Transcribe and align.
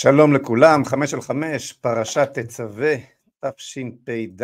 שלום 0.00 0.34
לכולם, 0.34 0.84
חמש 0.84 1.14
על 1.14 1.20
חמש, 1.20 1.72
פרשת 1.72 2.28
תצווה, 2.34 2.94
תשפ"ד. 3.44 4.42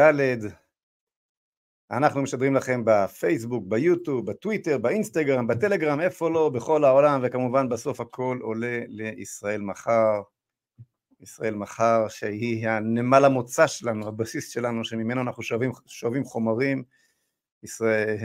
אנחנו 1.91 2.23
משדרים 2.23 2.55
לכם 2.55 2.83
בפייסבוק, 2.85 3.65
ביוטיוב, 3.69 4.27
בטוויטר, 4.27 4.79
באינסטגרם, 4.79 5.47
בטלגרם, 5.47 6.01
איפה 6.01 6.31
לא, 6.31 6.49
בכל 6.49 6.85
העולם, 6.85 7.21
וכמובן 7.23 7.69
בסוף 7.69 8.01
הכל 8.01 8.39
עולה 8.43 8.81
לישראל 8.89 9.61
מחר. 9.61 10.23
ישראל 11.21 11.55
מחר, 11.55 12.09
שהיא 12.09 12.69
הנמל 12.69 13.25
המוצא 13.25 13.67
שלנו, 13.67 14.09
הבסיס 14.09 14.49
שלנו, 14.49 14.85
שממנו 14.85 15.21
אנחנו 15.21 15.43
שואבים, 15.43 15.73
שואבים 15.87 16.25
חומרים. 16.25 16.85
ישראל... 17.63 18.17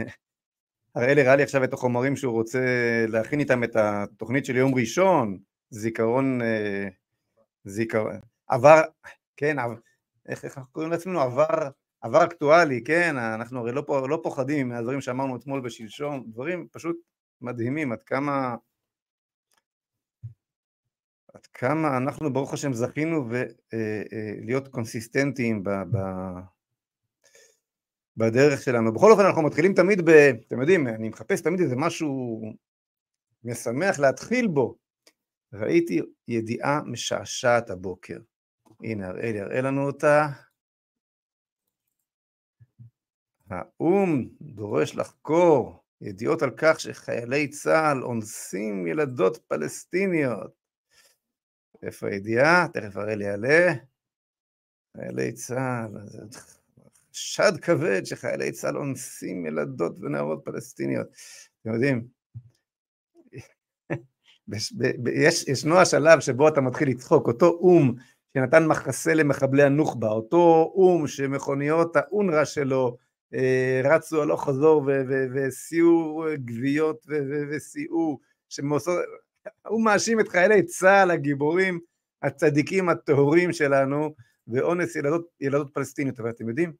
הראל 0.94 1.18
הראה 1.18 1.36
לי 1.36 1.42
עכשיו 1.42 1.64
את 1.64 1.72
החומרים 1.72 2.16
שהוא 2.16 2.32
רוצה 2.32 2.60
להכין 3.08 3.40
איתם 3.40 3.64
את 3.64 3.76
התוכנית 3.76 4.44
של 4.44 4.56
יום 4.56 4.74
ראשון, 4.74 5.38
זיכרון, 5.70 6.42
אה, 6.42 6.88
זיכרון, 7.64 8.20
עבר, 8.48 8.82
כן, 9.36 9.56
איך, 10.28 10.44
איך 10.44 10.58
אנחנו 10.58 10.72
קוראים 10.72 10.90
לעצמנו? 10.90 11.20
עבר, 11.20 11.70
עבר 12.00 12.24
אקטואלי, 12.24 12.84
כן, 12.84 13.16
אנחנו 13.16 13.60
הרי 13.60 13.72
לא, 13.72 14.08
לא 14.08 14.20
פוחדים 14.22 14.68
מהדברים 14.68 15.00
שאמרנו 15.00 15.36
אתמול 15.36 15.60
ושלשום, 15.64 16.24
דברים 16.26 16.68
פשוט 16.72 16.96
מדהימים, 17.40 17.92
עד 17.92 18.02
כמה, 18.02 18.56
עד 21.34 21.46
כמה 21.46 21.96
אנחנו 21.96 22.32
ברוך 22.32 22.54
השם 22.54 22.72
זכינו 22.72 23.26
ו, 23.30 23.34
אה, 23.74 24.02
אה, 24.12 24.32
להיות 24.40 24.68
קונסיסטנטיים 24.68 25.62
ב, 25.62 25.70
ב, 25.70 25.98
בדרך 28.16 28.62
שלנו. 28.62 28.92
בכל 28.92 29.12
אופן 29.12 29.24
אנחנו 29.24 29.42
מתחילים 29.42 29.74
תמיד 29.74 30.00
ב... 30.04 30.10
אתם 30.46 30.60
יודעים, 30.60 30.88
אני 30.88 31.08
מחפש 31.08 31.40
תמיד 31.40 31.60
איזה 31.60 31.76
משהו 31.76 32.42
משמח 33.44 33.98
להתחיל 33.98 34.46
בו. 34.46 34.76
ראיתי 35.52 36.00
ידיעה 36.28 36.82
משעשעת 36.86 37.70
הבוקר. 37.70 38.18
הנה, 38.82 39.08
הראל 39.08 39.34
יראה 39.34 39.60
לנו 39.60 39.86
אותה. 39.86 40.26
האו"ם 43.50 44.28
דורש 44.40 44.94
לחקור 44.94 45.84
ידיעות 46.00 46.42
על 46.42 46.50
כך 46.56 46.80
שחיילי 46.80 47.48
צה"ל 47.48 48.02
אונסים 48.02 48.86
ילדות 48.86 49.36
פלסטיניות. 49.48 50.52
איפה 51.82 52.08
הידיעה? 52.08 52.68
תכף 52.72 52.96
הראל 52.96 53.20
יעלה. 53.20 53.72
חיילי 54.96 55.32
צה"ל, 55.32 55.90
חשד 57.12 57.52
כבד 57.62 58.04
שחיילי 58.04 58.52
צה"ל 58.52 58.76
אונסים 58.76 59.46
ילדות 59.46 59.98
ונערות 60.00 60.42
פלסטיניות. 60.44 61.06
אתם 61.60 61.74
יודעים, 61.74 62.08
יש, 65.14 65.48
ישנו 65.48 65.78
השלב 65.78 66.20
שבו 66.20 66.48
אתה 66.48 66.60
מתחיל 66.60 66.88
לצחוק, 66.88 67.26
אותו 67.28 67.46
או"ם 67.46 67.94
שנתן 68.34 68.66
מחסה 68.66 69.14
למחבלי 69.14 69.62
הנוח'בה, 69.62 70.08
אותו 70.08 70.72
או"ם 70.74 71.06
שמכוניות 71.06 71.96
האונר"א 71.96 72.44
שלו 72.44 72.96
אה, 73.34 73.80
רצו 73.84 74.22
הלוך 74.22 74.44
חזור 74.44 74.88
וסייעו 75.34 76.24
גוויות 76.44 77.06
וסייעו, 77.50 78.18
הוא 79.66 79.84
מאשים 79.84 80.20
את 80.20 80.28
חיילי 80.28 80.62
צה"ל 80.62 81.10
הגיבורים, 81.10 81.80
הצדיקים 82.22 82.88
הטהורים 82.88 83.52
שלנו, 83.52 84.14
ואונס 84.48 84.96
ילדות, 84.96 85.26
ילדות 85.40 85.74
פלסטיניות, 85.74 86.20
אבל 86.20 86.30
אתם 86.30 86.48
יודעים, 86.48 86.72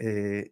אה, 0.00 0.42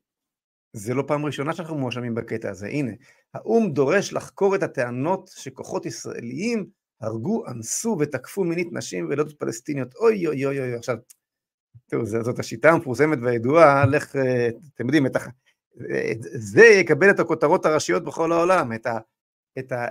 זה 0.77 0.95
לא 0.95 1.05
פעם 1.07 1.27
ראשונה 1.27 1.53
שאנחנו 1.53 1.79
מואשמים 1.79 2.15
בקטע 2.15 2.51
הזה, 2.51 2.67
הנה, 2.67 2.93
האו"ם 3.35 3.73
דורש 3.73 4.13
לחקור 4.13 4.55
את 4.55 4.63
הטענות 4.63 5.31
שכוחות 5.37 5.87
ישראליים 5.87 6.67
הרגו, 7.01 7.47
אנסו 7.47 7.97
ותקפו 8.01 8.45
מינית 8.45 8.69
נשים 8.73 9.09
וילדות 9.09 9.39
פלסטיניות, 9.39 9.95
אוי 9.95 10.27
אוי 10.27 10.47
אוי 10.47 10.61
אוי, 10.61 10.75
עכשיו, 10.75 10.97
תראו, 11.91 12.07
זאת 12.07 12.39
השיטה 12.39 12.71
המפורסמת 12.71 13.19
והידועה, 13.23 13.87
לך, 13.87 14.17
אה, 14.17 14.49
אתם 14.75 14.85
יודעים, 14.85 15.07
את 15.07 15.17
ה... 15.17 15.21
זה 16.35 16.65
יקבל 16.65 17.11
את 17.11 17.21
הכותרות 17.21 17.67
הראשיות 17.67 18.05
בכל 18.05 18.33
העולם, 18.33 18.73
את, 18.73 18.87
ה, 18.87 18.99
את 19.59 19.73
אה, 19.73 19.89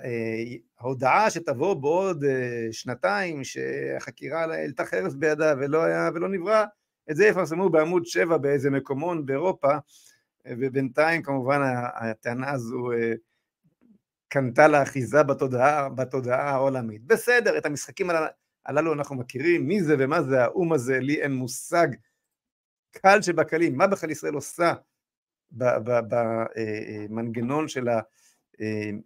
ההודעה 0.79 1.29
שתבוא 1.29 1.73
בעוד 1.73 2.23
שנתיים 2.71 3.43
שהחקירה 3.43 4.41
העלתה 4.41 4.85
חרס 4.85 5.13
בידה 5.13 5.53
ולא 5.59 5.83
היה 5.83 6.09
ולא 6.15 6.29
נברא, 6.29 6.65
את 7.11 7.15
זה 7.15 7.25
יפרסמו 7.25 7.69
בעמוד 7.69 8.05
7 8.05 8.37
באיזה 8.37 8.69
מקומון 8.69 9.25
באירופה, 9.25 9.77
ובינתיים 10.47 11.23
כמובן 11.23 11.61
הטענה 11.95 12.51
הזו 12.51 12.91
אה, 12.91 13.13
קנתה 14.27 14.67
לה 14.67 14.83
אחיזה 14.83 15.23
בתודעה, 15.23 15.89
בתודעה 15.89 16.49
העולמית. 16.49 17.05
בסדר, 17.05 17.57
את 17.57 17.65
המשחקים 17.65 18.09
הללו 18.65 18.93
אנחנו 18.93 19.15
מכירים, 19.15 19.67
מי 19.67 19.83
זה 19.83 19.95
ומה 19.99 20.21
זה 20.21 20.43
האו"ם 20.43 20.73
הזה, 20.73 20.99
לי 20.99 21.21
אין 21.21 21.31
מושג. 21.31 21.87
קל 22.91 23.21
שבקלים, 23.21 23.77
מה 23.77 23.87
בכלל 23.87 24.11
ישראל 24.11 24.33
עושה 24.33 24.73
במנגנון 25.51 27.57
אה, 27.57 27.63
אה, 27.63 27.67
של 27.67 27.87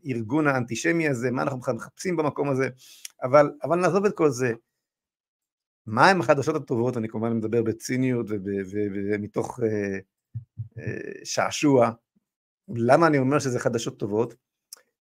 הארגון 0.04 0.48
האנטישמי 0.48 1.08
הזה, 1.08 1.32
מה 1.32 1.42
אנחנו 1.42 1.74
מחפשים 1.74 2.16
במקום 2.16 2.50
הזה, 2.50 2.70
אבל, 3.24 3.52
אבל 3.64 3.80
נעזוב 3.80 4.06
את 4.06 4.16
כל 4.16 4.30
זה. 4.30 4.54
מה 5.86 6.10
הם 6.10 6.22
החדשות 6.22 6.56
הטובות, 6.56 6.98
אני 6.98 7.08
כמובן 7.08 7.38
מדבר 7.38 7.64
בציניות 7.64 8.26
ומתוך 8.30 9.60
שעשוע. 11.24 11.92
למה 12.76 13.08
אני 13.08 13.18
אומר 13.18 13.40
שזה 13.40 13.60
חדשות 13.60 14.00
טובות? 14.00 14.36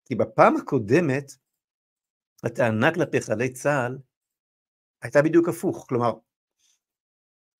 כי 0.05 0.15
בפעם 0.15 0.55
הקודמת, 0.55 1.31
הטענה 2.43 2.93
כלפי 2.93 3.21
חיילי 3.21 3.53
צה"ל 3.53 3.97
הייתה 5.01 5.21
בדיוק 5.21 5.49
הפוך, 5.49 5.85
כלומר, 5.89 6.13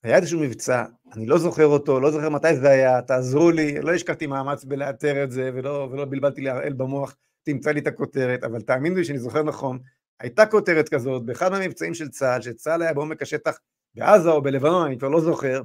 היה 0.03 0.18
איזשהו 0.18 0.40
מבצע, 0.40 0.85
אני 1.13 1.25
לא 1.25 1.38
זוכר 1.38 1.66
אותו, 1.66 2.00
לא 2.00 2.12
זוכר 2.12 2.29
מתי 2.29 2.56
זה 2.56 2.69
היה, 2.69 3.01
תעזרו 3.01 3.51
לי, 3.51 3.81
לא 3.81 3.94
השקעתי 3.94 4.28
מאמץ 4.28 4.63
בלאתר 4.63 5.24
את 5.24 5.31
זה 5.31 5.51
ולא, 5.53 5.89
ולא 5.91 6.06
בלבלתי 6.06 6.41
להראל 6.41 6.74
במוח, 6.74 7.16
תמצא 7.44 7.72
לי 7.72 7.79
את 7.79 7.88
הכותרת, 7.88 8.44
אבל 8.44 8.62
תאמינו 8.62 8.95
לי 8.95 9.03
שאני 9.03 9.19
זוכר 9.19 9.44
נכון, 9.44 9.79
הייתה 10.19 10.45
כותרת 10.45 10.89
כזאת 10.89 11.25
באחד 11.25 11.51
מהמבצעים 11.51 11.94
של 11.94 12.09
צה"ל, 12.09 12.41
שצה"ל 12.41 12.81
היה 12.81 12.94
בעומק 12.94 13.22
השטח 13.22 13.59
בעזה 13.95 14.29
או 14.29 14.41
בלבנון, 14.41 14.85
אני 14.85 14.97
כבר 14.97 15.09
לא 15.09 15.22
זוכר, 15.22 15.62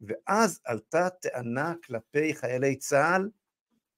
ואז 0.00 0.60
עלתה 0.64 1.08
טענה 1.10 1.74
כלפי 1.84 2.34
חיילי 2.34 2.76
צה"ל 2.76 3.30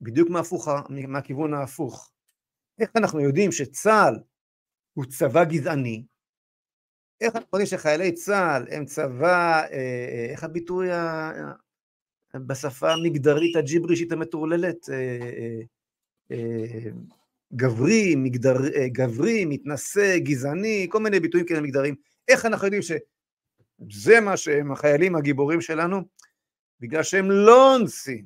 בדיוק 0.00 0.30
מהפוך, 0.30 0.68
מהכיוון 1.08 1.54
ההפוך. 1.54 2.12
איך 2.78 2.90
אנחנו 2.96 3.20
יודעים 3.20 3.52
שצה"ל 3.52 4.14
הוא 4.94 5.04
צבא 5.04 5.44
גזעני? 5.44 6.04
איך 7.20 7.36
אנחנו 7.36 7.48
יודעים 7.52 7.66
שחיילי 7.66 8.12
צה"ל 8.12 8.66
הם 8.70 8.84
צבא, 8.84 9.62
אה, 9.62 9.66
אה, 9.72 10.26
איך 10.30 10.44
הביטוי 10.44 10.88
בשפה 12.34 12.92
המגדרית 12.92 13.56
הג'יברישית 13.56 14.12
המטורללת? 14.12 14.88
אה, 14.90 15.60
גברי, 17.56 18.14
מגדר, 18.16 18.56
גברי, 18.86 19.44
מתנשא, 19.44 20.18
גזעני, 20.18 20.86
כל 20.90 20.98
מיני 20.98 21.20
ביטויים 21.20 21.46
כאלה 21.46 21.60
מגדריים. 21.60 21.94
איך 22.28 22.46
אנחנו 22.46 22.66
יודעים 22.66 22.82
שזה 23.88 24.20
מה 24.20 24.36
שהם 24.36 24.72
החיילים 24.72 25.16
הגיבורים 25.16 25.60
שלנו? 25.60 26.00
בגלל 26.80 27.02
שהם 27.02 27.30
לא 27.30 27.74
אונסים 27.74 28.24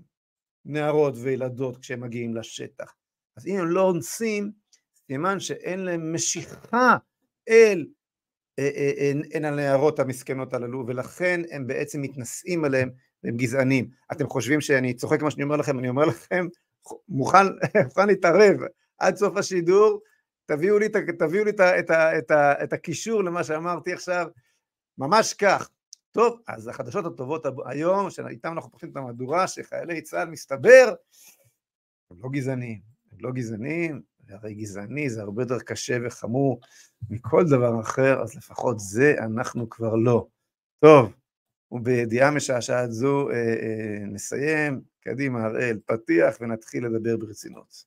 נערות 0.64 1.14
וילדות 1.16 1.76
כשהם 1.76 2.00
מגיעים 2.00 2.36
לשטח. 2.36 2.94
אז 3.36 3.46
אם 3.46 3.56
הם 3.56 3.66
לא 3.66 3.80
אונסים, 3.80 4.52
סימן 5.06 5.40
שאין 5.40 5.80
להם 5.80 6.14
משיכה 6.14 6.96
אל, 7.48 7.86
אל, 8.58 8.70
אל, 8.98 9.22
אל 9.34 9.44
הנערות 9.44 9.98
המסכנות 9.98 10.54
הללו, 10.54 10.84
ולכן 10.86 11.40
הם 11.50 11.66
בעצם 11.66 12.02
מתנשאים 12.02 12.64
עליהם 12.64 12.90
והם 13.24 13.36
גזענים. 13.36 13.88
אתם 14.12 14.28
חושבים 14.28 14.60
שאני 14.60 14.94
צוחק 14.94 15.22
מה 15.22 15.30
שאני 15.30 15.42
אומר 15.42 15.56
לכם, 15.56 15.78
אני 15.78 15.88
אומר 15.88 16.04
לכם, 16.04 16.46
מוכן, 17.08 17.46
מוכן 17.84 18.06
להתערב 18.06 18.56
עד 18.98 19.16
סוף 19.16 19.36
השידור, 19.36 20.00
תביאו 20.46 20.78
לי, 20.78 20.88
תביאו 21.18 21.44
לי 21.44 21.50
את, 21.50 21.60
את, 21.60 21.90
את, 21.90 22.30
את 22.62 22.72
הקישור 22.72 23.24
למה 23.24 23.44
שאמרתי 23.44 23.92
עכשיו, 23.92 24.26
ממש 24.98 25.34
כך. 25.34 25.70
טוב, 26.12 26.40
אז 26.48 26.68
החדשות 26.68 27.06
הטובות 27.06 27.46
היום, 27.66 28.10
שאיתם 28.10 28.52
אנחנו 28.52 28.70
פותחים 28.70 28.90
את 28.90 28.96
המהדורה, 28.96 29.48
שחיילי 29.48 30.02
צה"ל 30.02 30.28
מסתבר, 30.28 30.94
הם 32.10 32.16
לא 32.22 32.28
גזענים, 32.32 32.80
הם 33.12 33.18
לא 33.20 33.30
גזענים, 33.32 34.02
הרי 34.28 34.54
גזעני 34.54 35.10
זה 35.10 35.22
הרבה 35.22 35.42
יותר 35.42 35.58
קשה 35.58 35.98
וחמור 36.06 36.60
מכל 37.10 37.44
דבר 37.44 37.80
אחר, 37.80 38.22
אז 38.22 38.36
לפחות 38.36 38.80
זה 38.80 39.14
אנחנו 39.18 39.68
כבר 39.70 39.94
לא. 39.94 40.26
טוב, 40.80 41.12
ובידיעה 41.72 42.30
משעשעת 42.30 42.92
זו 42.92 43.30
אה, 43.30 43.34
אה, 43.36 44.06
נסיים, 44.06 44.80
קדימה 45.00 45.44
הראל, 45.44 45.78
פתיח 45.86 46.36
ונתחיל 46.40 46.86
לדבר 46.86 47.16
ברצינות. 47.16 47.84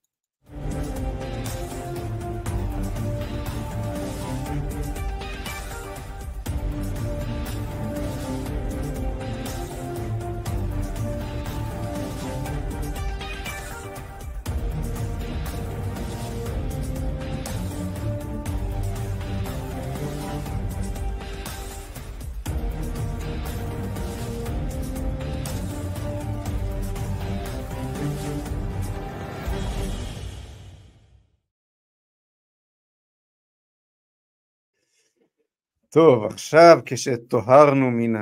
טוב, 35.98 36.24
עכשיו 36.24 36.80
כשטוהרנו 36.86 37.92
מן 37.92 38.16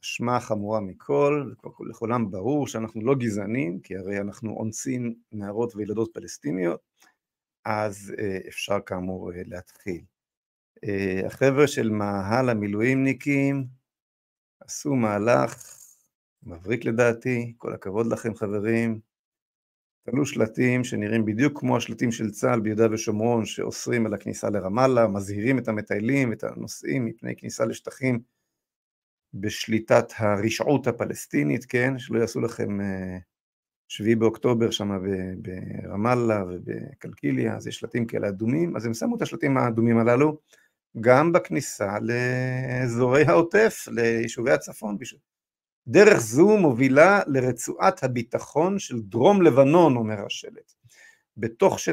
האשמה 0.00 0.36
החמורה 0.36 0.80
מכל, 0.80 1.52
לכולם 1.90 2.30
ברור 2.30 2.66
שאנחנו 2.66 3.04
לא 3.04 3.14
גזענים, 3.14 3.80
כי 3.80 3.96
הרי 3.96 4.20
אנחנו 4.20 4.56
אונסים 4.56 5.14
נערות 5.32 5.76
וילדות 5.76 6.10
פלסטיניות, 6.14 6.80
אז 7.64 8.14
אה, 8.18 8.38
אפשר 8.48 8.80
כאמור 8.86 9.32
אה, 9.32 9.42
להתחיל. 9.46 10.00
אה, 10.84 11.22
החבר'ה 11.26 11.66
של 11.66 11.90
מאהל 11.90 12.48
המילואימניקים 12.48 13.66
עשו 14.60 14.94
מהלך 14.94 15.76
מבריק 16.42 16.84
לדעתי, 16.84 17.54
כל 17.58 17.72
הכבוד 17.72 18.06
לכם 18.06 18.34
חברים, 18.34 19.00
תלו 20.04 20.26
שלטים 20.26 20.84
שנראים 20.84 21.24
בדיוק 21.24 21.60
כמו 21.60 21.76
השלטים 21.76 22.12
של 22.12 22.30
צה"ל 22.30 22.60
ביהודה 22.60 22.86
ושומרון 22.92 23.44
שאוסרים 23.44 24.06
על 24.06 24.14
הכניסה 24.14 24.50
לרמאללה, 24.50 25.08
מזהירים 25.08 25.58
את 25.58 25.68
המטיילים, 25.68 26.32
את 26.32 26.44
הנוסעים 26.44 27.04
מפני 27.04 27.36
כניסה 27.36 27.64
לשטחים 27.64 28.20
בשליטת 29.34 30.12
הרשעות 30.16 30.86
הפלסטינית, 30.86 31.64
כן, 31.64 31.98
שלא 31.98 32.18
יעשו 32.18 32.40
לכם 32.40 32.80
אה, 32.80 33.18
שביעי 33.88 34.14
באוקטובר 34.14 34.70
שם 34.70 34.98
ברמאללה 35.42 36.44
ובקלקיליה, 36.48 37.56
אז 37.56 37.66
יש 37.66 37.76
שלטים 37.76 38.06
כאלה 38.06 38.28
אדומים, 38.28 38.76
אז 38.76 38.86
הם 38.86 38.94
שמו 38.94 39.16
את 39.16 39.22
השלטים 39.22 39.56
האדומים 39.56 39.98
הללו 39.98 40.38
גם 41.00 41.32
בכניסה 41.32 41.98
לאזורי 42.00 43.22
העוטף, 43.22 43.88
ליישובי 43.90 44.50
הצפון, 44.50 44.98
דרך 45.86 46.18
זו 46.20 46.56
מובילה 46.58 47.20
לרצועת 47.26 48.04
הביטחון 48.04 48.78
של 48.78 49.00
דרום 49.00 49.42
לבנון, 49.42 49.96
אומר 49.96 50.26
השלט. 50.26 50.72
בתוך 51.36 51.78
ש... 51.78 51.88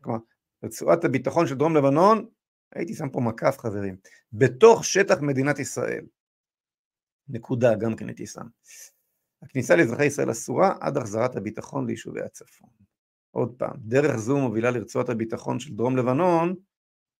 כלומר, 0.00 0.18
רצועת 0.64 1.04
הביטחון 1.04 1.46
של 1.46 1.54
דרום 1.54 1.76
לבנון, 1.76 2.26
הייתי 2.74 2.94
שם 2.94 3.08
פה 3.08 3.20
מקף 3.20 3.58
חברים, 3.58 3.96
בתוך 4.32 4.84
שטח 4.84 5.20
מדינת 5.20 5.58
ישראל. 5.58 6.04
נקודה, 7.28 7.74
גם 7.74 7.96
כן 7.96 8.08
הייתי 8.08 8.26
שם. 8.26 8.46
הכניסה 9.42 9.76
לאזרחי 9.76 10.04
ישראל 10.04 10.30
אסורה 10.30 10.74
עד 10.80 10.96
החזרת 10.96 11.36
הביטחון 11.36 11.86
ליישובי 11.86 12.20
הצפון. 12.20 12.70
עוד 13.30 13.54
פעם, 13.58 13.76
דרך 13.78 14.16
זו 14.16 14.38
מובילה 14.38 14.70
לרצועת 14.70 15.08
הביטחון 15.08 15.60
של 15.60 15.74
דרום 15.74 15.96
לבנון 15.96 16.54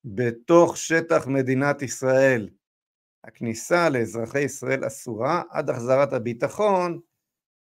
בתוך 0.04 0.76
שטח 0.76 1.26
מדינת 1.26 1.82
ישראל. 1.82 2.48
הכניסה 3.24 3.88
לאזרחי 3.88 4.40
ישראל 4.40 4.86
אסורה 4.86 5.42
עד 5.50 5.70
החזרת 5.70 6.12
הביטחון 6.12 7.00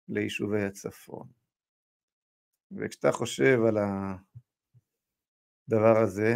ליישובי 0.08 0.64
הצפון. 0.64 1.28
וכשאתה 2.72 3.12
חושב 3.12 3.58
על 3.68 3.76
הדבר 5.68 5.98
הזה, 6.02 6.34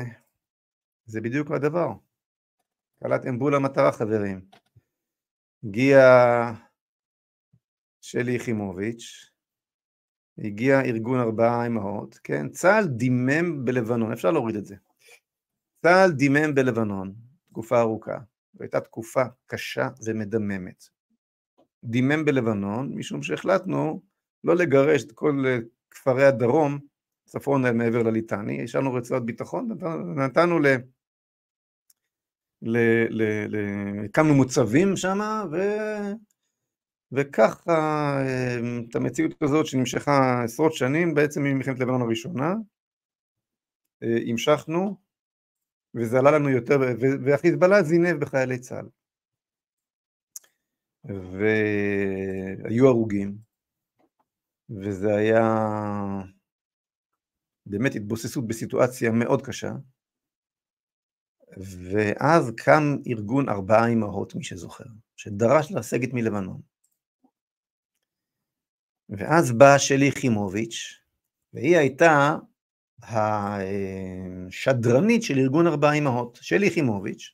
זה 1.04 1.20
בדיוק 1.20 1.50
הדבר. 1.50 1.92
קלטתם 3.02 3.38
בול 3.38 3.54
המטרה 3.54 3.92
חברים. 3.92 4.48
הגיע 5.64 5.98
שלי 8.00 8.32
יחימוביץ', 8.32 9.30
הגיע 10.38 10.80
ארגון 10.80 11.20
ארבעה 11.20 11.66
אמהות, 11.66 12.18
כן? 12.24 12.48
צה"ל 12.48 12.86
דימם 12.86 13.64
בלבנון, 13.64 14.12
אפשר 14.12 14.30
להוריד 14.30 14.56
את 14.56 14.64
זה. 14.64 14.76
צה"ל 15.82 16.12
דימם 16.12 16.54
בלבנון 16.54 17.14
תקופה 17.48 17.80
ארוכה. 17.80 18.18
זו 18.56 18.62
הייתה 18.64 18.80
תקופה 18.80 19.22
קשה 19.46 19.88
ומדממת. 20.04 20.84
דימם 21.84 22.24
בלבנון, 22.24 22.94
משום 22.94 23.22
שהחלטנו 23.22 24.02
לא 24.44 24.56
לגרש 24.56 25.04
את 25.04 25.12
כל 25.12 25.44
אה, 25.46 25.58
כפרי 25.90 26.24
הדרום, 26.24 26.78
צפון 27.24 27.78
מעבר 27.78 28.02
לליטני, 28.02 28.64
השארנו 28.64 28.94
רצועת 28.94 29.22
ביטחון, 29.24 29.68
נתנו 30.16 30.58
ל... 30.58 30.66
ל... 32.62 32.78
ל... 33.10 33.22
ל... 33.48 33.56
הקמנו 34.04 34.34
מוצבים 34.34 34.96
שם, 34.96 35.18
ו... 35.52 35.56
וככה 37.12 37.72
אה, 38.22 38.56
את 38.90 38.96
המציאות 38.96 39.42
הזאת 39.42 39.66
שנמשכה 39.66 40.42
עשרות 40.44 40.72
שנים, 40.72 41.14
בעצם 41.14 41.42
ממלחמת 41.42 41.78
לבנון 41.78 42.02
הראשונה, 42.02 42.54
אה, 44.02 44.18
המשכנו 44.26 45.05
וזה 45.96 46.18
עלה 46.18 46.30
לנו 46.30 46.48
יותר, 46.50 46.74
והחיזבאללה 47.24 47.82
זינב 47.82 48.20
בחיילי 48.20 48.58
צה"ל. 48.58 48.88
והיו 51.04 52.86
הרוגים, 52.86 53.38
וזה 54.70 55.16
היה 55.16 55.42
באמת 57.66 57.94
התבוססות 57.94 58.46
בסיטואציה 58.46 59.10
מאוד 59.10 59.46
קשה, 59.46 59.72
ואז 61.92 62.52
קם 62.56 62.82
ארגון 63.06 63.48
ארבעה 63.48 63.92
אמהות, 63.92 64.34
מי 64.34 64.44
שזוכר, 64.44 64.84
שדרש 65.16 65.72
לסגת 65.72 66.12
מלבנון. 66.12 66.60
ואז 69.08 69.52
באה 69.52 69.78
שלי 69.78 70.06
יחימוביץ', 70.06 71.00
והיא 71.52 71.76
הייתה 71.76 72.36
השדרנית 73.02 75.22
של 75.22 75.38
ארגון 75.38 75.66
ארבע 75.66 75.92
אמהות, 75.92 76.38
שלי 76.42 76.66
יחימוביץ', 76.66 77.32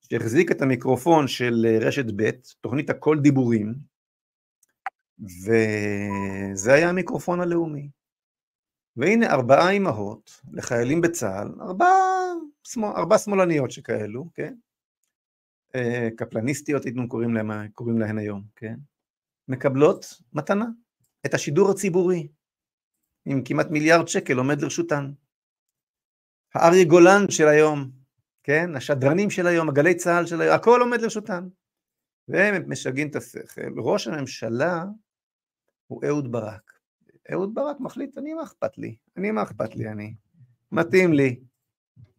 שהחזיק 0.00 0.50
את 0.50 0.62
המיקרופון 0.62 1.28
של 1.28 1.66
רשת 1.80 2.04
ב', 2.16 2.30
תוכנית 2.60 2.90
הכל 2.90 3.20
דיבורים, 3.20 3.74
וזה 5.18 6.72
היה 6.72 6.88
המיקרופון 6.88 7.40
הלאומי. 7.40 7.88
והנה 8.96 9.30
ארבעה 9.30 9.70
אמהות 9.70 10.40
לחיילים 10.52 11.00
בצה"ל, 11.00 11.48
ארבע, 11.60 11.86
ארבע 12.78 13.18
שמאלניות 13.18 13.70
שכאלו, 13.70 14.30
כן? 14.34 14.54
אה, 15.74 16.08
קפלניסטיות 16.16 16.84
היינו 16.84 17.08
קוראים 17.08 17.36
קוראים 17.74 17.98
להן 17.98 18.18
היום, 18.18 18.42
כן? 18.56 18.74
מקבלות 19.48 20.06
מתנה, 20.32 20.66
את 21.26 21.34
השידור 21.34 21.70
הציבורי, 21.70 22.28
עם 23.26 23.42
כמעט 23.44 23.70
מיליארד 23.70 24.08
שקל 24.08 24.38
עומד 24.38 24.62
לרשותן. 24.62 25.12
האריה 26.54 26.84
גולן 26.84 27.30
של 27.30 27.48
היום, 27.48 27.90
כן, 28.42 28.76
השדרנים 28.76 29.30
של 29.30 29.46
היום, 29.46 29.68
הגלי 29.68 29.94
צה"ל 29.94 30.26
של 30.26 30.40
היום, 30.40 30.54
הכל 30.54 30.80
עומד 30.80 31.00
לרשותן. 31.00 31.48
והם 32.28 32.70
משגעים 32.70 33.08
את 33.08 33.16
השכל. 33.16 33.72
ראש 33.76 34.08
הממשלה 34.08 34.84
הוא 35.86 36.02
אהוד 36.06 36.32
ברק. 36.32 36.72
אהוד 37.32 37.54
ברק 37.54 37.80
מחליט, 37.80 38.18
אני 38.18 38.34
מה 38.34 38.42
אכפת 38.42 38.78
לי? 38.78 38.96
אני 39.16 39.30
מה 39.30 39.42
אכפת 39.42 39.76
לי 39.76 39.88
אני? 39.88 40.14
מתאים 40.72 41.12
לי, 41.12 41.40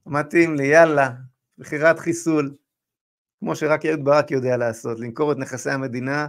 מתאים 0.05 0.55
לי, 0.55 0.65
יאללה, 0.65 1.11
מכירת 1.57 1.99
חיסול, 1.99 2.55
כמו 3.39 3.55
שרק 3.55 3.85
אהוד 3.85 4.03
ברק 4.03 4.31
יודע 4.31 4.57
לעשות, 4.57 4.99
למכור 4.99 5.31
את 5.31 5.37
נכסי 5.37 5.69
המדינה 5.69 6.27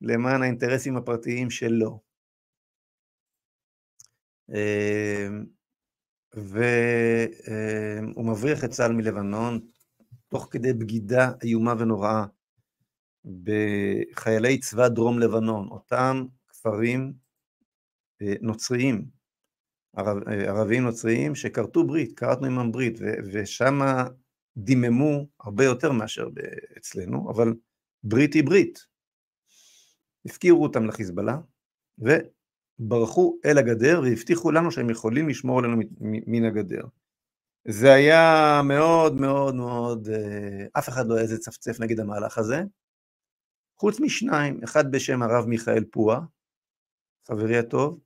למען 0.00 0.42
האינטרסים 0.42 0.96
הפרטיים 0.96 1.50
שלו. 1.50 2.05
אמ, 4.48 5.44
והוא 6.34 8.26
מבריח 8.26 8.64
את 8.64 8.70
צה"ל 8.70 8.92
מלבנון 8.92 9.60
תוך 10.28 10.48
כדי 10.50 10.72
בגידה 10.72 11.32
איומה 11.42 11.74
ונוראה 11.78 12.24
בחיילי 13.42 14.60
צבא 14.60 14.88
דרום 14.88 15.18
לבנון, 15.18 15.68
אותם 15.68 16.24
כפרים 16.48 17.12
אה, 18.22 18.34
נוצריים, 18.40 19.04
ערב, 19.96 20.28
אה, 20.28 20.48
ערבים 20.48 20.82
נוצריים 20.82 21.34
שכרתו 21.34 21.86
ברית, 21.86 22.18
כרתנו 22.18 22.46
עמם 22.46 22.72
ברית, 22.72 22.98
ושם 23.32 23.80
דיממו 24.56 25.26
הרבה 25.40 25.64
יותר 25.64 25.92
מאשר 25.92 26.28
אצלנו, 26.78 27.30
אבל 27.30 27.54
ברית 28.04 28.34
היא 28.34 28.44
ברית. 28.44 28.86
הפקירו 30.26 30.62
אותם 30.62 30.84
לחיזבאללה, 30.84 31.38
ברחו 32.78 33.38
אל 33.44 33.58
הגדר 33.58 34.00
והבטיחו 34.04 34.50
לנו 34.50 34.70
שהם 34.70 34.90
יכולים 34.90 35.28
לשמור 35.28 35.58
עלינו 35.58 35.76
מן 36.00 36.44
הגדר. 36.44 36.82
זה 37.68 37.92
היה 37.92 38.60
מאוד 38.64 39.20
מאוד 39.20 39.54
מאוד, 39.54 40.08
אה, 40.08 40.66
אף 40.78 40.88
אחד 40.88 41.06
לא 41.06 41.14
היה 41.14 41.22
איזה 41.22 41.38
צפצף 41.38 41.80
נגד 41.80 42.00
המהלך 42.00 42.38
הזה, 42.38 42.62
חוץ 43.78 44.00
משניים, 44.00 44.60
אחד 44.64 44.90
בשם 44.90 45.22
הרב 45.22 45.46
מיכאל 45.46 45.84
פועה, 45.84 46.20
חברי 47.28 47.58
הטוב, 47.58 48.00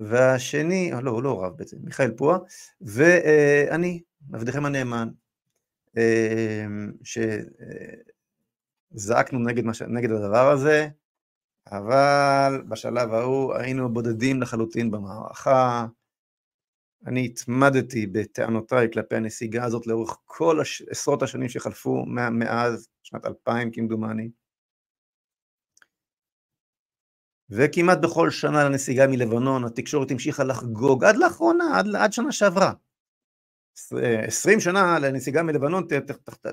והשני, 0.00 0.90
לא, 1.02 1.10
הוא 1.10 1.22
לא 1.22 1.44
רב 1.44 1.56
בעצם, 1.56 1.76
מיכאל 1.80 2.10
פועה, 2.10 2.38
ואני, 2.80 4.02
עבדכם 4.32 4.64
הנאמן, 4.64 5.08
אה, 5.96 6.66
שזעקנו 8.94 9.38
נגד, 9.38 9.64
נגד 9.88 10.10
הדבר 10.10 10.50
הזה, 10.50 10.88
אבל 11.72 12.62
בשלב 12.68 13.12
ההוא 13.12 13.54
היינו 13.54 13.92
בודדים 13.92 14.42
לחלוטין 14.42 14.90
במערכה. 14.90 15.86
אני 17.06 17.24
התמדתי 17.24 18.06
בטענותיי 18.06 18.88
כלפי 18.92 19.16
הנסיגה 19.16 19.64
הזאת 19.64 19.86
לאורך 19.86 20.16
כל 20.24 20.60
הש... 20.60 20.82
עשרות 20.82 21.22
השנים 21.22 21.48
שחלפו 21.48 22.04
מאז 22.06 22.88
שנת 23.02 23.26
2000 23.26 23.70
כמדומני. 23.72 24.30
וכמעט 27.50 27.98
בכל 28.02 28.30
שנה 28.30 28.64
לנסיגה 28.64 29.06
מלבנון 29.06 29.64
התקשורת 29.64 30.10
המשיכה 30.10 30.44
לחגוג 30.44 31.04
עד 31.04 31.16
לאחרונה, 31.16 31.64
עד, 31.78 31.86
עד 31.96 32.12
שנה 32.12 32.32
שעברה. 32.32 32.72
עשרים 34.26 34.60
שנה 34.60 34.98
לנסיגה 34.98 35.42
מלבנון, 35.42 35.86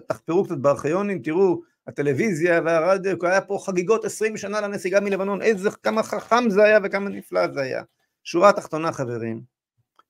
תחפרו 0.08 0.44
קצת 0.44 0.58
בארכיונים, 0.58 1.22
תראו, 1.22 1.62
הטלוויזיה 1.88 2.62
והרדיו, 2.65 3.18
היה 3.22 3.42
פה 3.42 3.58
חגיגות 3.65 4.06
עשרים 4.06 4.38
שנה 4.38 4.62
לנסיגה 4.62 5.00
מלבנון, 5.00 5.42
איזה, 5.42 5.70
כמה 5.84 6.03
חכם 6.03 6.50
זה 6.50 6.63
היה 6.63 6.80
וכמה 6.84 7.10
נפלא 7.10 7.53
זה 7.53 7.62
היה. 7.62 7.84
שורה 8.24 8.50
התחתונה 8.50 8.92
חברים, 8.92 9.42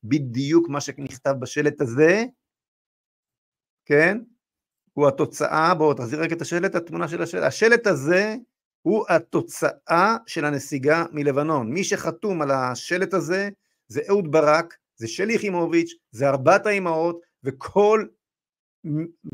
בדיוק 0.03 0.69
מה 0.69 0.81
שנכתב 0.81 1.33
בשלט 1.39 1.81
הזה, 1.81 2.25
כן, 3.85 4.17
הוא 4.93 5.07
התוצאה, 5.07 5.73
בואו 5.73 5.93
תחזיר 5.93 6.23
רק 6.23 6.31
את 6.31 6.41
השלט, 6.41 6.75
התמונה 6.75 7.07
של 7.07 7.21
השלט, 7.21 7.43
השלט 7.43 7.87
הזה 7.87 8.35
הוא 8.81 9.05
התוצאה 9.09 10.17
של 10.27 10.45
הנסיגה 10.45 11.05
מלבנון. 11.11 11.73
מי 11.73 11.83
שחתום 11.83 12.41
על 12.41 12.51
השלט 12.51 13.13
הזה 13.13 13.49
זה 13.87 14.01
אהוד 14.09 14.31
ברק, 14.31 14.77
זה 14.95 15.07
שלי 15.07 15.33
יחימוביץ', 15.33 15.91
זה 16.11 16.29
ארבעת 16.29 16.65
האימהות, 16.65 17.19
וכל 17.43 18.05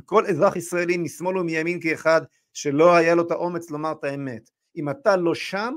כל 0.06 0.26
אזרח 0.26 0.56
ישראלי 0.56 0.98
משמאל 0.98 1.38
ומימין 1.38 1.82
כאחד 1.82 2.22
שלא 2.54 2.96
היה 2.96 3.16
לו 3.16 3.28
את 3.28 3.32
האומץ 3.32 3.70
לומר 3.70 3.92
את 3.92 4.04
האמת. 4.04 4.50
אם 4.76 4.90
אתה 4.90 5.16
לא 5.16 5.36
שם, 5.36 5.74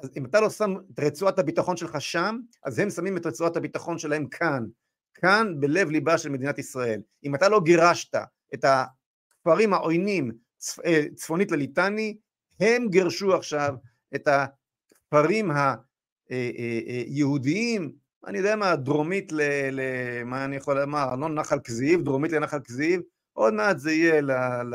אז 0.00 0.10
אם 0.16 0.24
אתה 0.24 0.40
לא 0.40 0.50
שם 0.50 0.74
את 0.94 1.00
רצועת 1.00 1.38
הביטחון 1.38 1.76
שלך 1.76 2.00
שם, 2.00 2.38
אז 2.64 2.78
הם 2.78 2.90
שמים 2.90 3.16
את 3.16 3.26
רצועת 3.26 3.56
הביטחון 3.56 3.98
שלהם 3.98 4.26
כאן, 4.28 4.64
כאן 5.14 5.54
בלב 5.60 5.90
ליבה 5.90 6.18
של 6.18 6.28
מדינת 6.28 6.58
ישראל. 6.58 7.00
אם 7.24 7.34
אתה 7.34 7.48
לא 7.48 7.60
גירשת 7.64 8.14
את 8.54 8.64
הכפרים 8.64 9.72
העוינים 9.72 10.32
אה, 10.84 11.02
צפונית 11.14 11.50
לליטני, 11.50 12.16
הם 12.60 12.88
גירשו 12.88 13.34
עכשיו 13.34 13.74
את 14.14 14.28
הכפרים 14.28 15.50
היהודיים, 16.28 17.82
אה, 17.82 17.88
אה, 17.88 17.92
אני 18.26 18.38
יודע 18.38 18.56
מה, 18.56 18.76
דרומית 18.76 19.32
ל... 19.32 19.40
ל 19.70 19.80
מה 20.24 20.44
אני 20.44 20.56
יכול 20.56 20.80
לומר, 20.80 21.02
ארנון 21.02 21.34
נחל 21.34 21.60
כזיב, 21.60 22.02
דרומית 22.04 22.32
לנחל 22.32 22.60
כזיב, 22.60 23.00
עוד 23.32 23.54
מעט 23.54 23.78
זה 23.78 23.92
יהיה 23.92 24.20
ל... 24.20 24.30
ל 24.62 24.74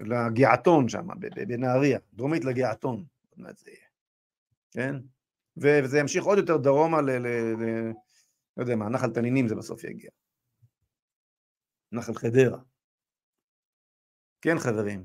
לגעתון 0.00 0.88
שם, 0.88 1.08
בנהריה, 1.48 1.98
דרומית 2.12 2.44
לגעתון, 2.44 3.04
עוד 3.30 3.46
מעט 3.46 3.58
זה 3.58 3.70
יהיה, 3.70 3.86
כן? 4.70 4.94
וזה 5.56 5.98
ימשיך 5.98 6.24
עוד 6.24 6.38
יותר 6.38 6.56
דרומה 6.56 7.00
ל... 7.00 7.10
ל, 7.10 7.26
ל 7.26 7.92
לא 8.56 8.62
יודע 8.62 8.76
מה, 8.76 8.88
נחל 8.88 9.10
תנינים 9.10 9.48
זה 9.48 9.54
בסוף 9.54 9.84
יגיע. 9.84 10.10
נחל 11.92 12.14
חדרה. 12.14 12.58
כן 14.42 14.58
חברים, 14.58 15.04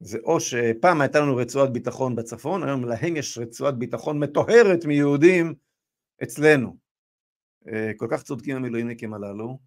זה 0.00 0.18
או 0.24 0.40
שפעם 0.40 1.00
הייתה 1.00 1.20
לנו 1.20 1.36
רצועת 1.36 1.72
ביטחון 1.72 2.16
בצפון, 2.16 2.62
היום 2.62 2.84
להם 2.84 3.16
יש 3.16 3.38
רצועת 3.38 3.78
ביטחון 3.78 4.18
מטוהרת 4.18 4.84
מיהודים 4.84 5.54
אצלנו. 6.22 6.76
אה, 7.68 7.90
כל 7.96 8.06
כך 8.10 8.22
צודקים 8.22 8.56
המילואימניקים 8.56 9.14
הללו, 9.14 9.58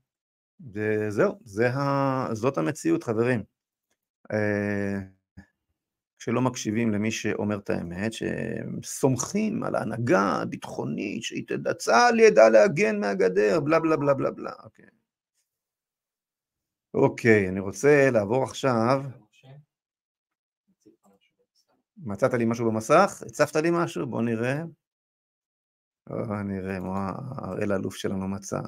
וזהו, 0.74 1.40
זה 1.44 1.70
ה... 1.70 2.28
זאת 2.34 2.58
המציאות 2.58 3.04
חברים. 3.04 3.44
אה, 4.32 5.00
כשלא 6.20 6.42
מקשיבים 6.42 6.92
למי 6.92 7.12
שאומר 7.12 7.58
את 7.58 7.70
האמת, 7.70 8.12
שסומכים 8.14 9.64
על 9.64 9.76
ההנהגה 9.76 10.22
הביטחונית, 10.22 11.24
שהיא 11.24 11.48
תדע, 11.48 11.74
צה"ל 11.74 12.20
ידע 12.20 12.50
להגן 12.50 13.00
מהגדר, 13.00 13.60
בלה 13.60 13.80
בלה 13.80 13.98
בלה 13.98 14.14
בלה 14.14 14.32
בלה, 14.32 14.52
אוקיי. 14.64 14.86
אוקיי, 16.94 17.50
אני 17.50 17.60
רוצה 17.60 18.10
לעבור 18.12 18.44
עכשיו 18.44 19.04
מצאת 22.02 22.34
לי 22.34 22.46
משהו 22.46 22.72
במסך? 22.72 23.24
הצפת 23.26 23.56
לי 23.56 23.70
משהו? 23.72 24.08
בוא 24.08 24.22
נראה. 24.22 24.64
בוא 26.10 26.42
נראה 26.42 26.80
מה 26.80 27.12
הראל 27.38 27.72
האלוף 27.72 27.96
שלנו 27.96 28.28
מצא. 28.28 28.60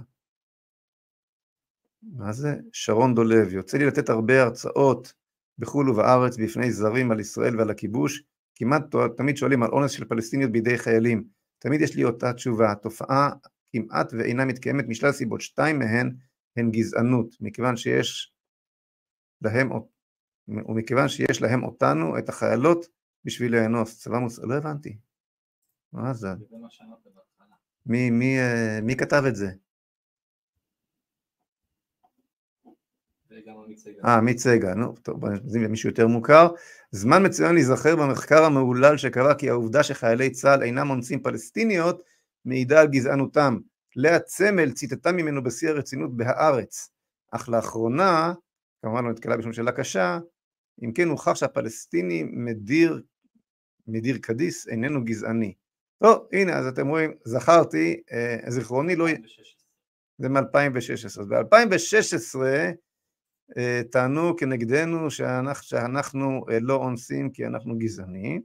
מה 2.01 2.33
זה? 2.33 2.55
שרון 2.73 3.15
דולב, 3.15 3.53
יוצא 3.53 3.77
לי 3.77 3.85
לתת 3.85 4.09
הרבה 4.09 4.43
הרצאות 4.43 5.13
בחו"ל 5.59 5.89
ובארץ 5.89 6.37
בפני 6.37 6.71
זרים 6.71 7.11
על 7.11 7.19
ישראל 7.19 7.57
ועל 7.57 7.69
הכיבוש, 7.69 8.23
כמעט 8.55 8.83
תמיד 9.17 9.37
שואלים 9.37 9.63
על 9.63 9.69
אונס 9.69 9.91
של 9.91 10.05
פלסטיניות 10.05 10.51
בידי 10.51 10.77
חיילים. 10.77 11.23
תמיד 11.59 11.81
יש 11.81 11.95
לי 11.95 12.03
אותה 12.03 12.33
תשובה, 12.33 12.71
התופעה 12.71 13.29
כמעט 13.71 14.13
ואינה 14.13 14.45
מתקיימת 14.45 14.85
משלל 14.87 15.11
סיבות, 15.11 15.41
שתיים 15.41 15.79
מהן 15.79 16.15
הן 16.57 16.71
גזענות, 16.71 17.35
מכיוון 17.41 17.77
שיש 17.77 18.33
להם, 19.41 19.69
ומכיוון 20.47 21.07
שיש 21.07 21.41
להם 21.41 21.63
אותנו, 21.63 22.17
את 22.17 22.29
החיילות, 22.29 22.85
בשביל 23.25 23.55
לאנוס, 23.55 23.99
צבא 23.99 24.19
מוס... 24.19 24.39
לא 24.39 24.53
הבנתי. 24.53 24.97
מה 25.93 26.13
זה? 26.13 26.27
מי, 27.85 28.09
מי, 28.09 28.39
אה, 28.39 28.79
מי 28.81 28.95
כתב 28.95 29.23
את 29.27 29.35
זה? 29.35 29.51
אה, 34.05 34.17
עמית 34.17 34.37
סגל, 34.37 34.73
נו, 34.73 34.95
טוב, 34.95 35.25
נזמין 35.25 35.63
למישהו 35.63 35.89
יותר 35.89 36.07
מוכר. 36.07 36.47
זמן 36.91 37.25
מצוין 37.25 37.53
להיזכר 37.53 37.95
במחקר 37.95 38.43
המהולל 38.43 38.97
שקבע 38.97 39.33
כי 39.33 39.49
העובדה 39.49 39.83
שחיילי 39.83 40.29
צה"ל 40.29 40.63
אינם 40.63 40.89
אונסים 40.89 41.23
פלסטיניות 41.23 42.03
מעידה 42.45 42.81
על 42.81 42.87
גזענותם. 42.87 43.57
לאה 43.95 44.19
צמל 44.19 44.71
ציטטה 44.71 45.11
ממנו 45.11 45.43
בשיא 45.43 45.69
הרצינות 45.69 46.17
בהארץ, 46.17 46.89
אך 47.31 47.49
לאחרונה, 47.49 48.33
כמובן 48.81 49.05
לא 49.05 49.11
נתקלה 49.11 49.37
בשום 49.37 49.53
שאלה 49.53 49.71
קשה, 49.71 50.19
אם 50.83 50.93
כן 50.93 51.07
הוכח 51.07 51.35
שהפלסטיני 51.35 52.23
מדיר 52.23 53.01
מדיר 53.87 54.17
קדיס 54.21 54.67
איננו 54.67 55.05
גזעני. 55.05 55.53
טוב, 56.03 56.27
הנה, 56.33 56.53
אז 56.53 56.67
אתם 56.67 56.87
רואים, 56.87 57.13
זכרתי, 57.25 58.01
אה, 58.11 58.51
זיכרוני 58.51 58.95
לא... 58.95 59.05
זה 60.17 60.29
מ-2016. 60.29 61.05
אז 61.05 61.27
ב-2016 61.27 62.39
אה, 63.57 63.81
טענו 63.91 64.35
כנגדנו 64.37 65.11
שאנחנו, 65.11 65.63
שאנחנו 65.63 66.45
אה, 66.51 66.59
לא 66.59 66.75
אונסים 66.75 67.29
כי 67.29 67.45
אנחנו 67.45 67.77
גזענים, 67.77 68.41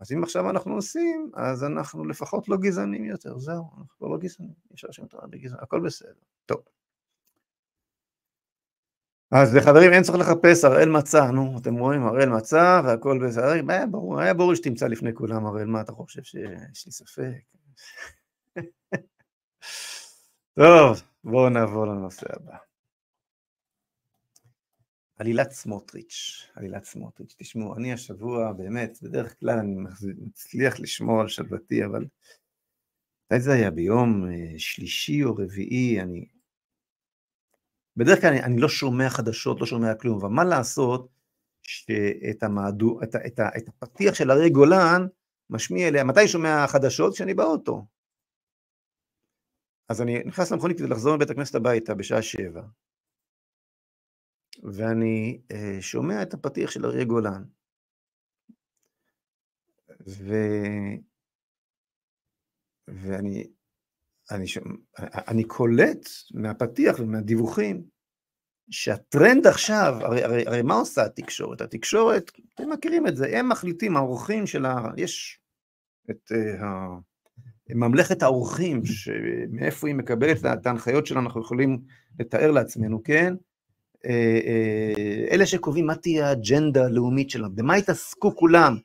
אז 0.00 0.12
אם 0.12 0.22
עכשיו 0.22 0.50
אנחנו 0.50 0.74
עושים, 0.74 1.30
אז 1.34 1.64
אנחנו 1.64 2.04
לפחות 2.04 2.48
לא 2.48 2.56
גזענים 2.56 3.04
יותר, 3.04 3.38
זהו, 3.38 3.64
אנחנו 3.78 4.08
לא 4.08 4.18
גזענים, 4.18 4.54
אפשר 4.74 4.90
שם 4.90 5.04
בגזענים, 5.30 5.62
הכל 5.62 5.80
בסדר. 5.80 6.12
טוב. 6.46 6.60
אז 9.32 9.56
חברים 9.64 9.92
אין 9.92 10.02
צריך 10.02 10.18
לחפש, 10.18 10.64
הראל 10.64 10.88
מצא, 10.88 11.30
נו, 11.30 11.58
אתם 11.58 11.74
רואים, 11.74 12.02
הראל 12.02 12.28
מצא 12.28 12.80
והכל 12.84 13.18
בסדר, 13.26 13.70
היה 13.72 13.86
ברור, 13.86 14.20
היה 14.20 14.34
ברור 14.34 14.54
שתמצא 14.54 14.86
לפני 14.86 15.14
כולם 15.14 15.46
הראל, 15.46 15.66
מה 15.66 15.80
אתה 15.80 15.92
חושב 15.92 16.22
שיש 16.22 16.86
לי 16.86 16.92
ספק? 16.92 17.42
טוב, 20.58 21.02
בואו 21.24 21.48
נעבור 21.48 21.86
לנושא 21.86 22.26
הבא. 22.30 22.56
עלילת 25.16 25.50
סמוטריץ', 25.50 26.48
עלילת 26.54 26.84
סמוטריץ', 26.84 27.34
תשמעו, 27.38 27.76
אני 27.76 27.92
השבוע 27.92 28.52
באמת, 28.52 28.98
בדרך 29.02 29.40
כלל 29.40 29.58
אני 29.58 29.74
מצליח 30.18 30.80
לשמור 30.80 31.20
על 31.20 31.28
שלוותי, 31.28 31.84
אבל 31.84 32.04
מתי 33.30 33.40
זה 33.40 33.52
היה? 33.52 33.70
ביום 33.70 34.30
אה, 34.30 34.58
שלישי 34.58 35.24
או 35.24 35.34
רביעי, 35.34 36.00
אני 36.00 36.26
בדרך 37.96 38.20
כלל 38.20 38.30
אני, 38.30 38.42
אני 38.42 38.60
לא 38.60 38.68
שומע 38.68 39.10
חדשות, 39.10 39.60
לא 39.60 39.66
שומע 39.66 39.94
כלום, 39.94 40.18
אבל 40.18 40.28
מה 40.28 40.44
לעשות 40.44 41.08
שאת 41.62 42.42
המעדו, 42.42 43.02
את, 43.02 43.16
את, 43.26 43.40
את 43.56 43.68
הפתיח 43.68 44.14
של 44.14 44.30
אריה 44.30 44.48
גולן 44.48 45.06
משמיע 45.50 45.88
אליה, 45.88 46.04
מתי 46.04 46.28
שומע 46.28 46.66
חדשות? 46.68 47.14
כשאני 47.14 47.34
באוטו. 47.34 47.86
אז 49.88 50.02
אני 50.02 50.18
נכנס 50.24 50.52
למכונית 50.52 50.78
כדי 50.78 50.88
לחזור 50.88 51.16
מבית 51.16 51.30
הכנסת 51.30 51.54
הביתה 51.54 51.94
בשעה 51.94 52.22
שבע, 52.22 52.62
ואני 54.62 55.40
אה, 55.52 55.76
שומע 55.80 56.22
את 56.22 56.34
הפתיח 56.34 56.70
של 56.70 56.86
אריה 56.86 57.04
גולן. 57.04 57.44
ו... 60.08 60.34
ואני 62.88 63.50
אני, 64.30 64.44
אני 65.28 65.44
קולט 65.44 66.08
מהפתיח 66.34 66.96
ומהדיווחים 66.98 67.82
שהטרנד 68.70 69.46
עכשיו, 69.46 69.94
הרי, 70.00 70.24
הרי, 70.24 70.46
הרי 70.46 70.62
מה 70.62 70.74
עושה 70.74 71.04
התקשורת? 71.04 71.60
התקשורת, 71.60 72.30
אתם 72.54 72.70
מכירים 72.70 73.06
את 73.06 73.16
זה, 73.16 73.38
הם 73.38 73.48
מחליטים, 73.48 73.96
האורחים 73.96 74.46
של 74.46 74.66
ה... 74.66 74.90
יש 74.96 75.40
את 76.10 76.32
uh, 76.32 76.64
ה... 76.64 76.98
ממלכת 77.74 78.22
האורחים, 78.22 78.82
מאיפה 79.50 79.88
היא 79.88 79.94
מקבלת 79.94 80.46
את 80.46 80.66
ההנחיות 80.66 81.06
שלנו, 81.06 81.26
אנחנו 81.26 81.40
יכולים 81.40 81.78
לתאר 82.20 82.50
לעצמנו, 82.50 83.02
כן? 83.02 83.34
אה, 84.06 84.40
אה, 84.46 85.24
אלה 85.30 85.46
שקובעים 85.46 85.86
מה 85.86 85.94
תהיה 85.94 86.28
האג'נדה 86.28 86.84
הלאומית 86.84 87.30
שלנו, 87.30 87.54
במה 87.54 87.78
יתעסקו 87.78 88.36
כולם, 88.36 88.76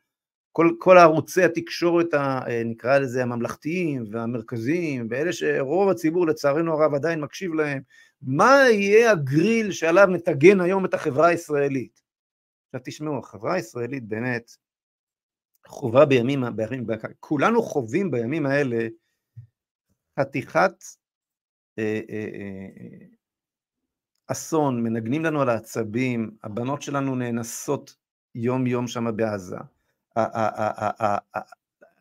כל, 0.56 0.72
כל 0.80 0.98
הערוצי 0.98 1.44
התקשורת, 1.44 2.14
ה, 2.14 2.40
אה, 2.48 2.62
נקרא 2.66 2.98
לזה 2.98 3.24
הממלכתיים 3.24 4.04
והמרכזיים, 4.12 5.08
ואלה 5.10 5.34
שרוב 5.34 5.90
הציבור 5.90 6.28
לצערנו 6.28 6.74
הרב 6.74 6.94
עדיין 6.94 7.22
מקשיב 7.22 7.54
להם, 7.54 7.82
מה 8.22 8.56
יהיה 8.72 9.12
הגריל 9.12 9.72
שעליו 9.72 10.08
נטגן 10.08 10.62
היום 10.62 10.86
את 10.86 10.94
החברה 10.94 11.28
הישראלית? 11.28 12.02
עכשיו 12.66 12.82
תשמעו, 12.86 13.20
החברה 13.20 13.54
הישראלית 13.54 14.04
באמת 14.04 14.52
חובה 15.68 16.06
בימים, 16.06 16.44
בימים, 16.56 16.86
כולנו 17.20 17.62
חווים 17.62 18.12
בימים 18.12 18.46
האלה 18.46 18.88
חתיכת 20.20 20.84
אה, 21.80 22.02
אסון, 24.28 24.84
מנגנים 24.84 25.26
לנו 25.26 25.42
על 25.42 25.50
העצבים, 25.50 26.38
הבנות 26.44 26.82
שלנו 26.82 27.16
נאנסות 27.16 27.96
יום 28.36 28.68
יום 28.68 28.88
שם 28.88 29.18
בעזה. 29.18 29.75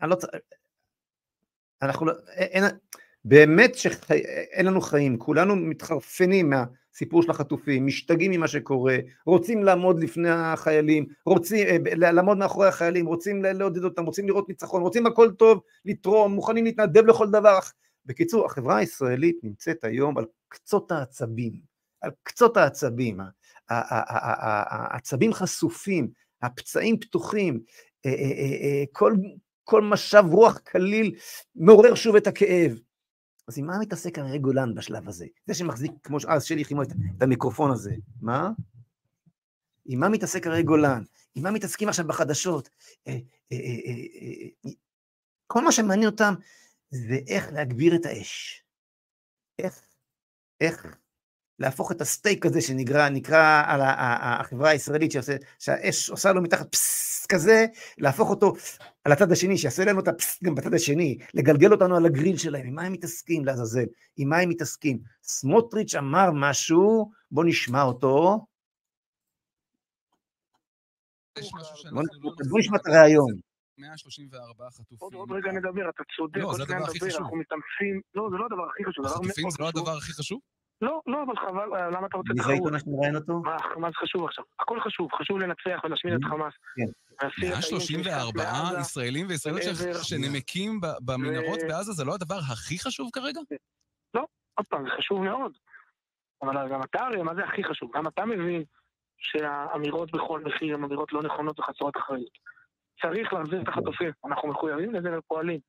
לא 0.03 0.17
אנחנו 1.83 2.07
לא, 2.07 2.13
באמת 3.25 3.75
שאין 3.75 4.67
לנו 4.67 4.81
חיים, 4.81 5.19
כולנו 5.19 5.57
מתחרפנים 5.57 6.51
מהסיפור 6.51 7.23
של 7.23 7.31
החטופים, 7.31 7.87
משתגעים 7.87 8.31
ממה 8.31 8.49
שקורה, 8.49 8.97
רוצים 9.27 9.65
לעמוד 9.65 10.03
לפני 10.03 10.31
החיילים, 10.31 11.07
רוצים 11.27 11.67
אה, 11.67 11.77
לעמוד 11.95 12.39
מאחורי 12.39 12.69
החיילים, 12.69 13.07
רוצים 13.07 13.43
לעודד 13.43 13.85
אותם, 13.85 14.05
רוצים 14.05 14.27
לראות 14.29 14.49
ניצחון, 14.49 14.83
רוצים 14.83 15.07
הכל 15.07 15.31
טוב, 15.31 15.61
לתרום, 15.85 16.33
מוכנים 16.33 16.65
להתנדב 16.65 17.07
לכל 17.07 17.31
דבר. 17.31 17.59
בקיצור, 18.07 18.47
החברה 18.47 18.77
הישראלית 18.77 19.37
נמצאת 19.43 19.85
היום 19.85 20.19
על 20.19 20.25
קצות 20.49 20.93
העצבים, 20.93 21.53
על 22.01 22.11
קצות 22.23 22.57
העצבים, 22.57 23.21
העצבים 23.69 25.33
חשופים, 25.33 26.09
הפצעים 26.43 27.01
פתוחים, 27.01 27.55
אה, 27.55 27.59
אה, 27.59 27.94
כל, 28.93 29.15
כל 29.65 29.83
משב 29.83 30.25
רוח 30.31 30.59
קליל 30.59 31.15
מעורר 31.55 31.95
שוב 31.95 32.17
את 32.17 32.27
הכאב. 32.27 32.79
אז 33.49 33.59
עם 33.59 33.67
מה 33.67 33.79
מתעסק 33.79 34.19
הרי 34.19 34.39
גולן 34.39 34.75
בשלב 34.75 35.09
הזה? 35.09 35.27
זה 35.47 35.55
שמחזיק, 35.55 35.93
כמו 36.03 36.19
אז 36.29 36.45
שלי 36.45 36.61
יחימוביץ, 36.61 36.91
את 37.17 37.23
המיקרופון 37.23 37.71
הזה. 37.71 37.95
מה? 38.21 38.51
עם 39.87 40.01
מה 40.01 40.09
מתעסק 40.09 40.47
הרי 40.47 40.63
גולן? 40.63 41.03
עם 41.35 41.43
מה 41.43 41.51
מתעסקים 41.51 41.89
עכשיו 41.89 42.07
בחדשות? 42.07 42.69
אה, 43.07 43.19
אה, 43.53 43.57
אה, 43.57 44.71
כל 45.47 45.65
מה 45.65 45.73
שמעניין 45.73 46.11
אותם 46.11 46.35
זה 46.91 47.19
איך 47.27 47.53
להגביר 47.53 47.95
את 47.95 48.07
האש. 48.07 48.65
איך, 49.59 49.81
איך 50.61 50.97
להפוך 51.59 51.93
את 51.93 52.01
הסטייק 52.01 52.47
הזה 52.47 52.61
שנקרא 52.61 53.09
נקרא 53.09 53.63
על 53.67 53.81
החברה 53.85 54.71
הישראלית, 54.71 55.13
שעושה, 55.13 55.37
שהאש 55.59 56.11
עושה 56.11 56.33
לו 56.33 56.43
מתחת 56.43 56.73
פסס 56.73 57.27
כזה, 57.27 57.67
להפוך 57.99 58.31
אותו 58.31 58.53
על 59.05 59.13
הצד 59.13 59.33
השני, 59.33 59.59
שיעשה 59.59 59.85
לנו 59.85 60.01
את 60.01 60.09
הפסס 60.09 60.43
גם 60.43 60.55
בצד 60.55 60.75
השני, 60.75 61.19
לגלגל 61.35 61.73
אותנו 61.73 61.97
על 61.97 62.07
הגריל 62.07 62.37
שלהם, 62.37 62.67
עם 62.67 62.75
מה 62.75 62.83
הם 62.83 62.93
מתעסקים 62.93 63.45
לעזאזל? 63.45 63.85
עם 64.17 64.29
מה 64.29 64.39
הם 64.39 64.49
מתעסקים? 64.49 64.99
סמוטריץ' 65.23 65.95
אמר 65.95 66.31
משהו, 66.35 67.11
בוא 67.31 67.45
נשמע 67.45 67.83
אותו. 67.83 68.47
בוא 72.49 72.59
נשמע 72.59 72.77
את 72.77 72.87
הריאיון. 72.87 73.33
134 73.79 74.71
חטופים. 74.71 75.19
עוד 75.19 75.31
רגע 75.33 75.53
נדבר, 75.53 75.89
אתה 75.91 76.03
צודק, 76.17 76.37
לא, 76.37 76.55
זה 76.57 76.63
הדבר 76.63 76.85
הכי 76.85 77.01
חשוב. 77.01 77.21
אנחנו 77.23 77.37
מתאמצים, 77.37 78.01
לא, 78.15 78.29
זה 78.31 78.37
לא 78.37 78.47
הדבר 78.47 78.67
הכי 78.71 78.85
חשוב. 78.85 79.07
החטופים 79.07 79.51
זה 79.51 79.57
לא 79.61 79.69
הדבר 79.69 79.97
הכי 79.97 80.13
חשוב? 80.13 80.41
לא, 80.85 81.01
לא, 81.07 81.23
אבל 81.23 81.37
חבל, 81.37 81.75
אה, 81.75 81.91
למה 81.91 82.07
אתה 82.07 82.17
רוצה 82.17 82.33
תחרות? 82.33 82.37
מי 82.37 82.43
זה 82.43 82.51
העיתונאי 82.51 82.81
שמראיין 82.81 83.17
אותו? 83.17 83.43
מה 83.77 83.89
זה 83.91 83.97
חשוב 83.97 84.25
עכשיו? 84.25 84.45
הכל 84.61 84.81
חשוב, 84.81 85.09
חשוב 85.19 85.39
לנצח 85.39 85.85
ולהשמיד 85.85 86.15
את 86.15 86.21
כן. 86.23 86.29
חמאס. 86.29 86.55
134 87.43 88.81
ישראלים 88.81 89.27
וישראליות 89.29 89.77
שנמקים 90.03 90.81
במנהרות 91.05 91.59
בעזה 91.69 91.93
זה 91.93 92.05
לא 92.05 92.15
הדבר 92.15 92.39
הכי 92.53 92.79
חשוב 92.79 93.11
כרגע? 93.13 93.41
לא, 94.15 94.25
עוד 94.55 94.67
פעם, 94.67 94.85
זה 94.85 94.91
חשוב 94.99 95.23
מאוד. 95.23 95.53
אבל 96.43 96.69
גם 96.73 96.83
אתה 96.83 97.01
הרי, 97.01 97.23
מה 97.23 97.35
זה 97.35 97.45
הכי 97.45 97.65
חשוב? 97.65 97.91
גם 97.95 98.07
אתה 98.07 98.25
מבין 98.25 98.65
שהאמירות 99.19 100.13
בכל 100.13 100.41
מחיר 100.41 100.75
הן 100.75 100.85
אמירות 100.85 101.13
לא 101.13 101.23
נכונות 101.23 101.61
וחסרות 101.61 101.97
אחריות. 101.97 102.39
צריך 103.03 103.33
להחזיר 103.33 103.63
את 103.63 103.69
החטופים, 103.69 104.11
אנחנו 104.27 104.49
מחויבים 104.49 104.95
לזה 104.95 105.19
ופועלים. 105.19 105.61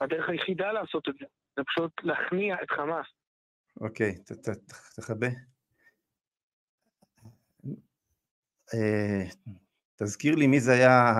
הדרך 0.00 0.28
היחידה 0.28 0.72
לעשות 0.72 1.08
את 1.08 1.14
זה, 1.20 1.26
זה 1.56 1.62
פשוט 1.64 1.92
להכניע 2.02 2.56
את 2.62 2.70
חמאס. 2.70 3.06
אוקיי, 3.80 4.18
תכבה. 4.94 5.26
אה, 8.74 9.24
תזכיר 9.96 10.34
לי 10.34 10.46
מי 10.46 10.60
זה 10.60 10.72
היה 10.72 11.12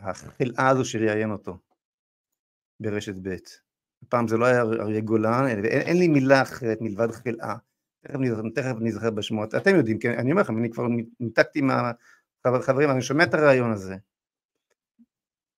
החלאה 0.00 0.68
הזו 0.68 0.84
שראיין 0.84 1.30
אותו 1.30 1.58
ברשת 2.80 3.14
ב'. 3.22 3.36
פעם 4.08 4.28
זה 4.28 4.36
לא 4.36 4.46
היה 4.46 4.62
אריה 4.62 5.00
גולן, 5.00 5.44
אין, 5.64 5.96
לי 5.96 6.08
מילה 6.08 6.42
אחרת 6.42 6.78
מלבד 6.80 7.10
חלאה. 7.10 7.56
תכף, 8.54 8.74
נזכר 8.80 9.10
בשמות. 9.10 9.54
אתם 9.54 9.76
יודעים, 9.76 9.98
כן, 9.98 10.18
אני 10.18 10.30
אומר 10.30 10.42
לכם, 10.42 10.58
אני 10.58 10.70
כבר 10.70 10.86
ניתקתי 11.20 11.60
מהחברים, 12.44 12.90
אני 12.90 13.02
שומע 13.02 13.24
את 13.24 13.34
הרעיון 13.34 13.72
הזה. 13.72 13.96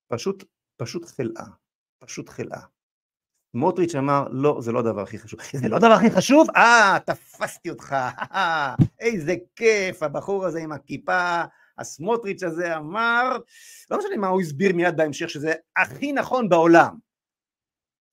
פשוט, 0.08 0.44
פשוט 0.76 1.04
חלאה. 1.04 1.46
פשוט 1.98 2.28
חלאה. 2.28 2.60
סמוטריץ' 3.56 3.94
אמר, 3.94 4.24
לא, 4.30 4.58
זה 4.60 4.72
לא 4.72 4.78
הדבר 4.78 5.00
הכי 5.00 5.18
חשוב. 5.18 5.40
זה 5.52 5.68
לא 5.68 5.76
הדבר 5.76 5.92
הכי 5.92 6.10
חשוב? 6.10 6.46
אה, 6.56 6.98
תפסתי 7.06 7.70
אותך, 7.70 7.96
איזה 9.00 9.34
כיף, 9.56 10.02
הבחור 10.02 10.46
הזה 10.46 10.62
עם 10.62 10.72
הכיפה, 10.72 11.42
הסמוטריץ' 11.78 12.42
הזה 12.42 12.76
אמר, 12.76 13.36
לא 13.90 13.98
משנה 13.98 14.16
מה 14.16 14.28
הוא 14.28 14.40
הסביר 14.40 14.74
מיד 14.74 14.96
בהמשך, 14.96 15.30
שזה 15.30 15.54
הכי 15.76 16.12
נכון 16.12 16.48
בעולם. 16.48 16.96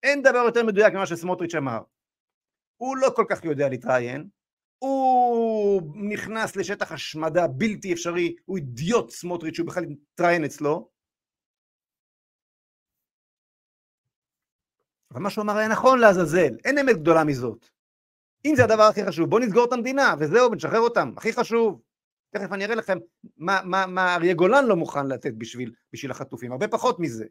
אין 0.04 0.22
דבר 0.22 0.44
יותר 0.46 0.64
מדויק 0.64 0.94
ממה 0.94 1.06
שסמוטריץ' 1.06 1.56
אמר. 1.56 1.80
הוא 2.78 2.98
לא 2.98 3.10
כל 3.16 3.26
כך 3.30 3.46
יודע 3.46 3.70
להתראיין, 3.70 4.28
הוא 4.80 5.82
נכנס 6.10 6.56
לשטח 6.56 6.92
השמדה 6.92 7.48
בלתי 7.48 7.94
אפשרי, 7.94 8.36
הוא 8.46 8.58
אידיוט 8.58 9.10
סמוטריץ', 9.10 9.56
שהוא 9.56 9.68
בכלל 9.68 9.86
מתראיין 9.86 10.44
אצלו, 10.44 10.90
אבל 15.12 15.22
מה 15.22 15.30
שהוא 15.30 15.44
אמר 15.44 15.58
היה 15.58 15.68
נכון 15.68 16.00
לעזאזל, 16.00 16.58
אין 16.66 16.78
אמת 16.78 16.98
גדולה 16.98 17.24
מזאת. 17.24 17.70
אם 18.46 18.54
זה 18.56 18.64
הדבר 18.64 18.84
הכי 18.84 19.06
חשוב, 19.06 19.30
בואו 19.30 19.42
נסגור 19.42 19.66
את 19.66 19.74
המדינה, 19.74 20.16
וזהו, 20.20 20.56
נשחרר 20.56 20.80
אותם, 20.80 21.14
הכי 21.18 21.34
חשוב. 21.34 21.82
תכף 22.30 22.52
אני 22.52 22.66
אראה 22.66 22.76
לכם 22.76 22.98
מה, 23.38 23.62
מה, 23.64 23.86
מה 23.86 24.16
אריה 24.16 24.34
גולן 24.34 24.66
לא 24.66 24.76
מוכן 24.76 25.08
לתת 25.08 25.34
בשביל, 25.38 25.74
בשביל 25.94 26.12
החטופים, 26.12 26.52
הרבה 26.52 26.68
פחות 26.68 27.00
מזה. 27.00 27.26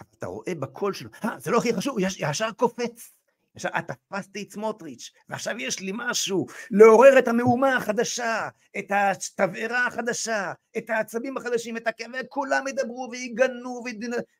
אתה 0.00 0.26
רואה 0.26 0.54
בקול 0.54 0.92
שלו, 0.92 1.10
אה, 1.24 1.38
זה 1.38 1.50
לא 1.50 1.58
הכי 1.58 1.74
חשוב, 1.74 1.98
הוא 1.98 2.06
ישר 2.18 2.52
קופץ. 2.52 3.16
עכשיו, 3.56 3.70
תפסתי 3.86 4.42
את 4.42 4.52
סמוטריץ', 4.52 5.12
ועכשיו 5.28 5.54
יש 5.58 5.80
לי 5.80 5.92
משהו, 5.94 6.46
לעורר 6.70 7.18
את 7.18 7.28
המהומה 7.28 7.76
החדשה, 7.76 8.48
את 8.78 8.86
התבערה 8.90 9.86
החדשה, 9.86 10.52
את 10.78 10.90
העצבים 10.90 11.36
החדשים, 11.36 11.76
את 11.76 11.86
הכאב, 11.86 12.10
וכולם 12.20 12.64
ידברו 12.68 13.08
ויגנו, 13.10 13.84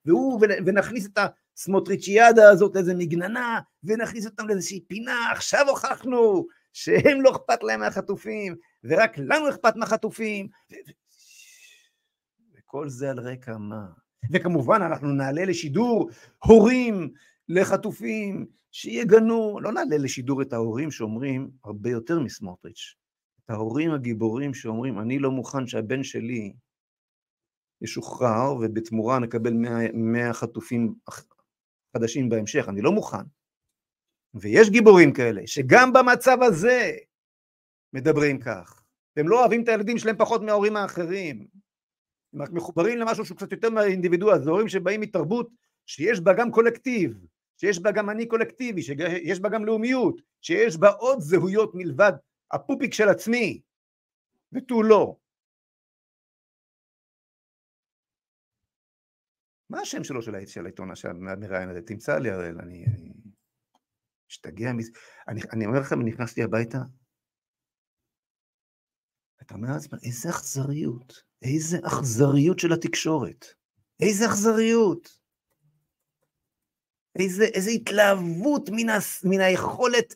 והוא, 0.04 0.40
ונכניס 0.66 1.06
את 1.06 1.18
הסמוטריצ'יאדה 1.56 2.50
הזאת 2.50 2.74
לאיזה 2.74 2.94
מגננה, 2.94 3.60
ונכניס 3.84 4.26
אותם 4.26 4.48
לאיזושהי 4.48 4.80
פינה, 4.80 5.32
עכשיו 5.32 5.68
הוכחנו 5.68 6.46
שהם 6.72 7.22
לא 7.22 7.30
אכפת 7.30 7.62
להם 7.62 7.80
מהחטופים, 7.80 8.56
ורק 8.84 9.18
לנו 9.18 9.48
אכפת 9.48 9.76
מהחטופים. 9.76 10.48
וכל 12.58 12.88
זה 12.88 13.10
על 13.10 13.18
רקע 13.18 13.56
מה? 13.56 13.86
וכמובן 14.32 14.82
אנחנו 14.82 15.08
נעלה 15.08 15.44
לשידור 15.44 16.10
הורים 16.38 17.10
לחטופים, 17.48 18.46
שיגנו, 18.70 19.60
לא 19.60 19.72
נעלה 19.72 19.98
לשידור 19.98 20.42
את 20.42 20.52
ההורים 20.52 20.90
שאומרים 20.90 21.50
הרבה 21.64 21.90
יותר 21.90 22.20
מסמוטריץ', 22.20 22.94
את 23.44 23.50
ההורים 23.50 23.90
הגיבורים 23.90 24.54
שאומרים, 24.54 25.00
אני 25.00 25.18
לא 25.18 25.30
מוכן 25.30 25.66
שהבן 25.66 26.02
שלי 26.02 26.52
ישוחרר 27.82 28.54
ובתמורה 28.60 29.18
נקבל 29.18 29.52
100, 29.52 29.92
100 29.94 30.32
חטופים 30.32 30.94
חדשים 31.96 32.28
בהמשך, 32.28 32.68
אני 32.68 32.80
לא 32.80 32.92
מוכן. 32.92 33.24
ויש 34.34 34.70
גיבורים 34.70 35.12
כאלה, 35.12 35.42
שגם 35.46 35.92
במצב 35.92 36.38
הזה 36.42 36.92
מדברים 37.92 38.40
כך. 38.40 38.82
והם 39.16 39.28
לא 39.28 39.40
אוהבים 39.40 39.62
את 39.62 39.68
הילדים 39.68 39.98
שלהם 39.98 40.16
פחות 40.18 40.42
מההורים 40.42 40.76
האחרים. 40.76 41.46
הם 42.32 42.42
רק 42.42 42.50
מחוברים 42.50 42.98
למשהו 42.98 43.24
שהוא 43.24 43.36
קצת 43.36 43.52
יותר 43.52 43.70
מהאינדיבידואל, 43.70 44.42
זה 44.42 44.50
הורים 44.50 44.68
שבאים 44.68 45.00
מתרבות 45.00 45.48
שיש 45.86 46.20
בה 46.20 46.32
גם 46.32 46.50
קולקטיב. 46.50 47.26
שיש 47.56 47.78
בה 47.78 47.90
גם 47.92 48.10
אני 48.10 48.26
קולקטיבי, 48.26 48.82
שיש 48.82 49.40
בה 49.40 49.48
גם 49.48 49.64
לאומיות, 49.64 50.20
שיש 50.40 50.76
בה 50.76 50.88
עוד 50.88 51.20
זהויות 51.20 51.70
מלבד 51.74 52.12
הפופיק 52.52 52.94
של 52.94 53.08
עצמי, 53.08 53.60
ותו 54.52 54.82
לא. 54.82 55.16
מה 59.70 59.80
השם 59.80 60.04
שלו 60.04 60.22
של 60.22 60.34
העיתון 60.64 60.90
המראיין 61.04 61.68
הזה? 61.68 61.82
תמצא 61.82 62.18
לי 62.18 62.30
הראל, 62.30 62.58
אני 62.60 62.84
משתגע 64.30 64.72
מזה. 64.72 64.92
אני, 65.28 65.40
אני 65.52 65.66
אומר 65.66 65.80
לכם, 65.80 66.02
נכנסתי 66.02 66.42
הביתה, 66.42 66.78
אתה 69.42 69.54
אומר 69.54 69.68
לעצמך, 69.72 69.98
איזה 70.02 70.30
אכזריות, 70.30 71.22
איזה 71.42 71.78
אכזריות 71.86 72.58
של 72.58 72.72
התקשורת, 72.72 73.46
איזה 74.00 74.26
אכזריות. 74.26 75.25
איזה, 77.20 77.44
איזה 77.44 77.70
התלהבות 77.70 78.68
מן, 78.72 78.88
ה, 78.88 78.98
מן 79.24 79.40
היכולת 79.40 80.14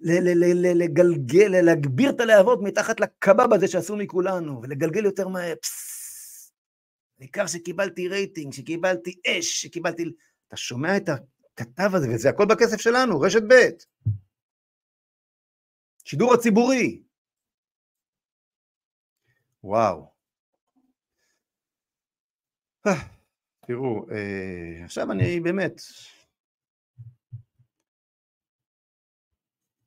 לגלגל, 0.00 1.60
להגביר 1.62 2.10
את 2.10 2.20
הלהבות 2.20 2.62
מתחת 2.62 3.00
לקבב 3.00 3.52
הזה 3.52 3.68
שעשו 3.68 3.96
מכולנו, 3.96 4.62
ולגלגל 4.62 5.04
יותר 5.04 5.28
מהר. 5.28 5.54
העיקר 7.20 7.46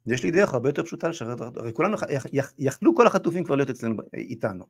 יש 0.06 0.24
לי 0.24 0.32
דרך 0.32 0.54
הרבה 0.54 0.70
יותר 0.70 0.84
פשוטה 0.84 1.08
לשחרר 1.08 1.34
את 1.34 1.42
החטופים, 1.42 1.64
הרי 1.64 1.74
כולנו, 1.74 1.98
יכלו 2.58 2.96
כל 2.96 3.08
החטופים 3.08 3.44
כבר 3.44 3.56
להיות 3.56 3.70
אצלנו, 3.70 3.96
איתנו, 4.14 4.66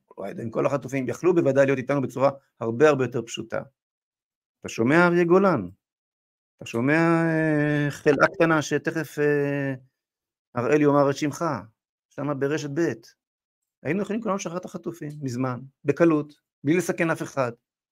כל 0.52 0.66
החטופים 0.66 1.10
יכלו 1.10 1.36
בוודאי 1.36 1.66
להיות 1.66 1.78
איתנו 1.78 2.02
בצורה 2.02 2.32
הרבה 2.60 2.90
הרבה 2.90 3.04
יותר 3.04 3.22
פשוטה. 3.22 3.62
אתה 4.60 4.70
שומע 4.70 5.08
אריה 5.08 5.24
גולן, 5.24 5.68
אתה 6.58 6.66
שומע 6.66 7.24
אה, 7.26 7.88
חלאה 7.90 8.28
קטנה 8.28 8.62
שתכף 8.62 9.18
הראל 10.56 10.82
יאמר 10.82 11.10
את 11.10 11.16
שמך, 11.16 11.46
שם 12.10 12.40
ברשת 12.40 12.70
ב', 12.74 12.92
היינו 13.84 14.02
יכולים 14.02 14.22
כולנו 14.22 14.36
לשחרר 14.36 14.58
את 14.58 14.66
החטופים 14.66 15.12
מזמן, 15.22 15.60
בקלות, 15.86 16.34
בלי 16.64 16.78
לסכן 16.78 17.10
אף 17.10 17.22
אחד. 17.22 17.52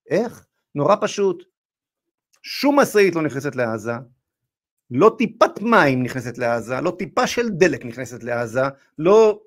איך? 0.09 0.45
נורא 0.75 0.95
פשוט. 1.01 1.43
שום 2.43 2.79
משאית 2.79 3.15
לא 3.15 3.21
נכנסת 3.21 3.55
לעזה, 3.55 3.91
לא 4.91 5.15
טיפת 5.17 5.61
מים 5.61 6.03
נכנסת 6.03 6.37
לעזה, 6.37 6.81
לא 6.81 6.95
טיפה 6.99 7.27
של 7.27 7.49
דלק 7.49 7.85
נכנסת 7.85 8.23
לעזה, 8.23 8.61
לא 8.97 9.41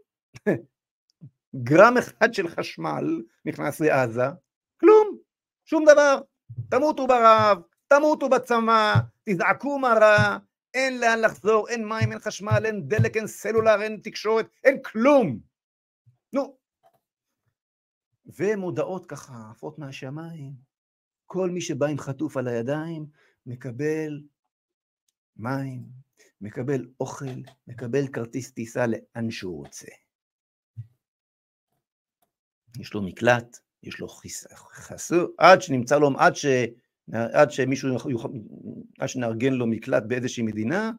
גרם 1.56 1.96
אחד 1.98 2.34
של 2.34 2.48
חשמל 2.48 3.22
נכנס 3.44 3.80
לעזה, 3.80 4.24
כלום, 4.80 5.18
שום 5.64 5.84
דבר. 5.84 6.20
תמותו 6.68 7.06
ברעב, 7.06 7.58
תמותו 7.88 8.28
בצמא, 8.28 8.94
תזעקו 9.24 9.78
מה 9.78 9.94
רע, 10.00 10.38
אין 10.74 11.00
לאן 11.00 11.20
לחזור, 11.20 11.68
אין 11.68 11.88
מים, 11.88 12.12
אין 12.12 12.18
חשמל, 12.18 12.62
אין 12.64 12.88
דלק, 12.88 13.16
אין 13.16 13.26
סלולר, 13.26 13.82
אין 13.82 14.00
תקשורת, 14.02 14.46
אין 14.64 14.82
כלום. 14.82 15.38
נו. 16.32 16.56
ומודעות 18.26 19.06
ככה 19.06 19.32
עפות 19.50 19.78
מהשמיים. 19.78 20.52
כל 21.26 21.50
מי 21.50 21.60
שבא 21.60 21.86
עם 21.86 21.98
חטוף 21.98 22.36
על 22.36 22.48
הידיים 22.48 23.06
מקבל 23.46 24.20
מים, 25.36 25.82
מקבל 26.40 26.86
אוכל, 27.00 27.40
מקבל 27.66 28.08
כרטיס 28.08 28.52
טיסה 28.52 28.86
לאן 28.86 29.30
שהוא 29.30 29.56
רוצה. 29.56 29.86
יש 32.78 32.94
לו 32.94 33.02
מקלט, 33.02 33.58
יש 33.82 34.00
לו 34.00 34.08
חסור, 34.08 35.28
עד 35.38 35.62
שנמצא 35.62 35.98
לו, 35.98 36.10
עד, 36.18 36.36
ש, 36.36 36.46
עד 37.12 37.50
שמישהו, 37.50 37.88
עד 38.98 39.08
שנארגן 39.08 39.52
לו 39.52 39.66
מקלט 39.66 40.02
באיזושהי 40.06 40.42
מדינה, 40.42 40.90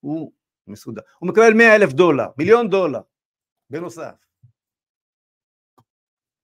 הוא 0.00 0.32
מסודר. 0.66 1.02
הוא 1.18 1.28
מקבל 1.28 1.54
מאה 1.54 1.76
אלף 1.76 1.92
דולר, 1.92 2.26
מיליון 2.38 2.70
דולר, 2.70 3.00
בנוסף. 3.70 4.14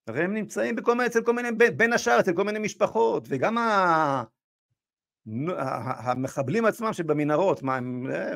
הרי 0.06 0.24
הם 0.24 0.34
נמצאים 0.34 0.76
בכל 0.76 0.94
מיני, 0.94 1.06
אצל 1.06 1.24
כל 1.24 1.32
מיני, 1.32 1.48
בין 1.76 1.92
השאר 1.92 2.20
אצל 2.20 2.32
כל 2.36 2.44
מיני 2.44 2.58
משפחות, 2.58 3.24
וגם 3.28 3.58
ה... 3.58 4.24
המחבלים 5.56 6.64
עצמם 6.64 6.92
שבמנהרות, 6.92 7.62
מה 7.62 7.76
הם, 7.76 8.06
אה, 8.10 8.28
אה, 8.32 8.34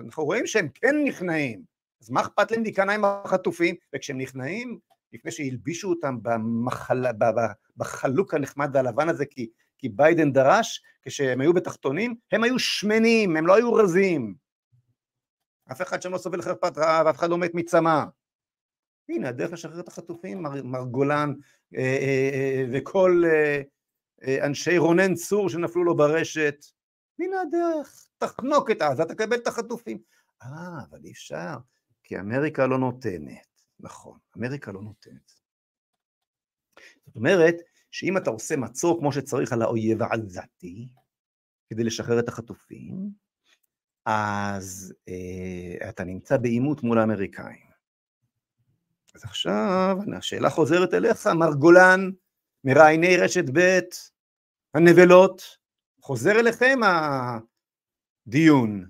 אנחנו 0.00 0.24
רואים 0.24 0.46
שהם 0.46 0.68
כן 0.74 0.94
נכנעים, 1.04 1.62
אז 2.02 2.10
מה 2.10 2.20
אכפת 2.20 2.50
להם 2.50 2.62
להיכנע 2.62 2.92
עם 2.92 3.04
החטופים, 3.04 3.74
וכשהם 3.94 4.18
נכנעים, 4.18 4.78
לפני 5.12 5.30
שהלבישו 5.30 5.90
אותם 5.90 6.18
במחל... 6.22 7.06
בחלוק 7.76 8.34
הנחמד 8.34 8.70
והלבן 8.74 9.08
הזה, 9.08 9.26
כי, 9.26 9.50
כי 9.78 9.88
ביידן 9.88 10.32
דרש, 10.32 10.82
כשהם 11.02 11.40
היו 11.40 11.52
בתחתונים, 11.52 12.14
הם 12.32 12.44
היו 12.44 12.58
שמנים, 12.58 13.36
הם 13.36 13.46
לא 13.46 13.54
היו 13.54 13.72
רזים. 13.72 14.34
אף 15.72 15.82
אחד 15.82 16.02
שם 16.02 16.12
לא 16.12 16.18
סובל 16.18 16.42
חרפת 16.42 16.78
רעב, 16.78 17.06
אף 17.06 17.16
אחד 17.16 17.30
לא 17.30 17.38
מת 17.38 17.54
מצמא. 17.54 18.04
הנה 19.08 19.28
הדרך 19.28 19.52
לשחרר 19.52 19.80
את 19.80 19.88
החטופים, 19.88 20.42
מר, 20.42 20.62
מר 20.62 20.84
גולן 20.84 21.32
אה, 21.76 21.80
אה, 21.80 22.30
אה, 22.34 22.64
וכל 22.72 23.22
אה, 23.26 23.30
אה, 23.30 23.62
אנשי 24.46 24.78
רונן 24.78 25.14
צור 25.14 25.48
שנפלו 25.48 25.84
לו 25.84 25.96
ברשת, 25.96 26.64
הנה 27.18 27.36
הדרך, 27.40 28.06
תחנוק 28.18 28.70
את 28.70 28.82
עזה, 28.82 29.04
תקבל 29.04 29.36
את 29.36 29.46
החטופים. 29.46 29.98
אה, 30.42 30.48
אבל 30.90 30.98
אי 31.04 31.12
אפשר, 31.12 31.56
כי 32.02 32.18
אמריקה 32.18 32.66
לא 32.66 32.78
נותנת. 32.78 33.46
נכון, 33.80 34.18
אמריקה 34.36 34.72
לא 34.72 34.82
נותנת. 34.82 35.32
זאת 37.06 37.16
אומרת, 37.16 37.54
שאם 37.90 38.16
אתה 38.16 38.30
עושה 38.30 38.56
מצור 38.56 38.98
כמו 38.98 39.12
שצריך 39.12 39.52
על 39.52 39.62
האויב 39.62 40.02
העזתי, 40.02 40.88
כדי 41.70 41.84
לשחרר 41.84 42.18
את 42.18 42.28
החטופים, 42.28 43.10
אז 44.06 44.94
אה, 45.08 45.88
אתה 45.88 46.04
נמצא 46.04 46.36
בעימות 46.36 46.82
מול 46.82 46.98
האמריקאים. 46.98 47.74
אז 49.14 49.24
עכשיו 49.24 49.96
השאלה 50.16 50.50
חוזרת 50.50 50.94
אליך, 50.94 51.26
מר 51.26 51.54
גולן, 51.54 52.10
מראייני 52.64 53.16
רשת 53.16 53.44
ב', 53.52 53.78
הנבלות, 54.74 55.42
חוזר 56.00 56.40
אליכם 56.40 56.78
הדיון. 58.26 58.86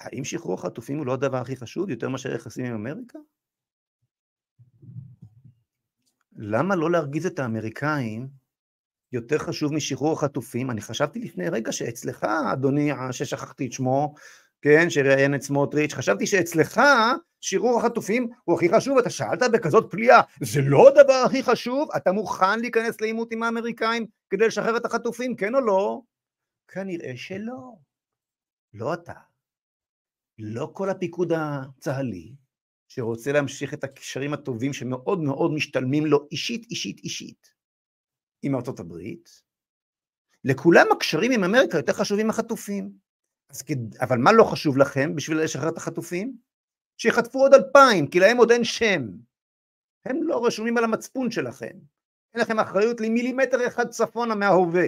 האם 0.00 0.24
שחרור 0.24 0.54
החטופים 0.54 0.98
הוא 0.98 1.06
לא 1.06 1.14
הדבר 1.14 1.36
הכי 1.36 1.56
חשוב, 1.56 1.90
יותר 1.90 2.08
מאשר 2.08 2.34
יחסים 2.34 2.64
עם 2.64 2.74
אמריקה? 2.74 3.18
למה 6.36 6.76
לא 6.76 6.90
להרגיז 6.90 7.26
את 7.26 7.38
האמריקאים 7.38 8.28
יותר 9.12 9.38
חשוב 9.38 9.72
משחרור 9.72 10.12
החטופים? 10.12 10.70
אני 10.70 10.80
חשבתי 10.80 11.18
לפני 11.18 11.48
רגע 11.48 11.72
שאצלך, 11.72 12.24
אדוני, 12.52 12.90
ששכחתי 13.10 13.66
את 13.66 13.72
שמו, 13.72 14.14
כן, 14.62 14.90
שראיין 14.90 15.34
את 15.34 15.42
סמוטריץ', 15.42 15.94
חשבתי 15.94 16.26
שאצלך 16.26 16.80
שחרור 17.44 17.78
החטופים 17.78 18.28
הוא 18.44 18.56
הכי 18.56 18.68
חשוב, 18.76 18.98
אתה 18.98 19.10
שאלת 19.10 19.42
בכזאת 19.52 19.90
פליאה, 19.90 20.20
זה 20.42 20.60
לא 20.62 20.88
הדבר 20.88 21.22
הכי 21.26 21.42
חשוב? 21.42 21.88
אתה 21.96 22.12
מוכן 22.12 22.60
להיכנס 22.60 23.00
לעימות 23.00 23.32
עם 23.32 23.42
האמריקאים 23.42 24.06
כדי 24.30 24.46
לשחרר 24.46 24.76
את 24.76 24.84
החטופים, 24.84 25.36
כן 25.36 25.54
או 25.54 25.60
לא? 25.60 26.00
כנראה 26.68 27.12
שלא. 27.16 27.72
לא 28.74 28.94
אתה. 28.94 29.12
לא 30.38 30.70
כל 30.72 30.90
הפיקוד 30.90 31.32
הצה"לי, 31.32 32.34
שרוצה 32.88 33.32
להמשיך 33.32 33.74
את 33.74 33.84
הקשרים 33.84 34.34
הטובים 34.34 34.72
שמאוד 34.72 35.20
מאוד 35.20 35.52
משתלמים 35.52 36.06
לו 36.06 36.28
אישית, 36.32 36.70
אישית, 36.70 36.98
אישית, 36.98 37.54
עם 38.42 38.54
ארצות 38.54 38.80
הברית, 38.80 39.42
לכולם 40.44 40.86
הקשרים 40.92 41.32
עם 41.32 41.44
אמריקה 41.44 41.78
יותר 41.78 41.92
חשובים 41.92 42.26
מהחטופים. 42.26 42.92
אז, 43.50 43.62
אבל 44.00 44.18
מה 44.18 44.32
לא 44.32 44.44
חשוב 44.44 44.78
לכם 44.78 45.14
בשביל 45.14 45.38
לשחרר 45.38 45.68
את 45.68 45.76
החטופים? 45.76 46.36
שיחטפו 46.98 47.38
עוד 47.38 47.54
אלפיים, 47.54 48.06
כי 48.06 48.20
להם 48.20 48.36
עוד 48.36 48.50
אין 48.50 48.64
שם. 48.64 49.02
הם 50.04 50.22
לא 50.22 50.46
רשומים 50.46 50.78
על 50.78 50.84
המצפון 50.84 51.30
שלכם. 51.30 51.76
אין 52.34 52.42
לכם 52.42 52.58
אחריות 52.58 53.00
למילימטר 53.00 53.66
אחד 53.66 53.88
צפונה 53.88 54.34
מההווה. 54.34 54.86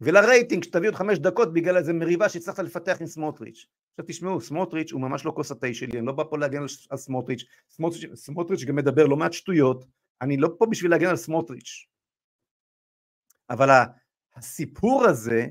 ולרייטינג 0.00 0.64
שתביא 0.64 0.88
עוד 0.88 0.94
חמש 0.94 1.18
דקות 1.18 1.52
בגלל 1.52 1.76
איזה 1.76 1.92
מריבה 1.92 2.28
שהצלחת 2.28 2.58
לפתח 2.64 2.96
עם 3.00 3.06
סמוטריץ'. 3.06 3.66
עכשיו 3.90 4.04
תשמעו, 4.08 4.40
סמוטריץ' 4.40 4.92
הוא 4.92 5.00
ממש 5.00 5.24
לא 5.24 5.32
כוס 5.36 5.50
התה 5.50 5.66
שלי, 5.72 5.98
אני 5.98 6.06
לא 6.06 6.12
בא 6.12 6.24
פה 6.30 6.38
להגן 6.38 6.62
על 6.90 6.98
סמוטריץ', 6.98 7.44
סמוטריץ', 7.70 8.14
סמוטריץ' 8.14 8.64
גם 8.64 8.76
מדבר 8.76 9.06
לא 9.06 9.16
מעט 9.16 9.32
שטויות, 9.32 9.84
אני 10.20 10.36
לא 10.36 10.48
פה 10.58 10.66
בשביל 10.70 10.90
להגן 10.90 11.08
על 11.08 11.16
סמוטריץ'. 11.16 11.86
אבל 13.50 13.68
הסיפור 14.34 15.04
הזה, 15.04 15.46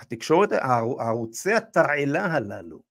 שהתקשורת, 0.00 0.52
ערוצי 0.98 1.52
התרעלה 1.52 2.24
הללו, 2.24 2.82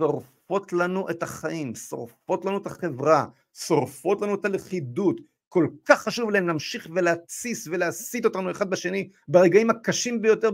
שורפות 0.00 0.72
לנו 0.72 1.10
את 1.10 1.22
החיים, 1.22 1.74
שורפות 1.74 2.44
לנו 2.44 2.58
את 2.58 2.66
החברה, 2.66 3.26
שורפות 3.54 4.20
לנו 4.20 4.34
את 4.34 4.44
הלכידות, 4.44 5.20
כל 5.48 5.68
כך 5.84 6.02
חשוב 6.02 6.30
להם 6.30 6.46
להמשיך 6.46 6.88
ולהתסיס 6.94 7.68
ולהסית 7.68 8.24
אותנו 8.24 8.50
אחד 8.50 8.70
בשני 8.70 9.10
ברגעים 9.28 9.70
הקשים 9.70 10.22
ביותר 10.22 10.50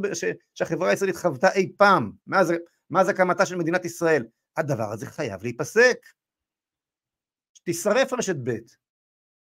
שהחברה 0.55 0.90
הישראלית 0.90 1.16
חוותה 1.16 1.52
אי 1.52 1.72
פעם, 1.76 2.12
מאז, 2.26 2.52
מאז 2.90 3.09
הקמתה 3.09 3.46
של 3.46 3.57
מדינת 3.57 3.85
ישראל. 3.85 4.26
הדבר 4.57 4.92
הזה 4.92 5.07
חייב 5.07 5.42
להיפסק. 5.42 5.98
תשרף 7.64 8.12
רשת 8.12 8.37
ב', 8.44 8.57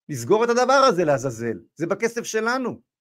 לסגור 0.08 0.44
את 0.44 0.48
הדבר 0.48 0.72
הזה 0.88 1.04
לעזאזל, 1.04 1.58
זה 1.74 1.87
בכסף 1.87 2.22
שלנו. 2.22 2.91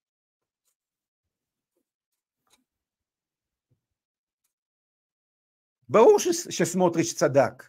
ברור 5.91 6.19
שסמוטריץ' 6.49 7.13
צדק, 7.13 7.63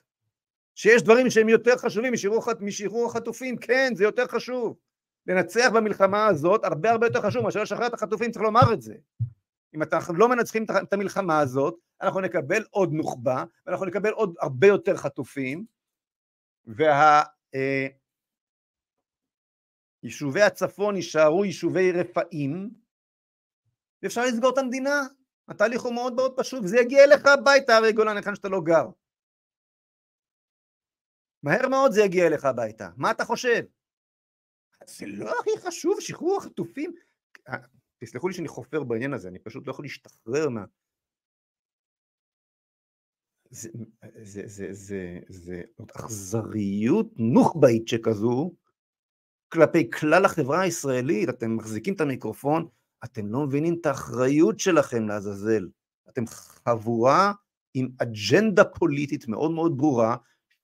שיש 0.75 1.03
דברים 1.03 1.31
שהם 1.31 1.49
יותר 1.49 1.77
חשובים 1.77 2.13
משחרור 2.13 3.07
החטופים, 3.07 3.57
כן, 3.57 3.93
זה 3.95 4.05
יותר 4.05 4.27
חשוב. 4.27 4.77
לנצח 5.27 5.71
במלחמה 5.75 6.27
הזאת 6.27 6.65
הרבה 6.65 6.91
הרבה 6.91 7.07
יותר 7.07 7.21
חשוב 7.21 7.43
מאשר 7.43 7.63
לשחרר 7.63 7.87
את 7.87 7.95
החטופים, 7.95 8.31
צריך 8.31 8.43
לומר 8.43 8.73
את 8.73 8.83
זה. 8.83 8.95
אם 9.75 9.83
אנחנו 9.83 10.15
לא 10.15 10.29
מנצחים 10.29 10.67
את 10.83 10.93
המלחמה 10.93 11.39
הזאת, 11.41 11.75
אנחנו 12.01 12.21
נקבל 12.21 12.65
עוד 12.71 12.93
נוח'בה, 12.93 13.45
ואנחנו 13.67 13.87
נקבל 13.87 14.11
עוד 14.11 14.35
הרבה 14.41 14.67
יותר 14.67 14.97
חטופים, 14.97 15.65
וה... 16.67 17.23
אה, 17.55 17.87
הצפון 20.47 20.97
יישארו 20.97 21.45
יישובי 21.45 21.93
רפאים, 21.93 22.71
ואפשר 24.03 24.25
לסגור 24.25 24.53
את 24.53 24.59
המדינה. 24.59 25.01
התהליך 25.49 25.83
הוא 25.83 25.95
מאוד 25.95 26.13
מאוד 26.13 26.33
פשוט, 26.37 26.65
וזה 26.65 26.77
יגיע 26.81 27.05
אליך 27.05 27.27
הביתה, 27.27 27.77
הרי 27.77 27.93
גולן, 27.93 28.17
היכן 28.17 28.35
שאתה 28.35 28.49
לא 28.49 28.61
גר. 28.65 28.87
מהר 31.43 31.69
מאוד 31.69 31.93
זה 31.93 32.03
יגיע 32.03 32.27
אליך 32.27 32.45
הביתה. 32.45 32.89
מה 32.97 33.11
אתה 33.11 33.25
חושב? 33.25 33.63
זה 34.87 35.07
לא 35.07 35.33
הכי 35.41 35.51
חשוב, 35.67 36.01
שחרור 36.01 36.39
החטופים. 36.39 36.93
אה, 37.49 37.57
תסלחו 37.99 38.29
לי 38.29 38.35
שאני 38.35 38.49
חופר 38.49 38.85
בעניין 38.85 39.13
הזה, 39.13 39.29
אני 39.29 39.39
פשוט 39.39 39.67
לא 39.67 39.71
יכול 39.73 39.85
להשתחרר 39.85 40.49
מה... 40.49 40.65
זה, 43.51 43.71
זה, 44.23 44.43
זה, 44.47 44.67
זה, 44.73 45.19
זה 45.29 45.63
עוד 45.77 45.91
אכזריות 45.97 47.07
נוח'באית 47.17 47.89
שכזו 47.89 48.53
כלפי 49.49 49.91
כלל 49.91 50.25
החברה 50.25 50.61
הישראלית, 50.61 51.29
אתם 51.29 51.57
מחזיקים 51.57 51.95
את 51.95 52.01
המיקרופון, 52.01 52.69
אתם 53.05 53.33
לא 53.33 53.47
מבינים 53.47 53.77
את 53.81 53.87
האחריות 53.87 54.59
שלכם 54.59 55.09
לעזאזל. 55.09 55.69
אתם 56.09 56.27
חבורה 56.27 57.33
עם 57.75 57.89
אג'נדה 58.03 58.65
פוליטית 58.65 59.29
מאוד 59.29 59.51
מאוד 59.51 59.77
ברורה, 59.77 60.17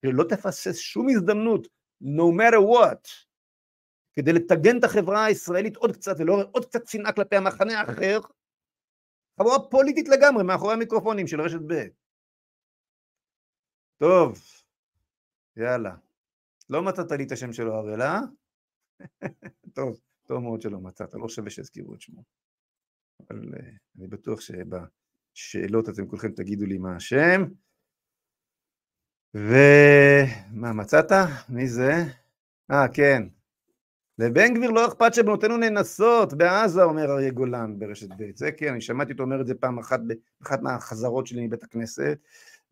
שלא 0.06 0.24
תפסס 0.28 0.76
שום 0.76 1.06
הזדמנות, 1.08 1.68
no 2.02 2.38
matter 2.38 2.58
what, 2.58 3.08
כדי 4.14 4.32
לטגן 4.32 4.78
את 4.78 4.84
החברה 4.84 5.24
הישראלית 5.24 5.76
עוד 5.76 5.92
קצת 5.92 6.14
ולעורר 6.18 6.46
עוד 6.52 6.64
קצת 6.64 6.86
שנאה 6.86 7.12
כלפי 7.12 7.36
המחנה 7.36 7.80
האחר, 7.80 8.20
חבורה 9.40 9.58
פוליטית 9.70 10.08
לגמרי 10.08 10.44
מאחורי 10.44 10.74
המיקרופונים 10.74 11.26
של 11.26 11.40
רשת 11.40 11.60
ב'. 11.66 11.86
טוב, 13.98 14.38
יאללה. 15.56 15.94
לא 16.70 16.82
מצאת 16.82 17.12
לי 17.12 17.24
את 17.24 17.32
השם 17.32 17.52
שלו 17.52 17.74
הראל, 17.74 18.02
אה? 18.02 18.20
טוב, 19.76 20.00
טוב 20.28 20.42
מאוד 20.42 20.60
שלא 20.60 20.78
מצאת, 20.80 21.14
לא 21.14 21.28
שווה 21.28 21.50
שיזכירו 21.50 21.94
את 21.94 22.00
שמו. 22.00 22.22
אבל 23.30 23.54
uh, 23.54 23.58
אני 23.98 24.06
בטוח 24.06 24.40
שבשאלות 24.40 25.88
אתם 25.88 26.06
כולכם 26.06 26.32
תגידו 26.32 26.66
לי 26.66 26.78
מה 26.78 26.96
השם. 26.96 27.44
ומה, 29.34 30.72
מצאת? 30.72 31.12
מי 31.48 31.68
זה? 31.68 31.92
אה, 32.70 32.88
כן. 32.94 33.22
לבן 34.18 34.54
גביר 34.54 34.70
לא 34.70 34.86
אכפת 34.86 35.14
שבנותינו 35.14 35.56
נאנסות 35.56 36.34
בעזה, 36.34 36.82
אומר 36.82 37.12
אריה 37.12 37.30
גולן 37.30 37.78
ברשת 37.78 38.08
ב'. 38.18 38.36
זה 38.36 38.52
כן, 38.52 38.72
אני 38.72 38.80
שמעתי 38.80 39.12
אותו 39.12 39.22
אומר 39.22 39.40
את 39.40 39.46
זה 39.46 39.54
פעם 39.54 39.78
אחת 39.78 40.00
באחת 40.40 40.62
מהחזרות 40.62 41.26
שלי 41.26 41.46
מבית 41.46 41.62
הכנסת, 41.62 42.18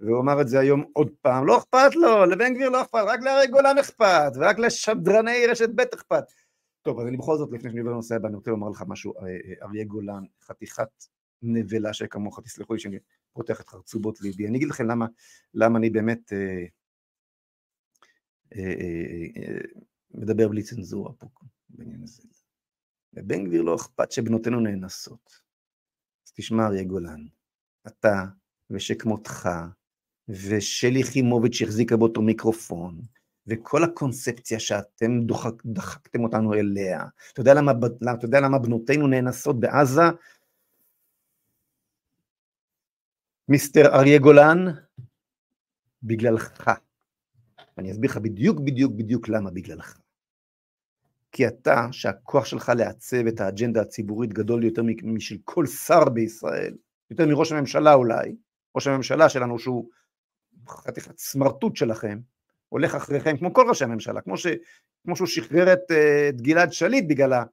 והוא 0.00 0.20
אמר 0.20 0.40
את 0.40 0.48
זה 0.48 0.58
היום 0.58 0.84
עוד 0.92 1.10
פעם. 1.22 1.46
לא 1.46 1.58
אכפת 1.58 1.94
לו, 1.94 2.24
לבן 2.24 2.54
גביר 2.54 2.68
לא 2.68 2.82
אכפת, 2.82 3.04
רק 3.06 3.20
לאריה 3.22 3.46
גולן 3.46 3.78
אכפת, 3.78 4.32
ורק 4.36 4.58
לשדרני 4.58 5.46
רשת 5.46 5.68
ב' 5.74 5.80
אכפת. 5.94 6.24
טוב, 6.86 7.00
אז 7.00 7.06
אני 7.06 7.16
בכל 7.16 7.36
זאת, 7.36 7.52
לפני 7.52 7.70
שאני 7.70 7.80
עובר 7.80 7.92
לנושא 7.92 8.14
הבא, 8.14 8.28
אני 8.28 8.36
רוצה 8.36 8.50
לומר 8.50 8.68
לך 8.68 8.84
משהו, 8.86 9.14
אה, 9.16 9.26
אה, 9.26 9.66
אריה 9.66 9.84
גולן, 9.84 10.24
חתיכת 10.42 10.88
נבלה 11.42 11.92
שכמוך, 11.92 12.40
תסלחו 12.40 12.74
לי 12.74 12.80
שאני 12.80 12.98
פותח 13.32 13.60
את 13.60 13.68
חרצובות 13.68 14.20
ליבי. 14.20 14.46
אני 14.46 14.56
אגיד 14.58 14.68
לכם 14.68 14.86
למה, 14.86 15.06
למה 15.54 15.78
אני 15.78 15.90
באמת 15.90 16.32
אה, 16.32 16.64
אה, 18.56 18.74
אה, 18.80 19.42
אה, 19.42 19.58
מדבר 20.14 20.48
בלי 20.48 20.62
צנזורה 20.62 21.12
פה 21.12 21.26
בעניין 21.68 22.02
הזה. 22.02 22.22
לבן 23.12 23.44
גביר 23.44 23.62
לא 23.62 23.74
אכפת 23.74 24.12
שבנותינו 24.12 24.60
נאנסות. 24.60 25.42
אז 26.26 26.32
תשמע 26.32 26.66
אריה 26.66 26.84
גולן, 26.84 27.26
אתה 27.86 28.24
ושכמותך 28.70 29.48
ושלי 30.28 31.00
יחימוביץ' 31.00 31.54
שהחזיקה 31.54 31.96
באותו 31.96 32.22
מיקרופון, 32.22 33.00
וכל 33.46 33.84
הקונספציה 33.84 34.60
שאתם 34.60 35.20
דוחק, 35.20 35.64
דחקתם 35.64 36.24
אותנו 36.24 36.54
אליה. 36.54 37.04
אתה 37.32 37.40
יודע 37.40 37.54
למה, 37.54 37.72
אתה 38.14 38.24
יודע 38.24 38.40
למה 38.40 38.58
בנותינו 38.58 39.06
נאנסות 39.06 39.60
בעזה? 39.60 40.02
מיסטר 43.48 43.86
אריה 43.94 44.18
גולן, 44.18 44.58
בגללך. 46.02 46.70
אני 47.78 47.92
אסביר 47.92 48.10
לך 48.10 48.16
בדיוק 48.16 48.60
בדיוק 48.60 48.92
בדיוק 48.92 49.28
למה 49.28 49.50
בגללך. 49.50 49.98
כי 51.32 51.46
אתה, 51.46 51.88
שהכוח 51.92 52.44
שלך 52.44 52.72
לעצב 52.76 53.26
את 53.26 53.40
האג'נדה 53.40 53.80
הציבורית 53.80 54.32
גדול 54.32 54.64
יותר 54.64 54.82
משל 55.02 55.36
כל 55.44 55.66
שר 55.66 56.08
בישראל, 56.08 56.74
יותר 57.10 57.26
מראש 57.26 57.52
הממשלה 57.52 57.94
אולי, 57.94 58.36
ראש 58.74 58.86
הממשלה 58.86 59.28
שלנו 59.28 59.58
שהוא 59.58 59.90
חתיכת 60.68 61.18
סמרטוט 61.18 61.76
שלכם, 61.76 62.18
הולך 62.68 62.94
אחריכם, 62.94 63.36
כמו 63.36 63.52
כל 63.52 63.66
ראשי 63.68 63.84
הממשלה, 63.84 64.20
כמו, 64.20 64.36
ש, 64.36 64.46
כמו 65.04 65.16
שהוא 65.16 65.26
שחרר 65.26 65.72
את, 65.72 65.90
אה, 65.90 66.28
את 66.28 66.40
גלעד 66.40 66.72
שליט 66.72 67.04
בגללה, 67.08 67.44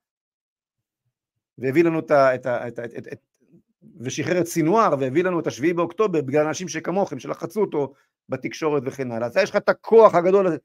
והביא 1.58 1.84
לנו 1.84 2.00
את 2.00 2.12
ה... 2.12 2.36
את 2.36 2.46
ה 2.46 2.68
את, 2.68 2.80
את, 2.80 2.94
את, 2.98 3.08
את, 3.14 3.20
ושחרר 4.00 4.42
את 4.42 4.46
סינואר 4.46 4.96
והביא 5.00 5.24
לנו 5.24 5.40
את 5.40 5.48
השביעי 5.48 5.74
באוקטובר 5.74 6.22
בגלל 6.22 6.48
אנשים 6.48 6.68
שכמוכם, 6.68 7.20
שלחצו 7.20 7.62
אותו 7.62 7.94
בתקשורת 8.30 8.84
וכן 8.86 9.12
הלאה. 9.12 9.28
אז 9.28 9.38
יש 9.38 9.50
לך 9.50 9.56
את 9.56 9.70
הכוח 9.70 10.16
הגדול 10.16 10.58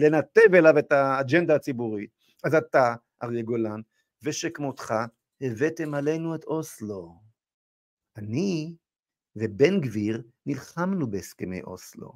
לנתב 0.00 0.54
אליו 0.54 0.78
את 0.78 0.92
האג'נדה 0.92 1.54
הציבורית. 1.54 2.10
אז 2.44 2.54
אתה, 2.54 2.94
אריה 3.22 3.42
גולן, 3.42 3.80
ושכמותך, 4.22 4.94
הבאתם 5.40 5.94
עלינו 5.94 6.34
את 6.34 6.44
אוסלו. 6.44 7.14
אני 8.16 8.74
ובן 9.36 9.80
גביר 9.80 10.22
נלחמנו 10.46 11.10
בהסכמי 11.10 11.62
אוסלו. 11.62 12.12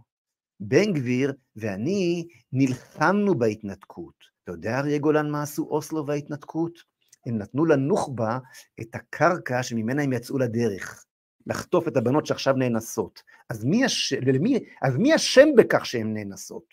בן 0.61 0.93
גביר 0.93 1.33
ואני 1.57 2.29
נלחמנו 2.53 3.39
בהתנתקות. 3.39 4.15
אתה 4.45 4.53
יודע, 4.53 4.79
אריה 4.79 4.99
גולן, 4.99 5.31
מה 5.31 5.43
עשו 5.43 5.67
אוסלו 5.71 6.07
וההתנתקות? 6.07 6.79
הם 7.27 7.39
נתנו 7.39 7.65
לנוח'בה 7.65 8.39
את 8.81 8.95
הקרקע 8.95 9.63
שממנה 9.63 10.03
הם 10.03 10.13
יצאו 10.13 10.39
לדרך, 10.39 11.05
לחטוף 11.47 11.89
את 11.89 11.97
הבנות 11.97 12.27
שעכשיו 12.27 12.55
נאנסות. 12.55 13.23
אז 13.51 13.65
מי, 13.65 13.85
הש... 13.85 14.13
ולמי... 14.27 14.59
אז 14.83 14.97
מי 14.97 15.17
אשם 15.17 15.49
בכך 15.57 15.87
שהן 15.87 16.15
נאנסות? 16.15 16.65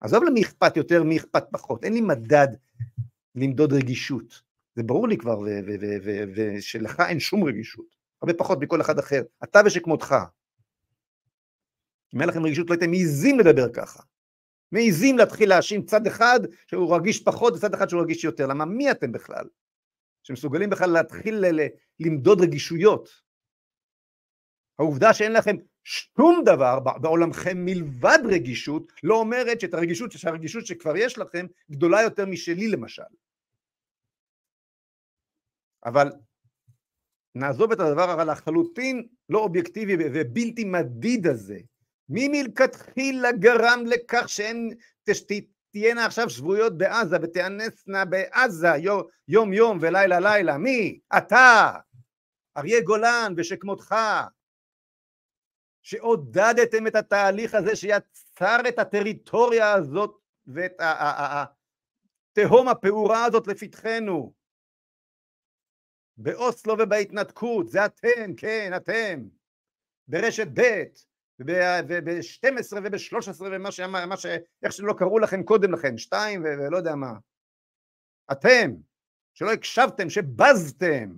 עזוב 0.00 0.24
למי 0.24 0.42
אכפת 0.42 0.76
יותר, 0.76 1.02
מי 1.02 1.16
אכפת 1.16 1.44
פחות. 1.52 1.84
אין 1.84 1.92
לי 1.92 2.00
מדד 2.00 2.48
למדוד 3.34 3.72
רגישות. 3.72 4.42
זה 4.76 4.82
ברור 4.82 5.08
לי 5.08 5.16
כבר, 5.16 5.38
ושלך 6.36 7.00
אין 7.08 7.20
שום 7.20 7.44
רגישות. 7.44 7.95
הרבה 8.22 8.34
פחות 8.34 8.58
מכל 8.60 8.80
אחד 8.80 8.98
אחר. 8.98 9.22
אתה 9.44 9.60
ושכמותך. 9.66 10.14
אם 12.14 12.20
היה 12.20 12.26
לכם 12.26 12.44
רגישות 12.44 12.70
לא 12.70 12.74
הייתם 12.74 12.90
מעיזים 12.90 13.40
לדבר 13.40 13.72
ככה. 13.72 14.02
מעיזים 14.72 15.18
להתחיל 15.18 15.48
להאשים 15.48 15.84
צד 15.84 16.06
אחד 16.06 16.40
שהוא 16.66 16.96
רגיש 16.96 17.22
פחות 17.24 17.54
וצד 17.54 17.74
אחד 17.74 17.88
שהוא 17.88 18.02
רגיש 18.02 18.24
יותר. 18.24 18.46
למה 18.46 18.64
מי 18.64 18.90
אתם 18.90 19.12
בכלל? 19.12 19.44
שמסוגלים 20.22 20.70
בכלל 20.70 20.90
להתחיל 20.90 21.44
למדוד 22.00 22.40
רגישויות. 22.40 23.08
העובדה 24.78 25.14
שאין 25.14 25.32
לכם 25.32 25.56
שום 25.84 26.42
דבר 26.44 26.80
בעולמכם 26.80 27.64
מלבד 27.64 28.18
רגישות, 28.24 28.92
לא 29.02 29.14
אומרת 29.14 29.60
שאת 29.60 29.74
הרגישות, 29.74 30.12
שהרגישות 30.12 30.66
שכבר 30.66 30.96
יש 30.96 31.18
לכם 31.18 31.46
גדולה 31.70 32.02
יותר 32.02 32.26
משלי 32.26 32.68
למשל. 32.68 33.02
אבל 35.84 36.10
נעזוב 37.36 37.72
את 37.72 37.80
הדבר 37.80 38.20
הלחלוטין 38.20 39.06
לא 39.28 39.38
אובייקטיבי 39.38 39.96
ובלתי 39.98 40.64
מדיד 40.64 41.26
הזה. 41.26 41.58
מי 42.08 42.28
מלכתחילה 42.28 43.32
גרם 43.32 43.82
לכך 43.86 44.28
שהן 44.28 44.70
תהיינה 45.70 46.06
עכשיו 46.06 46.30
שבויות 46.30 46.78
בעזה 46.78 47.16
ותיאנסנה 47.22 48.04
בעזה 48.04 48.68
יום 49.28 49.52
יום 49.52 49.78
ולילה 49.80 50.20
לילה? 50.20 50.58
מי? 50.58 50.98
אתה, 51.16 51.72
אריה 52.56 52.80
גולן 52.80 53.34
ושכמותך, 53.36 53.94
שעודדתם 55.82 56.86
את 56.86 56.94
התהליך 56.94 57.54
הזה 57.54 57.76
שיצר 57.76 58.60
את 58.68 58.78
הטריטוריה 58.78 59.72
הזאת 59.72 60.16
ואת 60.46 60.80
התהום 62.38 62.68
הפעורה 62.68 63.24
הזאת 63.24 63.46
לפתחנו. 63.46 64.32
באוסלו 66.16 66.74
ובהתנתקות, 66.78 67.68
זה 67.68 67.84
אתם, 67.84 68.34
כן, 68.36 68.72
אתם, 68.76 69.22
ברשת 70.08 70.48
ב' 70.54 70.82
וב-12 71.40 72.76
וב-13 72.82 73.42
ומה 73.42 73.72
ש... 73.72 73.80
מה 73.80 74.16
ש... 74.16 74.26
איך 74.62 74.72
שלא 74.72 74.92
קראו 74.92 75.18
לכם 75.18 75.42
קודם 75.42 75.72
לכן, 75.72 75.98
שתיים 75.98 76.44
ולא 76.44 76.76
יודע 76.76 76.94
מה. 76.94 77.12
אתם, 78.32 78.70
שלא 79.34 79.52
הקשבתם, 79.52 80.10
שבזתם, 80.10 81.12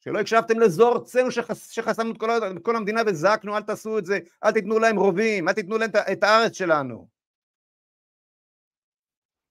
שלא 0.00 0.20
הקשבתם 0.20 0.60
לזור 0.60 0.96
ארצנו 0.96 1.30
שחס... 1.30 1.70
שחסמנו 1.70 2.12
את 2.12 2.18
כל, 2.18 2.28
כל 2.62 2.76
המדינה 2.76 3.00
וזעקנו 3.06 3.56
אל 3.56 3.62
תעשו 3.62 3.98
את 3.98 4.06
זה, 4.06 4.18
אל 4.44 4.52
תיתנו 4.52 4.78
להם 4.78 4.96
רובים, 4.96 5.48
אל 5.48 5.52
תיתנו 5.52 5.78
להם 5.78 5.90
את 6.12 6.22
הארץ 6.22 6.52
שלנו. 6.52 7.13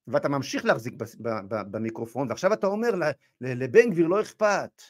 ואתה 0.08 0.30
ממשיך 0.30 0.66
להחזיק 0.66 0.94
במיקרופון, 1.72 2.30
ועכשיו 2.30 2.54
אתה 2.54 2.68
אומר 2.68 2.90
לבן 3.42 3.90
גביר 3.90 4.08
לא 4.08 4.22
אכפת. 4.22 4.82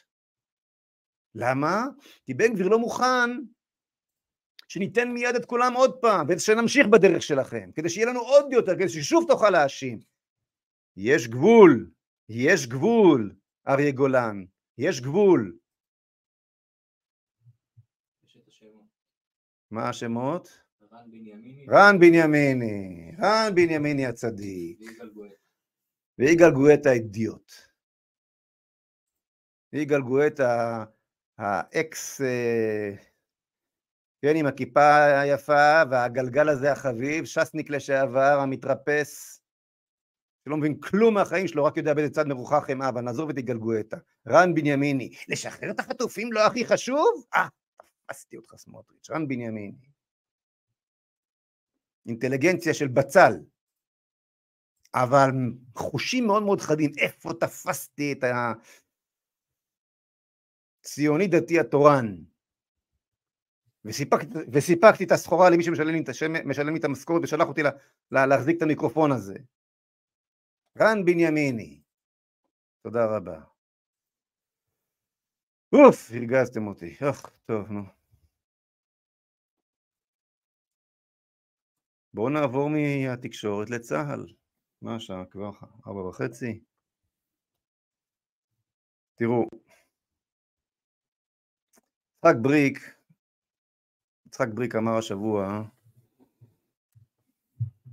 למה? 1.36 1.86
כי 2.26 2.34
בן 2.34 2.54
גביר 2.54 2.68
לא 2.68 2.80
מוכן 2.80 3.30
שניתן 4.68 5.12
מיד 5.12 5.36
את 5.36 5.46
כולם 5.46 5.74
עוד 5.74 5.98
פעם, 6.02 6.28
ושנמשיך 6.30 6.88
בדרך 6.88 7.24
שלכם, 7.24 7.70
כדי 7.76 7.90
שיהיה 7.90 8.08
לנו 8.08 8.20
עוד 8.20 8.46
יותר, 8.52 8.76
כדי 8.76 8.90
ששוב 8.90 9.26
תוכל 9.28 9.50
להאשים. 9.50 10.00
יש 10.98 11.28
גבול, 11.28 11.92
יש 12.30 12.68
גבול, 12.68 13.36
אריה 13.68 13.92
גולן, 13.92 14.46
יש 14.78 15.02
גבול. 15.02 15.58
מה 19.72 19.90
השמות? 19.90 20.63
רן 21.70 22.00
בנימיני. 22.00 23.12
רן 23.20 23.52
בנימיני, 23.56 24.06
הצדיק. 24.06 24.80
ויגאל 26.20 26.52
גואטה 26.52 26.90
האידיוט. 26.90 27.52
ויגאל 29.74 30.02
גואטה 30.02 30.84
האקס, 31.38 32.22
אה, 32.22 32.92
כן, 34.22 34.36
עם 34.36 34.46
הכיפה 34.46 35.20
היפה 35.22 35.82
והגלגל 35.92 36.50
הזה 36.50 36.72
החביב, 36.72 37.26
ש"סניק 37.26 37.70
לשעבר, 37.70 38.40
המתרפס, 38.40 39.42
שלא 40.46 40.58
מבין 40.58 40.80
כלום 40.80 41.14
מהחיים 41.14 41.48
שלו, 41.48 41.66
רק 41.66 41.78
יודע 41.78 41.94
באיזה 41.94 42.14
צד 42.14 42.28
מרוחק 42.28 42.70
הם 42.70 42.82
אבא, 42.82 43.02
נעזוב 43.02 43.30
את 43.30 43.38
יגאל 43.38 43.58
גואטה. 43.58 43.98
רן 44.28 44.54
בנימיני, 44.54 45.10
לשחרר 45.28 45.72
את 45.72 45.80
החטופים 45.80 46.34
לא 46.34 46.48
הכי 46.48 46.66
חשוב? 46.66 47.26
אה, 47.36 47.48
תפסתי 48.06 48.38
אותך 48.38 48.56
סמוטריץ', 48.56 49.10
רן 49.10 49.28
בנימיני. 49.28 49.93
אינטליגנציה 52.06 52.74
של 52.74 52.88
בצל, 52.88 53.34
אבל 54.94 55.30
חושים 55.76 56.28
מאוד 56.28 56.44
מאוד 56.44 56.62
חדים, 56.62 56.92
איפה 56.98 57.30
תפסתי 57.40 58.12
את 58.14 58.24
הציוני 60.84 61.28
דתי 61.28 61.60
התורן, 61.60 62.16
וסיפקתי, 63.86 64.28
וסיפקתי 64.52 65.04
את 65.04 65.12
הסחורה 65.12 65.50
למי 65.50 65.64
שמשלם 65.64 65.88
לי 65.88 66.04
השם, 66.08 66.34
לי 66.74 66.80
את 66.80 66.84
המשכורת 66.84 67.24
ושלח 67.24 67.48
אותי 67.48 67.64
לה, 67.64 67.70
לה, 68.12 68.26
להחזיק 68.26 68.58
את 68.58 68.62
המיקרופון 68.62 69.12
הזה. 69.12 69.36
רן 70.80 71.06
בנימיני, 71.06 71.82
תודה 72.84 73.06
רבה. 73.06 73.42
אוף, 75.74 76.12
הרגזתם 76.12 76.68
אותי, 76.68 76.96
אוח, 77.02 77.30
טוב, 77.46 77.72
נו. 77.72 78.03
בואו 82.14 82.30
נעבור 82.30 82.70
מהתקשורת 82.70 83.70
לצה"ל. 83.70 84.26
מה 84.82 84.96
השעה 84.96 85.26
כבר? 85.26 85.52
ארבע 85.88 86.00
וחצי? 86.00 86.60
תראו, 89.16 89.48
יצחק 92.18 92.36
בריק, 92.42 92.96
יצחק 94.28 94.48
בריק 94.54 94.76
אמר 94.76 94.98
השבוע 94.98 95.64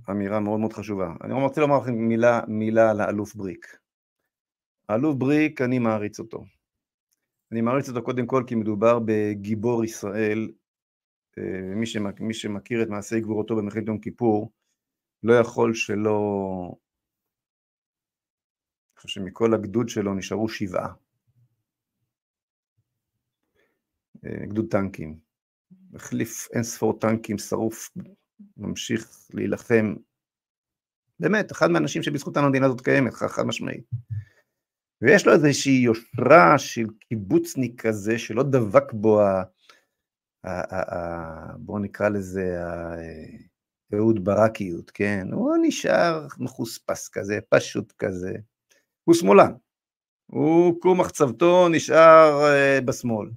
אמירה 0.09 0.39
מאוד 0.39 0.59
מאוד 0.59 0.73
חשובה. 0.73 1.13
אני 1.23 1.33
רוצה 1.33 1.61
לומר 1.61 1.77
לכם 1.77 1.93
מילה, 1.93 2.41
מילה 2.47 2.91
על 2.91 3.01
האלוף 3.01 3.35
בריק. 3.35 3.77
האלוף 4.89 5.15
בריק, 5.15 5.61
אני 5.61 5.79
מעריץ 5.79 6.19
אותו. 6.19 6.45
אני 7.51 7.61
מעריץ 7.61 7.89
אותו 7.89 8.03
קודם 8.03 8.25
כל 8.25 8.43
כי 8.47 8.55
מדובר 8.55 8.99
בגיבור 9.05 9.83
ישראל 9.83 10.51
מי, 11.75 11.85
שמכ, 11.85 12.19
מי 12.19 12.33
שמכיר 12.33 12.83
את 12.83 12.87
מעשי 12.87 13.19
גבורתו 13.19 13.55
במלחמת 13.55 13.87
יום 13.87 13.99
כיפור, 13.99 14.51
לא 15.23 15.33
יכול 15.33 15.73
שלא... 15.73 16.17
אני 18.91 19.01
חושב 19.01 19.21
שמכל 19.21 19.53
הגדוד 19.53 19.89
שלו 19.89 20.13
נשארו 20.13 20.49
שבעה. 20.49 20.93
אה, 24.25 24.45
גדוד 24.45 24.65
טנקים. 24.71 25.19
החליף 25.95 26.47
אין 26.53 26.63
ספור 26.63 26.99
טנקים, 26.99 27.37
שרוף, 27.37 27.89
ממשיך 28.57 29.27
להילחם. 29.33 29.95
באמת, 31.19 31.51
אחד 31.51 31.71
מהאנשים 31.71 32.03
שבזכותם 32.03 32.43
המדינה 32.43 32.65
הזאת 32.65 32.81
קיימת, 32.81 33.13
חד 33.13 33.43
משמעית. 33.43 33.85
ויש 35.01 35.27
לו 35.27 35.33
איזושהי 35.33 35.73
יושרה 35.73 36.57
של 36.57 36.85
קיבוצניק 36.99 37.81
כזה, 37.81 38.19
שלא 38.19 38.43
דבק 38.43 38.93
בו 38.93 39.21
בואו 41.57 41.79
נקרא 41.79 42.09
לזה 42.09 42.63
אהוד 43.93 44.25
ברקיות, 44.25 44.91
כן? 44.91 45.27
הוא 45.31 45.55
נשאר 45.61 46.27
מחוספס 46.37 47.09
כזה, 47.09 47.39
פשוט 47.49 47.93
כזה. 47.97 48.33
הוא 49.03 49.15
שמאלן. 49.15 49.51
הוא 50.25 50.81
כמו 50.81 50.95
מחצבתו 50.95 51.69
נשאר 51.69 52.41
uh, 52.43 52.81
בשמאל. 52.85 53.29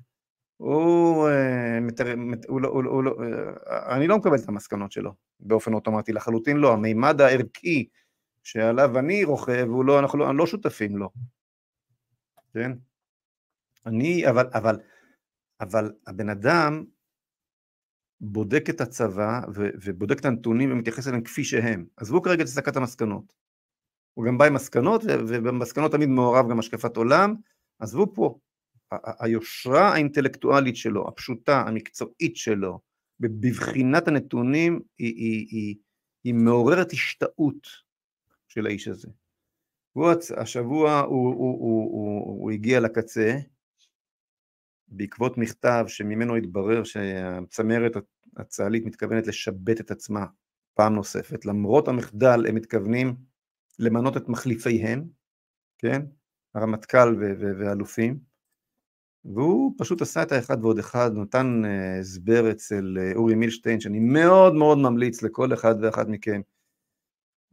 הוא, 0.57 1.29
uh, 1.29 1.81
מתר... 1.81 2.15
הוא, 2.49 2.61
לא, 2.61 2.69
הוא, 2.69 2.85
הוא 2.85 3.05
לא, 3.05 3.11
uh, 3.11 3.95
אני 3.95 4.07
לא 4.07 4.19
מקבל 4.19 4.37
את 4.37 4.49
המסקנות 4.49 4.93
שלו 4.93 5.15
באופן 5.41 5.75
אוטומטי, 5.75 6.13
לחלוטין 6.13 6.57
לא. 6.57 6.73
המימד 6.73 7.21
הערכי 7.21 7.89
שעליו 8.43 8.99
אני 8.99 9.25
רוכב, 9.25 9.67
הוא 9.69 9.85
לא, 9.85 9.99
אנחנו 9.99 10.19
לא, 10.19 10.35
לא 10.35 10.47
שותפים 10.47 10.97
לו. 10.97 11.11
כן? 12.55 12.73
אני, 13.87 14.31
אבל, 14.31 14.47
אבל, 14.55 14.81
אבל 15.61 15.93
הבן 16.07 16.29
אדם 16.29 16.85
בודק 18.25 18.71
את 18.71 18.81
הצבא 18.81 19.41
ו- 19.55 19.71
ובודק 19.83 20.21
את 20.21 20.25
הנתונים 20.25 20.73
ומתייחס 20.73 21.09
אליהם 21.09 21.23
כפי 21.23 21.45
שהם. 21.45 21.87
עזבו 21.97 22.23
כרגע 22.23 22.43
את 22.43 22.49
הסקת 22.49 22.77
המסקנות. 22.77 23.33
הוא 24.15 24.27
גם 24.27 24.39
בא 24.39 24.45
עם 24.45 24.55
מסקנות, 24.55 25.03
ובמסקנות 25.07 25.93
תמיד 25.93 26.09
מעורב 26.09 26.51
גם 26.51 26.59
השקפת 26.59 26.97
עולם. 26.97 27.35
עזבו 27.79 28.15
פה, 28.15 28.39
היושרה 29.21 29.89
האינטלקטואלית 29.93 30.77
שלו, 30.77 31.09
הפשוטה, 31.09 31.61
המקצועית 31.61 32.37
שלו, 32.37 32.81
בבחינת 33.21 34.09
הנתונים, 34.09 34.81
היא, 34.99 35.15
היא, 35.17 35.47
היא, 35.51 35.77
היא 36.25 36.35
מעוררת 36.35 36.93
השתאות 36.93 37.69
של 38.49 38.67
האיש 38.67 38.89
הזה. 38.89 39.09
הוא, 39.93 40.11
השבוע 40.37 41.01
הוא, 41.01 41.35
הוא, 41.35 41.59
הוא, 41.61 41.93
הוא, 41.93 42.41
הוא 42.43 42.51
הגיע 42.51 42.81
לקצה, 42.81 43.39
בעקבות 44.97 45.39
מכתב 45.39 45.85
שממנו 45.89 46.37
התברר 46.37 46.85
שהצמרת 46.85 47.93
הצה"לית 48.37 48.87
מתכוונת 48.87 49.27
לשבט 49.27 49.81
את 49.81 49.91
עצמה 49.91 50.27
פעם 50.75 50.95
נוספת, 50.95 51.45
למרות 51.47 51.89
המחדל 51.89 52.47
הם 52.49 52.55
מתכוונים 52.55 53.17
למנות 53.79 54.17
את 54.17 54.29
מחליפיהם, 54.29 55.09
כן, 55.79 56.03
הרמטכ"ל 56.55 57.17
והאלופים, 57.59 58.19
והוא 59.25 59.75
פשוט 59.79 60.03
עשה 60.03 60.23
את 60.23 60.33
האחד 60.33 60.65
ועוד 60.65 60.79
אחד, 60.79 61.11
נתן 61.15 61.63
אה, 61.65 61.99
הסבר 61.99 62.51
אצל 62.51 62.97
אה, 63.01 63.13
אורי 63.15 63.35
מילשטיין, 63.35 63.81
שאני 63.81 64.01
מאוד 64.01 64.55
מאוד 64.55 64.79
ממליץ 64.79 65.23
לכל 65.23 65.55
אחד 65.55 65.75
ואחת 65.83 66.07
מכם 66.09 66.41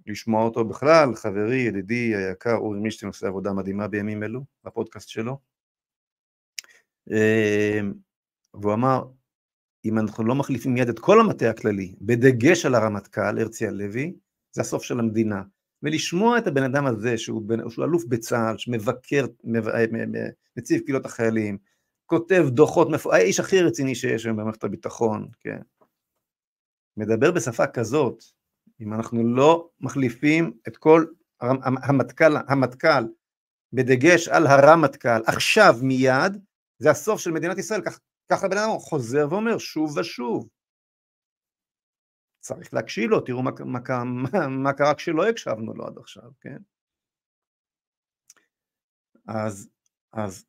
לשמוע 0.07 0.43
אותו 0.43 0.65
בכלל, 0.65 1.15
חברי, 1.15 1.55
ידידי 1.55 2.15
היקר, 2.15 2.55
אורי 2.55 2.79
מילשטיין 2.79 3.07
עושה 3.07 3.27
עבודה 3.27 3.53
מדהימה 3.53 3.87
בימים 3.87 4.23
אלו, 4.23 4.45
בפודקאסט 4.63 5.09
שלו. 5.09 5.50
אה, 7.11 7.79
והוא 8.53 8.73
אמר, 8.73 9.03
אם 9.85 9.99
אנחנו 9.99 10.23
לא 10.23 10.35
מחליפים 10.35 10.73
מיד 10.73 10.89
את 10.89 10.99
כל 10.99 11.19
המטה 11.19 11.49
הכללי, 11.49 11.95
בדגש 12.01 12.65
על 12.65 12.75
הרמטכ"ל, 12.75 13.39
הרצי 13.39 13.67
הלוי, 13.67 14.13
זה 14.51 14.61
הסוף 14.61 14.83
של 14.83 14.99
המדינה. 14.99 15.43
ולשמוע 15.83 16.37
את 16.37 16.47
הבן 16.47 16.63
אדם 16.63 16.85
הזה, 16.85 17.17
שהוא, 17.17 17.41
בן, 17.41 17.69
שהוא 17.69 17.85
אלוף 17.85 18.05
בצה"ל, 18.05 18.57
שמבקר, 18.57 19.25
אה, 19.55 19.85
נציב 20.57 20.81
קהילות 20.81 21.05
החיילים, 21.05 21.57
כותב 22.05 22.45
דוחות, 22.47 22.87
האיש 23.11 23.39
הכי 23.39 23.61
רציני 23.61 23.95
שיש 23.95 24.25
היום 24.25 24.37
במערכת 24.37 24.63
הביטחון, 24.63 25.27
כן. 25.39 25.59
מדבר 26.97 27.31
בשפה 27.31 27.67
כזאת, 27.67 28.23
אם 28.81 28.93
אנחנו 28.93 29.35
לא 29.35 29.69
מחליפים 29.81 30.53
את 30.67 30.77
כל 30.77 31.05
המטכ"ל, 31.83 32.37
המטכ"ל, 32.47 33.03
בדגש 33.73 34.27
על 34.27 34.47
הרמטכ"ל, 34.47 35.21
עכשיו 35.25 35.75
מיד, 35.81 36.37
זה 36.81 36.91
הסוף 36.91 37.19
של 37.21 37.31
מדינת 37.31 37.57
ישראל, 37.57 37.81
ככה 38.31 38.47
בן 38.47 38.57
אדם 38.57 38.79
חוזר 38.79 39.27
ואומר 39.29 39.57
שוב 39.57 39.97
ושוב. 39.97 40.49
צריך 42.39 42.73
להקשיב 42.73 43.09
לו, 43.09 43.21
תראו 43.21 43.43
מה, 43.43 43.51
מה, 43.65 43.79
מה, 44.03 44.47
מה 44.63 44.73
קרה 44.73 44.95
כשלא 44.95 45.29
הקשבנו 45.29 45.73
לו 45.73 45.87
עד 45.87 45.97
עכשיו, 45.97 46.31
כן? 46.41 46.57
אז, 49.27 49.69
אז, 50.13 50.45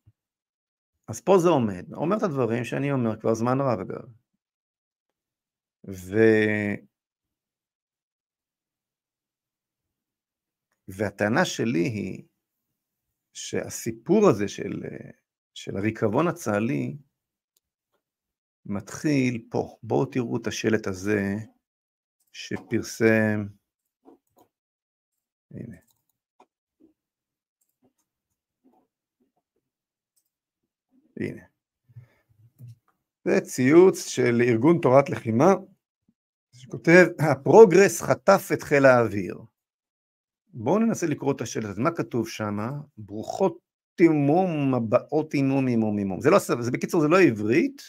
אז 1.09 1.21
פה 1.21 1.33
זה 1.43 1.49
עומד, 1.49 1.93
אומר 1.95 2.17
את 2.17 2.23
הדברים 2.23 2.65
שאני 2.65 2.93
אומר 2.93 3.21
כבר 3.21 3.35
זמן 3.35 3.59
רב 3.61 3.81
אגב. 3.81 4.09
ו... 5.89 6.17
והטענה 10.89 11.45
שלי 11.45 11.85
היא 11.89 12.25
שהסיפור 13.33 14.29
הזה 14.31 14.49
של 14.49 14.73
של 15.55 15.77
הריקבון 15.77 16.29
הצה"לי 16.29 16.97
מתחיל 18.67 19.47
פה. 19.51 19.77
בואו 19.83 20.07
תראו 20.07 20.37
את 20.37 20.47
השלט 20.47 20.87
הזה 20.87 21.35
שפרסם, 22.33 23.47
הנה. 25.51 25.77
הנה. 31.17 31.43
זה 33.25 33.41
ציוץ 33.41 34.07
של 34.07 34.43
ארגון 34.43 34.79
תורת 34.83 35.11
לחימה, 35.11 35.55
שכותב, 36.53 37.07
הפרוגרס 37.31 38.03
חטף 38.03 38.49
את 38.53 38.63
חיל 38.63 38.87
האוויר. 38.87 39.39
בואו 40.49 40.79
ננסה 40.79 41.07
לקרוא 41.07 41.33
את 41.33 41.41
השאלה 41.41 41.69
הזאת, 41.69 41.79
מה 41.79 41.91
כתוב 41.91 42.29
שם? 42.29 42.59
ברוכות 42.99 43.72
תימום, 43.95 44.75
הבאות 44.75 45.31
תימום, 45.31 45.69
אימום, 45.69 45.99
אימום. 45.99 46.21
זה 46.21 46.31
לא, 46.31 46.39
זה 46.39 46.71
בקיצור, 46.71 47.01
זה 47.01 47.09
לא 47.09 47.21
עברית, 47.21 47.83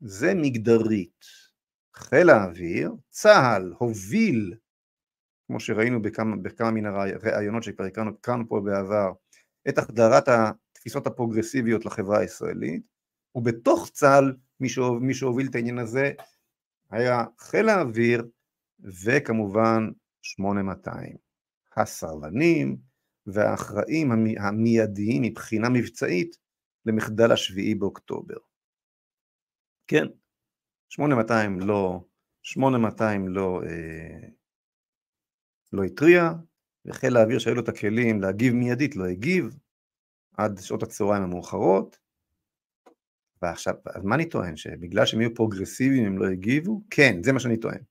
זה 0.00 0.34
מגדרית. 0.34 1.24
חיל 1.94 2.30
האוויר, 2.30 2.92
צה"ל 3.08 3.74
הוביל, 3.78 4.54
כמו 5.46 5.60
שראינו 5.60 6.02
בכמה, 6.02 6.36
בכמה 6.36 6.70
מן 6.70 6.86
הרעיונות 6.86 7.62
שכבר 7.62 7.84
הכרנו 7.84 8.48
פה 8.48 8.60
בעבר, 8.64 9.12
את 9.68 9.78
החדרת 9.78 10.28
התפיסות 10.28 11.06
הפרוגרסיביות 11.06 11.84
לחברה 11.84 12.18
הישראלית, 12.18 12.82
ובתוך 13.34 13.90
צה"ל 13.92 14.36
מי 14.60 14.68
שהוביל, 14.68 15.06
מי 15.06 15.14
שהוביל 15.14 15.46
את 15.46 15.54
העניין 15.54 15.78
הזה 15.78 16.12
היה 16.90 17.24
חיל 17.38 17.68
האוויר 17.68 18.28
וכמובן 19.04 19.90
8200. 20.22 21.16
הסרבנים 21.76 22.76
והאחראים 23.32 24.12
המיידיים 24.38 25.22
מבחינה 25.22 25.68
מבצעית 25.68 26.36
למחדל 26.86 27.32
השביעי 27.32 27.74
באוקטובר. 27.74 28.36
כן, 29.86 30.06
8200 30.88 31.60
לא, 31.60 32.04
8200 32.42 33.28
לא, 33.28 33.62
אה, 33.66 34.28
לא 35.72 35.82
התריע, 35.82 36.32
וחיל 36.84 37.16
האוויר 37.16 37.38
שהיו 37.38 37.54
לו 37.54 37.62
את 37.62 37.68
הכלים 37.68 38.20
להגיב 38.20 38.54
מיידית 38.54 38.96
לא 38.96 39.04
הגיב 39.04 39.56
עד 40.36 40.58
שעות 40.58 40.82
הצהריים 40.82 41.22
המאוחרות. 41.22 41.98
ועכשיו, 43.42 43.74
אז 43.86 44.04
מה 44.04 44.14
אני 44.14 44.28
טוען? 44.28 44.56
שבגלל 44.56 45.06
שהם 45.06 45.20
היו 45.20 45.34
פרוגרסיביים 45.34 46.06
הם 46.06 46.18
לא 46.18 46.26
הגיבו? 46.26 46.82
כן, 46.90 47.22
זה 47.22 47.32
מה 47.32 47.40
שאני 47.40 47.56
טוען. 47.56 47.82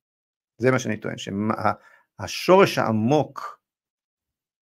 זה 0.57 0.71
מה 0.71 0.79
שאני 0.79 0.97
טוען, 0.97 1.15
שהשורש 1.17 2.77
העמוק 2.77 3.58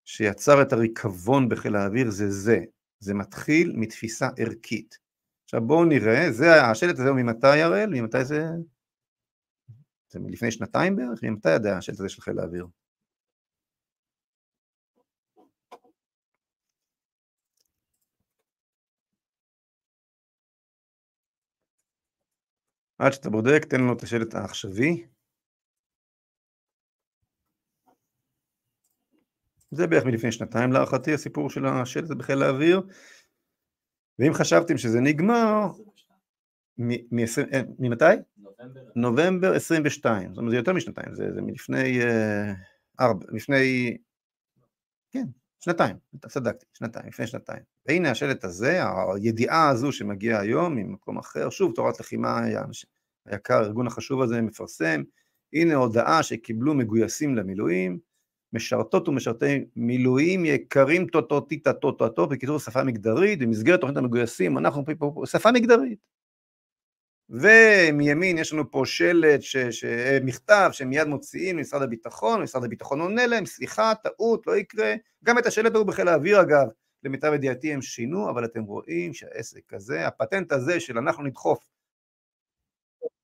שיצר 0.08 0.62
את 0.62 0.74
הריקבון 0.74 1.50
בחיל 1.50 1.76
האוויר 1.76 2.12
זה 2.12 2.30
זה, 2.30 2.60
זה 3.00 3.14
מתחיל 3.14 3.74
מתפיסה 3.76 4.30
ערכית. 4.38 4.98
עכשיו 5.44 5.62
בואו 5.62 5.86
נראה, 5.86 6.32
זה, 6.32 6.64
השלט 6.64 7.00
הזה 7.00 7.10
הוא 7.10 7.18
ממתי 7.18 7.48
הראל? 7.48 7.90
ממתי 7.90 8.26
זה? 8.26 8.44
זה 10.10 10.20
מלפני 10.20 10.52
שנתיים 10.52 10.96
בערך? 10.96 11.24
ממתי 11.24 11.50
ידע 11.56 11.78
השלט 11.78 12.00
הזה 12.00 12.10
של 12.10 12.22
חיל 12.22 12.40
האוויר? 12.40 12.68
עד 23.00 23.14
שאתה 23.14 23.30
בודק, 23.30 23.66
תן 23.70 23.80
לנו 23.82 23.94
את 23.94 24.04
השלט 24.04 24.36
העכשווי. 24.36 25.17
זה 29.72 29.88
בערך 29.88 30.06
מלפני 30.06 30.32
שנתיים 30.32 30.72
להערכתי, 30.72 31.14
הסיפור 31.14 31.50
של 31.50 31.66
השלט 31.66 32.10
בחיל 32.10 32.44
האוויר. 32.44 32.82
ואם 34.20 34.34
חשבתם 34.34 34.78
שזה 34.78 35.00
נגמר, 35.00 35.68
אה, 36.80 37.62
ממתי? 37.80 38.06
נובמבר 38.96 39.54
22, 39.54 40.30
זאת 40.30 40.38
אומרת 40.38 40.52
זה 40.52 40.58
יותר 40.58 40.74
משנתיים, 40.74 41.16
זה, 41.16 41.34
זה 41.34 41.42
מלפני 41.42 42.02
אה, 42.02 42.54
ארבע, 43.00 43.26
לפני, 43.30 43.98
כן, 45.12 45.26
שנתיים, 45.60 45.96
צדקתי, 46.28 46.66
שנתיים, 46.74 47.08
לפני 47.08 47.28
שנתיים. 47.28 47.64
והנה 47.86 48.12
השלט 48.12 48.44
הזה, 48.44 48.82
הידיעה 49.16 49.70
הזו 49.70 49.92
שמגיעה 49.92 50.42
היום 50.42 50.76
ממקום 50.76 51.18
אחר, 51.18 51.50
שוב 51.50 51.76
תורת 51.76 52.00
לחימה 52.00 52.42
היקר, 53.26 53.54
הארגון 53.54 53.88
החשוב 53.88 54.22
הזה 54.22 54.42
מפרסם, 54.42 55.04
הנה 55.54 55.76
הודעה 55.76 56.24
שקיבלו 56.24 56.74
מגויסים 56.74 57.36
למילואים, 57.36 58.00
משרתות 58.54 59.08
ומשרתי 59.08 59.66
מילואים 59.76 60.46
יקרים 60.46 61.08
טוטו 61.08 61.42
טיטה 61.42 61.74
טוטו 61.74 62.10
טו, 62.10 62.28
בקיצור 62.28 62.60
שפה 62.60 62.84
מגדרית, 62.84 63.40
במסגרת 63.40 63.82
תוכנית 63.82 63.98
המגויסים, 63.98 64.58
אנחנו 64.58 64.84
פה 65.00 65.24
שפה 65.26 65.52
מגדרית. 65.52 66.00
ומימין 67.30 68.38
יש 68.38 68.54
לנו 68.54 68.72
פה 68.72 68.82
שלט, 68.86 69.42
ש, 69.42 69.58
ש, 69.58 69.86
מכתב 70.24 70.70
שמיד 70.72 71.08
מוציאים 71.08 71.58
למשרד 71.58 71.82
הביטחון, 71.82 72.42
משרד 72.42 72.64
הביטחון 72.64 73.02
עונה 73.02 73.28
להם, 73.28 73.46
סליחה, 73.46 73.94
טעות, 74.04 74.48
לא 74.48 74.58
יקרה. 74.58 74.94
גם 75.24 75.38
את 75.38 75.46
השלט 75.46 75.76
ההוא 75.76 75.86
בחיל 75.86 76.08
האוויר 76.08 76.42
אגב, 76.42 76.68
למיטב 77.04 77.34
ידיעתי 77.34 77.74
הם 77.74 77.82
שינו, 77.82 78.30
אבל 78.30 78.46
אתם 78.46 78.64
רואים 78.64 79.14
שהעסק 79.14 79.74
הזה, 79.74 80.08
הפטנט 80.08 80.52
הזה 80.52 80.80
של 80.80 80.98
אנחנו 80.98 81.24
נדחוף 81.24 81.60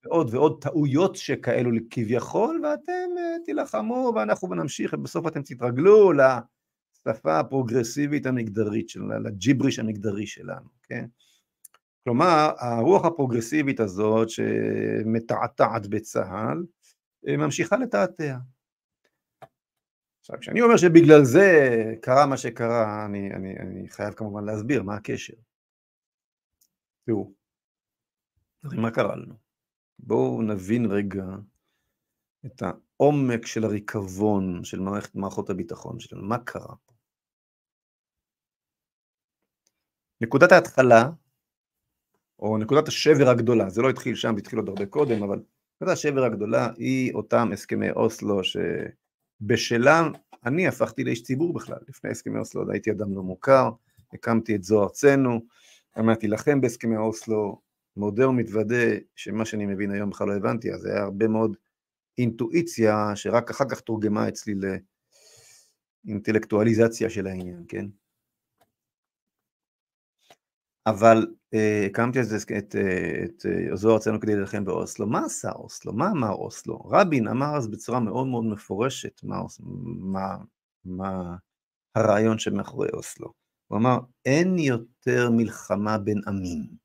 ועוד 0.05 0.33
ועוד 0.33 0.61
טעויות 0.61 1.15
שכאלו 1.15 1.71
כביכול, 1.89 2.61
ואתם 2.63 3.17
אה, 3.17 3.35
תילחמו 3.45 4.11
ואנחנו 4.15 4.55
נמשיך, 4.55 4.93
ובסוף 4.93 5.27
אתם 5.27 5.41
תתרגלו 5.41 6.11
לשפה 6.11 7.39
הפרוגרסיבית 7.39 8.25
המגדרית 8.25 8.89
שלנו, 8.89 9.19
לג'יבריש 9.19 9.79
המגדרי 9.79 10.27
שלנו, 10.27 10.69
כן? 10.83 11.05
כלומר, 12.03 12.51
הרוח 12.59 13.05
הפרוגרסיבית 13.05 13.79
הזאת 13.79 14.29
שמתעתעת 14.29 15.87
בצה"ל, 15.87 16.63
אה, 17.27 17.37
ממשיכה 17.37 17.77
לתעתע. 17.77 18.37
עכשיו, 20.19 20.39
כשאני 20.39 20.61
אומר 20.61 20.77
שבגלל 20.77 21.23
זה 21.23 21.49
קרה 22.01 22.25
מה 22.25 22.37
שקרה, 22.37 23.05
אני, 23.05 23.33
אני, 23.33 23.59
אני 23.59 23.89
חייב 23.89 24.13
כמובן 24.13 24.43
להסביר 24.43 24.83
מה 24.83 24.95
הקשר. 24.95 25.33
תראו, 27.05 27.33
מה 28.63 28.91
קרה 28.91 29.15
לנו? 29.15 29.42
בואו 30.05 30.41
נבין 30.41 30.85
רגע 30.85 31.23
את 32.45 32.61
העומק 32.61 33.45
של 33.45 33.63
הריקבון 33.63 34.63
של 34.63 34.79
מערכת 34.79 35.15
מערכות 35.15 35.49
הביטחון 35.49 35.99
שלנו, 35.99 36.23
מה 36.23 36.37
קרה 36.37 36.75
פה. 36.85 36.93
נקודת 40.21 40.51
ההתחלה, 40.51 41.09
או 42.39 42.57
נקודת 42.57 42.87
השבר 42.87 43.29
הגדולה, 43.29 43.69
זה 43.69 43.81
לא 43.81 43.89
התחיל 43.89 44.15
שם, 44.15 44.33
זה 44.33 44.39
התחיל 44.39 44.59
עוד 44.59 44.69
הרבה 44.69 44.85
קודם, 44.85 45.23
אבל 45.23 45.43
נקודת 45.75 45.93
השבר 45.93 46.23
הגדולה 46.23 46.69
היא 46.77 47.13
אותם 47.13 47.49
הסכמי 47.53 47.91
אוסלו 47.91 48.41
שבשלם 48.43 50.11
אני 50.45 50.67
הפכתי 50.67 51.03
לאיש 51.03 51.23
ציבור 51.23 51.53
בכלל, 51.53 51.79
לפני 51.89 52.09
הסכמי 52.11 52.39
אוסלו 52.39 52.71
הייתי 52.71 52.91
אדם 52.91 53.15
לא 53.15 53.23
מוכר, 53.23 53.69
הקמתי 54.13 54.55
את 54.55 54.63
זו 54.63 54.83
ארצנו, 54.83 55.45
אמרתי 55.99 56.27
לכם 56.27 56.61
בהסכמי 56.61 56.97
אוסלו, 56.97 57.61
מודה 57.97 58.29
ומתוודה 58.29 58.85
שמה 59.15 59.45
שאני 59.45 59.65
מבין 59.65 59.91
היום 59.91 60.09
בכלל 60.09 60.27
לא 60.27 60.35
הבנתי, 60.35 60.73
אז 60.73 60.85
היה 60.85 61.03
הרבה 61.03 61.27
מאוד 61.27 61.57
אינטואיציה 62.17 63.15
שרק 63.15 63.49
אחר 63.49 63.65
כך 63.69 63.79
תורגמה 63.79 64.27
אצלי 64.27 64.53
לאינטלקטואליזציה 66.05 67.09
של 67.09 67.27
העניין, 67.27 67.63
כן? 67.67 67.85
אבל 70.85 71.27
אה, 71.53 71.85
הקמתי 71.85 72.19
את, 72.21 72.25
את, 72.25 72.53
את, 72.57 72.75
את 73.73 73.77
זוהר 73.77 73.95
ארצנו 73.95 74.19
כדי 74.19 74.35
להילחם 74.35 74.65
באוסלו. 74.65 75.07
מה 75.07 75.25
עשה 75.25 75.51
אוסלו? 75.51 75.93
מה 75.93 76.11
אמר 76.11 76.31
אוסלו? 76.31 76.79
רבין 76.79 77.27
אמר 77.27 77.57
אז 77.57 77.67
בצורה 77.67 77.99
מאוד 77.99 78.27
מאוד 78.27 78.45
מפורשת 78.45 79.23
מה, 79.23 79.37
מה, 79.97 80.37
מה 80.85 81.35
הרעיון 81.95 82.39
שמאחורי 82.39 82.89
אוסלו. 82.93 83.33
הוא 83.67 83.77
אמר, 83.77 83.97
אין 84.25 84.59
יותר 84.59 85.29
מלחמה 85.29 85.97
בין 85.97 86.21
עמים. 86.27 86.82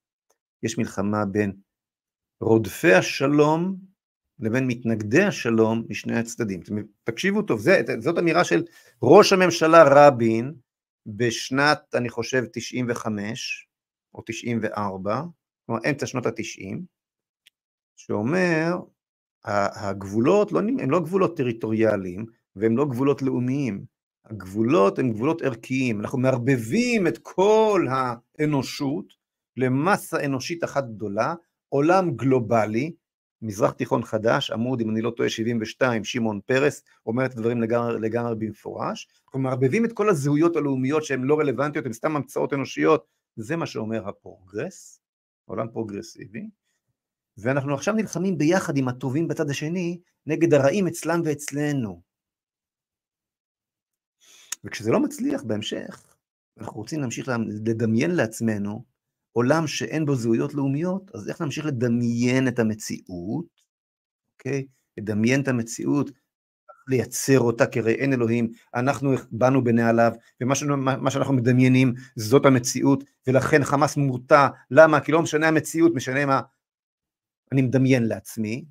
יש 0.62 0.78
מלחמה 0.78 1.24
בין 1.24 1.52
רודפי 2.40 2.92
השלום 2.92 3.76
לבין 4.40 4.66
מתנגדי 4.66 5.22
השלום 5.22 5.84
משני 5.88 6.18
הצדדים. 6.18 6.60
תקשיבו 7.04 7.42
טוב, 7.42 7.60
זה, 7.60 7.82
זאת 7.98 8.18
אמירה 8.18 8.44
של 8.44 8.64
ראש 9.02 9.32
הממשלה 9.32 9.84
רבין 9.86 10.54
בשנת, 11.06 11.94
אני 11.94 12.08
חושב, 12.08 12.44
95 12.52 13.68
או 14.14 14.22
94, 14.26 15.22
כלומר 15.66 15.80
אמצע 15.90 16.06
שנות 16.06 16.26
ה-90, 16.26 16.76
שאומר, 17.96 18.76
הגבולות 19.44 20.52
לא, 20.52 20.58
הם 20.58 20.90
לא 20.90 21.00
גבולות 21.00 21.36
טריטוריאליים 21.36 22.26
והם 22.56 22.76
לא 22.76 22.84
גבולות 22.84 23.22
לאומיים, 23.22 23.84
הגבולות 24.24 24.98
הם 24.98 25.12
גבולות 25.12 25.42
ערכיים, 25.42 26.00
אנחנו 26.00 26.18
מערבבים 26.18 27.06
את 27.06 27.18
כל 27.22 27.86
האנושות 27.90 29.17
למסה 29.58 30.24
אנושית 30.24 30.64
אחת 30.64 30.84
גדולה, 30.84 31.34
עולם 31.68 32.16
גלובלי, 32.16 32.92
מזרח 33.42 33.70
תיכון 33.70 34.02
חדש, 34.02 34.50
עמוד, 34.50 34.80
אם 34.80 34.90
אני 34.90 35.00
לא 35.00 35.10
טועה, 35.10 35.28
72, 35.28 36.04
שמעון 36.04 36.40
פרס, 36.46 36.82
אומר 37.06 37.26
את 37.26 37.32
הדברים 37.32 37.62
לגמרי, 37.62 38.00
לגמרי 38.00 38.34
במפורש. 38.34 39.08
אנחנו 39.26 39.38
מערבבים 39.38 39.84
את 39.84 39.92
כל 39.92 40.08
הזהויות 40.08 40.56
הלאומיות 40.56 41.04
שהן 41.04 41.22
לא 41.22 41.38
רלוונטיות, 41.38 41.86
הן 41.86 41.92
סתם 41.92 42.16
המצאות 42.16 42.52
אנושיות, 42.52 43.06
זה 43.36 43.56
מה 43.56 43.66
שאומר 43.66 44.08
ה 44.08 44.17
progress, 44.17 45.00
עולם 45.44 45.68
פרוגרסיבי, 45.72 46.48
ואנחנו 47.36 47.74
עכשיו 47.74 47.94
נלחמים 47.94 48.38
ביחד 48.38 48.76
עם 48.76 48.88
הטובים 48.88 49.28
בצד 49.28 49.50
השני, 49.50 50.00
נגד 50.26 50.54
הרעים 50.54 50.86
אצלם 50.86 51.20
ואצלנו. 51.24 52.02
וכשזה 54.64 54.90
לא 54.90 55.00
מצליח 55.00 55.42
בהמשך, 55.42 56.04
אנחנו 56.58 56.76
רוצים 56.76 57.00
להמשיך 57.00 57.30
לדמיין 57.48 58.10
לעצמנו 58.10 58.84
עולם 59.32 59.66
שאין 59.66 60.06
בו 60.06 60.14
זהויות 60.14 60.54
לאומיות, 60.54 61.10
אז 61.14 61.28
איך 61.28 61.40
נמשיך 61.40 61.66
לדמיין 61.66 62.48
את 62.48 62.58
המציאות, 62.58 63.46
אוקיי? 64.32 64.66
לדמיין 64.98 65.40
את 65.40 65.48
המציאות, 65.48 66.10
לייצר 66.88 67.40
אותה, 67.40 67.66
כי 67.66 67.78
הרי 67.78 67.94
אין 67.94 68.12
אלוהים, 68.12 68.50
אנחנו 68.74 69.10
באנו 69.30 69.64
בנעליו, 69.64 70.12
ומה 70.40 71.10
שאנחנו 71.10 71.34
מדמיינים 71.34 71.94
זאת 72.16 72.46
המציאות, 72.46 73.04
ולכן 73.26 73.64
חמאס 73.64 73.96
מורתע, 73.96 74.48
למה? 74.70 75.00
כי 75.00 75.12
לא 75.12 75.22
משנה 75.22 75.48
המציאות, 75.48 75.92
משנה 75.94 76.26
מה 76.26 76.40
אני 77.52 77.62
מדמיין 77.62 78.06
לעצמי, 78.06 78.64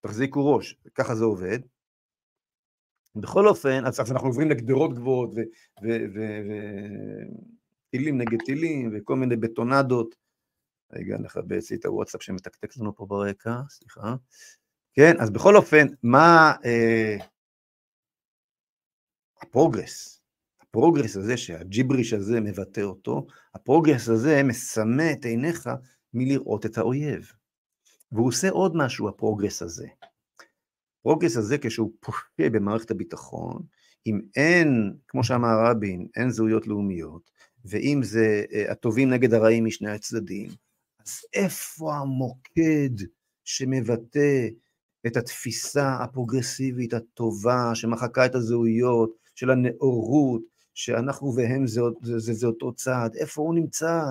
תחזיקו 0.00 0.54
ראש, 0.54 0.76
ככה 0.94 1.14
זה 1.14 1.24
עובד. 1.24 1.58
בכל 3.16 3.48
אופן, 3.48 3.86
אז, 3.86 4.00
אז 4.00 4.12
אנחנו 4.12 4.28
עוברים 4.28 4.50
לגדרות 4.50 4.94
גבוהות 4.94 5.30
וטילים 7.90 8.18
נגד 8.18 8.38
טילים 8.46 8.90
וכל 8.94 9.16
מיני 9.16 9.36
בטונדות. 9.36 10.14
רגע, 10.92 11.16
אצלי 11.58 11.76
את 11.76 11.84
הוואטסאפ 11.84 12.22
שמתקתק 12.22 12.76
לנו 12.76 12.96
פה 12.96 13.06
ברקע, 13.06 13.60
סליחה. 13.68 14.14
כן, 14.92 15.12
אז 15.20 15.30
בכל 15.30 15.56
אופן, 15.56 15.86
מה 16.02 16.52
אה, 16.64 17.16
ה 19.42 19.50
progress, 19.50 20.22
ה 20.60 20.66
progress 20.66 21.16
הזה 21.16 21.36
שהג'יבריש 21.36 22.12
הזה 22.12 22.40
מבטא 22.40 22.80
אותו, 22.80 23.26
ה 23.54 23.60
progress 23.60 24.08
הזה 24.08 24.42
מסמא 24.44 25.12
את 25.12 25.24
עיניך 25.24 25.70
מלראות 26.14 26.66
את 26.66 26.78
האויב. 26.78 27.32
והוא 28.12 28.28
עושה 28.28 28.50
עוד 28.50 28.76
משהו, 28.76 29.08
ה 29.08 29.14
progress 29.14 29.62
הזה. 29.62 29.86
ה 31.00 31.04
progress 31.04 31.36
הזה, 31.36 31.58
כשהוא 31.58 31.92
פושה 32.00 32.48
במערכת 32.52 32.90
הביטחון, 32.90 33.62
אם 34.06 34.20
אין, 34.36 34.96
כמו 35.08 35.24
שאמר 35.24 35.70
רבין, 35.70 36.06
אין 36.16 36.30
זהויות 36.30 36.66
לאומיות, 36.66 37.30
ואם 37.64 38.00
זה 38.02 38.44
אה, 38.52 38.72
הטובים 38.72 39.10
נגד 39.10 39.34
הרעים 39.34 39.64
משני 39.64 39.90
הצדדים, 39.90 40.48
אז 41.06 41.20
איפה 41.34 41.94
המוקד 41.94 43.04
שמבטא 43.44 44.48
את 45.06 45.16
התפיסה 45.16 45.94
הפרוגרסיבית 45.94 46.94
הטובה, 46.94 47.70
שמחקה 47.74 48.26
את 48.26 48.34
הזהויות, 48.34 49.10
של 49.34 49.50
הנאורות, 49.50 50.42
שאנחנו 50.74 51.34
והם 51.36 51.66
זה, 51.66 51.80
זה, 52.02 52.18
זה, 52.18 52.32
זה 52.32 52.46
אותו 52.46 52.72
צעד, 52.72 53.16
איפה 53.16 53.42
הוא 53.42 53.54
נמצא? 53.54 54.02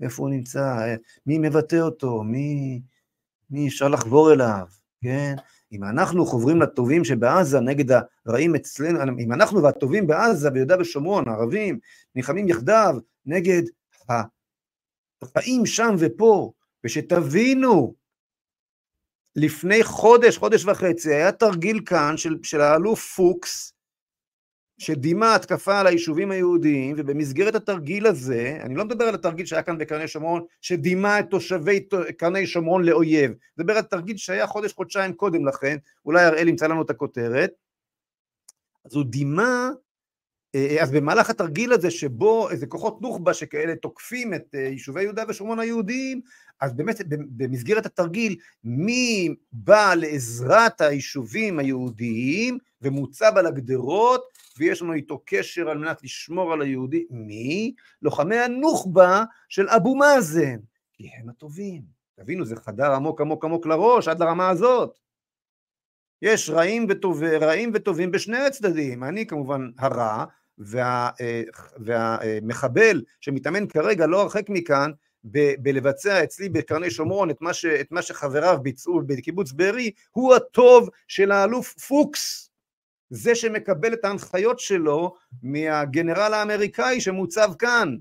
איפה 0.00 0.22
הוא 0.22 0.30
נמצא? 0.30 0.96
מי 1.26 1.38
מבטא 1.38 1.76
אותו? 1.76 2.22
מי, 2.22 2.80
מי 3.50 3.68
אפשר 3.68 3.88
לחבור 3.88 4.32
אליו? 4.32 4.66
כן? 5.02 5.34
אם 5.72 5.84
אנחנו 5.84 6.26
חוברים 6.26 6.62
לטובים 6.62 7.04
שבעזה 7.04 7.60
נגד 7.60 8.00
הרעים 8.26 8.54
אצלנו, 8.54 9.18
אם 9.18 9.32
אנחנו 9.32 9.62
והטובים 9.62 10.06
בעזה, 10.06 10.50
ביהודה 10.50 10.76
ושומרון, 10.80 11.28
הערבים, 11.28 11.78
נלחמים 12.14 12.48
יחדיו 12.48 12.96
נגד 13.26 13.62
הרעים 14.08 15.66
שם 15.66 15.94
ופה, 15.98 16.52
ושתבינו, 16.84 17.94
לפני 19.36 19.84
חודש, 19.84 20.38
חודש 20.38 20.64
וחצי, 20.64 21.14
היה 21.14 21.32
תרגיל 21.32 21.80
כאן 21.86 22.16
של, 22.16 22.36
של 22.42 22.60
האלוף 22.60 23.14
פוקס, 23.16 23.72
שדימה 24.78 25.34
התקפה 25.34 25.80
על 25.80 25.86
היישובים 25.86 26.30
היהודיים, 26.30 26.94
ובמסגרת 26.98 27.54
התרגיל 27.54 28.06
הזה, 28.06 28.58
אני 28.62 28.74
לא 28.74 28.84
מדבר 28.84 29.04
על 29.04 29.14
התרגיל 29.14 29.46
שהיה 29.46 29.62
כאן 29.62 29.78
בקרני 29.78 30.08
שומרון, 30.08 30.42
שדימה 30.60 31.20
את 31.20 31.26
תושבי 31.30 31.86
קרני 32.18 32.46
שומרון 32.46 32.84
לאויב, 32.84 33.30
אני 33.30 33.36
מדבר 33.58 33.76
על 33.76 33.82
תרגיל 33.82 34.16
שהיה 34.16 34.46
חודש, 34.46 34.72
חודשיים 34.72 35.12
קודם 35.12 35.46
לכן, 35.46 35.76
אולי 36.04 36.24
הראל 36.24 36.48
ימצא 36.48 36.66
לנו 36.66 36.82
את 36.82 36.90
הכותרת, 36.90 37.50
אז 38.84 38.94
הוא 38.94 39.04
דימה, 39.04 39.70
אז 40.80 40.90
במהלך 40.90 41.30
התרגיל 41.30 41.72
הזה 41.72 41.90
שבו 41.90 42.50
איזה 42.50 42.66
כוחות 42.66 43.02
נוח'בה 43.02 43.34
שכאלה 43.34 43.76
תוקפים 43.76 44.34
את 44.34 44.54
אה, 44.54 44.60
יישובי 44.60 45.02
יהודה 45.02 45.24
ושומרון 45.28 45.58
היהודיים, 45.58 46.20
אז 46.60 46.74
באמת 46.74 47.00
במסגרת 47.08 47.86
התרגיל, 47.86 48.36
מי 48.64 49.34
בא 49.52 49.94
לעזרת 49.94 50.80
היישובים 50.80 51.58
היהודיים 51.58 52.58
ומוצב 52.82 53.32
על 53.36 53.46
הגדרות 53.46 54.24
ויש 54.58 54.82
לנו 54.82 54.92
איתו 54.92 55.22
קשר 55.26 55.68
על 55.68 55.78
מנת 55.78 56.02
לשמור 56.02 56.52
על 56.52 56.62
היהודי, 56.62 57.04
מי? 57.10 57.74
לוחמי 58.02 58.36
הנוח'בה 58.36 59.24
של 59.48 59.68
אבו 59.68 59.96
מאזן, 59.96 60.56
כי 60.92 61.08
הם 61.18 61.28
הטובים. 61.28 61.82
תבינו, 62.14 62.44
זה 62.44 62.56
חדר 62.56 62.92
עמוק 62.92 63.20
עמוק 63.20 63.44
עמוק 63.44 63.66
לראש, 63.66 64.08
עד 64.08 64.20
לרמה 64.20 64.48
הזאת. 64.48 64.98
יש 66.22 66.50
רעים, 66.50 66.86
וטוב, 66.88 67.22
רעים 67.22 67.70
וטובים 67.74 68.10
בשני 68.10 68.38
הצדדים, 68.38 69.04
אני 69.04 69.26
כמובן 69.26 69.70
הרע, 69.78 70.24
וה, 70.58 71.10
אה, 71.20 71.42
והמחבל 71.78 73.02
שמתאמן 73.20 73.66
כרגע 73.66 74.06
לא 74.06 74.22
הרחק 74.22 74.48
מכאן, 74.48 74.90
ב- 75.24 75.54
בלבצע 75.62 76.24
אצלי 76.24 76.48
בקרני 76.48 76.90
שומרון 76.90 77.30
את 77.30 77.40
מה, 77.40 77.54
ש- 77.54 77.64
את 77.64 77.92
מה 77.92 78.02
שחבריו 78.02 78.58
ביצעו 78.62 79.00
בקיבוץ 79.06 79.52
בארי, 79.52 79.90
הוא 80.10 80.34
הטוב 80.34 80.88
של 81.08 81.32
האלוף 81.32 81.78
פוקס. 81.78 82.50
זה 83.10 83.34
שמקבל 83.34 83.92
את 83.92 84.04
ההנחיות 84.04 84.58
שלו 84.58 85.14
מהגנרל 85.42 86.34
האמריקאי 86.34 87.00
שמוצב 87.00 87.48
כאן. 87.58 87.96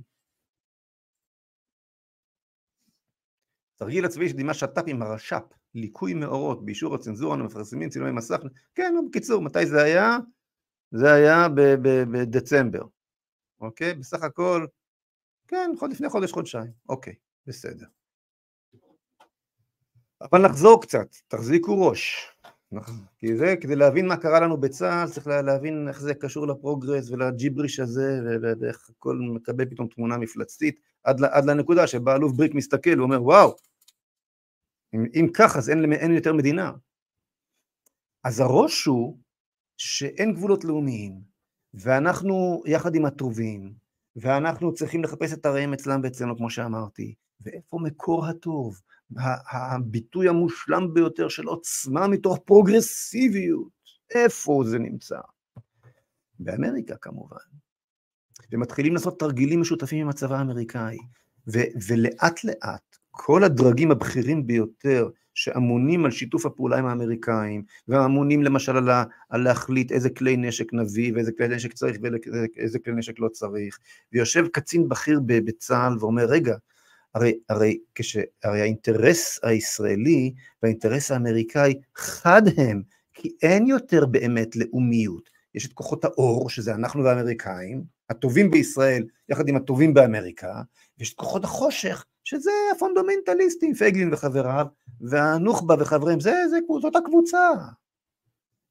תרגיל 3.76 4.06
הצבאי 4.06 4.30
שדימה 4.30 4.54
שת"פ 4.54 4.84
עם 4.88 5.02
הרש"פ, 5.02 5.44
ליקוי 5.76 6.14
מאורות, 6.14 6.66
באישור 6.66 6.96
הצנזורה, 6.96 7.38
מפרסמים 7.38 7.90
צילומי 7.90 8.12
מסך, 8.12 8.40
כן, 8.76 8.94
לא, 8.96 9.02
בקיצור, 9.10 9.42
מתי 9.42 9.66
זה 9.66 9.84
היה? 9.84 10.18
זה 10.92 11.14
היה 11.14 11.48
בדצמבר, 12.12 12.84
אוקיי? 13.62 13.94
בסך 13.94 14.24
הכל, 14.24 14.66
כן, 15.48 15.72
לפני 15.92 16.10
חודש, 16.10 16.32
חודשיים, 16.32 16.72
אוקיי, 16.90 17.14
בסדר. 17.48 17.86
אבל 20.22 20.46
נחזור 20.46 20.82
קצת, 20.82 21.08
תחזיקו 21.28 21.88
ראש. 21.88 22.32
כי 23.18 23.38
זה, 23.38 23.56
כדי 23.62 23.76
להבין 23.76 24.08
מה 24.08 24.18
קרה 24.18 24.40
לנו 24.40 24.58
בצה"ל, 24.58 25.10
צריך 25.10 25.28
להבין 25.28 25.88
איך 25.88 26.02
זה 26.02 26.14
קשור 26.14 26.48
לפרוגרס 26.48 27.10
ולג'יבריש 27.10 27.80
הזה, 27.80 28.20
ואיך 28.62 28.90
הכל 28.90 29.18
מקבל 29.36 29.66
פתאום 29.66 29.88
תמונה 29.88 30.18
מפלצתית, 30.18 30.80
עד, 31.04 31.24
עד 31.24 31.46
לנקודה 31.46 31.88
שבה 31.88 32.16
אלוף 32.16 32.32
בריק 32.32 32.54
מסתכל 32.54 33.00
ואומר, 33.00 33.24
וואו, 33.24 33.56
אם, 34.94 35.06
אם 35.16 35.28
כך 35.34 35.58
אז 35.58 35.70
אין, 35.70 35.94
אין 35.94 36.12
יותר 36.12 36.34
מדינה. 36.34 36.72
אז 38.24 38.40
הראש 38.40 38.86
הוא 38.86 39.18
שאין 39.78 40.34
גבולות 40.34 40.64
לאומיים, 40.64 41.22
ואנחנו 41.74 42.64
יחד 42.66 42.96
עם 42.96 43.06
הטובים, 43.06 43.74
ואנחנו 44.16 44.74
צריכים 44.74 45.04
לחפש 45.04 45.34
את 45.34 45.46
הרעים 45.46 45.74
אצלם 45.74 46.02
ואצלנו, 46.04 46.38
כמו 46.38 46.50
שאמרתי, 46.50 47.14
ואיפה 47.42 47.78
מקור 47.82 48.26
הטוב? 48.26 48.82
הביטוי 49.52 50.30
המושלם 50.30 50.94
ביותר 50.94 51.30
של 51.30 51.48
עוצמה 51.48 52.08
מתוך 52.08 52.40
פרוגרסיביות, 52.46 53.72
איפה 54.16 54.64
זה 54.66 54.80
נמצא? 54.80 55.20
באמריקה 56.40 56.96
כמובן. 56.98 57.38
ומתחילים 58.52 58.94
לעשות 58.94 59.20
תרגילים 59.20 59.62
משותפים 59.62 60.02
עם 60.02 60.10
הצבא 60.10 60.36
האמריקאי, 60.36 60.98
ולאט 61.88 62.44
לאט 62.44 62.98
כל 63.12 63.44
הדרגים 63.44 63.92
הבכירים 63.92 64.48
ביותר 64.48 65.10
שאמונים 65.38 66.06
על 66.06 66.12
שיתוף 66.12 66.46
הפעולה 66.46 66.78
עם 66.78 66.86
האמריקאים, 66.86 67.64
ואמונים 67.88 68.44
למשל 68.44 68.78
על, 68.78 68.90
ה- 68.90 69.04
על 69.30 69.42
להחליט 69.42 69.92
איזה 69.92 70.10
כלי 70.10 70.38
נשק 70.38 70.74
נביא, 70.74 71.14
ואיזה 71.16 71.32
כלי 71.38 71.48
נשק 71.48 71.74
צריך 71.74 71.98
ואיזה 72.02 72.80
כלי 72.80 72.94
נשק 72.94 73.20
לא 73.20 73.30
צריך, 73.30 73.80
ויושב 74.14 74.48
קצין 74.48 74.90
בכיר 74.90 75.20
בצה"ל 75.26 75.98
ואומר, 76.00 76.26
רגע, 76.26 76.56
הרי, 77.16 77.34
הרי, 77.50 77.78
כש, 77.96 78.18
הרי 78.44 78.62
האינטרס 78.62 79.40
הישראלי 79.44 80.34
והאינטרס 80.64 81.12
האמריקאי 81.12 81.74
חד 81.96 82.42
הם, 82.58 82.82
כי 83.14 83.30
אין 83.42 83.68
יותר 83.68 84.06
באמת 84.06 84.56
לאומיות. 84.56 85.30
יש 85.56 85.66
את 85.66 85.74
כוחות 85.74 86.06
האור, 86.06 86.50
שזה 86.50 86.76
אנחנו 86.76 87.04
והאמריקאים, 87.04 87.84
הטובים 88.10 88.52
בישראל 88.52 89.04
יחד 89.30 89.48
עם 89.48 89.56
הטובים 89.56 89.94
באמריקה, 89.94 90.62
ויש 91.00 91.14
את 91.14 91.18
כוחות 91.18 91.44
החושך, 91.44 92.06
שזה 92.30 92.52
הפונדומנטליסטים, 92.76 93.74
פייגלין 93.74 94.14
וחבריו, 94.14 94.66
והנוח'בה 95.02 95.76
וחבריהם, 95.80 96.20
זה, 96.20 96.34
זה, 96.50 96.58
זאת 96.82 96.96
הקבוצה. 96.96 97.50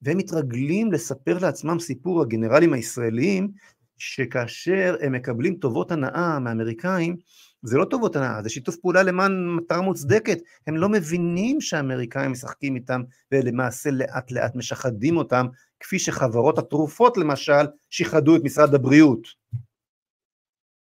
והם 0.02 0.18
מתרגלים 0.18 0.92
לספר 0.92 1.38
לעצמם 1.38 1.78
סיפור, 1.78 2.22
הגנרלים 2.22 2.72
הישראלים, 2.72 3.50
שכאשר 3.98 4.96
הם 5.00 5.12
מקבלים 5.12 5.54
טובות 5.54 5.92
הנאה 5.92 6.38
מהאמריקאים, 6.38 7.16
זה 7.62 7.78
לא 7.78 7.84
טובות 7.84 8.16
הנאה, 8.16 8.42
זה 8.42 8.48
שיתוף 8.48 8.76
פעולה 8.76 9.02
למען 9.02 9.56
מטרה 9.56 9.80
מוצדקת. 9.80 10.38
הם 10.66 10.76
לא 10.76 10.88
מבינים 10.88 11.60
שהאמריקאים 11.60 12.32
משחקים 12.32 12.76
איתם 12.76 13.02
ולמעשה 13.32 13.90
לאט 13.90 14.32
לאט 14.32 14.56
משחדים 14.56 15.16
אותם, 15.16 15.46
כפי 15.80 15.98
שחברות 15.98 16.58
התרופות 16.58 17.16
למשל 17.16 17.66
שיחדו 17.90 18.36
את 18.36 18.40
משרד 18.44 18.74
הבריאות 18.74 19.28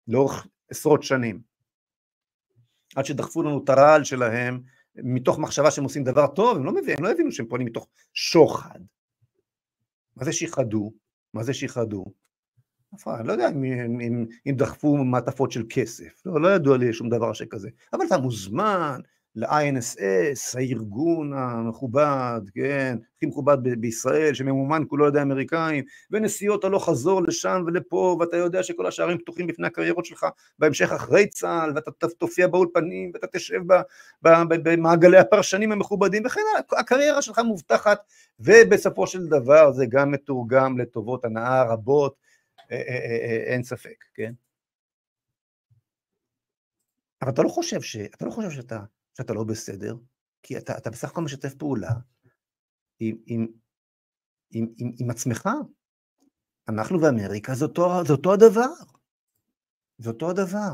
לאורך 0.08 0.46
עשרות 0.70 1.02
שנים. 1.02 1.47
עד 2.96 3.04
שדחפו 3.04 3.42
לנו 3.42 3.64
את 3.64 3.68
הרעל 3.68 4.04
שלהם 4.04 4.60
מתוך 4.96 5.38
מחשבה 5.38 5.70
שהם 5.70 5.84
עושים 5.84 6.04
דבר 6.04 6.26
טוב, 6.26 6.56
הם 6.56 6.64
לא, 6.64 6.72
מבין, 6.72 6.96
הם 6.98 7.04
לא 7.04 7.10
הבינו 7.10 7.32
שהם 7.32 7.46
פועלים 7.46 7.66
מתוך 7.66 7.88
שוחד. 8.14 8.80
מה 10.16 10.24
זה 10.24 10.32
שיחדו? 10.32 10.92
מה 11.34 11.42
זה 11.42 11.54
שיחדו? 11.54 12.04
אני 13.06 13.28
לא 13.28 13.32
יודע 13.32 13.48
אם, 13.48 13.64
אם, 14.00 14.26
אם 14.46 14.54
דחפו 14.56 14.96
מעטפות 14.96 15.52
של 15.52 15.62
כסף, 15.70 16.22
לא, 16.26 16.40
לא 16.40 16.48
ידוע 16.48 16.76
לי 16.76 16.92
שום 16.92 17.08
דבר 17.08 17.32
שכזה, 17.32 17.68
אבל 17.92 18.06
אתה 18.06 18.18
מוזמן 18.18 19.00
ל-INSS, 19.38 20.58
הארגון 20.58 21.32
המכובד, 21.32 22.40
כן, 22.54 22.98
הכי 23.16 23.26
מכובד 23.26 23.56
ב- 23.62 23.80
בישראל, 23.80 24.34
שממומן 24.34 24.82
כולו 24.88 25.04
על 25.04 25.10
ידי 25.10 25.18
האמריקאים, 25.18 25.84
ונסיעות 26.10 26.64
הלוך 26.64 26.88
חזור 26.88 27.22
לשם 27.22 27.62
ולפה, 27.66 28.16
ואתה 28.20 28.36
יודע 28.36 28.62
שכל 28.62 28.86
השערים 28.86 29.18
פתוחים 29.18 29.46
בפני 29.46 29.66
הקריירות 29.66 30.04
שלך 30.04 30.26
בהמשך 30.58 30.92
אחרי 30.92 31.26
צה"ל, 31.26 31.72
ואתה 31.74 32.08
תופיע 32.18 32.46
באולפנים, 32.46 33.10
ואתה 33.14 33.26
תשב 33.26 33.60
במעגלי 34.22 35.18
הפרשנים 35.18 35.72
המכובדים, 35.72 36.22
וכן 36.26 36.40
הקריירה 36.78 37.22
שלך 37.22 37.38
מובטחת, 37.38 37.98
ובסופו 38.40 39.06
של 39.06 39.26
דבר 39.26 39.72
זה 39.72 39.86
גם 39.88 40.10
מתורגם 40.10 40.78
לטובות 40.78 41.24
הנאה 41.24 41.62
רבות, 41.62 42.14
אה, 42.72 42.76
אה, 42.76 42.82
אה, 42.88 43.52
אין 43.52 43.62
ספק, 43.62 44.04
כן? 44.14 44.32
אבל 47.22 47.30
אתה 47.30 47.42
לא 47.42 47.48
חושב, 47.48 47.80
ש... 47.80 47.96
אתה 47.96 48.26
לא 48.26 48.30
חושב 48.30 48.50
שאתה 48.50 48.78
שאתה 49.18 49.34
לא 49.34 49.44
בסדר, 49.44 49.96
כי 50.42 50.58
אתה, 50.58 50.78
אתה 50.78 50.90
בסך 50.90 51.10
הכל 51.10 51.22
משתף 51.22 51.54
פעולה 51.54 51.92
עם, 53.00 53.16
עם, 53.26 53.46
עם, 54.50 54.66
עם, 54.78 54.92
עם 54.98 55.10
עצמך. 55.10 55.48
אנחנו 56.68 57.00
ואמריקה 57.00 57.54
זה 57.54 57.64
אותו, 57.64 58.04
זה 58.06 58.12
אותו 58.12 58.32
הדבר. 58.32 58.72
זה 59.98 60.10
אותו 60.10 60.30
הדבר. 60.30 60.72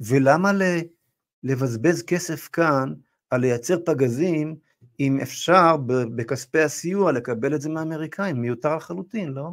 ולמה 0.00 0.52
ל, 0.52 0.62
לבזבז 1.42 2.02
כסף 2.02 2.48
כאן 2.48 2.94
על 3.30 3.40
לייצר 3.40 3.76
פגזים, 3.84 4.56
אם 5.00 5.18
אפשר 5.22 5.76
בכספי 6.16 6.60
הסיוע 6.60 7.12
לקבל 7.12 7.54
את 7.54 7.60
זה 7.60 7.68
מהאמריקאים? 7.68 8.40
מיותר 8.40 8.76
לחלוטין, 8.76 9.28
לא? 9.32 9.50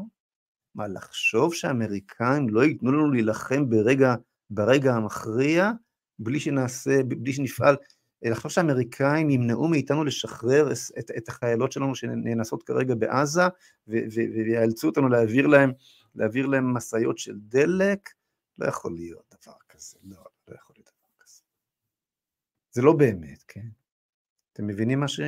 מה, 0.75 0.87
לחשוב 0.87 1.53
שהאמריקאים 1.53 2.49
לא 2.49 2.63
ייתנו 2.63 2.91
לנו 2.91 3.11
להילחם 3.11 3.69
ברגע, 3.69 4.15
ברגע 4.49 4.93
המכריע, 4.93 5.71
בלי 6.19 6.39
שנעשה, 6.39 7.03
בלי 7.03 7.33
שנפעל 7.33 7.75
לחשוב 8.21 8.51
שהאמריקאים 8.51 9.29
ימנעו 9.29 9.67
מאיתנו 9.67 10.03
לשחרר 10.03 10.71
את, 10.71 11.11
את 11.17 11.29
החיילות 11.29 11.71
שלנו 11.71 11.95
שנאנסות 11.95 12.63
כרגע 12.63 12.95
בעזה 12.95 13.41
ויאלצו 13.87 14.87
אותנו 14.87 15.09
להעביר 15.09 15.47
להם, 15.47 15.71
להעביר 16.15 16.45
להם 16.45 16.73
משאיות 16.73 17.17
של 17.17 17.35
דלק, 17.37 18.09
לא 18.57 18.67
יכול 18.67 18.93
להיות 18.95 19.35
דבר 19.41 19.53
כזה, 19.69 19.97
לא, 20.03 20.17
לא 20.47 20.55
יכול 20.55 20.75
להיות 20.77 20.89
דבר 20.89 21.25
כזה. 21.25 21.41
זה 22.71 22.81
לא 22.81 22.93
באמת, 22.93 23.43
כן? 23.47 23.67
אתם 24.53 24.67
מבינים 24.67 25.07
ש... 25.07 25.19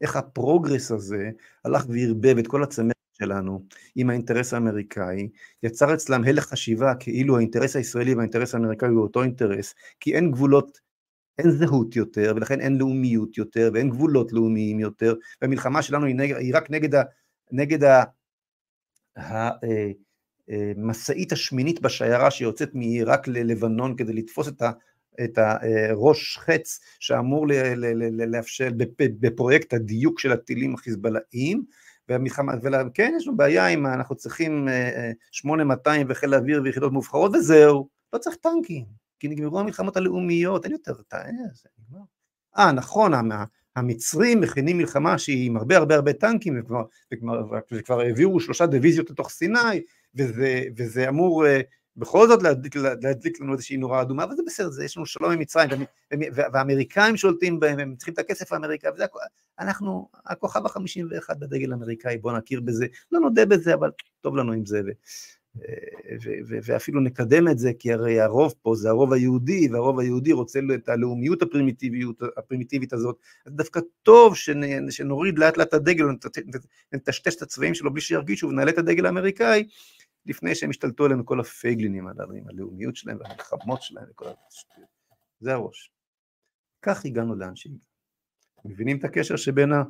איך 0.00 0.16
ה 0.16 0.24
progress 0.24 0.90
הזה 0.90 1.30
הלך 1.64 1.84
וערבב 1.88 2.38
את 2.38 2.46
כל 2.46 2.62
הצמרת 2.62 2.96
שלנו 3.12 3.66
עם 3.96 4.10
האינטרס 4.10 4.54
האמריקאי, 4.54 5.28
יצר 5.62 5.94
אצלם 5.94 6.24
הלך 6.24 6.44
חשיבה 6.44 6.94
כאילו 6.94 7.36
האינטרס 7.36 7.76
הישראלי 7.76 8.14
והאינטרס 8.14 8.54
האמריקאי 8.54 8.88
הוא 8.88 9.02
אותו 9.02 9.22
אינטרס, 9.22 9.74
כי 10.00 10.14
אין 10.14 10.30
גבולות 10.30 10.80
אין 11.38 11.50
זהות 11.50 11.96
יותר, 11.96 12.32
ולכן 12.36 12.60
אין 12.60 12.78
לאומיות 12.78 13.38
יותר, 13.38 13.70
ואין 13.74 13.90
גבולות 13.90 14.32
לאומיים 14.32 14.80
יותר, 14.80 15.14
והמלחמה 15.42 15.82
שלנו 15.82 16.06
היא, 16.06 16.14
נגד, 16.14 16.36
היא 16.36 16.56
רק 16.56 16.70
נגד, 16.70 16.94
ה, 16.94 17.02
נגד 17.52 18.04
המשאית 19.16 21.32
אה, 21.32 21.36
אה, 21.36 21.38
השמינית 21.38 21.80
בשיירה 21.80 22.30
שיוצאת 22.30 22.74
מעיראק 22.74 23.28
ללבנון 23.28 23.96
כדי 23.96 24.12
לתפוס 24.12 24.48
את, 24.48 24.62
ה, 24.62 24.70
את 25.24 25.38
הראש 25.38 26.38
חץ 26.38 26.80
שאמור 27.00 27.46
לאפשר 28.26 28.68
בפרויקט 28.98 29.74
הדיוק 29.74 30.20
של 30.20 30.32
הטילים 30.32 30.74
החיזבאללהיים, 30.74 31.64
והמלחמה, 32.08 32.52
וכן 32.86 33.12
יש 33.16 33.26
לנו 33.26 33.36
בעיה 33.36 33.66
עם, 33.66 33.86
אנחנו 33.86 34.16
צריכים 34.16 34.68
8200 35.32 36.00
אה, 36.00 36.12
וחיל 36.12 36.34
האוויר 36.34 36.60
ויחידות 36.64 36.92
מובחרות 36.92 37.32
וזהו, 37.34 37.88
לא 38.12 38.18
צריך 38.18 38.36
טנקים. 38.36 39.01
כי 39.22 39.28
נגמרו 39.28 39.60
המלחמות 39.60 39.96
הלאומיות, 39.96 40.64
אין 40.64 40.72
יותר, 40.72 40.94
זה 40.94 41.68
נגמר. 41.78 42.04
אה, 42.58 42.72
נכון, 42.72 43.12
המצרים 43.76 44.40
מכינים 44.40 44.78
מלחמה 44.78 45.18
שהיא 45.18 45.46
עם 45.46 45.56
הרבה 45.56 45.76
הרבה 45.76 45.94
הרבה 45.94 46.12
טנקים, 46.12 46.62
וכבר, 47.12 48.00
העבירו 48.00 48.40
שלושה 48.40 48.66
דיוויזיות 48.66 49.10
לתוך 49.10 49.30
סיני, 49.30 49.82
וזה, 50.14 50.62
וזה 50.76 51.08
אמור 51.08 51.44
uh, 51.44 51.48
בכל 51.96 52.28
זאת 52.28 52.42
להדליק, 52.42 52.76
להדליק 52.76 53.40
לנו 53.40 53.52
איזושהי 53.52 53.76
נורה 53.76 54.02
אדומה, 54.02 54.24
אבל 54.24 54.36
זה 54.36 54.42
בסדר, 54.46 54.70
זה, 54.70 54.84
יש 54.84 54.96
לנו 54.96 55.06
שלום 55.06 55.32
עם 55.32 55.38
מצרים, 55.38 55.68
והאמריקאים 56.34 57.16
שולטים 57.16 57.60
בהם, 57.60 57.78
הם 57.78 57.94
צריכים 57.96 58.14
את 58.14 58.18
הכסף 58.18 58.52
האמריקאי, 58.52 58.90
וזה 58.94 59.04
אנחנו 59.58 60.08
הכוכב 60.26 60.66
החמישים 60.66 61.08
ואחד 61.10 61.40
בדגל 61.40 61.72
האמריקאי, 61.72 62.18
בואו 62.18 62.36
נכיר 62.36 62.60
בזה, 62.60 62.86
לא 63.12 63.20
נודה 63.20 63.46
בזה, 63.46 63.74
אבל 63.74 63.90
טוב 64.20 64.36
לנו 64.36 64.52
עם 64.52 64.66
זה. 64.66 64.80
ואפילו 66.62 67.00
נקדם 67.00 67.48
את 67.48 67.58
זה, 67.58 67.72
כי 67.78 67.92
הרי 67.92 68.20
הרוב 68.20 68.54
פה 68.62 68.74
זה 68.74 68.88
הרוב 68.88 69.12
היהודי, 69.12 69.68
והרוב 69.72 69.98
היהודי 69.98 70.32
רוצה 70.32 70.60
את 70.74 70.88
הלאומיות 70.88 71.42
הפרימיטיבית, 72.36 72.92
הזאת, 72.92 73.18
אז 73.46 73.52
דווקא 73.52 73.80
טוב 74.02 74.36
שנוריד 74.90 75.38
לאט 75.38 75.56
לאט 75.56 75.68
את 75.68 75.74
הדגל, 75.74 76.04
נטשטש 76.92 77.36
את 77.36 77.42
הצבעים 77.42 77.74
שלו 77.74 77.92
בלי 77.92 78.00
שירגישו, 78.00 78.48
ונעלה 78.48 78.70
את 78.70 78.78
הדגל 78.78 79.06
האמריקאי, 79.06 79.68
לפני 80.26 80.54
שהם 80.54 80.70
ישתלטו 80.70 81.04
עלינו 81.04 81.26
כל 81.26 81.40
הפייגלינים 81.40 82.06
הללו, 82.06 82.34
עם 82.34 82.48
הלאומיות 82.48 82.96
שלהם 82.96 83.18
והמלחמות 83.20 83.82
שלהם 83.82 84.04
וכל 84.10 84.24
השטויות. 84.48 84.88
זה 85.40 85.52
הראש. 85.52 85.90
כך 86.82 87.04
הגענו 87.04 87.34
שהגענו. 87.56 87.78
מבינים 88.64 88.98
את 88.98 89.04
הקשר 89.04 89.36
שבין 89.36 89.72
ה... 89.72 89.82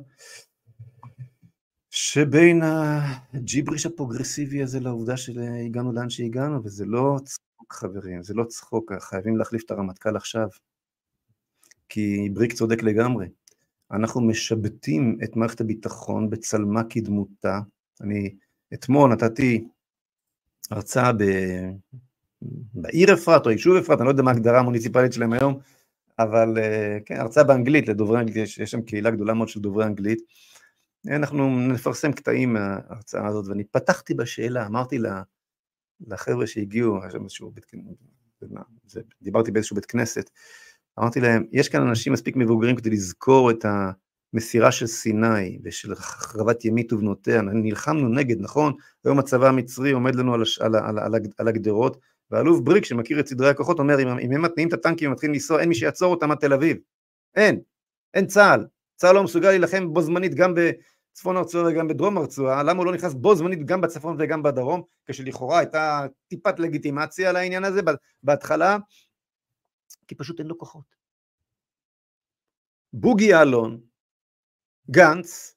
שבין 1.95 2.61
הג'יבריש 2.63 3.85
הפרוגרסיבי 3.85 4.63
הזה 4.63 4.79
לעובדה 4.79 5.17
שהגענו 5.17 5.91
לאן 5.91 6.09
שהגענו, 6.09 6.63
וזה 6.63 6.85
לא 6.85 7.17
צחוק 7.25 7.73
חברים, 7.73 8.23
זה 8.23 8.33
לא 8.33 8.43
צחוק, 8.43 8.91
חייבים 8.99 9.37
להחליף 9.37 9.63
את 9.65 9.71
הרמטכ"ל 9.71 10.15
עכשיו. 10.15 10.47
כי 11.89 12.29
בריק 12.33 12.53
צודק 12.53 12.83
לגמרי. 12.83 13.27
אנחנו 13.91 14.21
משבטים 14.21 15.17
את 15.23 15.35
מערכת 15.35 15.61
הביטחון 15.61 16.29
בצלמה 16.29 16.81
כדמותה. 16.89 17.59
אני 18.01 18.35
אתמול 18.73 19.11
נתתי 19.11 19.67
הרצאה 20.71 21.13
ב... 21.13 21.23
בעיר 22.73 23.13
אפרת 23.13 23.45
או 23.45 23.51
יישוב 23.51 23.75
אפרת, 23.75 23.99
אני 23.99 24.05
לא 24.05 24.11
יודע 24.11 24.23
מה 24.23 24.31
ההגדרה 24.31 24.59
המוניציפלית 24.59 25.13
שלהם 25.13 25.33
היום, 25.33 25.59
אבל 26.19 26.57
אה, 26.57 26.97
כן, 27.05 27.19
הרצאה 27.19 27.43
באנגלית 27.43 27.87
לדוברי 27.87 28.19
אנגלית, 28.19 28.37
יש 28.37 28.71
שם 28.71 28.81
קהילה 28.81 29.11
גדולה 29.11 29.33
מאוד 29.33 29.49
של 29.49 29.59
דוברי 29.59 29.85
אנגלית. 29.85 30.19
אנחנו 31.07 31.59
נפרסם 31.59 32.11
קטעים 32.11 32.53
מההרצאה 32.53 33.27
הזאת, 33.27 33.47
ואני 33.47 33.63
פתחתי 33.63 34.13
בשאלה, 34.13 34.65
אמרתי 34.65 34.97
לחבר'ה 36.07 36.47
שהגיעו, 36.47 36.99
איזשהו 37.03 37.51
בית, 37.51 37.65
דיברתי 39.21 39.51
באיזשהו 39.51 39.75
בית 39.75 39.85
כנסת, 39.85 40.29
אמרתי 40.99 41.19
להם, 41.19 41.43
יש 41.51 41.69
כאן 41.69 41.87
אנשים 41.87 42.13
מספיק 42.13 42.35
מבוגרים 42.35 42.75
כדי 42.75 42.89
לזכור 42.89 43.51
את 43.51 43.65
המסירה 44.33 44.71
של 44.71 44.87
סיני 44.87 45.59
ושל 45.63 45.91
החרבת 45.91 46.65
ימית 46.65 46.93
ובנותיה, 46.93 47.41
נלחמנו 47.41 48.09
נגד, 48.09 48.41
נכון? 48.41 48.73
היום 49.05 49.19
הצבא 49.19 49.47
המצרי 49.47 49.91
עומד 49.91 50.15
לנו 50.15 50.33
על, 50.33 50.41
הש, 50.41 50.59
על, 50.59 50.75
על, 50.75 50.99
על, 50.99 51.13
על 51.37 51.47
הגדרות, 51.47 51.97
והאלוף 52.31 52.59
בריק, 52.59 52.85
שמכיר 52.85 53.19
את 53.19 53.27
סדרי 53.27 53.49
הכוחות, 53.49 53.79
אומר, 53.79 54.01
אם, 54.03 54.07
אם 54.07 54.31
הם 54.31 54.41
מתניעים 54.41 54.67
את 54.67 54.73
הטנקים 54.73 55.09
ומתחילים 55.09 55.33
לנסוע, 55.33 55.59
אין 55.59 55.69
מי 55.69 55.75
שיעצור 55.75 56.11
אותם 56.11 56.31
עד 56.31 56.37
תל 56.37 56.53
אביב. 56.53 56.77
אין, 57.35 57.59
אין 58.13 58.25
צה"ל. 58.25 58.65
צה"ל 58.95 59.15
לא 59.15 59.23
מסוגל 59.23 59.49
להילחם 59.49 59.93
בו 59.93 60.01
זמנית 60.01 60.35
גם 60.35 60.53
צפון 61.13 61.37
הרצועה 61.37 61.71
וגם 61.71 61.87
בדרום 61.87 62.17
הרצועה, 62.17 62.63
למה 62.63 62.79
הוא 62.79 62.85
לא 62.85 62.93
נכנס 62.93 63.13
בו 63.13 63.35
זמנית 63.35 63.65
גם 63.65 63.81
בצפון 63.81 64.15
וגם 64.19 64.43
בדרום, 64.43 64.81
כשלכאורה 65.05 65.59
הייתה 65.59 66.05
טיפת 66.27 66.59
לגיטימציה 66.59 67.31
לעניין 67.31 67.63
הזה 67.63 67.81
בהתחלה, 68.23 68.77
כי 70.07 70.15
פשוט 70.15 70.39
אין 70.39 70.47
לו 70.47 70.57
כוחות. 70.57 70.95
בוגי 72.93 73.25
יעלון, 73.25 73.81
גנץ, 74.91 75.55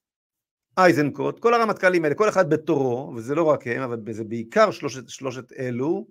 אייזנקוט, 0.79 1.41
כל 1.41 1.55
הרמטכ"לים 1.55 2.05
האלה, 2.05 2.15
כל 2.15 2.29
אחד 2.29 2.51
בתורו, 2.51 3.13
וזה 3.17 3.35
לא 3.35 3.45
רק 3.45 3.67
הם, 3.67 3.83
אבל 3.83 4.13
זה 4.13 4.25
בעיקר 4.25 4.71
שלושת, 4.71 5.09
שלושת 5.09 5.53
אלו, 5.53 6.07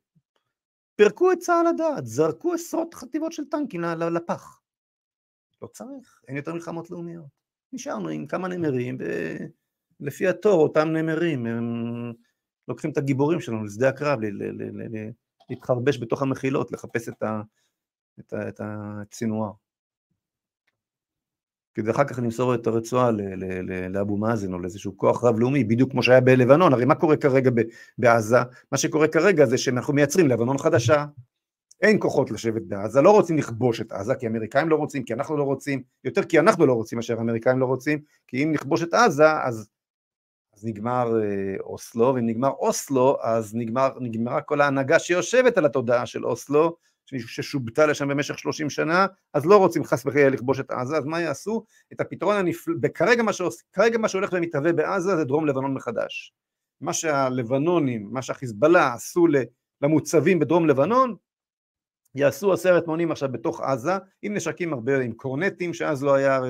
פירקו 0.96 1.32
את 1.32 1.38
צה"ל 1.38 1.74
לדעת, 1.74 2.06
זרקו 2.06 2.54
עשרות 2.54 2.94
חטיבות 2.94 3.32
של 3.32 3.44
טנקים 3.46 3.82
לפח. 3.82 4.62
לא 5.62 5.68
צריך, 5.68 6.22
אין 6.28 6.38
יותר 6.38 6.54
מלחמות 6.54 6.92
לאומיות. 6.92 7.45
נשארנו 7.76 8.10
עם 8.10 8.28
כמה 8.28 8.48
נמרים, 8.48 8.98
ולפי 10.00 10.28
התור 10.28 10.64
אותם 10.64 10.88
נמרים, 10.88 11.46
הם 11.46 12.14
לוקחים 12.68 12.92
את 12.92 12.98
הגיבורים 12.98 13.40
שלנו 13.40 13.64
לשדה 13.64 13.90
הקרב, 13.90 14.20
להתחרבש 15.50 15.98
בתוך 15.98 16.22
המחילות, 16.22 16.72
לחפש 16.72 17.10
את, 17.10 17.24
ה, 17.24 17.42
את, 18.20 18.34
ה, 18.34 18.48
את 18.48 18.62
הצינואר. 18.64 19.52
כדי 21.74 21.92
אחר 21.92 22.04
כך 22.04 22.20
למסור 22.20 22.56
את 22.56 22.68
הרצועה 22.68 23.12
לאבו 23.90 24.18
מאזן 24.18 24.54
או 24.54 24.60
לאיזשהו 24.60 24.98
כוח 24.98 25.24
רב-לאומי, 25.24 25.64
בדיוק 25.64 25.92
כמו 25.92 26.04
שהיה 26.04 26.22
בלבנון. 26.22 26.74
הרי 26.74 26.86
מה 26.86 26.96
קורה 26.96 27.18
כרגע 27.18 27.52
בעזה? 27.98 28.38
מה 28.72 28.78
שקורה 28.78 29.08
כרגע 29.08 29.46
זה 29.46 29.58
שאנחנו 29.58 29.94
מייצרים 29.94 30.28
לבנון 30.28 30.58
חדשה. 30.58 31.06
אין 31.82 31.98
כוחות 32.00 32.32
לשבת 32.32 32.62
בעזה, 32.62 33.02
לא 33.02 33.12
רוצים 33.12 33.38
לכבוש 33.38 33.82
את 33.82 33.92
עזה, 33.92 34.16
כי 34.16 34.26
האמריקאים 34.26 34.70
לא 34.70 34.76
רוצים, 34.76 35.04
כי 35.04 35.14
אנחנו 35.14 35.38
לא 35.38 35.44
רוצים, 35.44 35.82
יותר 36.04 36.24
כי 36.24 36.40
אנחנו 36.40 36.66
לא 36.66 36.74
רוצים 36.74 36.98
מאשר 36.98 37.18
האמריקאים 37.18 37.60
לא 37.60 37.66
רוצים, 37.66 38.00
כי 38.28 38.44
אם 38.44 38.52
נכבוש 38.52 38.84
את 38.84 38.94
עזה, 38.94 39.32
אז, 39.32 39.70
אז 40.54 40.66
נגמר 40.66 41.22
אה, 41.24 41.56
אוסלו, 41.60 42.16
ואם 42.16 42.26
נגמר 42.26 42.50
אוסלו, 42.50 43.18
אז 43.22 43.56
נגמר, 43.56 43.90
נגמרה 44.00 44.42
כל 44.42 44.62
ההנהגה 44.62 45.00
שיושבת 45.00 45.58
על 45.58 45.66
התודעה 45.66 46.06
של 46.06 46.26
אוסלו, 46.26 46.76
ששובתה 47.06 47.86
לשם 47.86 48.08
במשך 48.08 48.40
30 48.40 48.70
שנה, 48.70 49.08
אז 49.34 49.46
לא 49.46 49.58
רוצים 49.58 49.84
חס 49.84 50.06
וחלילה 50.06 50.30
לכבוש 50.30 50.60
את 50.60 50.72
עזה, 50.72 50.98
אז 50.98 51.06
מה 51.06 51.22
יעשו? 51.22 51.64
את 51.94 52.02
הפתרון 52.02 52.36
הנפלא, 52.36 52.76
כרגע 52.94 53.24
מה, 53.24 53.34
שעוש, 53.34 53.56
כרגע 53.74 53.98
מה 53.98 54.08
שהולך 54.08 54.30
ומתהווה 54.34 54.74
בעזה 54.74 55.16
זה 55.16 55.24
דרום 55.24 55.46
לבנון 55.46 55.74
מחדש. 55.74 56.34
מה 56.82 56.94
שהלבנונים, 56.94 58.08
מה 58.12 58.22
שהחיזבאללה 58.22 58.94
עשו 58.94 59.28
למוצבים 59.82 60.40
בדרום 60.40 60.66
לבנון, 60.66 61.16
יעשו 62.16 62.54
עשרת 62.54 62.88
מונים 62.88 63.12
עכשיו 63.12 63.32
בתוך 63.32 63.62
עזה, 63.62 63.94
עם 64.22 64.34
נשקים 64.34 64.74
הרבה, 64.74 65.00
עם 65.00 65.12
קורנטים 65.12 65.74
שאז 65.74 66.04
לא 66.04 66.14
היה 66.16 66.42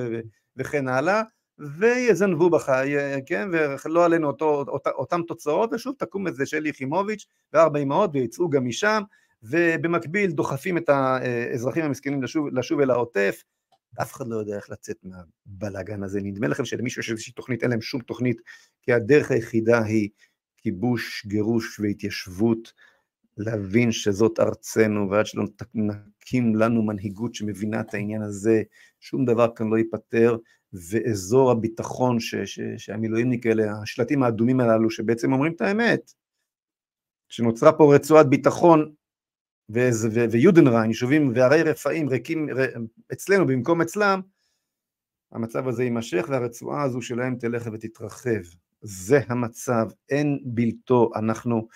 וכן 0.56 0.88
הלאה, 0.88 1.22
ויזנבו 1.58 2.50
בך, 2.50 2.72
כן, 3.26 3.48
ולא 3.84 4.04
עלינו 4.04 4.26
אותו, 4.26 4.64
אות, 4.68 4.86
אותם 4.86 5.20
תוצאות, 5.26 5.72
ושוב 5.72 5.94
תקום 5.98 6.26
איזה 6.26 6.46
שלי 6.46 6.68
יחימוביץ' 6.68 7.26
וארבע 7.52 7.78
אמהות 7.78 8.10
ויצאו 8.12 8.50
גם 8.50 8.66
משם, 8.66 9.02
ובמקביל 9.42 10.30
דוחפים 10.30 10.78
את 10.78 10.88
האזרחים 10.88 11.84
המסכנים 11.84 12.22
לשוב, 12.22 12.46
לשוב 12.52 12.80
אל 12.80 12.90
העוטף, 12.90 13.42
אף 14.02 14.12
אחד 14.12 14.28
לא 14.28 14.36
יודע 14.36 14.56
איך 14.56 14.70
לצאת 14.70 14.96
מהבלאגן 15.02 16.02
הזה, 16.02 16.20
נדמה 16.22 16.48
לכם 16.48 16.64
שלמישהו 16.64 17.00
יש 17.00 17.10
איזושהי 17.10 17.32
תוכנית, 17.32 17.62
אין 17.62 17.70
להם 17.70 17.80
שום 17.80 18.00
תוכנית, 18.00 18.40
כי 18.82 18.92
הדרך 18.92 19.30
היחידה 19.30 19.84
היא 19.84 20.08
כיבוש, 20.56 21.26
גירוש 21.26 21.80
והתיישבות, 21.80 22.72
להבין 23.36 23.92
שזאת 23.92 24.40
ארצנו, 24.40 25.10
ועד 25.10 25.26
שלא 25.26 25.44
נקים 25.74 26.56
לנו 26.56 26.82
מנהיגות 26.82 27.34
שמבינה 27.34 27.80
את 27.80 27.94
העניין 27.94 28.22
הזה, 28.22 28.62
שום 29.00 29.24
דבר 29.24 29.54
כאן 29.54 29.68
לא 29.70 29.76
ייפתר, 29.76 30.36
ואזור 30.72 31.50
הביטחון 31.50 32.20
ש, 32.20 32.34
ש, 32.34 32.60
שהמילואימניק 32.76 33.46
האלה, 33.46 33.72
השלטים 33.82 34.22
האדומים 34.22 34.60
הללו, 34.60 34.90
שבעצם 34.90 35.32
אומרים 35.32 35.52
את 35.52 35.60
האמת, 35.60 36.12
שנוצרה 37.28 37.72
פה 37.72 37.94
רצועת 37.94 38.28
ביטחון 38.28 38.92
ויודנריין, 40.30 40.90
יישובים 40.90 41.32
וערי 41.34 41.62
רפאים 41.62 42.08
ריקים 42.08 42.48
אצלנו 43.12 43.46
במקום 43.46 43.82
אצלם, 43.82 44.20
המצב 45.32 45.68
הזה 45.68 45.84
יימשך 45.84 46.26
והרצועה 46.28 46.82
הזו 46.82 47.02
שלהם 47.02 47.36
תלך 47.36 47.68
ותתרחב. 47.72 48.40
זה 48.82 49.20
המצב, 49.28 49.86
אין 50.08 50.38
בלתו, 50.44 51.10
אנחנו, 51.16 51.68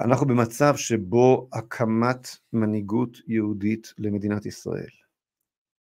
אנחנו 0.00 0.26
במצב 0.26 0.76
שבו 0.76 1.48
הקמת 1.52 2.28
מנהיגות 2.52 3.18
יהודית 3.26 3.94
למדינת 3.98 4.46
ישראל. 4.46 4.90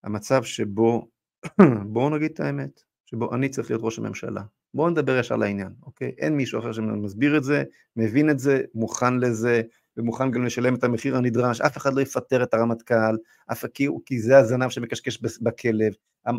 המצב 0.04 0.44
שבו, 0.44 1.08
בואו 1.92 2.10
נגיד 2.10 2.30
את 2.30 2.40
האמת, 2.40 2.82
שבו 3.06 3.34
אני 3.34 3.48
צריך 3.48 3.70
להיות 3.70 3.82
ראש 3.84 3.98
הממשלה. 3.98 4.42
בואו 4.74 4.90
נדבר 4.90 5.18
ישר 5.18 5.36
לעניין, 5.36 5.72
אוקיי? 5.82 6.12
אין 6.18 6.36
מישהו 6.36 6.60
אחר 6.60 6.72
שמסביר 6.72 7.36
את 7.36 7.44
זה, 7.44 7.64
מבין 7.96 8.30
את 8.30 8.38
זה, 8.38 8.62
מוכן 8.74 9.18
לזה, 9.18 9.62
ומוכן 9.96 10.30
גם 10.30 10.44
לשלם 10.44 10.74
את 10.74 10.84
המחיר 10.84 11.16
הנדרש, 11.16 11.60
אף 11.60 11.76
אחד 11.76 11.94
לא 11.94 12.00
יפטר 12.00 12.42
את 12.42 12.54
הרמטכ"ל, 12.54 13.16
אף 13.52 13.64
כי, 13.74 13.88
כי 14.06 14.20
זה 14.20 14.38
הזנב 14.38 14.68
שמקשקש 14.68 15.18
בכלב, 15.40 15.92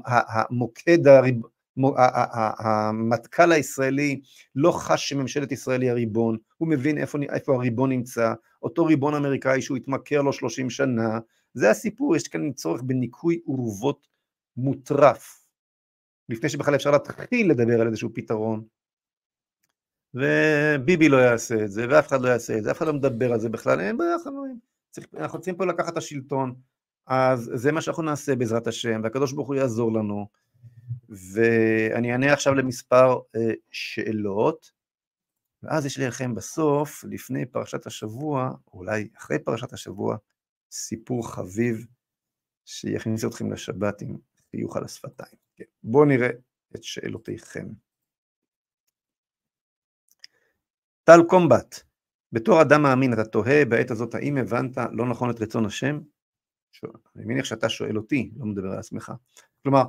המוקד, 0.07 1.07
הריב, 1.07 1.35
המטכ"ל 2.59 3.51
הישראלי 3.51 4.21
לא 4.55 4.71
חש 4.71 5.09
שממשלת 5.09 5.51
ישראל 5.51 5.81
היא 5.81 5.91
הריבון, 5.91 6.37
הוא 6.57 6.67
מבין 6.67 6.97
איפה, 6.97 7.17
איפה 7.29 7.55
הריבון 7.55 7.89
נמצא, 7.91 8.33
אותו 8.63 8.85
ריבון 8.85 9.13
אמריקאי 9.13 9.61
שהוא 9.61 9.77
התמכר 9.77 10.21
לו 10.21 10.33
30 10.33 10.69
שנה, 10.69 11.19
זה 11.53 11.69
הסיפור, 11.69 12.15
יש 12.15 12.27
כאן 12.27 12.51
צורך 12.53 12.81
בניקוי 12.85 13.41
אורוות 13.47 14.07
מוטרף, 14.57 15.45
לפני 16.29 16.49
שבכלל 16.49 16.75
אפשר 16.75 16.91
להתחיל 16.91 17.51
לדבר 17.51 17.81
על 17.81 17.87
איזשהו 17.87 18.09
פתרון. 18.13 18.63
וביבי 20.13 21.09
לא 21.09 21.17
יעשה 21.17 21.63
את 21.63 21.71
זה, 21.71 21.85
ואף 21.89 22.07
אחד 22.07 22.21
לא 22.21 22.29
יעשה 22.29 22.57
את 22.57 22.63
זה, 22.63 22.71
אף 22.71 22.77
אחד 22.77 22.87
לא 22.87 22.93
מדבר 22.93 23.33
על 23.33 23.39
זה 23.39 23.49
בכלל, 23.49 23.79
אין 23.79 23.97
בעיה 23.97 24.19
חברים, 24.23 24.59
אנחנו 25.17 25.37
רוצים 25.37 25.55
פה 25.55 25.65
לקחת 25.65 25.93
את 25.93 25.97
השלטון, 25.97 26.55
אז 27.07 27.51
זה 27.53 27.71
מה 27.71 27.81
שאנחנו 27.81 28.03
נעשה 28.03 28.35
בעזרת 28.35 28.67
השם, 28.67 29.01
והקדוש 29.03 29.33
ברוך 29.33 29.47
הוא 29.47 29.55
יעזור 29.55 29.93
לנו, 29.93 30.27
ואני 31.11 32.11
אענה 32.11 32.33
עכשיו 32.33 32.53
למספר 32.53 33.19
אה, 33.35 33.53
שאלות, 33.71 34.71
ואז 35.63 35.85
יש 35.85 35.97
לי 35.97 36.07
לכם 36.07 36.35
בסוף, 36.35 37.03
לפני 37.03 37.45
פרשת 37.45 37.85
השבוע, 37.85 38.51
אולי 38.73 39.09
אחרי 39.17 39.39
פרשת 39.39 39.73
השבוע, 39.73 40.17
סיפור 40.71 41.31
חביב 41.33 41.85
שיכניס 42.65 43.25
אתכם 43.25 43.51
לשבת 43.51 44.01
עם 44.01 44.17
חיוך 44.51 44.77
על 44.77 44.83
השפתיים. 44.83 45.35
כן. 45.55 45.63
בואו 45.83 46.05
נראה 46.05 46.29
את 46.75 46.83
שאלותיכם. 46.83 47.67
טל 51.03 51.19
קומבט, 51.29 51.79
בתור 52.31 52.61
אדם 52.61 52.81
מאמין 52.81 53.13
אתה 53.13 53.25
תוהה 53.25 53.65
בעת 53.65 53.91
הזאת 53.91 54.15
האם 54.15 54.37
הבנת 54.37 54.77
לא 54.91 55.09
נכון 55.09 55.29
את 55.29 55.41
רצון 55.41 55.65
השם? 55.65 55.99
אני 57.15 57.25
מניח 57.25 57.45
שאתה 57.45 57.69
שואל 57.69 57.97
אותי, 57.97 58.31
לא 58.37 58.45
מדבר 58.45 58.71
על 58.71 58.79
עצמך. 58.79 59.11
כלומר, 59.63 59.83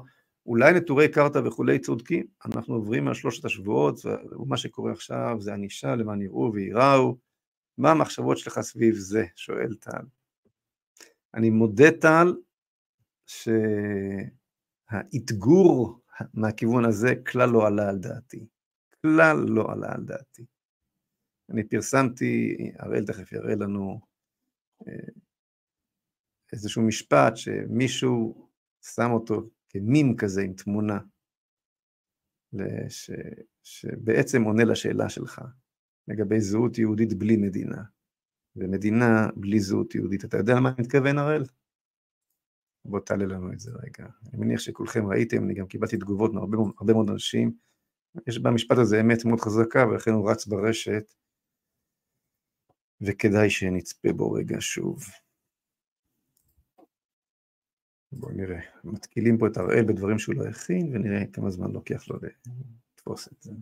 אולי 0.46 0.72
נטורי 0.72 1.08
קרתא 1.08 1.38
וכולי 1.38 1.78
צודקים, 1.78 2.26
אנחנו 2.46 2.74
עוברים 2.74 3.08
על 3.08 3.14
שלושת 3.14 3.44
השבועות, 3.44 4.00
ומה 4.40 4.56
שקורה 4.56 4.92
עכשיו 4.92 5.36
זה 5.40 5.54
ענישה 5.54 5.96
למען 5.96 6.22
יראו 6.22 6.52
וייראו. 6.54 7.18
מה 7.78 7.90
המחשבות 7.90 8.38
שלך 8.38 8.60
סביב 8.60 8.94
זה? 8.94 9.24
שואל 9.36 9.74
טל. 9.74 10.04
אני 11.34 11.50
מודה 11.50 11.90
טל 12.00 12.34
שהאתגור 14.90 16.00
מהכיוון 16.34 16.84
הזה 16.84 17.14
כלל 17.26 17.48
לא 17.48 17.66
עלה 17.66 17.88
על 17.88 17.98
דעתי. 17.98 18.46
כלל 19.02 19.36
לא 19.48 19.72
עלה 19.72 19.92
על 19.94 20.04
דעתי. 20.04 20.46
אני 21.50 21.64
פרסמתי, 21.64 22.56
הראל 22.78 23.06
תכף 23.06 23.32
יראה 23.32 23.54
לנו 23.54 24.00
אה, 24.88 25.08
איזשהו 26.52 26.82
משפט 26.82 27.36
שמישהו 27.36 28.48
שם 28.82 29.10
אותו 29.10 29.50
כמים 29.72 30.16
כזה 30.16 30.42
עם 30.42 30.52
תמונה, 30.52 30.98
ש, 32.88 33.10
שבעצם 33.62 34.42
עונה 34.42 34.64
לשאלה 34.64 35.08
שלך 35.08 35.40
לגבי 36.08 36.40
זהות 36.40 36.78
יהודית 36.78 37.14
בלי 37.14 37.36
מדינה, 37.36 37.82
ומדינה 38.56 39.28
בלי 39.36 39.60
זהות 39.60 39.94
יהודית. 39.94 40.24
אתה 40.24 40.36
יודע 40.36 40.54
למה 40.56 40.68
אני 40.68 40.76
מתכוון, 40.80 41.18
הראל? 41.18 41.44
בוא 42.84 43.00
תעלה 43.00 43.24
לנו 43.24 43.52
את 43.52 43.60
זה 43.60 43.70
רגע. 43.70 44.10
אני 44.28 44.44
מניח 44.44 44.60
שכולכם 44.60 45.06
ראיתם, 45.06 45.44
אני 45.44 45.54
גם 45.54 45.66
קיבלתי 45.66 45.96
תגובות 45.96 46.32
מהרבה 46.34 46.92
מאוד 46.92 47.10
אנשים. 47.10 47.52
יש 48.26 48.38
במשפט 48.38 48.78
הזה 48.78 49.00
אמת 49.00 49.24
מאוד 49.24 49.40
חזקה, 49.40 49.86
ולכן 49.86 50.10
הוא 50.10 50.30
רץ 50.30 50.46
ברשת. 50.46 51.14
וכדאי 53.00 53.50
שנצפה 53.50 54.12
בו 54.12 54.32
רגע 54.32 54.56
שוב. 54.60 55.04
בואו 58.12 58.32
נראה, 58.32 58.60
מתקילים 58.84 59.38
פה 59.38 59.46
את 59.46 59.56
הראל 59.56 59.84
בדברים 59.88 60.18
שהוא 60.18 60.34
לא 60.34 60.44
הכין, 60.44 60.96
ונראה 60.96 61.26
כמה 61.32 61.50
זמן 61.50 61.70
לוקח 61.70 62.08
לו 62.08 62.16
לתפוס 62.96 63.28
את 63.32 63.42
זה. 63.42 63.52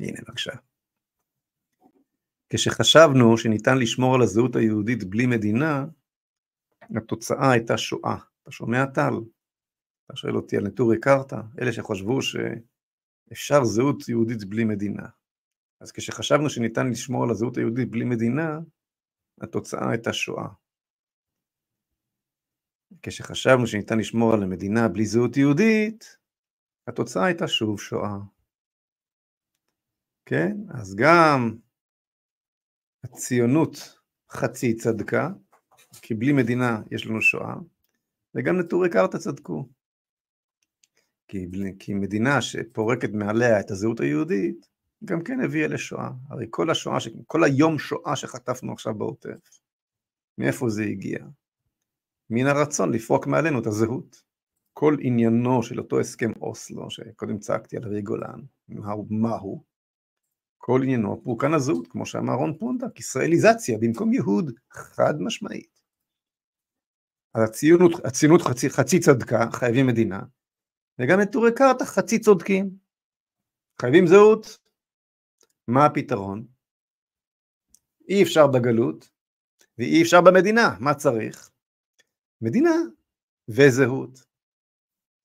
הנה 0.00 0.18
בבקשה. 0.28 0.52
כשחשבנו 2.48 3.38
שניתן 3.38 3.78
לשמור 3.78 4.14
על 4.14 4.22
הזהות 4.22 4.56
היהודית 4.56 5.04
בלי 5.04 5.26
מדינה, 5.26 5.84
התוצאה 6.96 7.50
הייתה 7.50 7.78
שואה. 7.78 8.16
אתה 8.42 8.50
שומע 8.50 8.86
טל? 8.86 9.14
אתה 10.06 10.16
שואל 10.16 10.36
אותי 10.36 10.56
על 10.56 10.64
נטורי 10.64 11.00
קרתא, 11.00 11.40
אלה 11.60 11.72
שחשבו 11.72 12.18
שאפשר 12.22 13.64
זהות 13.64 14.08
יהודית 14.08 14.44
בלי 14.44 14.64
מדינה. 14.64 15.06
אז 15.80 15.92
כשחשבנו 15.92 16.50
שניתן 16.50 16.90
לשמור 16.90 17.24
על 17.24 17.30
הזהות 17.30 17.56
היהודית 17.56 17.90
בלי 17.90 18.04
מדינה, 18.04 18.58
התוצאה 19.40 19.90
הייתה 19.90 20.12
שואה. 20.12 20.48
כשחשבנו 23.02 23.66
שניתן 23.66 23.98
לשמור 23.98 24.34
על 24.34 24.42
המדינה 24.42 24.88
בלי 24.88 25.06
זהות 25.06 25.36
יהודית, 25.36 26.18
התוצאה 26.86 27.24
הייתה 27.24 27.48
שוב 27.48 27.80
שואה. 27.80 28.16
כן? 30.26 30.56
אז 30.80 30.94
גם 30.94 31.56
הציונות 33.04 34.00
חצי 34.32 34.74
צדקה, 34.74 35.28
כי 36.02 36.14
בלי 36.14 36.32
מדינה 36.32 36.82
יש 36.90 37.06
לנו 37.06 37.22
שואה, 37.22 37.54
וגם 38.34 38.58
נטורי 38.60 38.90
קרתא 38.90 39.18
צדקו. 39.18 39.68
כי, 41.28 41.46
כי 41.78 41.94
מדינה 41.94 42.42
שפורקת 42.42 43.10
מעליה 43.12 43.60
את 43.60 43.70
הזהות 43.70 44.00
היהודית, 44.00 44.75
גם 45.04 45.24
כן 45.24 45.40
הביאה 45.40 45.68
לשואה. 45.68 46.10
הרי 46.28 46.46
כל 46.50 46.70
השואה, 46.70 46.98
כל 47.26 47.44
היום 47.44 47.78
שואה 47.78 48.16
שחטפנו 48.16 48.72
עכשיו 48.72 48.94
בעוטף, 48.94 49.60
מאיפה 50.38 50.68
זה 50.68 50.82
הגיע? 50.82 51.18
מן 52.30 52.46
הרצון 52.46 52.92
לפרוק 52.92 53.26
מעלינו 53.26 53.60
את 53.60 53.66
הזהות. 53.66 54.26
כל 54.72 54.96
עניינו 55.00 55.62
של 55.62 55.78
אותו 55.78 56.00
הסכם 56.00 56.32
אוסלו, 56.40 56.90
שקודם 56.90 57.38
צעקתי 57.38 57.76
על 57.76 57.84
ארי 57.84 58.02
גולן, 58.02 58.40
מהו, 58.68 59.06
מהו? 59.10 59.64
כל 60.58 60.80
עניינו 60.82 61.20
פורקן 61.24 61.54
הזהות, 61.54 61.86
כמו 61.86 62.06
שאמר 62.06 62.34
רון 62.34 62.58
פונדק, 62.58 63.00
ישראליזציה 63.00 63.78
במקום 63.78 64.12
יהוד, 64.12 64.50
חד 64.70 65.14
משמעית. 65.20 65.80
הציונות, 67.34 67.92
הציונות 68.04 68.42
חצי, 68.42 68.70
חצי 68.70 69.00
צדקה, 69.00 69.46
חייבים 69.52 69.86
מדינה, 69.86 70.20
וגם 70.98 71.20
נטורי 71.20 71.50
קרתא 71.54 71.84
חצי 71.84 72.18
צודקים. 72.18 72.70
חייבים 73.80 74.06
זהות. 74.06 74.65
מה 75.68 75.86
הפתרון? 75.86 76.46
אי 78.08 78.22
אפשר 78.22 78.46
בגלות, 78.46 79.10
ואי 79.78 80.02
אפשר 80.02 80.20
במדינה, 80.20 80.76
מה 80.80 80.94
צריך? 80.94 81.50
מדינה 82.40 82.74
וזהות. 83.48 84.26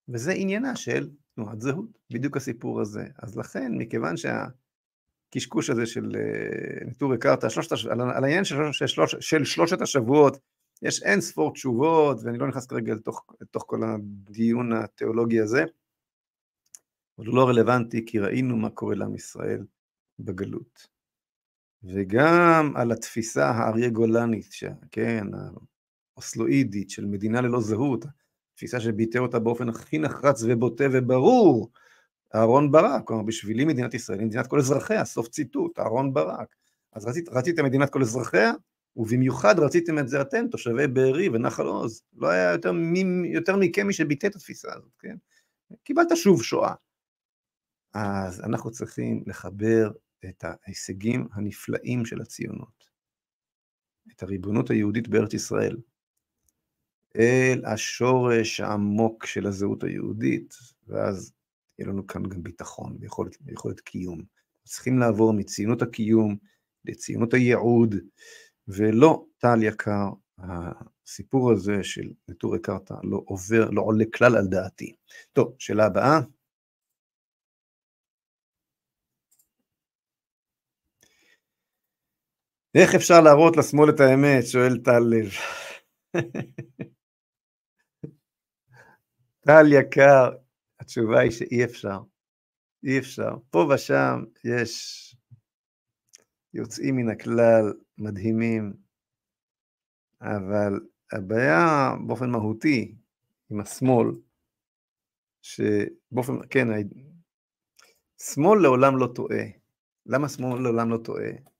וזה 0.09 0.31
עניינה 0.31 0.75
של 0.75 1.09
תנועת 1.35 1.61
זהות, 1.61 1.99
בדיוק 2.13 2.37
הסיפור 2.37 2.81
הזה. 2.81 3.03
אז 3.17 3.37
לכן, 3.37 3.71
מכיוון 3.77 4.15
שהקשקוש 4.17 5.69
הזה 5.69 5.85
של 5.85 6.11
אה, 6.15 6.85
נטורי 6.85 7.17
קרתא, 7.17 7.47
על 7.91 8.23
העניין 8.23 8.43
של, 8.43 8.55
של, 8.71 8.87
של, 8.87 9.19
של 9.19 9.45
שלושת 9.45 9.81
השבועות, 9.81 10.37
יש 10.81 11.03
אין 11.03 11.21
ספור 11.21 11.53
תשובות, 11.53 12.17
ואני 12.23 12.37
לא 12.37 12.47
נכנס 12.47 12.65
כרגע 12.65 12.93
לתוך, 12.93 13.25
לתוך 13.41 13.63
כל 13.67 13.79
הדיון 13.83 14.73
התיאולוגי 14.73 15.39
הזה, 15.41 15.63
אבל 17.17 17.27
הוא 17.27 17.35
לא 17.35 17.47
רלוונטי, 17.47 18.05
כי 18.05 18.19
ראינו 18.19 18.57
מה 18.57 18.69
קורה 18.69 18.95
לעם 18.95 19.15
ישראל 19.15 19.65
בגלות. 20.25 20.87
וגם 21.83 22.73
על 22.75 22.91
התפיסה 22.91 23.49
האריה 23.49 23.89
גולנית, 23.89 24.49
כן, 24.91 25.27
האוסלואידית 26.15 26.89
של 26.89 27.05
מדינה 27.05 27.41
ללא 27.41 27.61
זהות, 27.61 28.05
תפיסה 28.55 28.79
שביטא 28.79 29.17
אותה 29.17 29.39
באופן 29.39 29.69
הכי 29.69 29.97
נחרץ 29.97 30.43
ובוטה 30.47 30.83
וברור, 30.91 31.71
אהרון 32.35 32.71
ברק, 32.71 33.03
כלומר 33.05 33.23
בשבילי 33.23 33.65
מדינת 33.65 33.93
ישראל 33.93 34.19
היא 34.19 34.27
מדינת 34.27 34.47
כל 34.47 34.59
אזרחיה, 34.59 35.05
סוף 35.05 35.27
ציטוט, 35.27 35.79
אהרון 35.79 36.13
ברק. 36.13 36.55
אז 36.93 37.05
רצית, 37.05 37.29
רציתם 37.29 37.65
מדינת 37.65 37.89
כל 37.89 38.01
אזרחיה, 38.01 38.51
ובמיוחד 38.95 39.59
רציתם 39.59 39.99
את 39.99 40.07
זה 40.07 40.21
אתם, 40.21 40.47
תושבי 40.47 40.87
בארי 40.87 41.29
ונחל 41.29 41.65
עוז. 41.65 42.01
לא 42.13 42.27
היה 42.27 42.51
יותר, 42.51 42.71
מי, 42.71 43.03
יותר 43.33 43.55
מכם 43.55 43.87
מי 43.87 43.93
שביטא 43.93 44.27
את 44.27 44.35
התפיסה 44.35 44.73
הזאת, 44.73 44.91
כן? 44.99 45.15
קיבלת 45.83 46.07
שוב 46.15 46.43
שואה. 46.43 46.73
אז 47.93 48.41
אנחנו 48.41 48.71
צריכים 48.71 49.23
לחבר 49.27 49.91
את 50.25 50.43
ההישגים 50.47 51.27
הנפלאים 51.33 52.05
של 52.05 52.21
הציונות, 52.21 52.89
את 54.11 54.23
הריבונות 54.23 54.69
היהודית 54.69 55.07
בארץ 55.07 55.33
ישראל, 55.33 55.77
אל 57.15 57.65
השורש 57.65 58.59
העמוק 58.59 59.25
של 59.25 59.47
הזהות 59.47 59.83
היהודית, 59.83 60.53
ואז 60.87 61.33
יהיה 61.79 61.89
לנו 61.89 62.07
כאן 62.07 62.23
גם 62.23 62.43
ביטחון 62.43 62.97
ויכולת, 62.99 63.37
ויכולת 63.45 63.79
קיום. 63.79 64.23
צריכים 64.63 64.99
לעבור 64.99 65.33
מציונות 65.33 65.81
הקיום 65.81 66.37
לציונות 66.85 67.33
הייעוד, 67.33 67.95
ולא, 68.67 69.25
טל 69.37 69.63
יקר, 69.63 70.09
הסיפור 70.37 71.51
הזה 71.51 71.83
של 71.83 72.09
נטורי 72.27 72.59
קרתא 72.59 72.93
לא 73.03 73.23
עובר, 73.25 73.69
לא 73.69 73.81
עולה 73.81 74.05
כלל 74.13 74.37
על 74.37 74.47
דעתי. 74.47 74.95
טוב, 75.33 75.55
שאלה 75.59 75.85
הבאה. 75.85 76.19
איך 82.75 82.95
אפשר 82.95 83.21
להראות 83.21 83.57
לשמאל 83.57 83.89
את 83.89 83.99
האמת? 83.99 84.47
שואל 84.47 84.77
טל 84.83 84.99
לב. 84.99 85.29
טל 89.45 89.65
יקר, 89.71 90.31
התשובה 90.79 91.19
היא 91.19 91.31
שאי 91.31 91.63
אפשר. 91.63 91.99
אי 92.83 92.99
אפשר. 92.99 93.35
פה 93.49 93.69
ושם 93.75 94.23
יש 94.43 95.15
יוצאים 96.53 96.95
מן 96.95 97.09
הכלל, 97.09 97.73
מדהימים, 97.97 98.73
אבל 100.21 100.79
הבעיה 101.11 101.91
באופן 102.07 102.29
מהותי 102.29 102.95
עם 103.49 103.59
השמאל, 103.59 104.07
שבאופן, 105.41 106.33
כן, 106.49 106.67
שמאל 108.21 108.61
לעולם 108.61 108.97
לא 108.97 109.07
טועה. 109.15 109.43
למה 110.05 110.29
שמאל 110.29 110.61
לעולם 110.61 110.89
לא 110.89 110.97
טועה? 110.97 111.50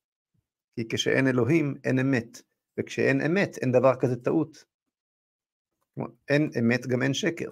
כי 0.75 0.87
כשאין 0.87 1.27
אלוהים, 1.27 1.75
אין 1.83 1.99
אמת, 1.99 2.41
וכשאין 2.79 3.21
אמת, 3.21 3.57
אין 3.57 3.71
דבר 3.71 3.95
כזה 3.95 4.15
טעות. 4.15 4.65
אין 6.29 6.49
אמת, 6.59 6.87
גם 6.87 7.03
אין 7.03 7.13
שקר. 7.13 7.51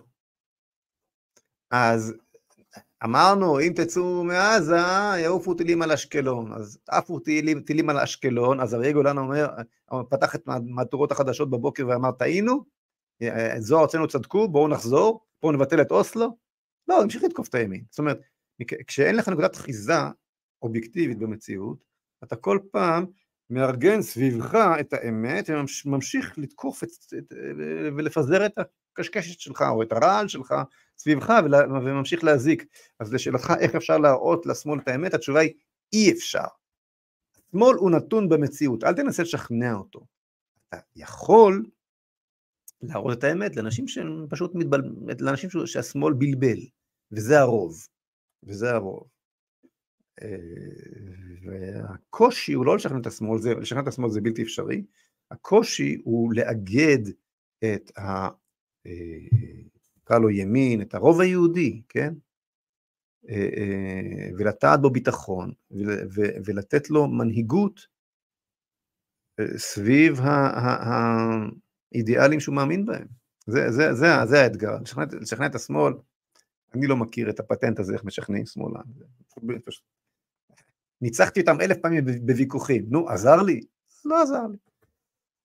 אז 1.72 2.14
אמרנו, 3.04 3.60
אם 3.60 3.74
תצאו 3.76 4.24
מעזה, 4.24 4.76
יעופו 5.24 5.54
טילים 5.54 5.82
על 5.82 5.92
אשקלון. 5.92 6.54
אז 6.54 6.80
עפו 6.90 7.20
טילים, 7.20 7.62
טילים 7.62 7.90
על 7.90 7.98
אשקלון, 7.98 8.60
אז 8.60 8.74
אריה 8.74 8.92
גולן 8.92 9.18
אומר, 9.18 9.48
פתח 10.10 10.36
את 10.36 10.48
מהדורות 10.48 11.12
החדשות 11.12 11.50
בבוקר 11.50 11.88
ואמר, 11.88 12.12
טעינו, 12.12 12.64
זוהר 13.58 13.82
ארצנו 13.82 14.08
צדקו, 14.08 14.48
בואו 14.48 14.68
נחזור, 14.68 15.26
בואו 15.42 15.54
נבטל 15.54 15.82
את 15.82 15.92
אוסלו. 15.92 16.38
לא, 16.88 17.02
המשיך 17.02 17.24
לתקוף 17.24 17.48
את 17.48 17.56
הימין. 17.56 17.84
זאת 17.90 18.00
אומרת, 18.00 18.20
כשאין 18.88 19.16
לך 19.16 19.30
נקודת 19.30 19.56
אחיזה 19.56 19.94
אובייקטיבית 20.62 21.18
במציאות, 21.18 21.89
אתה 22.24 22.36
כל 22.36 22.60
פעם 22.72 23.06
מארגן 23.50 24.02
סביבך 24.02 24.58
את 24.80 24.94
האמת 24.94 25.50
וממשיך 25.50 26.38
לתקוף 26.38 26.84
את, 26.84 26.90
את, 27.18 27.34
ולפזר 27.98 28.46
את 28.46 28.54
הקשקשת 28.94 29.40
שלך 29.40 29.62
או 29.70 29.84
את 29.84 29.92
הרעל 29.92 30.28
שלך 30.28 30.54
סביבך 30.98 31.34
וממשיך 31.84 32.24
להזיק. 32.24 32.66
אז 33.00 33.14
לשאלתך 33.14 33.54
איך 33.60 33.76
אפשר 33.76 33.98
להראות 33.98 34.46
לשמאל 34.46 34.80
את 34.80 34.88
האמת, 34.88 35.14
התשובה 35.14 35.40
היא 35.40 35.54
אי 35.94 36.12
אפשר. 36.12 36.46
שמאל 37.52 37.76
הוא 37.76 37.92
נתון 37.92 38.30
במציאות, 38.30 38.84
אל 38.84 38.94
תנסה 38.94 39.24
לשכנע 39.24 39.74
אותו. 39.74 40.06
אתה 40.70 40.78
יכול 40.96 41.66
להראות 42.82 43.18
את 43.18 43.24
האמת 43.24 43.56
לאנשים 43.56 43.88
שהם 43.88 44.26
פשוט 44.30 44.56
מתבל... 44.56 44.82
לאנשים 45.20 45.50
שהשמאל 45.66 46.14
בלבל, 46.14 46.60
וזה 47.12 47.40
הרוב. 47.40 47.88
וזה 48.44 48.72
הרוב. 48.72 49.08
אה, 50.22 50.38
והקושי 51.42 52.54
הוא 52.54 52.66
לא 52.66 52.76
לשכנע 52.76 53.00
את 53.00 53.08
השמאל, 53.08 53.40
זה, 53.40 53.54
לשכנע 53.54 53.82
את 53.82 53.88
השמאל 53.88 54.10
זה 54.10 54.22
בלתי 54.22 54.44
אפשרי, 54.44 54.84
הקושי 55.32 55.98
הוא 56.04 56.34
לאגד 56.34 57.00
את 57.60 57.98
ה... 57.98 58.28
אה, 58.86 59.20
נקרא 59.98 60.20
לו 60.20 60.30
ימין, 60.30 60.82
את 60.82 60.94
הרוב 60.94 61.22
היהודי, 61.22 61.82
כן? 61.90 62.14
אה, 63.30 64.30
ולטעת 64.38 64.82
בו 64.82 64.90
ביטחון, 64.90 65.52
ולתת 66.46 66.90
לו 66.90 67.08
מנהיגות 67.08 67.88
סביב 69.58 70.20
האידיאלים 71.94 72.40
שהוא 72.40 72.56
מאמין 72.56 72.86
בהם. 72.86 73.08
זה, 73.48 73.72
זה, 73.72 73.94
זה, 73.94 74.06
זה 74.26 74.42
האתגר, 74.42 74.78
לשכנע, 74.82 75.06
לשכנע 75.22 75.46
את 75.46 75.56
השמאל, 75.56 75.94
אני 76.74 76.88
לא 76.88 76.96
מכיר 76.98 77.30
את 77.30 77.40
הפטנט 77.40 77.80
הזה, 77.80 77.94
איך 77.94 78.04
משכנעים 78.04 78.46
שמאלן. 78.46 78.82
ניצחתי 81.02 81.40
אותם 81.40 81.62
אלף 81.62 81.78
פעמים 81.78 82.06
בוויכוחים, 82.06 82.86
נו, 82.90 83.10
עזר 83.10 83.42
לי? 83.42 83.62
לא 84.06 84.22
עזר 84.22 84.48
לי. 84.52 84.58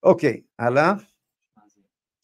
אוקיי, 0.03 0.41
הלאה. 0.59 0.93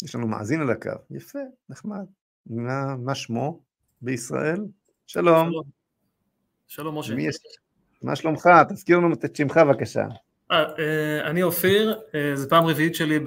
יש 0.02 0.14
לנו 0.14 0.28
מאזין 0.28 0.60
על 0.60 0.70
הקו, 0.70 0.90
יפה, 1.10 1.38
נחמד. 1.68 2.04
מה, 2.46 2.96
מה 2.96 3.14
שמו 3.14 3.60
בישראל? 4.02 4.64
שלום. 5.06 5.50
שלום, 5.50 5.64
שלום 6.66 6.98
משה. 6.98 7.14
יש... 7.18 7.36
מה 8.02 8.16
שלומך? 8.16 8.48
תזכיר 8.68 8.98
לנו 8.98 9.14
את 9.14 9.36
שמך 9.36 9.56
בבקשה. 9.56 10.06
אה, 10.50 10.64
אה, 10.78 11.30
אני 11.30 11.42
אופיר, 11.42 12.00
אה, 12.14 12.36
זו 12.36 12.48
פעם 12.48 12.66
רביעית 12.66 12.94
שלי 12.94 13.18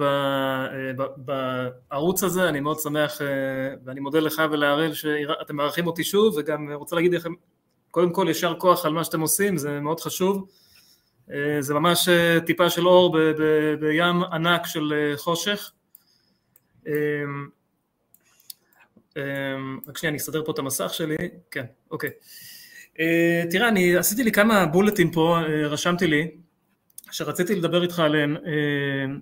בערוץ 1.16 2.22
הזה, 2.22 2.48
אני 2.48 2.60
מאוד 2.60 2.80
שמח 2.80 3.20
ואני 3.84 4.00
מודה 4.00 4.20
לך 4.20 4.42
ולהראל 4.50 4.94
שאתם 4.94 5.56
מארחים 5.56 5.86
אותי 5.86 6.04
שוב 6.04 6.34
וגם 6.36 6.72
רוצה 6.72 6.96
להגיד 6.96 7.14
לכם 7.14 7.32
קודם 7.94 8.12
כל 8.12 8.24
יישר 8.28 8.54
כוח 8.58 8.86
על 8.86 8.92
מה 8.92 9.04
שאתם 9.04 9.20
עושים, 9.20 9.56
זה 9.56 9.80
מאוד 9.80 10.00
חשוב, 10.00 10.48
זה 11.60 11.74
ממש 11.74 12.08
טיפה 12.46 12.70
של 12.70 12.88
אור 12.88 13.16
בים 13.80 14.22
ענק 14.32 14.66
של 14.66 15.12
חושך 15.16 15.72
אמ, 19.16 19.78
רק 19.88 19.98
שנייה, 19.98 20.10
אני 20.10 20.18
אסדר 20.18 20.44
פה 20.44 20.52
את 20.52 20.58
המסך 20.58 20.94
שלי, 20.94 21.16
כן, 21.50 21.64
אוקיי. 21.90 22.10
אה, 23.00 23.42
תראה, 23.50 23.68
אני 23.68 23.96
עשיתי 23.96 24.24
לי 24.24 24.32
כמה 24.32 24.66
בולטים 24.66 25.10
פה, 25.10 25.38
אה, 25.38 25.66
רשמתי 25.66 26.06
לי, 26.06 26.30
שרציתי 27.10 27.54
לדבר 27.54 27.82
איתך 27.82 27.98
עליהם. 27.98 28.36
אה, 28.36 29.14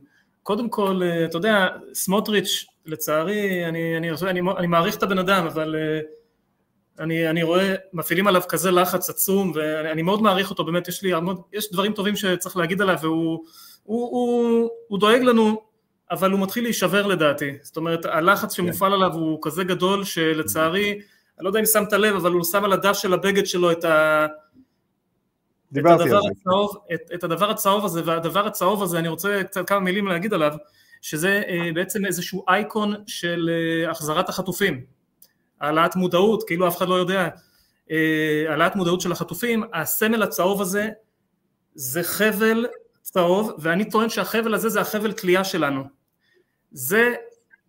קודם 0.43 0.69
כל, 0.69 1.03
אתה 1.25 1.37
יודע, 1.37 1.69
סמוטריץ', 1.95 2.67
לצערי, 2.87 3.69
אני, 3.69 3.97
אני, 3.97 4.11
אני, 4.11 4.41
אני 4.59 4.67
מעריך 4.67 4.97
את 4.97 5.03
הבן 5.03 5.19
אדם, 5.19 5.47
אבל 5.47 5.75
אני, 7.01 7.31
אני 7.31 7.43
רואה, 7.43 7.75
מפעילים 7.93 8.27
עליו 8.27 8.43
כזה 8.49 8.71
לחץ 8.71 9.11
עצום, 9.11 9.53
ואני 9.55 10.03
מאוד 10.03 10.23
מעריך 10.23 10.51
אותו, 10.51 10.65
באמת, 10.65 10.89
יש 10.89 11.03
לי 11.03 11.15
המון, 11.15 11.37
יש 11.53 11.73
דברים 11.73 11.93
טובים 11.93 12.17
שצריך 12.17 12.57
להגיד 12.57 12.83
עליו, 12.83 12.99
והוא 13.03 13.45
הוא, 13.83 14.11
הוא, 14.11 14.71
הוא 14.89 14.99
דואג 14.99 15.23
לנו 15.23 15.63
אבל 16.13 16.31
הוא 16.31 16.41
מתחיל 16.41 16.65
להישבר 16.65 17.07
לדעתי, 17.07 17.51
זאת 17.63 17.77
אומרת 17.77 18.05
הלחץ 18.05 18.55
שמופעל. 18.55 18.93
עליו 18.93 19.13
הוא 19.13 19.39
כזה 19.43 19.65
גדול 19.65 20.05
שלצערי, 20.05 20.91
אני 20.91 21.45
לא 21.45 21.49
יודע 21.49 21.61
אם 21.61 21.67
שמת 21.67 21.93
לב, 21.93 22.15
אבל 22.15 22.33
הוא 22.33 22.45
שם 22.45 22.65
על 22.65 22.73
הדף 22.73 22.93
של 22.93 23.15
הבגד 23.15 23.47
שלו 23.47 23.73
את, 23.73 23.85
ה... 23.85 24.27
את, 25.73 25.77
הדבר 25.87 26.21
הצהוב, 26.31 26.77
את, 26.95 27.01
את 27.15 27.25
הדבר 27.25 27.51
הצהוב 27.51 27.85
הזה, 27.85 28.03
והדבר 28.05 28.47
הצהוב 28.47 28.83
הזה, 28.83 28.99
אני 28.99 29.09
רוצה 29.09 29.45
קצת 29.45 29.69
כמה 29.69 29.81
מילים 29.81 30.07
להגיד 30.07 30.35
עליו, 30.35 30.53
שזה 31.03 31.43
בעצם 31.75 32.07
איזשהו 32.07 32.45
אייקון 32.49 32.95
של 33.07 33.51
החזרת 33.91 34.29
החטופים, 34.29 34.85
העלאת 35.63 35.97
מודעות, 35.97 36.43
כאילו 36.47 36.69
אף 36.69 36.77
אחד 36.77 36.89
לא 36.89 36.95
יודע, 36.95 37.29
העלאת 38.49 38.77
מודעות 38.77 39.01
של 39.01 39.13
החטופים, 39.13 39.65
הסמל 39.73 40.23
הצהוב 40.23 40.63
הזה 40.63 40.89
זה 41.75 42.03
חבל 42.03 42.67
צהוב, 43.03 43.53
ואני 43.59 43.91
טוען 43.91 44.09
שהחבל 44.09 44.55
הזה 44.55 44.69
זה 44.69 44.81
החבל 44.81 45.13
תלייה 45.13 45.45
שלנו. 45.45 45.85
זה, 46.71 47.15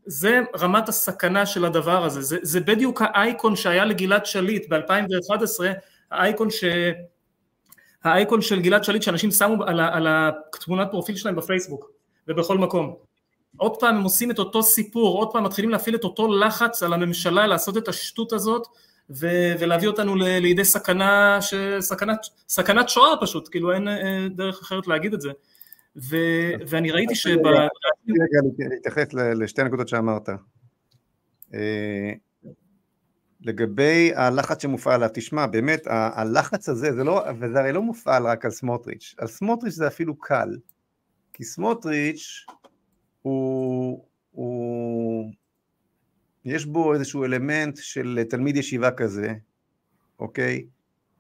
זה 0.06 0.40
רמת 0.60 0.90
הסכנה 0.90 1.46
של 1.46 1.66
הדבר 1.66 2.06
הזה, 2.06 2.22
זה, 2.22 2.38
זה 2.42 2.60
בדיוק 2.60 3.02
האייקון 3.06 3.56
שהיה 3.56 3.86
לגלעד 3.86 4.26
שליט 4.26 4.74
ב-2011, 4.74 5.64
האייקון 6.12 6.50
ש... 6.50 6.64
האייקון 8.04 8.42
של 8.42 8.62
גלעד 8.62 8.84
שליט 8.84 9.02
שאנשים 9.02 9.32
שמו 9.32 9.64
על, 9.64 9.80
על 9.80 10.08
התמונת 10.10 10.88
פרופיל 10.92 11.16
שלהם 11.16 11.36
בפייסבוק 11.36 11.92
ובכל 12.28 12.58
מקום. 12.58 12.96
עוד 13.58 13.80
פעם 13.80 13.96
הם 13.96 14.04
עושים 14.04 14.32
את 14.32 14.40
אותו 14.40 14.64
סיפור, 14.64 15.18
עוד 15.18 15.32
פעם 15.32 15.44
מתחילים 15.44 15.72
להפעיל 15.72 15.96
את 15.96 16.04
אותו 16.04 16.28
לחץ 16.38 16.84
על 16.84 16.94
הממשלה 16.94 17.48
לעשות 17.48 17.78
את 17.78 17.88
השטות 17.88 18.34
הזאת 18.34 18.68
ו- 19.10 19.54
ולהביא 19.60 19.88
אותנו 19.88 20.16
ל- 20.16 20.24
לידי 20.24 20.66
סכנה, 20.66 21.42
ש- 21.42 21.54
סכנת, 21.80 22.20
סכנת 22.50 22.90
שואה 22.90 23.14
פשוט, 23.22 23.50
כאילו 23.52 23.72
אין 23.74 23.88
אה, 23.88 24.28
דרך 24.36 24.62
אחרת 24.62 24.88
להגיד 24.88 25.14
את 25.14 25.22
זה. 25.22 25.32
ו- 25.96 26.54
ואני 26.68 26.92
ראיתי 26.92 27.16
שב... 27.16 27.38
רגע, 28.10 28.70
להתייחס 28.70 29.14
לשתי 29.14 29.62
הנקודות 29.62 29.88
שאמרת. 29.88 30.30
אה, 31.54 32.12
לגבי 33.42 34.12
הלחץ 34.16 34.62
שמופעל 34.62 34.94
עליו, 34.94 35.10
תשמע, 35.14 35.46
באמת, 35.46 35.82
הלחץ 35.88 36.70
הזה, 36.70 36.94
זה 36.94 37.04
לא, 37.04 37.24
וזה 37.40 37.60
הרי 37.60 37.72
לא 37.72 37.82
מופעל 37.82 38.28
רק 38.28 38.46
על 38.46 38.52
סמוטריץ', 38.52 39.16
על 39.18 39.28
סמוטריץ' 39.28 39.74
זה 39.74 39.88
אפילו 39.88 40.16
קל, 40.20 40.50
כי 41.34 41.44
סמוטריץ' 41.44 42.46
הוא, 43.24 44.06
הוא, 44.32 45.32
יש 46.46 46.66
בו 46.66 46.94
איזשהו 46.94 47.24
אלמנט 47.24 47.78
של 47.82 48.24
תלמיד 48.30 48.58
ישיבה 48.58 48.92
כזה, 48.92 49.34
אוקיי? 50.20 50.66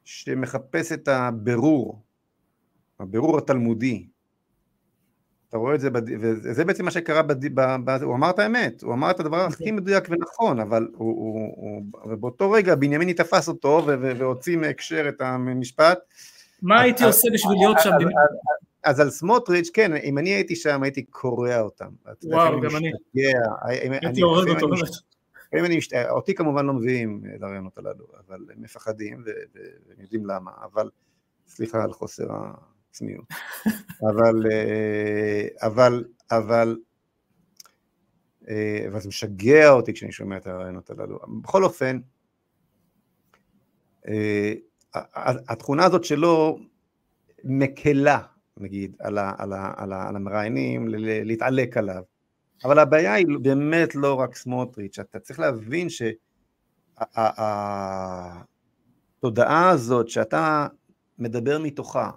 שמחפש 0.04 0.91
את 0.91 1.08
הבירור, 1.08 2.01
הבירור 2.99 3.38
התלמודי. 3.38 4.08
אתה 5.49 5.58
רואה 5.58 5.76
את 5.76 5.80
זה, 5.80 5.89
בד... 5.89 6.01
וזה 6.22 6.66
בעצם 6.66 6.86
מה 6.86 6.91
שקרה, 6.91 7.22
בד... 7.22 7.56
ב... 7.56 7.76
ב... 7.86 7.89
הוא 7.89 8.16
אמר 8.16 8.30
את 8.30 8.39
האמת, 8.39 8.84
הוא 8.84 8.93
אמר 8.93 9.12
את 9.12 9.20
הדבר 9.20 9.45
הכי 9.45 9.72
מדויק 9.72 10.04
ונכון, 10.10 10.60
אבל 10.60 10.88
הוא, 10.93 11.18
הוא, 11.18 11.84
הוא... 12.04 12.16
באותו 12.16 12.51
רגע 12.51 12.76
בנימיני 12.76 13.14
תפס 13.14 13.47
אותו 13.47 13.84
ו... 13.88 14.18
והוציא 14.18 14.58
מהקשר 14.58 15.10
את 15.10 15.22
המשפט. 15.22 15.99
מה 16.62 16.82
הייתי 16.82 17.04
עושה 17.04 17.28
בשביל 17.34 17.58
להיות 17.58 17.78
שם? 17.80 17.91
אז 18.84 19.00
על 19.00 19.10
סמוטריץ', 19.10 19.70
כן, 19.74 19.94
אם 19.96 20.18
אני 20.18 20.30
הייתי 20.30 20.56
שם, 20.56 20.84
הייתי 20.84 21.04
קורע 21.04 21.60
אותם. 21.60 21.90
וואו, 22.24 22.62
גם 22.62 22.76
אני. 22.76 22.92
הייתי 24.02 24.22
הורג 24.22 24.50
אותו, 24.50 24.68
באמת. 24.68 24.90
לפעמים 25.54 25.66
אני 25.66 25.78
משת... 25.78 25.94
אותי 26.10 26.36
כמובן 26.36 26.66
לא 26.66 26.74
מביאים 26.74 27.22
לרעיונות 27.40 27.78
הללו, 27.78 28.06
אבל 28.28 28.46
הם 28.56 28.62
מפחדים 28.62 29.24
והם 29.26 30.00
יודעים 30.00 30.26
למה, 30.26 30.52
אבל 30.64 30.90
סליחה 31.48 31.84
על 31.84 31.94
חוסר 31.94 32.28
הצניעות. 32.90 33.26
אבל, 34.10 34.52
אה, 34.52 35.48
אבל, 35.62 36.04
אבל, 36.32 36.78
אה, 38.50 38.86
אבל 38.88 39.00
זה 39.00 39.08
משגע 39.08 39.70
אותי 39.70 39.94
כשאני 39.94 40.12
שומע 40.12 40.38
את 40.38 40.48
הרעיונות 40.48 40.90
הללו. 40.90 41.20
בכל 41.42 41.64
אופן, 41.64 42.00
אה, 44.08 44.54
התכונה 45.50 45.86
הזאת 45.86 46.04
שלו 46.04 46.60
מקלה, 47.44 48.20
נגיד, 48.60 48.95
על, 48.99 49.18
ה, 49.18 49.34
על, 49.38 49.54
ה, 49.54 49.74
על, 49.78 49.93
ה, 49.93 50.08
על 50.08 50.16
המראיינים, 50.16 50.88
להתעלק 50.97 51.78
עליו. 51.78 52.04
אבל 52.64 52.80
הבעיה 52.80 53.14
היא 53.14 53.28
באמת 53.41 53.95
לא 53.95 54.14
רק 54.14 54.36
סמוטריץ', 54.36 54.99
אתה 54.99 55.20
צריך 55.20 55.39
להבין 55.39 55.88
שהתודעה 59.20 59.70
הזאת 59.70 60.10
שאתה 60.10 60.68
מדבר 61.20 61.60
מתוכה, 61.60 62.12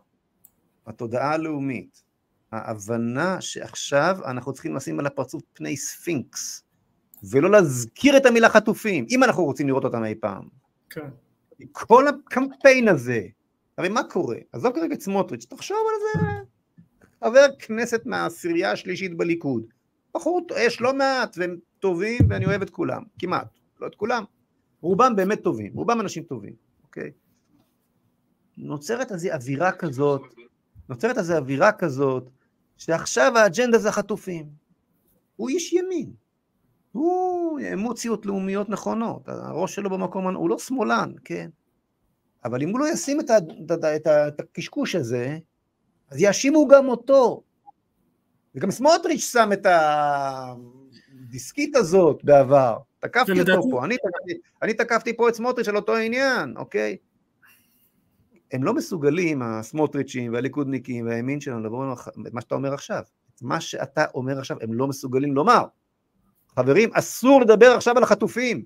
התודעה 0.87 1.33
הלאומית, 1.33 2.03
ההבנה 2.53 3.41
שעכשיו 3.41 4.19
אנחנו 4.25 4.53
צריכים 4.53 4.77
לשים 4.77 5.01
על 5.01 5.07
הפרצוף 5.07 5.43
פני 5.53 5.77
ספינקס, 5.77 6.65
ולא 7.31 7.51
להזכיר 7.51 8.17
את 8.17 8.27
המילה 8.27 8.49
חטופים, 8.49 9.07
אם 9.11 9.25
אנחנו 9.25 9.45
רוצים 9.45 9.69
לראות 9.69 9.85
אותם 9.85 10.05
אי 10.05 10.15
פעם. 10.15 10.49
כן. 10.91 11.09
כל 11.73 12.09
הקמפיין 12.09 12.89
הזה, 12.89 13.23
הרי 13.79 13.89
מה 13.89 14.05
קורה? 14.05 14.37
עזוב 14.53 14.73
כרגע 14.75 14.95
את 14.95 15.01
סמוטריץ', 15.01 15.45
תחשוב 15.45 15.79
על 15.89 16.23
זה, 16.23 16.29
חבר 17.25 17.47
כנסת 17.59 18.03
מהעשירייה 18.07 18.73
השלישית 18.73 19.17
בליכוד, 19.17 19.67
בחור, 20.15 20.41
יש 20.59 20.81
לא 20.81 20.95
מעט, 20.95 21.37
והם 21.39 21.57
טובים, 21.79 22.19
ואני 22.29 22.47
אוהב 22.47 22.63
את 22.63 22.71
כולם, 22.71 23.03
כמעט, 23.19 23.49
לא 23.81 23.87
את 23.87 23.95
כולם, 23.95 24.25
רובם 24.81 25.17
באמת 25.17 25.43
טובים, 25.43 25.73
רובם 25.75 26.01
אנשים 26.01 26.23
טובים, 26.23 26.53
אוקיי? 26.83 27.11
נוצרת 28.57 29.13
איזו 29.13 29.29
אווירה 29.33 29.73
כזאת, 29.73 30.23
נוצרת 30.89 31.19
איזו 31.19 31.37
אווירה 31.37 31.73
כזאת, 31.73 32.31
שעכשיו 32.77 33.39
האג'נדה 33.39 33.79
זה 33.79 33.89
החטופים. 33.89 34.47
הוא 35.37 35.49
איש 35.49 35.73
ימין, 35.73 36.13
הוא 36.93 37.61
אמוציות 37.73 38.27
לאומיות 38.27 38.69
נכונות, 38.69 39.29
הראש 39.29 39.75
שלו 39.75 39.91
במקום, 39.91 40.37
הוא 40.37 40.51
לא 40.51 40.59
שמאלן, 40.59 41.13
כן? 41.25 41.51
אבל 42.47 42.63
אם 42.63 42.69
הוא 42.69 42.81
לא 42.81 42.89
ישים 42.93 43.21
את, 43.21 43.31
את, 43.31 43.85
את, 43.85 44.07
את 44.07 44.41
הקשקוש 44.41 44.95
הזה, 44.95 45.39
אז 46.11 46.21
יאשימו 46.21 46.69
גם 46.69 46.89
אותו. 46.89 47.43
וגם 48.55 48.71
סמוטריץ' 48.71 49.21
שם 49.33 49.51
את 49.53 49.67
הדיסקית 51.15 51.77
הזאת 51.77 52.25
בעבר. 52.25 52.77
תקפתי 52.99 53.41
אותו 53.41 53.71
פה, 53.71 53.85
אני 53.85 53.97
תקפתי, 53.97 54.41
אני 54.63 54.75
תקפתי 54.75 55.17
פה 55.17 55.29
את 55.29 55.35
סמוטריץ' 55.35 55.69
על 55.69 55.77
אותו 55.77 55.97
עניין, 55.97 56.57
אוקיי? 56.57 56.97
הם 58.53 58.65
לא 58.65 58.75
מסוגלים, 58.75 59.43
הסמוטריצ'ים 59.43 60.33
והליכודניקים 60.33 61.07
והימין 61.07 61.41
שלנו, 61.41 61.61
לבוא 61.61 61.93
את 62.27 62.33
מה 62.33 62.41
שאתה 62.41 62.55
אומר 62.55 62.75
עכשיו. 62.75 63.03
את 63.35 63.43
מה 63.43 63.61
שאתה 63.61 64.05
אומר 64.15 64.39
עכשיו, 64.39 64.57
הם 64.61 64.75
לא 64.75 64.87
מסוגלים 64.87 65.35
לומר. 65.35 65.65
חברים, 66.57 66.91
אסור 66.93 67.41
לדבר 67.41 67.71
עכשיו 67.71 67.97
על 67.97 68.03
החטופים. 68.03 68.65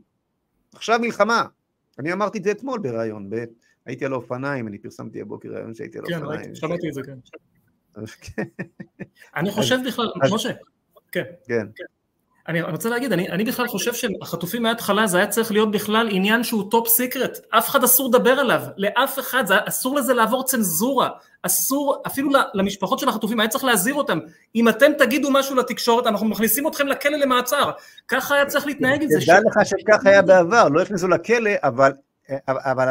עכשיו 0.75 0.99
מלחמה. 1.01 1.45
אני 1.99 2.13
אמרתי 2.13 2.39
את 2.39 2.45
זה 2.45 2.51
אתמול 2.51 2.79
בריאיון. 2.79 3.31
הייתי 3.91 4.05
על 4.05 4.13
האופניים, 4.13 4.69
אני 4.69 4.79
פרסמתי 4.79 5.21
הבוקר 5.21 5.49
ריאיון 5.49 5.75
שהייתי 5.75 5.99
על 5.99 6.05
האופניים. 6.05 6.45
כן, 6.45 6.55
שמעתי 6.55 6.89
את 6.89 6.95
זה, 6.95 7.03
כן. 7.03 8.43
אני 9.37 9.51
חושב 9.51 9.79
בכלל, 9.87 10.11
משה, 10.33 10.51
כן. 11.13 11.25
כן. 11.49 11.67
אני 12.49 12.63
רוצה 12.63 12.89
להגיד, 12.89 13.13
אני, 13.13 13.29
אני 13.29 13.45
בכלל 13.45 13.67
חושב 13.67 13.95
שהחטופים 13.95 14.63
מההתחלה 14.63 15.07
זה 15.07 15.17
היה 15.17 15.27
צריך 15.27 15.53
להיות 15.53 15.71
בכלל 15.71 16.09
עניין 16.11 16.45
שהוא 16.45 16.71
top 16.71 16.89
secret, 16.89 17.39
אף 17.51 17.69
אחד 17.69 17.85
אסור 17.85 18.09
לדבר 18.09 18.31
עליו, 18.31 18.61
לאף 18.77 19.19
אחד, 19.19 19.47
זה, 19.47 19.55
אסור 19.69 19.97
לזה 19.97 20.15
לעבור 20.15 20.45
צנזורה, 20.45 21.09
אסור, 21.43 22.03
אפילו 22.07 22.31
למשפחות 22.55 22.99
של 22.99 23.09
החטופים 23.09 23.41
היה 23.41 23.49
צריך 23.49 23.65
להזהיר 23.65 23.95
אותם, 23.95 24.19
אם 24.55 24.69
אתם 24.69 24.93
תגידו 24.99 25.31
משהו 25.31 25.57
לתקשורת 25.57 26.07
אנחנו 26.07 26.27
מכניסים 26.27 26.69
אתכם 26.69 26.87
לכלא 26.87 27.17
למעצר, 27.17 27.71
ככה 28.09 28.35
היה 28.35 28.47
צריך 28.47 28.67
להתנהג 28.67 29.03
עם 29.03 29.09
זה. 29.09 29.19
תדע 29.21 29.39
לך 29.47 29.67
שכך 29.67 30.07
היה 30.07 30.23
בעבר, 30.23 30.69
לא 30.69 30.83
הכניסו 30.83 31.09
לכלא, 31.09 31.51
אבל, 31.63 31.93
אבל 32.49 32.89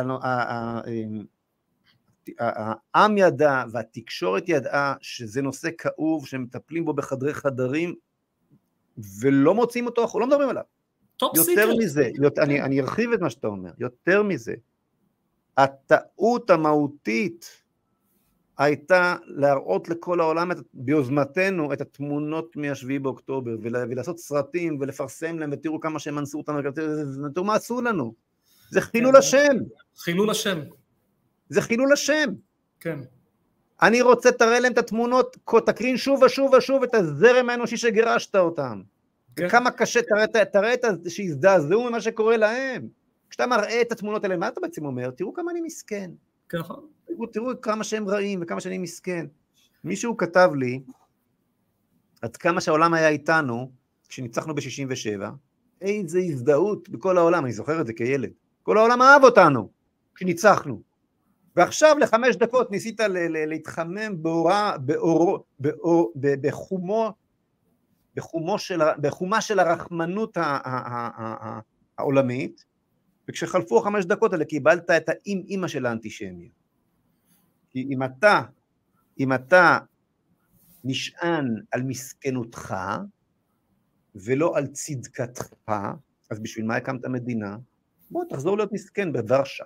העם 2.40 3.18
ידע 3.18 3.64
והתקשורת 3.72 4.44
ידעה 4.48 4.94
שזה 5.02 5.42
נושא 5.42 5.70
כאוב 5.78 6.28
שמטפלים 6.28 6.86
בו 6.86 6.94
בחדרי 6.94 7.34
חדרים 7.34 7.96
ולא 9.22 9.56
מוצאים 9.56 9.86
אותו, 9.86 10.20
לא 10.20 10.28
מדברים 10.28 10.50
עליו. 10.50 10.64
יותר. 11.36 11.76
מזה, 11.78 12.10
יותר, 12.16 12.42
אני, 12.44 12.62
אני 12.62 12.82
ארחיב 12.82 13.14
את 13.14 13.20
מה 13.20 13.30
שאתה 13.30 13.48
אומר, 13.48 13.72
יותר 13.78 14.24
מזה, 14.24 14.54
הטעות 15.58 16.50
המהותית 16.50 17.64
הייתה 18.58 19.16
להראות 19.26 19.90
לכל 19.90 20.20
העולם 20.20 20.52
את, 20.52 20.58
ביוזמתנו 20.74 21.74
את 21.74 21.82
התמונות 21.82 22.56
מ-7 22.56 23.00
באוקטובר 23.02 23.56
ולעשות 23.62 24.20
סרטים 24.20 24.78
ולפרסם 24.80 25.40
להם 25.40 25.50
ותראו 25.54 25.80
כמה 25.80 26.00
שהם 26.00 26.20
אנסו 26.20 26.38
אותנו, 26.38 26.60
תראו 27.34 27.46
מה 27.46 27.56
עשו 27.56 27.82
לנו, 27.82 28.14
זה 28.72 28.82
חילול 28.82 29.14
כן. 29.14 29.20
השם. 29.20 29.58
חילול 29.98 30.30
השם. 30.30 30.60
זה 31.50 31.62
חילול 31.62 31.94
השם. 31.94 32.30
כן. 32.80 33.00
אני 33.82 34.02
רוצה, 34.02 34.32
תראה 34.32 34.60
להם 34.60 34.72
את 34.72 34.78
התמונות, 34.78 35.38
תקרין 35.66 35.98
שוב 35.98 36.24
ושוב 36.24 36.54
ושוב 36.54 36.84
את 36.84 36.96
הזרם 36.96 37.50
האנושי 37.50 37.78
שגירשת 37.78 38.36
אותם. 38.36 38.82
כן. 39.36 39.50
כמה 39.50 39.72
קשה, 39.72 40.00
תראה, 40.02 40.46
תראה 40.46 40.74
את 40.74 40.86
שיזדעזעו 41.08 41.90
ממה 41.90 42.02
שקורה 42.02 42.38
להם. 42.38 42.88
כשאתה 43.30 43.48
מראה 43.48 43.82
את 43.82 43.92
התמונות 43.92 44.24
האלה, 44.24 44.38
מה 44.38 44.48
אתה 44.48 44.62
בעצם 44.62 44.86
אומר? 44.86 45.12
תראו 45.12 45.34
כמה 45.34 45.52
אני 45.52 45.62
מסכן. 45.62 46.12
כן, 46.50 46.58
נכון. 46.58 46.88
תראו, 47.08 47.28
תראו 47.28 47.62
כמה 47.62 47.84
שהם 47.84 48.10
רעים 48.10 48.40
וכמה 48.42 48.62
שאני 48.62 48.78
מסכן. 48.78 49.26
מישהו 49.84 50.18
כתב 50.18 50.52
לי, 50.56 50.82
עד 52.22 52.38
כמה 52.38 52.62
שהעולם 52.62 52.94
היה 52.94 53.10
איתנו, 53.10 53.72
כשניצחנו 54.10 54.56
ב-67, 54.56 55.26
איזה 55.82 56.20
הזדהות 56.20 56.90
בכל 56.90 57.18
העולם, 57.18 57.46
אני 57.46 57.54
זוכר 57.54 57.82
את 57.82 57.88
זה 57.88 57.94
כילד. 57.94 58.32
כל 58.64 58.78
העולם 58.78 59.02
אהב 59.02 59.24
אותנו 59.24 59.70
כשניצחנו. 60.16 60.82
ועכשיו 61.56 61.96
לחמש 62.00 62.36
דקות 62.36 62.72
ניסית 62.72 63.00
להתחמם 63.30 64.24
באורה, 64.24 64.78
באור, 64.78 65.46
באור, 65.60 66.14
בחומו 68.16 68.60
של, 68.60 68.80
בחומה 69.02 69.42
של 69.42 69.60
הרחמנות 69.60 70.38
העולמית, 71.98 72.66
וכשחלפו 73.30 73.80
החמש 73.80 74.06
דקות 74.06 74.34
האלה 74.34 74.46
קיבלת 74.46 74.90
את 74.90 75.10
האם 75.10 75.42
אימא 75.48 75.68
של 75.68 75.86
האנטישמיות. 75.86 76.52
כי 77.70 77.88
אם 77.90 78.04
אתה, 78.04 78.42
אם 79.20 79.34
אתה 79.34 79.78
נשען 80.84 81.56
על 81.72 81.84
מסכנותך 81.84 82.76
ולא 84.16 84.58
על 84.58 84.68
צדקתך, 84.68 85.48
אז 86.32 86.40
בשביל 86.40 86.66
מה 86.66 86.76
הקמת 86.76 87.06
מדינה? 87.06 87.58
בוא 88.12 88.24
תחזור 88.30 88.58
להיות 88.58 88.72
מסכן 88.72 89.14
בוורשה. 89.14 89.64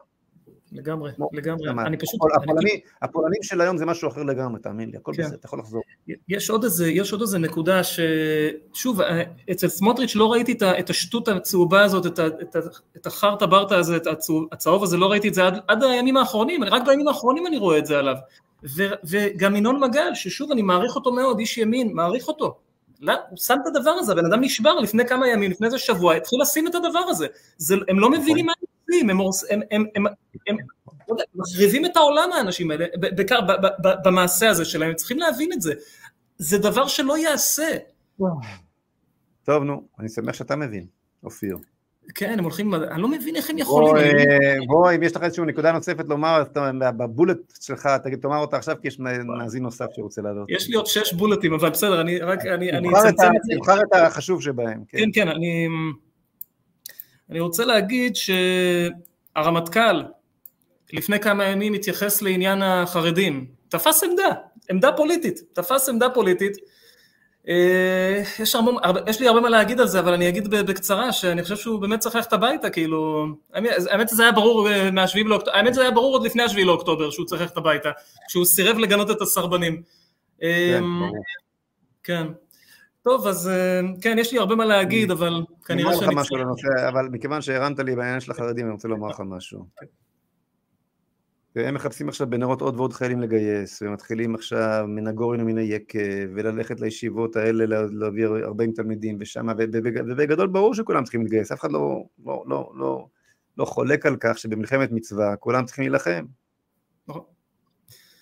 לגמרי, 0.73 1.11
לגמרי. 1.33 1.69
אני 1.85 1.97
פשוט... 1.97 2.19
הפולנים, 2.35 2.79
הפולנים 3.01 3.43
של 3.43 3.61
היום 3.61 3.77
זה 3.77 3.85
משהו 3.85 4.09
אחר 4.09 4.23
לגמרי, 4.23 4.59
תאמין 4.59 4.89
לי, 4.89 4.97
הכל 4.97 5.11
כן. 5.15 5.23
בסדר, 5.23 5.35
אתה 5.35 5.45
יכול 5.45 5.59
לחזור. 5.59 5.81
יש 6.27 6.49
עוד 6.49 6.63
איזה, 6.63 6.87
יש 6.89 7.11
עוד 7.11 7.21
איזה 7.21 7.39
נקודה 7.39 7.81
ששוב, 7.83 9.01
אה, 9.01 9.23
אצל 9.51 9.67
סמוטריץ' 9.67 10.15
לא 10.15 10.31
ראיתי 10.31 10.57
את 10.79 10.89
השטות 10.89 11.27
הצהובה 11.27 11.83
הזאת, 11.83 12.05
את, 12.05 12.19
את, 12.19 12.55
את 12.97 13.05
החרטה 13.05 13.45
ברטה 13.45 13.77
הזה, 13.77 13.97
את 13.97 14.07
הצהוב, 14.07 14.47
הצהוב 14.51 14.83
הזה, 14.83 14.97
לא 14.97 15.11
ראיתי 15.11 15.27
את 15.27 15.33
זה 15.33 15.47
עד, 15.47 15.59
עד 15.67 15.83
הימים 15.83 16.17
האחרונים, 16.17 16.63
רק 16.63 16.85
בימים 16.85 17.07
האחרונים 17.07 17.47
אני 17.47 17.57
רואה 17.57 17.77
את 17.77 17.85
זה 17.85 17.99
עליו. 17.99 18.15
ו, 18.63 18.83
וגם 19.03 19.55
ינון 19.55 19.79
מגל, 19.79 20.11
ששוב, 20.13 20.51
אני 20.51 20.61
מעריך 20.61 20.95
אותו 20.95 21.11
מאוד, 21.11 21.39
איש 21.39 21.57
ימין, 21.57 21.93
מעריך 21.93 22.27
אותו. 22.27 22.57
לא, 23.03 23.13
הוא 23.29 23.37
שם 23.37 23.57
את 23.61 23.67
הדבר 23.67 23.89
הזה, 23.89 24.11
הבן 24.11 24.25
אדם 24.25 24.41
נשבר 24.41 24.79
לפני 24.79 25.07
כמה 25.07 25.27
ימים, 25.27 25.51
לפני 25.51 25.67
איזה 25.67 25.77
שבוע, 25.77 26.13
התחיל 26.15 26.41
לשים 26.41 26.67
את 26.67 26.75
הדבר 26.75 26.99
הזה. 26.99 27.27
זה, 27.57 27.75
הם 27.87 27.99
לא 27.99 28.11
מבינים 28.11 28.45
מה 28.45 28.53
הם 29.09 29.17
עושים, 29.17 29.49
הם, 29.51 29.61
הם, 29.71 29.85
הם, 29.95 30.05
הם, 30.47 30.57
הם 31.09 31.15
מחריבים 31.35 31.85
את 31.85 31.97
העולם 31.97 32.31
האנשים 32.31 32.71
האלה, 32.71 32.85
בעיקר 33.15 33.39
במעשה 34.03 34.49
הזה 34.49 34.65
שלהם, 34.65 34.89
הם 34.89 34.95
צריכים 34.95 35.19
להבין 35.19 35.53
את 35.53 35.61
זה. 35.61 35.73
זה 36.37 36.57
דבר 36.57 36.87
שלא 36.87 37.17
ייעשה. 37.17 37.77
טוב, 39.43 39.63
נו, 39.63 39.87
אני 39.99 40.09
שמח 40.09 40.33
שאתה 40.33 40.55
מבין, 40.55 40.85
אופיר. 41.23 41.57
כן, 42.15 42.35
הם 42.37 42.43
הולכים, 42.43 42.73
אני 42.73 43.01
לא 43.01 43.07
מבין 43.07 43.35
איך 43.35 43.49
הם 43.49 43.57
יכולים. 43.57 44.15
בוא, 44.67 44.91
אם 44.95 45.03
יש 45.03 45.15
לך 45.15 45.23
איזושהי 45.23 45.45
נקודה 45.45 45.71
נוספת 45.71 46.05
לומר, 46.09 46.43
בבולט 46.97 47.37
שלך, 47.61 47.89
תגיד, 48.03 48.19
תאמר 48.19 48.37
אותה 48.37 48.57
עכשיו, 48.57 48.75
כי 48.81 48.87
יש 48.87 48.99
מאזין 48.99 49.63
נוסף 49.63 49.85
שרוצה 49.95 50.21
לעלות. 50.21 50.49
יש 50.49 50.69
לי 50.69 50.75
עוד 50.75 50.85
שש 50.85 51.13
בולטים, 51.13 51.53
אבל 51.53 51.69
בסדר, 51.69 52.01
אני 52.01 52.19
רק, 52.19 52.45
אני 52.45 52.69
אצמצם 52.69 53.07
את 53.35 53.43
זה. 53.43 53.55
תבחר 53.57 53.81
את 53.81 53.93
החשוב 53.93 54.41
שבהם. 54.41 54.83
כן, 54.87 55.09
כן, 55.13 55.27
אני... 55.27 55.67
אני 57.29 57.39
רוצה 57.39 57.65
להגיד 57.65 58.15
שהרמטכ"ל 59.35 60.03
לפני 60.93 61.19
כמה 61.19 61.45
ימים 61.45 61.73
התייחס 61.73 62.21
לעניין 62.21 62.61
החרדים, 62.61 63.45
תפס 63.69 64.03
עמדה, 64.03 64.29
עמדה 64.69 64.91
פוליטית, 64.91 65.41
תפס 65.53 65.89
עמדה 65.89 66.09
פוליטית. 66.09 66.57
אה, 67.49 68.23
יש, 68.39 68.55
הרבה, 68.55 68.71
יש 69.07 69.19
לי 69.19 69.27
הרבה 69.27 69.41
מה 69.41 69.49
להגיד 69.49 69.79
על 69.79 69.87
זה, 69.87 69.99
אבל 69.99 70.13
אני 70.13 70.29
אגיד 70.29 70.47
בקצרה 70.47 71.11
שאני 71.11 71.43
חושב 71.43 71.55
שהוא 71.55 71.81
באמת 71.81 71.99
צריך 71.99 72.15
ללכת 72.15 72.33
הביתה, 72.33 72.69
כאילו, 72.69 73.27
האמת 73.53 74.09
זה 74.09 74.23
היה 74.23 74.31
ברור 74.31 74.69
אה, 74.69 74.91
מהשביעי 74.91 75.27
לאוקטובר, 75.27 75.57
האמת 75.57 75.73
זה 75.73 75.81
היה 75.81 75.91
ברור 75.91 76.13
עוד 76.13 76.25
לפני 76.25 76.43
השביעי 76.43 76.65
לאוקטובר 76.65 77.09
שהוא 77.11 77.25
צריך 77.25 77.41
ללכת 77.41 77.57
הביתה, 77.57 77.91
כשהוא 78.27 78.45
סירב 78.45 78.77
לגנות 78.77 79.11
את 79.11 79.21
הסרבנים. 79.21 79.81
כן, 80.39 80.47
אמ, 80.83 80.99
ברור. 80.99 81.23
כן. 82.03 82.27
טוב, 83.03 83.27
אז 83.27 83.47
אה, 83.47 83.81
כן, 84.01 84.17
יש 84.19 84.31
לי 84.33 84.39
הרבה 84.39 84.55
מה 84.55 84.65
להגיד, 84.65 85.11
אבל 85.11 85.43
כנראה 85.65 85.93
שאני... 85.93 86.05
אני 86.05 86.15
משהו 86.15 86.37
לנושא, 86.37 86.67
אבל 86.89 87.07
מכיוון 87.11 87.41
שהרמת 87.41 87.79
לי 87.79 87.95
בעניין 87.95 88.19
של 88.19 88.31
החרדים, 88.31 88.65
אני 88.65 88.73
רוצה 88.73 88.87
לומר 88.87 89.07
לך 89.07 89.21
משהו. 89.25 89.65
הם 91.55 91.73
מחפשים 91.75 92.09
עכשיו 92.09 92.29
בנרות 92.29 92.61
עוד 92.61 92.75
ועוד 92.75 92.93
חיילים 92.93 93.21
לגייס, 93.21 93.81
ומתחילים 93.81 94.35
עכשיו 94.35 94.85
מן 94.87 95.07
הגורן 95.07 95.41
ומן 95.41 95.57
היקב, 95.57 95.99
וללכת 96.35 96.79
לישיבות 96.79 97.35
האלה, 97.35 97.65
להביא 97.91 98.27
40 98.27 98.71
תלמידים 98.71 99.17
ושם, 99.19 99.47
ובגדול 99.47 100.47
ברור 100.47 100.73
שכולם 100.73 101.03
צריכים 101.03 101.21
להתגייס, 101.21 101.51
אף 101.51 101.59
אחד 101.59 101.71
לא, 101.71 102.05
לא, 102.25 102.43
לא, 102.47 102.71
לא, 102.75 103.07
לא 103.57 103.65
חולק 103.65 104.05
על 104.05 104.17
כך 104.19 104.37
שבמלחמת 104.37 104.91
מצווה 104.91 105.35
כולם 105.35 105.65
צריכים 105.65 105.81
להילחם. 105.83 106.25
נכון. 107.07 107.23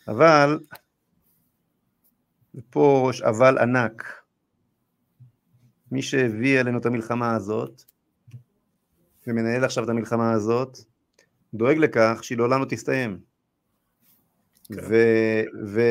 אבל, 0.08 0.60
ופה 2.56 3.08
יש 3.14 3.22
אבל 3.22 3.58
ענק, 3.58 4.22
מי 5.92 6.02
שהביא 6.02 6.60
עלינו 6.60 6.78
את 6.78 6.86
המלחמה 6.86 7.36
הזאת, 7.36 7.84
ומנהל 9.28 9.64
עכשיו 9.64 9.84
את 9.84 9.90
המלחמה 9.90 10.32
הזאת, 10.32 10.78
דואג 11.54 11.78
לכך 11.78 12.20
שהיא 12.22 12.38
לעולם 12.38 12.60
לא 12.60 12.66
תסתיים. 12.66 13.20
כן. 14.64 14.76
ו, 14.90 14.96
ו, 15.68 15.82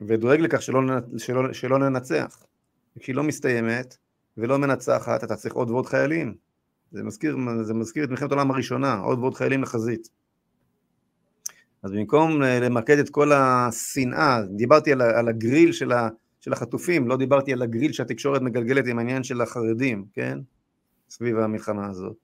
ודואג 0.00 0.40
לכך 0.40 0.62
שלא, 0.62 0.80
שלא, 1.18 1.52
שלא 1.52 1.78
ננצח. 1.78 2.46
כשהיא 2.98 3.16
לא 3.16 3.22
מסתיימת 3.22 3.96
ולא 4.36 4.58
מנצחת, 4.58 5.24
אתה 5.24 5.36
צריך 5.36 5.54
עוד 5.54 5.70
ועוד 5.70 5.86
חיילים. 5.86 6.34
זה 6.92 7.02
מזכיר, 7.02 7.36
זה 7.62 7.74
מזכיר 7.74 8.04
את 8.04 8.10
מלחמת 8.10 8.32
העולם 8.32 8.50
הראשונה, 8.50 8.94
עוד 8.94 9.18
ועוד 9.18 9.34
חיילים 9.34 9.62
לחזית. 9.62 10.08
אז 11.82 11.92
במקום 11.92 12.42
למקד 12.42 12.98
את 12.98 13.10
כל 13.10 13.32
השנאה, 13.32 14.42
דיברתי 14.56 14.92
על, 14.92 15.02
על 15.02 15.28
הגריל 15.28 15.72
של, 15.72 15.92
ה, 15.92 16.08
של 16.40 16.52
החטופים, 16.52 17.08
לא 17.08 17.16
דיברתי 17.16 17.52
על 17.52 17.62
הגריל 17.62 17.92
שהתקשורת 17.92 18.42
מגלגלת 18.42 18.86
עם 18.86 18.98
העניין 18.98 19.22
של 19.24 19.40
החרדים, 19.40 20.04
כן? 20.12 20.38
סביב 21.10 21.38
המלחמה 21.38 21.86
הזאת. 21.86 22.16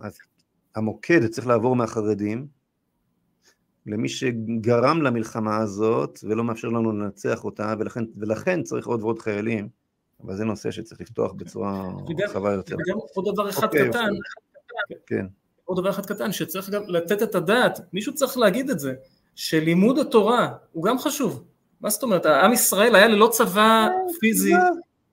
אז 0.00 0.18
המוקד 0.74 1.26
צריך 1.26 1.46
לעבור 1.46 1.76
מהחרדים 1.76 2.46
למי 3.86 4.08
שגרם 4.08 5.02
למלחמה 5.02 5.56
הזאת 5.56 6.18
ולא 6.22 6.44
מאפשר 6.44 6.68
לנו 6.68 6.92
לנצח 6.92 7.44
אותה, 7.44 7.74
ולכן, 7.78 8.04
ולכן 8.16 8.62
צריך 8.62 8.86
עוד 8.86 9.02
ועוד 9.02 9.18
חיילים, 9.18 9.68
אבל 10.24 10.36
זה 10.36 10.44
נושא 10.44 10.70
שצריך 10.70 11.00
לפתוח 11.00 11.32
בצורה 11.32 11.90
רחבה 12.24 12.52
יותר. 12.52 12.74
וגם 12.74 12.98
עוד 13.14 13.34
דבר 13.34 13.50
אחד 13.50 13.66
אוקיי, 13.66 13.88
קטן, 13.88 14.08
אוקיי. 14.82 14.96
כן. 15.06 15.26
עוד 15.64 15.78
דבר 15.78 15.90
אחד 15.90 16.06
קטן, 16.06 16.32
שצריך 16.32 16.70
גם 16.70 16.82
לתת 16.86 17.22
את 17.22 17.34
הדעת, 17.34 17.80
מישהו 17.92 18.14
צריך 18.14 18.38
להגיד 18.38 18.70
את 18.70 18.78
זה, 18.78 18.94
שלימוד 19.34 19.98
התורה 19.98 20.54
הוא 20.72 20.84
גם 20.84 20.98
חשוב. 20.98 21.44
מה 21.80 21.90
זאת 21.90 22.02
אומרת, 22.02 22.26
עם 22.26 22.52
ישראל 22.52 22.94
היה 22.94 23.08
ללא 23.08 23.28
צבא 23.32 23.88
פיזי 24.20 24.52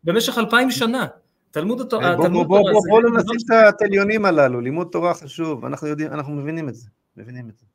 במשך 0.03 0.37
אלפיים 0.37 0.71
שנה. 0.71 1.07
תלמוד 1.55 1.81
התורה... 1.81 2.15
בוא, 2.15 2.27
בוא, 2.27 2.43
בוא, 2.43 2.81
בוא 2.89 3.01
לא 3.01 3.09
נשים 3.09 3.35
את 3.69 3.81
העליונים 3.81 4.25
הללו, 4.25 4.61
לימוד 4.61 4.87
תורה 4.91 5.13
חשוב, 5.13 5.65
אנחנו 5.65 5.87
יודעים, 5.87 6.11
אנחנו 6.11 6.33
מבינים 6.33 6.69
את 6.69 6.75
זה, 6.75 6.87
מבינים 7.17 7.49
את 7.49 7.57
זה. 7.57 7.65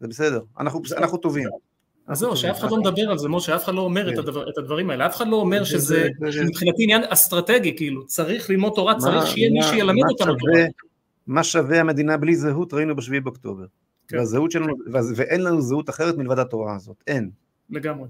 זה 0.00 0.08
בסדר, 0.08 0.40
אנחנו 0.96 1.18
טובים. 1.18 1.48
אז 2.06 2.18
זהו, 2.18 2.36
שאף 2.36 2.58
אחד 2.58 2.70
לא 2.70 2.76
מדבר 2.76 3.10
על 3.10 3.18
זה, 3.18 3.28
משה, 3.28 3.56
אף 3.56 3.64
אחד 3.64 3.74
לא 3.74 3.80
אומר 3.80 4.08
את, 4.08 4.14
כן. 4.14 4.30
הדברים 4.58 4.90
האלה, 4.90 5.06
אף 5.06 5.16
אחד 5.16 5.28
לא 5.28 5.36
אומר 5.36 5.64
שזה 5.64 6.08
מבחינתי 6.44 6.82
עניין 6.82 7.02
אסטרטגי, 7.08 7.76
כאילו, 7.76 8.06
צריך 8.06 8.50
ללמוד 8.50 8.72
תורה, 8.74 8.98
צריך 8.98 9.26
שיהיה 9.26 9.50
מי 9.50 9.62
שילמד 9.62 10.02
אותנו 10.10 10.34
תורה. 10.34 10.64
מה 11.26 11.44
שווה 11.44 11.80
המדינה 11.80 12.16
בלי 12.16 12.36
זהות, 12.36 12.74
ראינו 12.74 12.96
בשביעי 12.96 13.20
באוקטובר. 13.20 13.64
כן. 14.08 14.16
והזהות 14.18 14.50
שלנו, 14.50 14.74
ואין 15.16 15.40
לנו 15.40 15.60
זהות 15.60 15.90
אחרת 15.90 16.16
מלבד 16.16 16.38
התורה 16.38 16.76
הזאת, 16.76 16.96
אין. 17.06 17.30
לגמרי. 17.70 18.08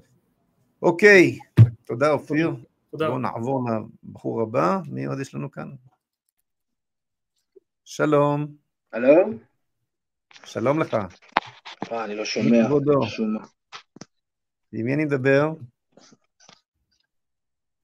אוקיי, 0.83 1.39
תודה 1.85 2.11
אופיר. 2.11 2.51
תודה. 2.93 3.07
בואו 3.07 3.19
נעבור 3.19 3.61
לבחור 4.03 4.43
הבא, 4.43 4.79
מי 4.87 5.05
עוד 5.05 5.21
יש 5.21 5.35
לנו 5.35 5.51
כאן? 5.51 5.71
שלום. 7.85 8.47
הלו? 8.93 9.15
שלום 10.45 10.81
לך. 10.81 10.97
אה, 11.93 12.05
אני 12.05 12.15
לא 12.15 12.25
שומע. 12.25 12.67
כבודו. 12.67 13.01
עם 14.73 14.87
מי 14.87 14.95
אני 14.95 15.05
מדבר? 15.05 15.49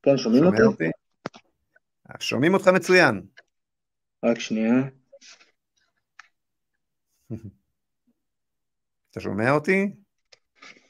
כן, 0.03 0.17
שומעים 0.17 0.45
אותי? 0.45 0.63
אותי? 0.63 0.91
שומעים 2.21 2.55
אותך 2.55 2.69
מצוין. 2.69 3.27
רק 4.25 4.41
שנייה. 4.41 4.75
אתה 9.11 9.21
שומע 9.21 9.51
אותי? 9.51 9.93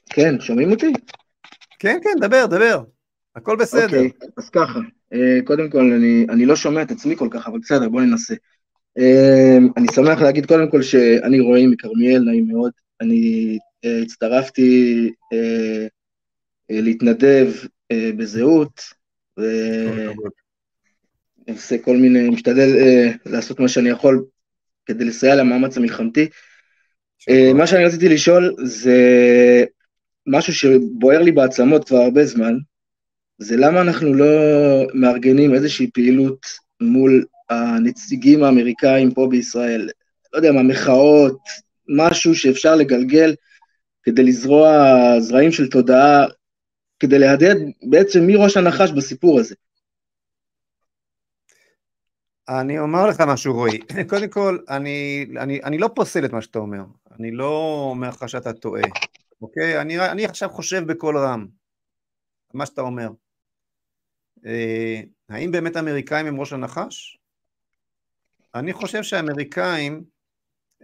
כן, 0.07 0.40
שומעים 0.40 0.70
אותי? 0.70 0.93
כן, 1.78 1.99
כן, 2.03 2.27
דבר, 2.27 2.47
דבר. 2.47 2.97
הכל 3.36 3.56
בסדר. 3.56 3.84
אוקיי, 3.84 4.10
אז 4.36 4.50
ככה, 4.50 4.78
אה, 5.12 5.38
קודם 5.44 5.70
כל, 5.70 5.92
אני, 5.92 6.26
אני 6.28 6.46
לא 6.46 6.56
שומע 6.56 6.82
את 6.82 6.90
עצמי 6.90 7.16
כל 7.16 7.28
כך, 7.30 7.46
אבל 7.46 7.59
בסדר, 7.59 7.88
בוא 7.88 8.00
ננסה. 8.00 8.34
אה, 8.98 9.59
אני 9.76 9.86
שמח 9.94 10.20
להגיד 10.20 10.46
קודם 10.46 10.70
כל 10.70 10.82
שאני 10.82 11.40
רועי 11.40 11.66
מכרמיאל, 11.66 12.22
נעים 12.22 12.48
מאוד. 12.48 12.72
אני 13.00 13.59
אה, 13.84 14.02
הצטרפתי 14.02 15.10
להתנדב 16.70 17.52
בזהות, 17.92 18.80
ועושה 21.46 21.78
כל 21.78 21.96
מיני, 21.96 22.28
משתדל 22.28 22.68
לעשות 23.26 23.60
מה 23.60 23.68
שאני 23.68 23.88
יכול 23.88 24.24
כדי 24.86 25.05
לסייע 25.05 25.34
למאמץ 25.34 25.76
המלחמתי. 25.76 26.28
מה 27.55 27.66
שאני 27.66 27.84
רציתי 27.84 28.09
לשאול 28.09 28.55
זה 28.64 28.96
משהו 30.26 30.55
שבוער 30.55 31.22
לי 31.22 31.32
בעצמות 31.32 31.88
כבר 31.88 31.98
הרבה 31.98 32.24
זמן, 32.24 32.55
זה 33.39 33.56
למה 33.56 33.81
אנחנו 33.81 34.15
לא 34.15 34.27
מארגנים 34.94 35.55
איזושהי 35.55 35.90
פעילות 35.90 36.47
מול 36.81 37.24
הנציגים 37.51 38.44
האמריקאים 38.44 39.15
פה 39.15 39.27
בישראל, 39.31 39.89
לא 40.32 40.39
יודע 40.39 40.52
מה, 40.52 40.62
מחאות, 40.62 41.39
משהו 41.89 42.35
שאפשר 42.35 42.77
לגלגל 42.77 43.35
כדי 44.02 44.23
לזרוע 44.23 44.70
זרעים 45.20 45.52
של 45.52 45.70
תודעה 45.70 46.27
כדי 47.01 47.19
להדהד 47.19 47.56
בעצם 47.90 48.20
מי 48.20 48.36
ראש 48.36 48.56
הנחש 48.56 48.90
בסיפור 48.90 49.40
הזה. 49.40 49.55
אני 52.48 52.78
אומר 52.78 53.06
לך 53.06 53.20
משהו, 53.20 53.55
רועי. 53.55 53.78
קודם 54.10 54.28
כל, 54.28 54.59
אני, 54.69 55.27
אני, 55.39 55.60
אני 55.65 55.78
לא 55.78 55.90
פוסל 55.94 56.24
את 56.24 56.32
מה 56.32 56.43
שאתה 56.43 56.59
אומר. 56.59 56.82
אני 57.19 57.31
לא 57.31 57.85
אומר 57.90 58.09
לך 58.09 58.28
שאתה 58.28 58.52
טועה, 58.52 58.82
אוקיי? 59.43 59.81
אני, 59.81 60.01
אני 60.01 60.24
עכשיו 60.24 60.48
חושב 60.48 60.82
בקול 60.86 61.19
רם, 61.19 61.47
מה 62.55 62.66
שאתה 62.66 62.81
אומר. 62.81 63.09
אה, 64.47 65.01
האם 65.28 65.52
באמת 65.52 65.77
האמריקאים 65.77 66.27
הם 66.27 66.40
ראש 66.40 66.52
הנחש? 66.52 67.19
אני 68.55 68.73
חושב 68.73 69.02
שהאמריקאים 69.02 70.05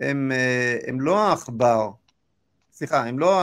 הם, 0.00 0.32
אה, 0.32 0.78
הם 0.86 1.00
לא 1.00 1.28
העכבר, 1.28 1.90
סליחה, 2.72 3.04
הם 3.04 3.18
לא, 3.18 3.42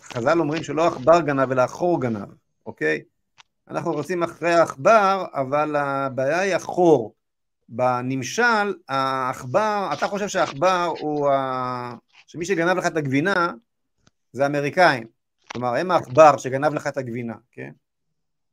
חז"ל 0.00 0.40
אומרים 0.40 0.62
שלא 0.62 0.84
העכבר 0.84 1.20
גנב 1.20 1.52
אלא 1.52 1.62
החור 1.62 2.00
גנב, 2.00 2.28
אוקיי? 2.66 3.02
אנחנו 3.68 3.92
רוצים 3.92 4.22
אחרי 4.22 4.52
העכבר, 4.52 5.24
אבל 5.34 5.76
הבעיה 5.76 6.40
היא 6.40 6.54
החור. 6.54 7.14
בנמשל, 7.68 8.74
העכבר, 8.88 9.90
אתה 9.92 10.06
חושב 10.06 10.28
שהעכבר 10.28 10.92
הוא, 10.98 11.30
ה... 11.30 11.94
שמי 12.26 12.44
שגנב 12.44 12.76
לך 12.76 12.86
את 12.86 12.96
הגבינה 12.96 13.52
זה 14.32 14.42
האמריקאים. 14.42 15.06
כלומר, 15.52 15.74
הם 15.74 15.90
העכבר 15.90 16.36
שגנב 16.36 16.74
לך 16.74 16.86
את 16.86 16.96
הגבינה, 16.96 17.34
כן? 17.52 17.70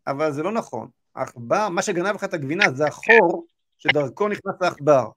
אבל 0.08 0.32
זה 0.32 0.44
לא 0.44 0.52
נכון. 0.52 0.90
העכבר, 1.16 1.70
מה 1.70 1.82
שגנב 1.82 2.16
לך 2.16 2.24
את 2.24 2.34
הגבינה 2.34 2.72
זה 2.72 2.88
החור 2.88 3.46
שדרכו 3.78 4.28
נכנס 4.28 4.56
לעכבר. 4.62 5.10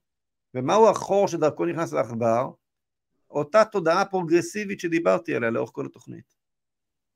ומהו 0.54 0.88
החור 0.88 1.28
שדרכו 1.28 1.66
נכנס 1.66 1.92
לעכבר? 1.92 2.50
אותה 3.30 3.64
תודעה 3.64 4.04
פרוגרסיבית 4.04 4.80
שדיברתי 4.80 5.34
עליה 5.34 5.50
לאורך 5.50 5.70
כל 5.72 5.86
התוכנית. 5.86 6.34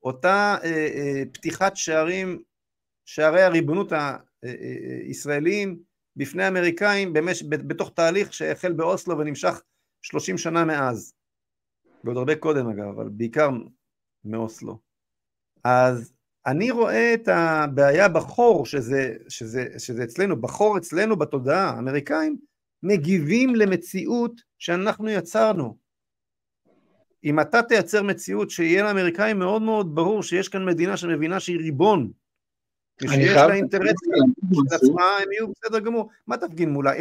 אותה 0.02 0.56
אה, 0.64 0.68
אה, 0.68 1.22
פתיחת 1.32 1.76
שערים, 1.76 2.42
שערי 3.04 3.42
הריבונות 3.42 3.92
הישראליים 5.06 5.78
בפני 6.16 6.44
האמריקאים 6.44 7.12
במש, 7.12 7.42
בתוך 7.42 7.90
תהליך 7.94 8.32
שהחל 8.32 8.72
באוסלו 8.72 9.18
ונמשך 9.18 9.62
30 10.02 10.38
שנה 10.38 10.64
מאז. 10.64 11.12
ועוד 12.04 12.16
הרבה 12.16 12.36
קודם 12.36 12.68
אגב, 12.68 12.88
אבל 12.88 13.08
בעיקר 13.08 13.48
מאוסלו. 14.24 14.78
אז 15.64 16.12
אני 16.46 16.70
רואה 16.70 17.14
את 17.14 17.28
הבעיה 17.28 18.08
בחור, 18.08 18.66
שזה, 18.66 19.14
שזה, 19.28 19.66
שזה 19.78 20.04
אצלנו, 20.04 20.40
בחור 20.40 20.78
אצלנו 20.78 21.16
בתודעה, 21.16 21.70
האמריקאים 21.70 22.36
מגיבים 22.82 23.54
למציאות 23.54 24.40
שאנחנו 24.58 25.08
יצרנו. 25.08 25.76
אם 27.24 27.40
אתה 27.40 27.62
תייצר 27.62 28.02
מציאות 28.02 28.50
שיהיה 28.50 28.82
לאמריקאים 28.82 29.38
מאוד 29.38 29.62
מאוד 29.62 29.94
ברור 29.94 30.22
שיש 30.22 30.48
כאן 30.48 30.64
מדינה 30.64 30.96
שמבינה 30.96 31.40
שהיא 31.40 31.58
ריבון, 31.58 32.10
ושיש 33.02 33.30
לה 33.30 33.54
אינטרסים 33.54 33.94
של 34.52 34.74
עצמה, 34.74 35.16
הם 35.22 35.32
יהיו 35.32 35.48
בסדר 35.48 35.78
גמור. 35.78 36.10
מה 36.26 36.36
תפגין 36.36 36.70
מולה? 36.70 36.92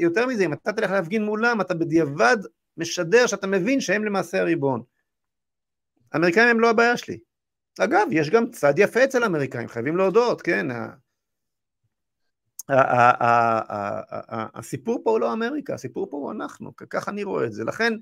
יותר 0.00 0.26
מזה, 0.26 0.44
אם 0.44 0.52
אתה 0.52 0.72
תלך 0.72 0.90
להפגין 0.90 1.24
מולם, 1.24 1.60
אתה 1.60 1.74
בדיעבד 1.74 2.36
משדר 2.76 3.26
שאתה 3.26 3.46
מבין 3.46 3.80
שהם 3.80 4.04
למעשה 4.04 4.40
הריבון. 4.40 4.82
האמריקאים 6.12 6.48
הם 6.48 6.60
לא 6.60 6.70
הבעיה 6.70 6.96
שלי. 6.96 7.18
אגב, 7.80 8.08
יש 8.10 8.30
גם 8.30 8.50
צד 8.50 8.74
יפה 8.76 9.04
אצל 9.04 9.22
האמריקאים, 9.22 9.68
חייבים 9.68 9.96
להודות, 9.96 10.42
כן? 10.42 10.66
הסיפור 14.54 15.00
פה 15.04 15.10
הוא 15.10 15.20
לא 15.20 15.32
אמריקה, 15.32 15.74
הסיפור 15.74 16.10
פה 16.10 16.16
הוא 16.16 16.32
אנחנו, 16.32 16.76
ככה 16.90 17.10
אני 17.10 17.22
רואה 17.22 17.44
את 17.44 17.52
זה. 17.52 17.64
לכן, 17.64 17.92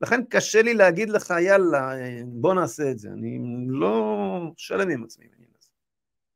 לכן 0.00 0.20
קשה 0.30 0.62
לי 0.62 0.74
להגיד 0.74 1.10
לך, 1.10 1.34
יאללה, 1.40 1.92
בוא 2.24 2.54
נעשה 2.54 2.90
את 2.90 2.98
זה. 2.98 3.08
אני 3.08 3.38
לא 3.68 4.52
שלם 4.56 4.90
עם 4.90 5.04
עצמי. 5.04 5.26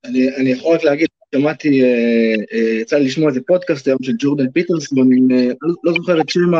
אני, 0.05 0.36
אני 0.36 0.51
יכול 0.51 0.77
רק 0.77 0.85
להגיד, 0.85 1.09
שמעתי, 1.35 1.82
אה, 1.82 2.35
אה, 2.52 2.81
יצא 2.81 2.97
לי 2.97 3.05
לשמוע 3.05 3.28
איזה 3.28 3.40
פודקאסט 3.47 3.86
היום 3.86 3.98
של 4.02 4.12
ג'ורדן 4.19 4.51
פיטרסון, 4.51 4.98
אה, 5.32 5.52
לא, 5.62 5.74
לא 5.85 5.93
זוכר 5.93 6.20
את 6.20 6.28
שם, 6.28 6.51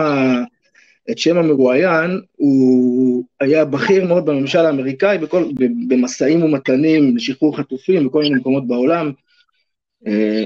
את 1.11 1.19
שם 1.19 1.37
המרואיין, 1.37 2.21
הוא 2.37 3.25
היה 3.41 3.65
בכיר 3.65 4.07
מאוד 4.07 4.27
בממשל 4.27 4.59
האמריקאי, 4.59 5.19
בכל, 5.19 5.45
במשאים 5.89 6.43
ומתנים 6.43 7.17
לשחרור 7.17 7.57
חטופים 7.57 8.07
בכל 8.07 8.23
מיני 8.23 8.35
מקומות 8.35 8.67
בעולם. 8.67 9.13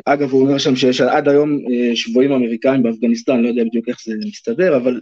אגב, 0.04 0.30
הוא 0.30 0.40
אומר 0.42 0.58
שם 0.58 0.76
שיש 0.76 1.00
עד 1.00 1.28
היום 1.28 1.58
שבויים 1.94 2.32
אמריקאים 2.32 2.82
באפגניסטן, 2.82 3.40
לא 3.40 3.48
יודע 3.48 3.64
בדיוק 3.64 3.88
איך 3.88 3.98
זה 4.04 4.14
מסתדר, 4.26 4.76
אבל 4.76 5.00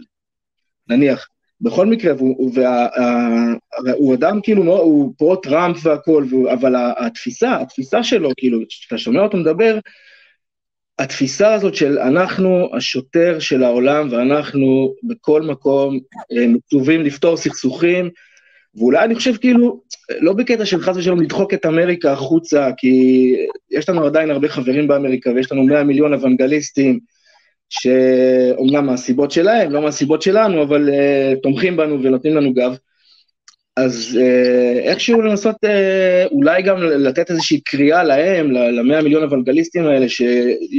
נניח. 0.89 1.27
בכל 1.61 1.85
מקרה, 1.85 2.13
והוא, 2.17 2.51
וה, 2.53 2.87
הוא 3.93 4.13
אדם 4.13 4.39
כאילו, 4.43 4.77
הוא 4.77 5.13
פרו-טראמפ 5.17 5.85
והכל, 5.85 6.25
אבל 6.53 6.75
התפיסה, 6.97 7.61
התפיסה 7.61 8.03
שלו, 8.03 8.29
כאילו, 8.37 8.59
כשאתה 8.69 8.97
שומע 8.97 9.21
אותו 9.21 9.37
מדבר, 9.37 9.77
התפיסה 10.99 11.53
הזאת 11.53 11.75
של 11.75 11.99
אנחנו 11.99 12.69
השוטר 12.73 13.39
של 13.39 13.63
העולם 13.63 14.07
ואנחנו 14.11 14.93
בכל 15.03 15.41
מקום 15.41 15.99
אה, 16.31 16.47
מצווים 16.47 17.01
לפתור 17.01 17.37
סכסוכים, 17.37 18.09
ואולי 18.75 19.03
אני 19.03 19.15
חושב 19.15 19.35
כאילו, 19.37 19.81
לא 20.19 20.33
בקטע 20.33 20.65
של 20.65 20.81
חס 20.81 20.97
ושלום 20.97 21.21
לדחוק 21.21 21.53
את 21.53 21.65
אמריקה 21.65 22.11
החוצה, 22.11 22.69
כי 22.77 23.35
יש 23.71 23.89
לנו 23.89 24.05
עדיין 24.05 24.31
הרבה 24.31 24.47
חברים 24.47 24.87
באמריקה 24.87 25.31
ויש 25.31 25.51
לנו 25.51 25.63
100 25.63 25.83
מיליון 25.83 26.13
אוונגליסטים, 26.13 26.99
שאומנם 27.69 28.85
מהסיבות 28.85 29.31
שלהם, 29.31 29.71
לא 29.71 29.81
מהסיבות 29.81 30.21
שלנו, 30.21 30.63
אבל 30.63 30.89
uh, 30.89 31.39
תומכים 31.43 31.77
בנו 31.77 32.03
ונותנים 32.03 32.35
לנו 32.35 32.53
גב. 32.53 32.77
אז 33.77 34.17
uh, 34.19 34.79
איכשהו 34.79 35.21
לנסות 35.21 35.55
uh, 35.55 36.31
אולי 36.31 36.61
גם 36.61 36.77
לתת 36.83 37.31
איזושהי 37.31 37.61
קריאה 37.61 38.03
להם, 38.03 38.51
למאה 38.51 39.01
מיליון 39.01 39.23
אוונגליסטים 39.23 39.85
האלה, 39.85 40.09
ש, 40.09 40.21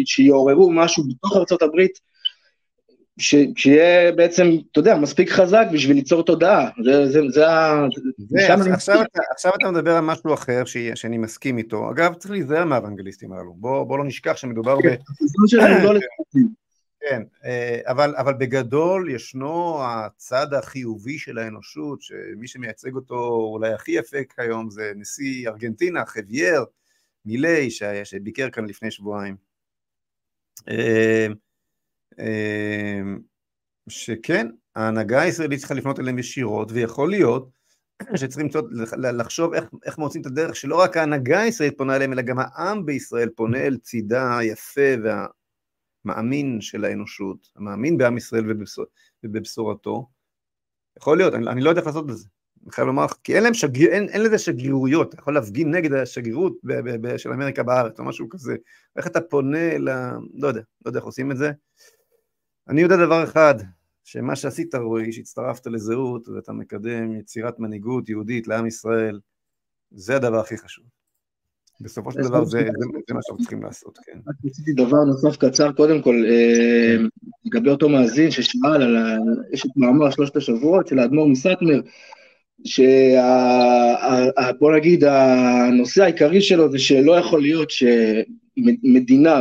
שיעוררו 0.05 0.71
משהו 0.71 1.05
בתוך 1.09 1.37
ש, 3.19 3.35
שיהיה 3.57 4.13
בעצם, 4.13 4.51
אתה 4.73 4.81
יודע, 4.81 4.97
מספיק 4.97 5.31
חזק 5.31 5.67
בשביל 5.73 5.97
ליצור 5.97 6.23
תודעה. 6.23 6.69
זה, 6.85 7.07
זה, 7.07 7.21
זה 7.29 7.49
ה... 7.49 7.87
עכשיו, 8.75 9.03
אתה, 9.03 9.21
עכשיו 9.33 9.53
אתה 9.61 9.71
מדבר 9.71 9.97
על 9.97 10.05
משהו 10.05 10.35
אחר 10.35 10.65
ש, 10.65 10.77
שאני 10.95 11.19
מסכים 11.19 11.59
איתו. 11.59 11.91
אגב, 11.91 12.15
צריך 12.15 12.31
להיזהר 12.31 12.65
מהאוונגליסטים 12.65 13.33
האלו. 13.33 13.55
בוא, 13.55 13.85
בוא 13.85 13.99
לא 13.99 14.05
נשכח 14.05 14.37
שמדובר 14.37 14.77
כן, 14.83 14.97
ב... 15.85 16.39
כן, 17.09 17.23
אה, 17.45 17.81
אבל, 17.85 18.15
אבל 18.17 18.35
בגדול 18.35 19.11
ישנו 19.11 19.79
הצד 19.85 20.55
החיובי 20.55 21.19
של 21.19 21.39
האנושות, 21.39 22.03
שמי 22.03 22.49
שמייצג 22.49 22.95
אותו 22.95 23.49
אולי 23.53 23.73
הכי 23.73 23.93
יפה 23.93 24.17
כיום 24.37 24.71
זה 24.71 24.93
נשיא 24.97 25.49
ארגנטינה, 25.49 26.07
חווייר, 26.07 26.65
מילי, 27.25 27.71
שביקר 28.05 28.51
כאן 28.51 28.67
לפני 28.67 28.91
שבועיים. 28.91 29.37
אה, 30.69 31.27
אה, 32.19 33.01
שכן, 33.89 34.47
ההנהגה 34.77 35.21
הישראלית 35.21 35.59
צריכה 35.59 35.75
לפנות 35.75 36.01
אליהם 36.01 36.19
ישירות, 36.19 36.73
ויכול 36.73 37.11
להיות 37.11 37.51
שצריכים 38.17 38.49
לחשוב 38.97 39.55
איך, 39.55 39.65
איך 39.85 39.99
מוצאים 39.99 40.23
את 40.23 40.27
הדרך 40.27 40.57
שלא 40.57 40.81
רק 40.81 40.97
ההנהגה 40.97 41.41
הישראלית 41.41 41.79
פונה 41.79 41.97
אליהם, 41.97 42.13
אלא 42.13 42.23
גם 42.23 42.37
העם 42.39 42.87
בישראל 42.87 43.29
פונה 43.29 43.59
אל 43.59 43.77
צידה 43.77 44.39
היפה 44.39 44.95
וה... 45.05 45.27
מאמין 46.07 46.61
של 46.61 46.85
האנושות, 46.85 47.49
המאמין 47.57 47.99
בעם 47.99 48.17
ישראל 48.17 48.51
ובבשור, 48.51 48.85
ובבשורתו, 49.25 50.07
יכול 50.99 51.17
להיות, 51.17 51.35
אני, 51.35 51.49
אני 51.49 51.61
לא 51.61 51.71
יודע 51.71 51.81
איך 51.81 51.87
לעשות 51.87 52.11
את 52.11 52.17
זה, 52.17 52.29
אני 52.65 52.73
חייב 52.73 52.87
לומר 52.87 53.07
כי 53.25 53.35
אין, 53.35 53.43
להם 53.43 53.55
שגיר, 53.55 53.91
אין, 53.91 54.09
אין 54.09 54.23
לזה 54.23 54.39
שגרירויות, 54.39 55.15
אתה 55.15 55.21
יכול 55.21 55.35
להפגין 55.35 55.75
נגד 55.75 55.93
השגרירות 55.93 56.57
ב, 56.65 56.73
ב, 56.73 57.07
ב, 57.07 57.17
של 57.17 57.33
אמריקה 57.33 57.63
בארץ 57.63 57.99
או 57.99 58.05
משהו 58.05 58.29
כזה, 58.29 58.57
איך 58.97 59.07
אתה 59.07 59.21
פונה 59.21 59.79
ל... 59.79 59.89
לא 60.35 60.49
יודע, 60.49 60.61
לא 60.85 60.89
יודע 60.89 60.99
איך 60.99 61.07
עושים 61.07 61.33
את 61.33 61.37
זה. 61.37 61.53
אני 62.69 62.81
יודע 62.81 62.97
דבר 62.97 63.25
אחד, 63.25 63.55
שמה 64.05 64.37
שעשית 64.37 64.75
רועי, 64.75 65.13
שהצטרפת 65.13 65.67
לזהות 65.67 66.29
ואתה 66.29 66.53
מקדם 66.53 67.13
יצירת 67.13 67.59
מנהיגות 67.59 68.09
יהודית 68.09 68.49
לעם 68.49 68.67
ישראל, 68.67 69.21
זה 69.91 70.17
הדבר 70.17 70.39
הכי 70.41 70.59
חשוב. 70.59 70.96
בסופו 71.81 72.13
של 72.13 72.21
דבר 72.21 72.45
זה, 72.45 72.59
זה, 72.59 72.87
זה 73.09 73.15
מה 73.15 73.21
שאנחנו 73.23 73.39
צריכים 73.39 73.63
לעשות, 73.63 73.99
כן. 73.99 74.19
רק 74.29 74.35
רציתי 74.45 74.73
דבר 74.73 75.05
נוסף 75.05 75.37
קצר, 75.37 75.73
קודם 75.73 76.03
כל, 76.03 76.25
אה, 76.29 76.97
לגבי 77.45 77.71
אותו 77.71 77.89
מאזין 77.89 78.31
ששאל 78.31 78.83
על. 78.83 78.97
יש 79.53 79.67
את 79.67 79.71
מאמר 79.77 80.11
שלושת 80.11 80.37
השבועות 80.37 80.87
של 80.87 80.99
האדמו"ר 80.99 81.29
מסטמר, 81.29 81.81
שבוא 82.65 84.73
נגיד 84.77 85.05
הנושא 85.05 86.03
העיקרי 86.03 86.41
שלו 86.41 86.71
זה 86.71 86.79
שלא 86.79 87.19
יכול 87.19 87.43
להיות 87.43 87.71
שמדינה 87.71 89.41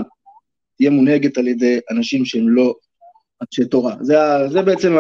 תהיה 0.78 0.90
מונהגת 0.90 1.38
על 1.38 1.48
ידי 1.48 1.80
אנשים 1.92 2.26
שהם 2.26 2.50
לא 2.50 2.76
אנשי 3.42 3.66
תורה. 3.66 3.96
זה, 4.02 4.16
זה 4.48 4.62
בעצם 4.62 4.98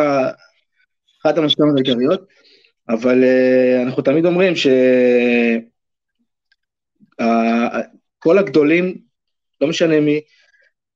אחת 1.22 1.38
המשכנות 1.38 1.76
העיקריות, 1.76 2.28
אבל 2.90 3.24
אה, 3.24 3.84
אנחנו 3.84 4.03
תמיד 4.03 4.26
אומרים 4.26 4.56
ש... 4.56 4.68
כל 8.19 8.37
הגדולים, 8.37 8.97
לא 9.61 9.67
משנה 9.67 9.99
מי, 9.99 10.21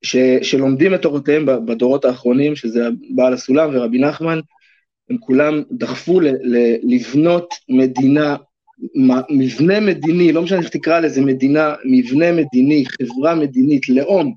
ש, 0.02 0.16
שלומדים 0.42 0.94
את 0.94 1.02
תורותיהם 1.02 1.46
בדורות 1.46 2.06
האחרונים, 2.06 2.56
שזה 2.56 2.88
בעל 3.16 3.34
הסולם 3.34 3.70
ורבי 3.74 4.00
נחמן, 4.00 4.40
הם 5.10 5.18
כולם 5.18 5.64
דחפו 5.72 6.20
ל, 6.20 6.28
ל, 6.28 6.76
לבנות 6.84 7.54
מדינה 7.70 8.36
מבנה 9.30 9.80
מדיני, 9.80 10.32
לא 10.32 10.42
משנה 10.42 10.60
איך 10.60 10.70
תקרא 10.70 11.00
לזה, 11.00 11.22
מדינה, 11.22 11.74
מבנה 11.86 12.32
מדיני, 12.32 12.84
חברה 12.86 13.36
מדינית, 13.36 13.90
לאום, 13.90 14.34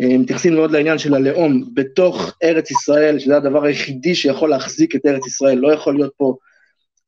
אה, 0.00 0.18
מתייחסים 0.18 0.54
מאוד 0.54 0.70
לעניין 0.70 0.98
של 0.98 1.14
הלאום 1.14 1.64
בתוך 1.74 2.36
ארץ 2.42 2.70
ישראל, 2.70 3.18
שזה 3.18 3.36
הדבר 3.36 3.64
היחידי 3.64 4.14
שיכול 4.14 4.50
להחזיק 4.50 4.96
את 4.96 5.06
ארץ 5.06 5.26
ישראל, 5.26 5.58
לא 5.58 5.72
יכול 5.72 5.94
להיות 5.94 6.12
פה 6.16 6.36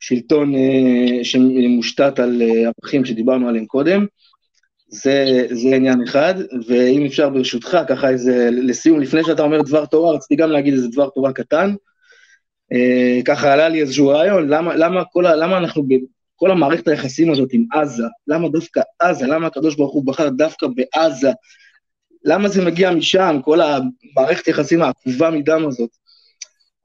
שלטון 0.00 0.54
אה, 0.54 1.24
שמושתת 1.24 2.18
על 2.18 2.42
אה, 2.42 2.70
ערכים 2.82 3.04
שדיברנו 3.04 3.48
עליהם 3.48 3.66
קודם, 3.66 4.06
זה, 4.88 5.46
זה 5.50 5.76
עניין 5.76 6.02
אחד, 6.02 6.34
ואם 6.66 7.06
אפשר 7.06 7.28
ברשותך, 7.28 7.78
ככה 7.88 8.08
איזה, 8.08 8.48
לסיום, 8.52 9.00
לפני 9.00 9.24
שאתה 9.24 9.42
אומר 9.42 9.62
דבר 9.62 9.86
תורה, 9.86 10.14
רציתי 10.14 10.36
גם 10.36 10.50
להגיד 10.50 10.74
איזה 10.74 10.88
דבר 10.88 11.08
תורה 11.08 11.32
קטן, 11.32 11.74
אה, 12.72 13.20
ככה 13.24 13.52
עלה 13.52 13.68
לי 13.68 13.80
איזשהו 13.80 14.08
רעיון, 14.08 14.48
למה, 14.48 14.76
למה, 14.76 15.04
כל 15.04 15.24
למה 15.36 15.58
אנחנו, 15.58 15.86
כל 16.36 16.50
המערכת 16.50 16.88
היחסים 16.88 17.32
הזאת 17.32 17.48
עם 17.52 17.64
עזה, 17.72 18.04
למה 18.26 18.48
דווקא 18.48 18.80
עזה, 18.98 19.26
למה 19.26 19.46
הקדוש 19.46 19.76
ברוך 19.76 19.92
הוא 19.92 20.06
בחר 20.06 20.28
דווקא 20.28 20.66
בעזה, 20.66 21.30
למה 22.24 22.48
זה 22.48 22.64
מגיע 22.64 22.90
משם, 22.90 23.38
כל 23.44 23.60
המערכת 23.60 24.46
היחסים 24.46 24.82
העקובה 24.82 25.30
מדם 25.30 25.66
הזאת. 25.68 25.90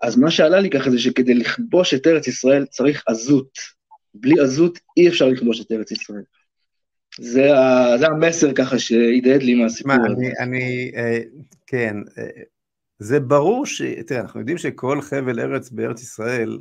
אז 0.02 0.18
מה 0.18 0.32
שעלה 0.32 0.60
לי 0.60 0.70
ככה 0.70 0.90
זה 0.90 1.00
שכדי 1.00 1.34
לכבוש 1.34 1.94
את 1.94 2.08
ארץ 2.08 2.28
ישראל 2.28 2.66
צריך 2.66 3.04
עזות. 3.08 3.50
בלי 4.14 4.40
עזות 4.42 4.80
אי 4.98 5.08
אפשר 5.08 5.28
לכבוש 5.28 5.62
את 5.62 5.72
ארץ 5.72 5.92
ישראל. 5.92 6.24
זה, 7.20 7.58
ה, 7.58 7.98
זה 8.00 8.08
המסר 8.08 8.54
ככה 8.54 8.80
שהדהד 8.80 9.44
לי 9.44 9.56
מהסיפור 9.56 9.94
הזה. 9.94 10.14
אני, 10.14 10.32
אני, 10.40 10.92
אה, 10.96 11.20
כן, 11.68 11.96
אה, 12.18 12.44
זה 13.00 13.20
ברור 13.20 13.66
ש... 13.66 13.82
תראה, 14.08 14.22
אנחנו 14.22 14.40
יודעים 14.40 14.58
שכל 14.58 15.02
חבל 15.02 15.40
ארץ 15.40 15.70
בארץ 15.70 16.02
ישראל, 16.02 16.60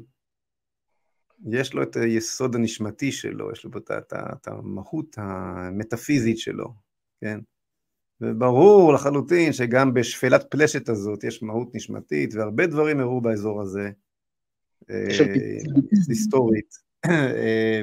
יש 1.52 1.74
לו 1.74 1.82
את 1.82 1.96
היסוד 1.96 2.54
הנשמתי 2.54 3.12
שלו, 3.12 3.52
יש 3.52 3.64
לו 3.64 3.70
את, 3.78 3.90
את, 3.90 4.12
את 4.12 4.48
המהות 4.48 5.16
המטאפיזית 5.18 6.38
שלו, 6.38 6.74
כן? 7.20 7.40
וברור 8.20 8.92
לחלוטין 8.92 9.52
שגם 9.52 9.94
בשפלת 9.94 10.50
פלשת 10.50 10.88
הזאת 10.88 11.24
יש 11.24 11.42
מהות 11.42 11.74
נשמתית, 11.74 12.34
והרבה 12.34 12.66
דברים 12.66 13.00
אירעו 13.00 13.20
באזור 13.20 13.62
הזה, 13.62 13.90
אה, 14.90 15.06
היסטורית. 16.08 16.74
אה, 17.04 17.82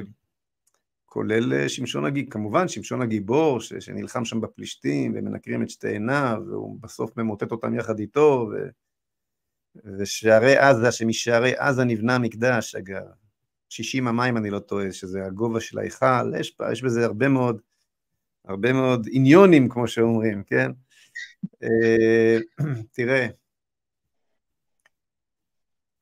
כולל 1.12 1.68
שמשון 1.68 2.04
הגיבור, 2.04 2.30
כמובן 2.30 2.68
שמשון 2.68 3.02
הגיבור 3.02 3.60
ש, 3.60 3.72
שנלחם 3.74 4.24
שם 4.24 4.40
בפלישתים 4.40 5.12
ומנקרים 5.16 5.62
את 5.62 5.70
שתי 5.70 5.88
עיניו 5.88 6.42
והוא 6.46 6.78
בסוף 6.80 7.16
ממוטט 7.16 7.50
אותם 7.52 7.74
יחד 7.74 7.98
איתו 7.98 8.48
ו, 8.52 8.68
ושערי 9.98 10.56
עזה, 10.56 10.92
שמשערי 10.92 11.52
עזה 11.56 11.84
נבנה 11.84 12.18
מקדש, 12.18 12.74
אגב, 12.74 13.02
שישים 13.68 14.08
המים 14.08 14.36
אני 14.36 14.50
לא 14.50 14.58
טועה, 14.58 14.92
שזה 14.92 15.24
הגובה 15.24 15.60
של 15.60 15.78
ההיכל, 15.78 16.34
יש, 16.40 16.56
יש 16.72 16.82
בזה 16.82 17.04
הרבה 17.04 17.28
מאוד 17.28 17.60
הרבה 18.44 18.72
מאוד 18.72 19.08
עניונים, 19.10 19.68
כמו 19.68 19.88
שאומרים, 19.88 20.42
כן? 20.44 20.70
אה, 21.62 22.38
תראה, 22.92 23.26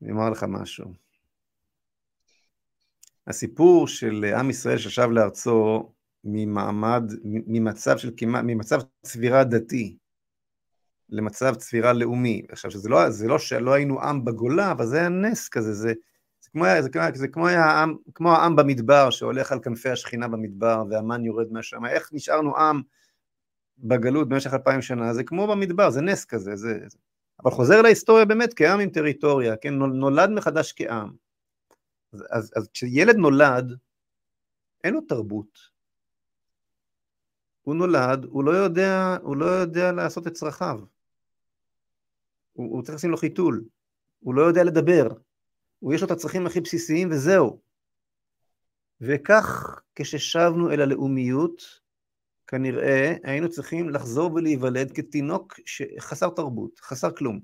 אני 0.01 0.11
אומר 0.11 0.29
לך 0.29 0.45
משהו. 0.49 0.93
הסיפור 3.27 3.87
של 3.87 4.33
עם 4.37 4.49
ישראל 4.49 4.77
ששב 4.77 5.07
לארצו 5.11 5.91
ממעמד, 6.23 7.03
ממצב 7.23 7.97
של 7.97 8.11
כמעט, 8.17 8.43
ממצב 8.47 8.81
צבירה 9.01 9.43
דתי 9.43 9.97
למצב 11.09 11.55
צבירה 11.55 11.93
לאומי. 11.93 12.41
עכשיו, 12.49 12.71
שזה 12.71 12.89
לא, 12.89 13.09
זה 13.09 13.27
לא 13.27 13.39
שלא 13.39 13.73
היינו 13.73 14.01
עם 14.01 14.25
בגולה, 14.25 14.71
אבל 14.71 14.85
זה 14.85 14.99
היה 14.99 15.09
נס 15.09 15.49
כזה, 15.49 15.73
זה, 15.73 15.93
כמו, 16.53 16.65
זה, 16.81 16.89
כמו, 16.89 17.01
זה 17.13 17.27
כמו, 17.27 17.47
העם, 17.47 17.95
כמו 18.15 18.31
העם 18.31 18.55
במדבר 18.55 19.09
שהולך 19.09 19.51
על 19.51 19.59
כנפי 19.59 19.89
השכינה 19.89 20.27
במדבר 20.27 20.83
והמן 20.89 21.25
יורד 21.25 21.51
מהשמיים, 21.51 21.95
איך 21.95 22.09
נשארנו 22.13 22.57
עם 22.57 22.81
בגלות 23.79 24.29
במשך 24.29 24.53
אלפיים 24.53 24.81
שנה, 24.81 25.13
זה 25.13 25.23
כמו 25.23 25.47
במדבר, 25.47 25.89
זה 25.89 26.01
נס 26.01 26.25
כזה, 26.25 26.55
זה, 26.55 26.79
זה. 26.87 26.97
אבל 27.43 27.51
חוזר 27.51 27.81
להיסטוריה 27.81 28.25
באמת 28.25 28.53
כעם 28.55 28.79
עם 28.79 28.89
טריטוריה, 28.89 29.55
כן, 29.55 29.73
נולד 29.73 30.29
מחדש 30.29 30.73
כעם. 30.75 31.11
אז, 32.13 32.23
אז, 32.29 32.51
אז 32.55 32.67
כשילד 32.73 33.15
נולד, 33.15 33.77
אין 34.83 34.93
לו 34.93 35.01
תרבות. 35.01 35.59
הוא 37.61 37.75
נולד, 37.75 38.25
הוא 38.25 38.43
לא 38.43 38.51
יודע, 38.51 39.17
הוא 39.21 39.37
לא 39.37 39.45
יודע 39.45 39.91
לעשות 39.91 40.27
את 40.27 40.33
צרכיו. 40.33 40.79
הוא, 42.53 42.75
הוא 42.75 42.83
צריך 42.83 42.95
לשים 42.95 43.11
לו 43.11 43.17
חיתול. 43.17 43.63
הוא 44.19 44.35
לא 44.35 44.41
יודע 44.41 44.63
לדבר. 44.63 45.07
הוא 45.81 45.93
יש 45.93 46.01
לו 46.01 46.05
את 46.05 46.11
הצרכים 46.11 46.45
הכי 46.45 46.61
בסיסיים 46.61 47.09
וזהו. 47.11 47.61
וכך 49.01 49.79
כששבנו 49.95 50.71
אל 50.71 50.81
הלאומיות, 50.81 51.61
כנראה 52.47 53.15
היינו 53.23 53.49
צריכים 53.49 53.89
לחזור 53.89 54.33
ולהיוולד 54.33 54.91
כתינוק 54.91 55.59
חסר 55.99 56.29
תרבות, 56.29 56.79
חסר 56.79 57.11
כלום. 57.11 57.39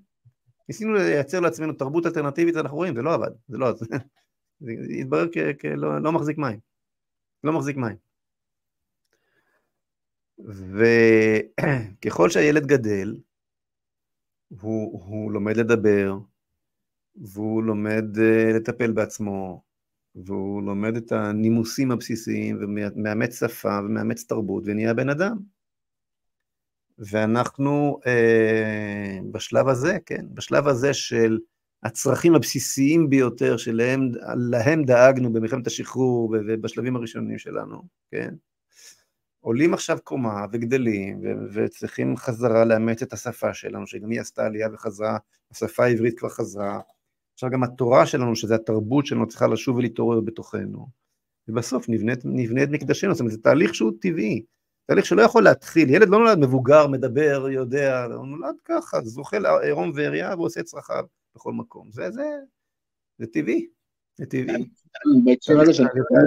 ניסינו 0.70 0.94
לייצר 0.94 1.40
לעצמנו 1.40 1.74
תרבות 1.74 2.06
אלטרנטיבית, 2.06 2.56
אנחנו 2.56 2.78
רואים, 2.78 2.96
זה 2.96 3.02
לא 3.02 3.14
עבד, 3.14 3.32
זה 3.48 3.58
לא, 3.58 3.74
זה, 3.74 3.86
זה 4.60 4.72
התברר 5.00 5.28
כלא 5.62 6.02
לא 6.02 6.12
מחזיק 6.12 6.38
מים, 6.38 6.60
לא 7.44 7.54
מחזיק 7.54 7.78
מים. 7.78 7.98
וככל 12.06 12.30
שהילד 12.30 12.66
גדל, 12.66 13.18
הוא, 14.50 15.04
הוא 15.04 15.32
לומד 15.32 15.58
לדבר, 15.58 16.18
והוא 17.22 17.64
לומד 17.64 18.06
uh, 18.16 18.56
לטפל 18.56 18.92
בעצמו, 18.92 19.64
והוא 20.16 20.64
לומד 20.64 20.96
את 20.96 21.12
הנימוסים 21.12 21.92
הבסיסיים, 21.92 22.58
ומאמץ 22.62 23.40
שפה, 23.40 23.80
ומאמץ 23.80 24.24
תרבות, 24.24 24.64
ונהיה 24.66 24.94
בן 24.94 25.10
אדם. 25.10 25.38
ואנחנו 27.00 28.00
uh, 28.04 29.24
בשלב 29.32 29.68
הזה, 29.68 29.98
כן, 30.06 30.26
בשלב 30.34 30.68
הזה 30.68 30.94
של 30.94 31.38
הצרכים 31.84 32.36
הבסיסיים 32.36 33.10
ביותר 33.10 33.58
שלהם 33.58 34.84
דאגנו 34.86 35.34
במלחמת 35.34 35.68
השחרור 35.68 36.36
ובשלבים 36.48 36.96
הראשונים 36.96 37.38
שלנו, 37.38 37.82
כן? 38.12 38.34
עולים 39.40 39.74
עכשיו 39.74 39.98
קומה 40.04 40.46
וגדלים 40.52 41.20
ו- 41.24 41.54
וצריכים 41.54 42.18
חזרה 42.18 42.66
לאמץ 42.66 43.02
את 43.02 43.14
השפה 43.14 43.54
שלנו, 43.54 43.88
שגם 43.88 44.10
היא 44.10 44.22
עשתה 44.22 44.46
עלייה 44.46 44.70
וחזרה, 44.74 45.18
השפה 45.52 45.84
העברית 45.84 46.20
כבר 46.20 46.30
חזרה, 46.30 46.80
עכשיו 47.38 47.50
גם 47.50 47.64
התורה 47.64 48.06
שלנו, 48.06 48.36
שזה 48.36 48.56
התרבות 48.56 49.06
שלנו, 49.06 49.28
צריכה 49.28 49.48
לשוב 49.48 49.78
ולהתעורר 49.78 50.20
בתוכנו. 50.22 50.88
ובסוף 51.48 51.90
נבנה, 51.90 52.14
את 52.64 52.70
מקדשנו, 52.70 53.14
זאת 53.14 53.20
אומרת, 53.20 53.34
זה 53.34 53.42
תהליך 53.42 53.76
שהוא 53.76 53.92
טבעי, 54.02 54.42
תהליך 54.86 55.06
שלא 55.06 55.22
יכול 55.22 55.44
להתחיל, 55.44 55.90
ילד 55.90 56.10
לא 56.10 56.20
נולד 56.20 56.38
מבוגר, 56.38 56.88
מדבר, 56.88 57.48
יודע, 57.50 58.04
הוא 58.04 58.28
נולד 58.28 58.56
ככה, 58.66 59.02
זוכה 59.04 59.40
לעירום 59.40 59.92
ועריה 59.96 60.36
ועושה 60.36 60.64
צרכיו 60.64 61.04
בכל 61.36 61.54
מקום. 61.54 61.92
זה, 61.92 62.12
זה, 62.12 62.24
זה 63.18 63.28
טבעי, 63.28 63.68
זה 64.16 64.26
טבעי. 64.26 64.70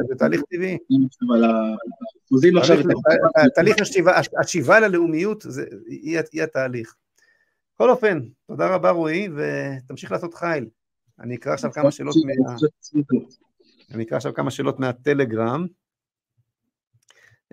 זה 0.08 0.14
תהליך 0.18 0.42
טבעי. 0.50 0.78
תהליך 3.54 3.76
השיבה 4.40 4.80
ללאומיות, 4.80 5.46
היא 5.86 6.42
התהליך. 6.42 6.96
בכל 7.74 7.90
אופן, 7.90 8.20
תודה 8.46 8.74
רבה 8.74 8.90
רועי, 8.90 9.28
ותמשיך 9.36 10.12
לעשות 10.12 10.34
חיל. 10.34 10.66
אני 11.20 11.36
אקרא 11.36 11.52
עכשיו 11.52 11.72
כמה 11.72 11.90
שאלות 11.90 12.14
מה... 12.44 12.54
אני 13.94 14.04
אקרא 14.04 14.16
עכשיו 14.16 14.34
כמה 14.34 14.50
שאלות 14.50 14.80
מהטלגרם. 14.80 15.66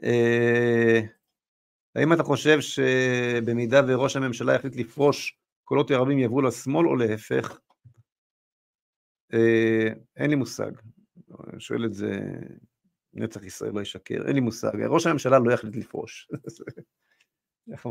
אה, 0.04 1.02
האם 1.96 2.14
אתה 2.14 2.24
חושב 2.24 2.62
שבמידה 2.62 3.82
וראש 3.88 4.16
הממשלה 4.16 4.54
יחליט 4.54 4.76
לפרוש, 4.76 5.40
קולות 5.64 5.92
הערבים 5.92 6.20
יעברו 6.20 6.42
לשמאל 6.42 6.88
או 6.88 6.96
להפך? 6.96 7.60
אה, 9.34 9.88
אין 10.18 10.30
לי 10.30 10.36
מושג. 10.36 10.72
שואל 11.60 11.86
את 11.86 11.94
זה, 11.94 12.20
נצח 13.14 13.44
ישראל 13.44 13.72
לא 13.74 13.82
ישקר, 13.82 14.28
אין 14.28 14.36
לי 14.36 14.42
מושג. 14.42 14.72
ראש 14.90 15.08
הממשלה 15.08 15.40
לא 15.40 15.54
יחליט 15.54 15.76
לפרוש. 15.76 16.30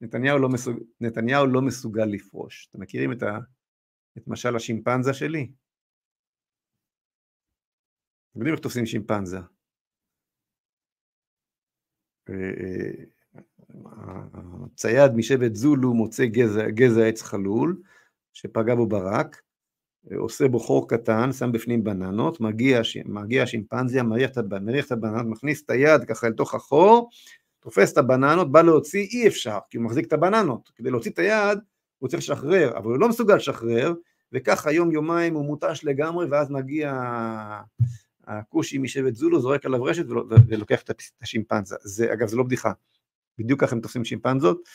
נתניהו 0.00 0.38
לא, 0.38 0.48
מסוג... 0.48 0.78
נתניהו 1.00 1.46
לא 1.46 1.62
מסוגל 1.62 2.04
לפרוש. 2.04 2.68
אתם 2.70 2.80
מכירים 2.80 3.12
את 3.12 3.22
ה... 3.22 3.38
את 4.18 4.28
משל 4.28 4.56
השימפנזה 4.56 5.14
שלי? 5.14 5.52
אתם 8.30 8.38
יודעים 8.38 8.54
איך 8.54 8.62
תופסים 8.62 8.86
שימפנזה. 8.86 9.38
אה, 12.30 12.34
אה, 12.34 13.04
הצייד 14.64 15.12
משבט 15.12 15.54
זולו 15.54 15.94
מוצא 15.94 16.26
גזע, 16.26 16.68
גזע 16.68 17.06
עץ 17.06 17.22
חלול 17.22 17.82
שפגע 18.32 18.74
בו 18.74 18.86
ברק, 18.86 19.42
אה, 20.12 20.16
עושה 20.16 20.48
בו 20.48 20.58
חור 20.58 20.88
קטן, 20.88 21.32
שם 21.32 21.52
בפנים 21.52 21.84
בננות, 21.84 22.40
מגיע, 22.40 22.80
מגיע 23.04 23.42
השימפנזיה, 23.42 24.02
מריח 24.02 24.30
את 24.30 24.38
הבננות, 24.92 25.26
מכניס 25.26 25.62
את 25.64 25.70
היד 25.70 26.04
ככה 26.04 26.26
אל 26.26 26.32
תוך 26.32 26.54
החור, 26.54 27.10
תופס 27.60 27.92
את 27.92 27.98
הבננות, 27.98 28.52
בא 28.52 28.62
להוציא, 28.62 29.06
אי 29.12 29.28
אפשר, 29.28 29.58
כי 29.70 29.76
הוא 29.76 29.84
מחזיק 29.84 30.06
את 30.06 30.12
הבננות. 30.12 30.70
כדי 30.74 30.90
להוציא 30.90 31.10
את 31.10 31.18
היד, 31.18 31.58
הוא 32.00 32.08
צריך 32.08 32.22
לשחרר, 32.22 32.76
אבל 32.76 32.90
הוא 32.90 32.98
לא 32.98 33.08
מסוגל 33.08 33.34
לשחרר, 33.36 33.92
וככה 34.32 34.72
יום 34.72 34.92
יומיים 34.92 35.34
הוא 35.34 35.44
מותש 35.44 35.80
לגמרי, 35.84 36.26
ואז 36.30 36.50
מגיע 36.50 37.02
הכושי 38.26 38.78
משבט 38.78 39.14
זולו 39.14 39.40
זורק 39.40 39.66
עליו 39.66 39.84
רשת 39.84 40.04
ולוקח 40.48 40.82
את 40.82 40.90
השימפנזה. 41.22 41.76
זה, 41.82 42.12
אגב, 42.12 42.28
זה 42.28 42.36
לא 42.36 42.42
בדיחה, 42.42 42.72
בדיוק 43.38 43.60
ככה 43.60 43.74
הם 43.76 43.80
תופסים 43.80 44.04
שימפנזות. 44.04 44.68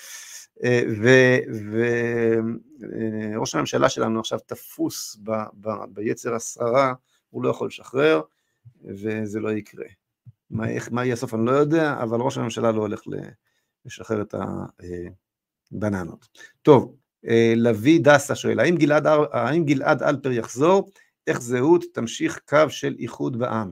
וראש 3.34 3.56
הממשלה 3.56 3.90
שלנו 3.90 4.20
עכשיו 4.20 4.40
תפוס 4.46 5.18
ב, 5.24 5.32
ב, 5.62 5.70
ביצר 5.90 6.36
השררה, 6.36 6.94
הוא 7.30 7.44
לא 7.44 7.50
יכול 7.50 7.68
לשחרר, 7.68 8.22
וזה 8.84 9.40
לא 9.40 9.52
יקרה. 9.52 9.86
מה, 10.50 10.70
איך, 10.70 10.90
מה 10.92 11.06
יהיה 11.06 11.14
הסוף 11.14 11.34
אני 11.34 11.46
לא 11.46 11.52
יודע, 11.52 11.94
אבל 12.04 12.22
ראש 12.22 12.38
הממשלה 12.38 12.72
לא 12.72 12.82
הולך 12.82 13.02
לשחרר 13.86 14.22
את 14.22 14.36
הבננות. 15.72 16.28
טוב, 16.62 16.96
לביא 17.56 18.00
דסה 18.04 18.36
שואל, 18.36 18.60
האם 18.60 18.76
גלעד, 18.76 19.08
האם 19.32 19.66
גלעד 19.66 20.04
אלפר 20.04 20.32
יחזור? 20.32 20.92
איך 21.28 21.42
זהות 21.42 21.84
תמשיך 21.94 22.40
קו 22.50 22.70
של 22.70 22.96
איחוד 23.00 23.40
בעם? 23.40 23.72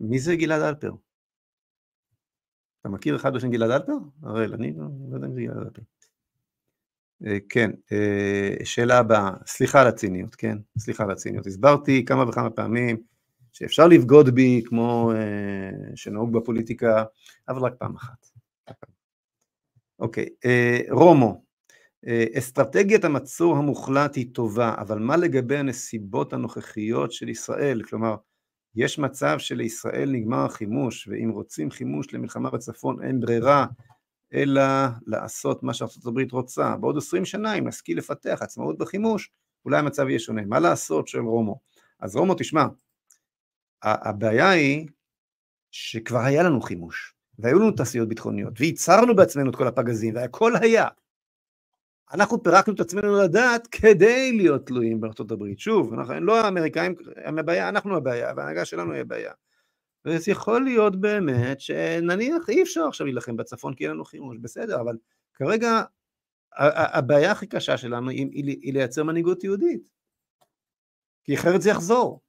מי 0.00 0.18
זה 0.18 0.36
גלעד 0.36 0.62
אלפר? 0.62 0.92
אתה 2.80 2.88
מכיר 2.88 3.16
אחד 3.16 3.34
בשם 3.34 3.50
גלעד 3.50 3.70
אלפר? 3.70 3.92
הראל, 4.22 4.54
אני 4.54 4.72
לא, 4.76 4.84
לא 5.10 5.14
יודע 5.14 5.26
אם 5.26 5.34
זה 5.34 5.40
גלעד 5.40 5.56
אלפר. 5.56 5.82
כן, 7.48 7.70
שאלה 8.64 8.98
הבאה, 8.98 9.30
סליחה 9.46 9.80
על 9.80 9.86
הציניות, 9.86 10.34
כן? 10.34 10.58
סליחה 10.78 11.04
על 11.04 11.10
הציניות. 11.10 11.46
הסברתי 11.46 12.04
כמה 12.04 12.28
וכמה 12.28 12.50
פעמים 12.50 13.02
שאפשר 13.52 13.86
לבגוד 13.88 14.30
בי 14.30 14.62
כמו 14.64 15.12
שנהוג 15.94 16.32
בפוליטיקה, 16.32 17.04
אבל 17.48 17.60
רק 17.62 17.74
פעם 17.78 17.96
אחת. 17.96 18.33
אוקיי, 19.98 20.28
רומו, 20.90 21.44
אסטרטגיית 22.38 23.04
המצור 23.04 23.56
המוחלט 23.56 24.16
היא 24.16 24.34
טובה, 24.34 24.74
אבל 24.78 24.98
מה 24.98 25.16
לגבי 25.16 25.56
הנסיבות 25.56 26.32
הנוכחיות 26.32 27.12
של 27.12 27.28
ישראל? 27.28 27.82
כלומר, 27.82 28.16
יש 28.74 28.98
מצב 28.98 29.38
שלישראל 29.38 30.10
נגמר 30.12 30.44
החימוש, 30.44 31.08
ואם 31.08 31.30
רוצים 31.30 31.70
חימוש 31.70 32.14
למלחמה 32.14 32.50
בצפון 32.50 33.02
אין 33.02 33.20
ברירה, 33.20 33.66
אלא 34.34 34.62
לעשות 35.06 35.62
מה 35.62 35.72
הברית 36.06 36.32
רוצה. 36.32 36.76
בעוד 36.76 36.96
עשרים 36.96 37.24
שנה, 37.24 37.54
אם 37.54 37.68
נשכיל 37.68 37.98
לפתח 37.98 38.38
עצמאות 38.40 38.78
בחימוש, 38.78 39.30
אולי 39.64 39.78
המצב 39.78 40.08
יהיה 40.08 40.18
שונה. 40.18 40.42
מה 40.46 40.58
לעשות? 40.58 41.08
שואל 41.08 41.22
רומו. 41.22 41.60
אז 42.00 42.16
רומו, 42.16 42.34
תשמע, 42.34 42.64
הבעיה 43.82 44.50
היא 44.50 44.86
שכבר 45.70 46.18
היה 46.18 46.42
לנו 46.42 46.60
חימוש, 46.60 47.13
והיו 47.38 47.58
לנו 47.58 47.70
תעשיות 47.70 48.08
ביטחוניות, 48.08 48.60
וייצרנו 48.60 49.16
בעצמנו 49.16 49.50
את 49.50 49.56
כל 49.56 49.66
הפגזים, 49.66 50.14
והכל 50.14 50.52
היה. 50.56 50.88
אנחנו 52.12 52.42
פירקנו 52.42 52.74
את 52.74 52.80
עצמנו 52.80 53.22
לדעת 53.22 53.66
כדי 53.66 54.32
להיות 54.32 54.66
תלויים 54.66 55.00
בארצות 55.00 55.30
הברית. 55.30 55.58
שוב, 55.58 55.94
אנחנו 55.94 56.20
לא 56.20 56.40
האמריקאים 56.40 56.94
הם 57.24 57.38
הבעיה, 57.38 57.68
אנחנו 57.68 57.96
הבעיה, 57.96 58.32
וההנהגה 58.36 58.64
שלנו 58.64 58.92
היא 58.92 59.00
הבעיה. 59.00 59.32
וזה 60.04 60.30
יכול 60.30 60.64
להיות 60.64 61.00
באמת 61.00 61.60
שנניח 61.60 62.48
אי 62.48 62.62
אפשר 62.62 62.84
עכשיו 62.88 63.06
להילחם 63.06 63.36
בצפון 63.36 63.74
כי 63.74 63.84
אין 63.84 63.92
לנו 63.92 64.04
חימוש, 64.04 64.38
בסדר, 64.40 64.80
אבל 64.80 64.96
כרגע 65.34 65.82
הבעיה 66.56 67.32
הכי 67.32 67.46
קשה 67.46 67.76
שלנו 67.76 68.10
היא, 68.10 68.26
היא, 68.32 68.56
היא 68.62 68.72
לייצר 68.72 69.02
מנהיגות 69.02 69.44
יהודית. 69.44 69.88
כי 71.24 71.34
אחרת 71.34 71.62
זה 71.62 71.70
יחזור. 71.70 72.20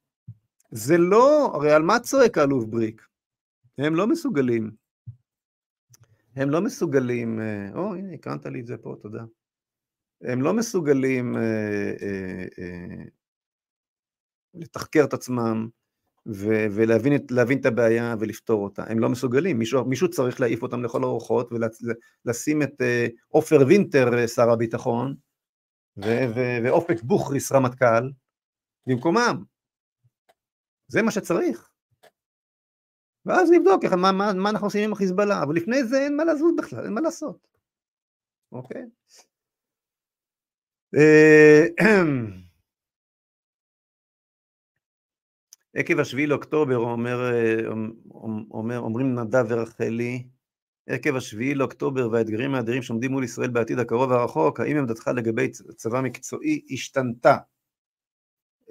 זה 0.70 0.98
לא, 0.98 1.50
הרי 1.54 1.72
על 1.72 1.82
מה 1.82 2.00
צועק 2.00 2.38
האלוף 2.38 2.64
בריק? 2.64 3.06
הם 3.78 3.94
לא 3.94 4.06
מסוגלים. 4.06 4.85
הם 6.36 6.50
לא 6.50 6.60
מסוגלים, 6.60 7.40
אה, 7.40 7.68
או 7.74 7.94
הנה 7.94 8.12
הקרנת 8.12 8.46
לי 8.46 8.60
את 8.60 8.66
זה 8.66 8.76
פה, 8.76 8.94
תודה. 9.02 9.24
הם 10.20 10.42
לא 10.42 10.52
מסוגלים 10.54 11.36
אה, 11.36 11.92
אה, 12.58 13.04
לתחקר 14.54 15.04
את 15.04 15.14
עצמם 15.14 15.68
ולהבין 16.26 17.14
את, 17.14 17.22
את 17.60 17.66
הבעיה 17.66 18.14
ולפתור 18.20 18.64
אותה. 18.64 18.84
הם 18.88 18.98
לא 18.98 19.08
מסוגלים, 19.08 19.58
מישהו, 19.58 19.84
מישהו 19.84 20.10
צריך 20.10 20.40
להעיף 20.40 20.62
אותם 20.62 20.84
לכל 20.84 21.04
הרוחות 21.04 21.50
ולשים 22.24 22.62
את 22.62 22.82
עופר 23.28 23.56
וינטר 23.66 24.26
שר 24.26 24.50
הביטחון 24.50 25.14
ואופק 26.64 27.02
בוכריס 27.02 27.52
רמטכ"ל 27.52 28.10
במקומם. 28.86 29.44
זה 30.88 31.02
מה 31.02 31.10
שצריך. 31.10 31.70
ואז 33.26 33.50
נבדוק 33.50 33.84
מה, 33.84 34.12
מה, 34.12 34.32
מה 34.32 34.50
אנחנו 34.50 34.66
עושים 34.66 34.84
עם 34.84 34.92
החיזבאללה, 34.92 35.42
אבל 35.42 35.54
לפני 35.54 35.84
זה 35.84 35.98
אין 35.98 36.16
מה 36.16 36.24
לזוז 36.24 36.52
בכלל, 36.58 36.84
אין 36.84 36.92
מה 36.92 37.00
לעשות. 37.00 37.48
אוקיי? 38.52 38.82
אה, 40.96 41.66
עקב 45.74 45.98
השביעי 45.98 46.26
לאוקטובר, 46.26 46.76
אומר, 46.76 47.32
אומר, 48.50 48.78
אומרים 48.78 49.14
נדב 49.14 49.44
ורחלי, 49.48 50.26
עקב 50.86 51.16
השביעי 51.16 51.54
לאוקטובר 51.54 52.08
והאתגרים 52.12 52.54
האדירים 52.54 52.82
שעומדים 52.82 53.12
מול 53.12 53.24
ישראל 53.24 53.50
בעתיד 53.50 53.78
הקרוב 53.78 54.10
והרחוק, 54.10 54.60
האם 54.60 54.76
עמדתך 54.76 55.10
לגבי 55.16 55.50
צבא 55.50 56.00
מקצועי 56.00 56.66
השתנתה? 56.70 57.36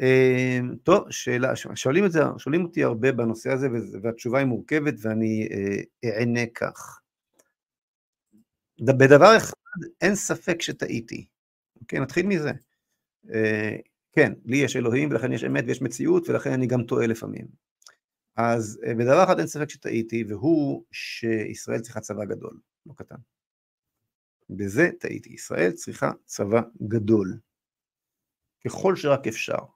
אה, 0.02 0.60
טוב, 0.84 1.12
שאלה, 1.12 1.56
שואלים, 1.56 2.06
את 2.06 2.12
זה, 2.12 2.20
שואלים 2.38 2.64
אותי 2.64 2.84
הרבה 2.84 3.12
בנושא 3.12 3.52
הזה 3.52 3.68
והתשובה 4.02 4.40
היא 4.40 4.48
מורכבת 4.48 4.94
ואני 5.02 5.48
אה, 5.52 6.10
אענה 6.10 6.46
כך. 6.56 7.00
בדבר 8.80 9.38
אחד 9.38 9.54
אין 10.02 10.16
ספק 10.16 10.62
שטעיתי. 10.62 11.26
כן, 11.88 12.02
נתחיל 12.02 12.28
מזה. 12.28 12.52
אה, 13.34 13.76
כן, 14.12 14.34
לי 14.46 14.58
יש 14.58 14.76
אלוהים 14.76 15.10
ולכן 15.12 15.34
יש 15.34 15.44
אמת 15.44 15.64
ויש 15.68 15.82
מציאות 15.82 16.30
ולכן 16.30 16.52
אני 16.52 16.68
גם 16.68 16.84
טועה 16.84 17.08
לפעמים. 17.08 17.48
אז 18.36 18.80
אה, 18.86 18.94
בדבר 18.94 19.24
אחד 19.24 19.40
אין 19.40 19.48
ספק 19.48 19.70
שטעיתי 19.70 20.24
והוא 20.24 20.84
שישראל 20.92 21.80
צריכה 21.80 22.00
צבא 22.00 22.26
גדול, 22.26 22.60
לא 22.86 22.94
קטן. 22.94 23.16
בזה 24.50 24.90
טעיתי, 25.00 25.30
ישראל 25.30 25.72
צריכה 25.72 26.12
צבא 26.26 26.62
גדול. 26.88 27.40
ככל 28.66 28.96
שרק 28.96 29.28
אפשר. 29.28 29.75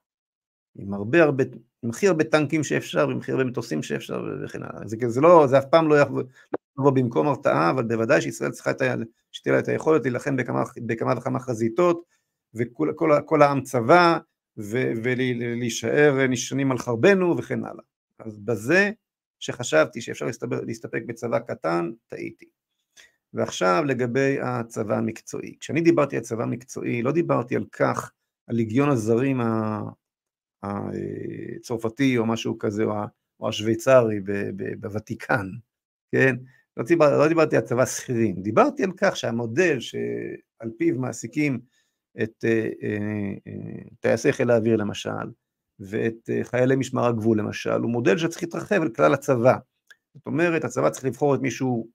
עם 0.76 0.94
הרבה 0.94 1.24
הרבה, 1.24 1.44
עם 1.84 1.90
הכי 1.90 2.08
הרבה 2.08 2.24
טנקים 2.24 2.64
שאפשר, 2.64 3.10
עם 3.10 3.18
הכי 3.18 3.32
הרבה 3.32 3.44
מטוסים 3.44 3.84
שאפשר 3.84 4.24
וכן 4.44 4.64
הלאה. 4.64 4.88
זה, 4.88 4.98
זה 5.08 5.22
לא, 5.22 5.48
זה 5.48 5.58
אף 5.58 5.66
פעם 5.66 5.88
לא 5.88 6.02
יבוא 6.02 6.92
במקום 6.92 7.28
הרתעה, 7.28 7.70
אבל 7.70 7.84
בוודאי 7.84 8.22
שישראל 8.22 8.52
צריכה 8.52 8.72
את 8.72 8.82
ה... 8.82 8.96
שתהיה 9.32 9.54
לה 9.54 9.60
את 9.60 9.68
היכולת 9.68 10.02
להילחם 10.02 10.36
בכמה, 10.36 10.64
בכמה 10.86 11.14
וכמה 11.18 11.40
חזיתות, 11.40 12.04
וכל 12.54 12.92
כל, 12.96 13.12
כל 13.26 13.42
העם 13.42 13.62
צבא, 13.62 14.18
ולהישאר 15.04 16.28
נשענים 16.30 16.72
על 16.72 16.78
חרבנו 16.78 17.38
וכן 17.38 17.66
הלאה. 17.66 17.84
אז 18.20 18.40
בזה 18.40 18.92
שחשבתי 19.40 20.02
שאפשר 20.02 20.26
להסתבר, 20.26 20.62
להסתפק 20.62 21.02
בצבא 21.08 21.40
קטן, 21.40 21.92
טעיתי. 22.08 22.46
ועכשיו 23.34 23.84
לגבי 23.86 24.40
הצבא 24.42 24.98
המקצועי. 24.98 25.56
כשאני 25.60 25.82
דיברתי 25.82 26.18
על 26.18 26.24
צבא 26.24 26.46
מקצועי, 26.46 27.02
לא 27.02 27.12
דיברתי 27.12 27.56
על 27.56 27.66
כך, 27.72 28.12
על 28.48 28.56
ליגיון 28.56 28.90
הזרים 28.90 29.42
הצרפתי 30.64 32.18
או 32.18 32.26
משהו 32.26 32.58
כזה, 32.58 32.84
או 33.40 33.50
השוויצרי 33.50 34.20
בוותיקן, 34.80 35.48
כן? 36.12 36.36
לא, 36.78 36.84
דיבר, 36.84 37.20
לא 37.20 37.28
דיברתי 37.28 37.56
על 37.56 37.62
צבא 37.62 37.86
שכירים, 37.86 38.42
דיברתי 38.42 38.84
על 38.84 38.92
כך 38.98 39.16
שהמודל 39.16 39.80
שעל 39.80 40.72
פיו 40.78 40.96
מעסיקים 40.96 41.60
את 42.22 42.46
אה, 42.46 42.70
אה, 42.84 43.34
אה, 43.48 43.84
טייסי 44.00 44.34
חיל 44.34 44.52
האוויר 44.52 44.76
למשל, 44.76 45.32
ואת 45.80 46.30
חיילי 46.44 46.76
משמר 46.76 47.06
הגבול 47.06 47.40
למשל, 47.40 47.82
הוא 47.82 47.92
מודל 47.92 48.18
שצריך 48.18 48.44
להתרחב 48.44 48.82
על 48.82 48.90
כלל 48.90 49.14
הצבא. 49.14 49.58
זאת 50.14 50.26
אומרת, 50.26 50.64
הצבא 50.64 50.90
צריך 50.90 51.06
לבחור 51.06 51.36
את 51.36 51.40
מי 51.40 51.52
שהוא 51.52 51.88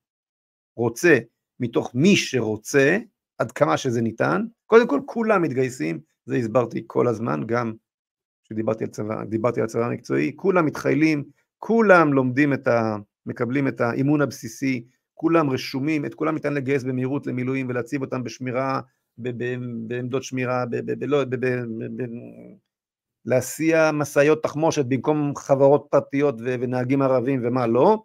רוצה, 0.77 1.19
מתוך 1.61 1.95
מי 1.95 2.17
שרוצה, 2.17 2.99
עד 3.39 3.53
כמה 3.53 3.77
שזה 3.77 4.01
ניתן. 4.01 4.43
קודם 4.67 4.89
כל, 4.89 5.01
כולם 5.07 5.43
מתגייסים, 5.43 6.01
זה 6.27 6.37
הסברתי 6.37 6.85
כל 6.87 7.09
הזמן, 7.09 7.47
גם 7.47 7.73
כשדיברתי 8.45 8.85
על 8.85 8.91
צבא, 8.91 9.25
דיברתי 9.25 9.61
על 9.61 9.67
צבא 9.67 9.89
מקצועי, 9.89 10.33
כולם 10.37 10.67
מתחיילים, 10.67 11.25
כולם 11.59 12.13
לומדים 12.13 12.53
את 12.53 12.67
ה... 12.69 12.97
מקבלים 13.27 13.69
את 13.69 13.81
האימון 13.81 14.21
הבסיסי, 14.21 14.87
כולם 15.15 15.51
רשומים, 15.51 16.05
את 16.05 16.15
כולם 16.15 16.35
ניתן 16.35 16.55
לגייס 16.55 16.83
במהירות 16.83 17.27
למילואים 17.27 17.69
ולהציב 17.69 18.03
אותם 18.03 18.25
בשמירה, 18.25 18.81
בעמדות 19.19 20.23
שמירה, 20.23 20.65
לא, 21.01 21.25
להסיע 23.25 23.91
משאיות 23.93 24.43
תחמושת 24.43 24.85
במקום 24.89 25.37
חברות 25.37 25.87
פרטיות 25.91 26.35
ונהגים 26.39 27.03
ערבים 27.03 27.41
ומה 27.45 27.67
לא. 27.67 28.03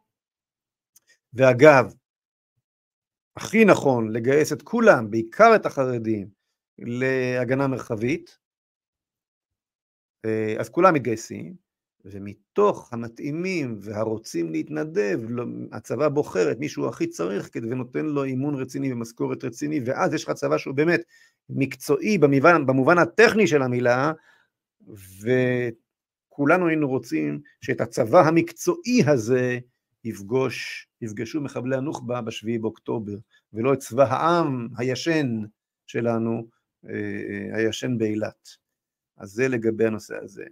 ואגב, 1.34 1.94
הכי 3.36 3.66
נכון 3.66 4.12
לגייס 4.12 4.54
את 4.54 4.62
כולם, 4.62 5.12
בעיקר 5.12 5.56
את 5.56 5.66
החרדים, 5.66 6.28
להגנה 6.80 7.68
מרחבית, 7.68 8.38
אז 10.60 10.70
כולם 10.70 10.94
מתגייסים, 10.94 11.54
ומתוך 12.06 12.94
המתאימים 12.94 13.78
והרוצים 13.82 14.52
להתנדב, 14.52 15.20
לא, 15.30 15.46
הצבא 15.72 16.10
בוחר 16.10 16.52
את 16.52 16.60
מי 16.60 16.70
שהוא 16.70 16.88
הכי 16.88 17.08
צריך 17.08 17.50
ונותן 17.56 18.06
לו 18.06 18.24
אימון 18.24 18.56
רציני 18.56 18.94
ומשכורת 18.94 19.44
רציני, 19.44 19.80
ואז 19.86 20.14
יש 20.14 20.24
לך 20.24 20.32
צבא 20.32 20.58
שהוא 20.58 20.76
באמת 20.76 21.02
מקצועי 21.50 22.18
במובן, 22.18 22.66
במובן 22.66 22.98
הטכני 22.98 23.48
של 23.48 23.62
המילה, 23.62 24.12
כולנו 26.30 26.68
היינו 26.68 26.88
רוצים 26.88 27.40
שאת 27.62 27.82
הצבא 27.82 28.28
המקצועי 28.28 29.04
הזה 29.08 29.60
יפגוש, 30.04 30.88
יפגשו 31.02 31.42
מחבלי 31.42 31.76
הנוח'בה 31.76 32.22
בשביעי 32.22 32.58
באוקטובר, 32.58 33.16
ולא 33.54 33.74
את 33.74 33.80
צבא 33.80 34.04
העם 34.04 34.68
הישן 34.78 35.42
שלנו, 35.88 36.48
אה, 36.90 36.94
אה, 36.94 37.58
הישן 37.58 37.98
באילת. 37.98 38.69
אז 39.20 39.30
זה 39.30 39.48
לגבי 39.48 39.86
הנושא 39.86 40.16
הזה. 40.24 40.44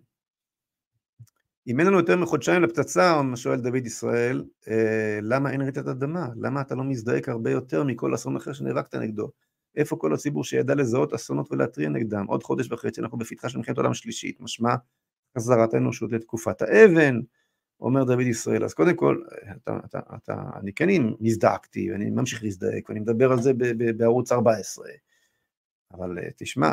אם 1.68 1.80
אין 1.80 1.88
לנו 1.88 1.98
יותר 1.98 2.18
מחודשיים 2.18 2.61
לפצצה, 2.61 3.22
שואל 3.35 3.61
דוד 3.61 3.85
ישראל, 3.85 4.45
אה, 4.68 5.19
למה 5.22 5.52
אין 5.52 5.61
רעידת 5.61 5.88
אדמה? 5.88 6.30
למה 6.35 6.61
אתה 6.61 6.76
לא 6.76 6.84
מזדעק 6.84 7.30
הרבה 7.30 7.52
יותר 7.52 7.84
מכל 7.84 8.15
אסון 8.15 8.35
אחר 8.35 8.53
שנאבקת 8.53 8.95
נגדו? 8.95 9.31
איפה 9.76 9.95
כל 9.95 10.14
הציבור 10.14 10.44
שידע 10.44 10.76
לזהות 10.76 11.14
אסונות 11.14 11.52
ולהתריע 11.52 11.89
נגדם? 11.89 12.26
עוד 12.26 12.44
חודש 12.44 12.72
וחצי 12.72 13.02
אנחנו 13.02 13.18
בפתחה 13.18 13.49
של 13.49 13.57
מלחמת 13.57 13.77
עולם 13.77 13.94
שלישית, 13.94 14.41
משמע 14.41 14.76
חזרת 15.38 15.73
האנושות 15.73 16.11
לתקופת 16.11 16.61
האבן, 16.61 17.19
אומר 17.80 18.03
דוד 18.03 18.19
ישראל. 18.19 18.64
אז 18.64 18.73
קודם 18.73 18.95
כל, 18.95 19.22
אתה, 19.52 19.80
אתה, 19.85 19.99
אתה, 20.15 20.44
אני 20.56 20.73
כן 20.73 20.88
מזדעקתי, 21.19 21.91
ואני 21.91 22.10
ממשיך 22.10 22.44
להזדעק, 22.44 22.89
ואני 22.89 22.99
מדבר 22.99 23.31
על 23.31 23.41
זה 23.41 23.52
בערוץ 23.98 24.31
14, 24.31 24.88
אבל 25.94 26.19
אה, 26.19 26.30
תשמע, 26.38 26.72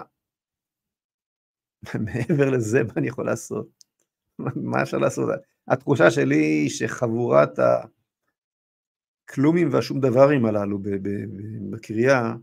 מעבר 2.01 2.51
לזה, 2.51 2.85
מה 2.85 2.93
אני 2.97 3.09
יכול 3.09 3.27
לעשות? 3.27 3.85
מה 4.39 4.83
אפשר 4.83 4.99
לעשות? 4.99 5.31
התחושה 5.69 6.11
שלי 6.11 6.37
היא 6.37 6.71
שחבורת 6.71 7.59
הכלומים 9.29 9.69
והשום 9.73 10.01
דברים 10.01 10.47
הללו 10.47 10.79
בקריאה, 11.71 12.35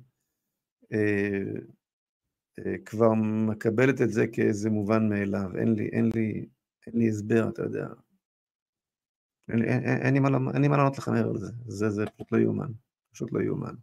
אה, 0.94 2.78
כבר 2.86 3.14
מקבלת 3.48 4.02
את 4.02 4.12
זה 4.12 4.28
כאיזה 4.28 4.70
מובן 4.70 5.10
מאליו, 5.10 5.58
אין 5.58 5.74
לי, 5.74 5.90
אין 5.92 6.10
לי, 6.16 6.46
אין 6.88 6.98
לי 7.00 7.10
הסבר, 7.10 7.50
אתה 7.50 7.62
יודע. 7.64 7.88
אין, 9.50 9.64
אין, 9.64 9.84
אין, 9.84 10.02
אין 10.54 10.62
לי 10.62 10.68
מה 10.68 10.78
לענות 10.78 10.98
לך 10.98 11.08
מעבר 11.08 11.32
לזה, 11.32 11.52
זה, 11.68 11.90
זה 11.90 12.06
פשוט 12.06 12.32
לא 12.32 12.38
יאומן, 12.38 12.72
פשוט 13.14 13.34
לא 13.34 13.42
יאומן. 13.42 13.76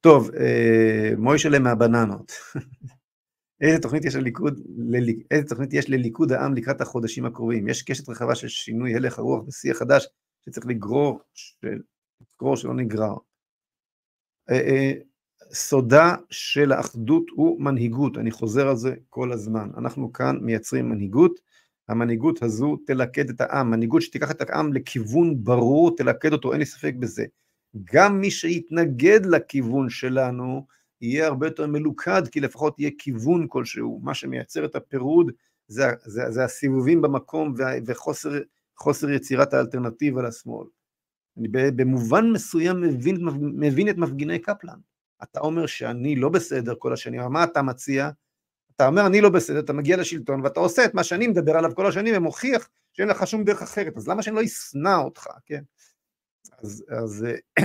טוב, 0.00 0.30
אה, 0.34 1.10
מוישלה 1.18 1.58
מהבננות. 1.58 2.32
איזה 3.60 3.82
תוכנית 3.82 4.04
יש 4.04 4.16
לליכוד, 4.16 4.60
לליק, 4.76 5.26
איזה 5.30 5.48
תוכנית 5.48 5.72
יש 5.72 5.90
לליכוד 5.90 6.32
העם 6.32 6.54
לקראת 6.54 6.80
החודשים 6.80 7.24
הקרובים? 7.24 7.68
יש 7.68 7.82
קשת 7.82 8.08
רחבה 8.08 8.34
של 8.34 8.48
שינוי 8.48 8.94
הלך 8.94 9.18
הרוח 9.18 9.48
ושיח 9.48 9.78
חדש 9.78 10.06
שצריך 10.44 10.66
לגרור, 10.66 11.20
של, 11.34 11.80
לגרור 12.20 12.56
שלא 12.56 12.74
נגרר. 12.74 13.14
אה, 14.50 14.60
אה, 14.60 14.92
סודה 15.52 16.14
של 16.30 16.72
האחדות 16.72 17.24
הוא 17.30 17.60
מנהיגות, 17.60 18.18
אני 18.18 18.30
חוזר 18.30 18.68
על 18.68 18.76
זה 18.76 18.94
כל 19.08 19.32
הזמן. 19.32 19.70
אנחנו 19.76 20.12
כאן 20.12 20.38
מייצרים 20.40 20.88
מנהיגות, 20.88 21.40
המנהיגות 21.88 22.42
הזו 22.42 22.76
תלכד 22.86 23.30
את 23.30 23.40
העם, 23.40 23.70
מנהיגות 23.70 24.02
שתיקח 24.02 24.30
את 24.30 24.40
העם 24.40 24.72
לכיוון 24.72 25.44
ברור, 25.44 25.96
תלכד 25.96 26.32
אותו, 26.32 26.52
אין 26.52 26.60
לי 26.60 26.66
ספק 26.66 26.94
בזה. 26.98 27.24
גם 27.92 28.20
מי 28.20 28.30
שיתנגד 28.30 29.26
לכיוון 29.26 29.90
שלנו, 29.90 30.66
יהיה 31.04 31.26
הרבה 31.26 31.46
יותר 31.46 31.66
מלוכד, 31.66 32.28
כי 32.28 32.40
לפחות 32.40 32.78
יהיה 32.78 32.90
כיוון 32.98 33.46
כלשהו. 33.48 34.00
מה 34.02 34.14
שמייצר 34.14 34.64
את 34.64 34.74
הפירוד 34.74 35.32
זה, 35.68 35.86
זה, 36.04 36.30
זה 36.30 36.44
הסיבובים 36.44 37.02
במקום 37.02 37.54
וחוסר 37.86 39.10
יצירת 39.10 39.54
האלטרנטיבה 39.54 40.22
לשמאל. 40.22 40.66
אני 41.38 41.48
במובן 41.50 42.30
מסוים 42.30 42.80
מבין, 42.80 43.28
מבין 43.40 43.88
את 43.88 43.96
מפגיני 43.96 44.38
קפלן. 44.38 44.78
אתה 45.22 45.40
אומר 45.40 45.66
שאני 45.66 46.16
לא 46.16 46.28
בסדר 46.28 46.74
כל 46.78 46.92
השנים, 46.92 47.20
אבל 47.20 47.28
מה 47.28 47.44
אתה 47.44 47.62
מציע? 47.62 48.10
אתה 48.76 48.86
אומר 48.86 49.06
אני 49.06 49.20
לא 49.20 49.28
בסדר, 49.28 49.58
אתה 49.58 49.72
מגיע 49.72 49.96
לשלטון 49.96 50.40
ואתה 50.40 50.60
עושה 50.60 50.84
את 50.84 50.94
מה 50.94 51.04
שאני 51.04 51.26
מדבר 51.26 51.56
עליו 51.56 51.74
כל 51.74 51.86
השנים 51.86 52.14
ומוכיח 52.16 52.68
שאין 52.92 53.08
לך 53.08 53.26
שום 53.26 53.44
דרך 53.44 53.62
אחרת, 53.62 53.96
אז 53.96 54.08
למה 54.08 54.22
שאני 54.22 54.36
לא 54.36 54.44
אשנא 54.44 54.96
אותך, 54.96 55.26
כן? 55.46 55.62
אז, 56.58 56.84
אז 56.88 57.26
אה, 57.58 57.64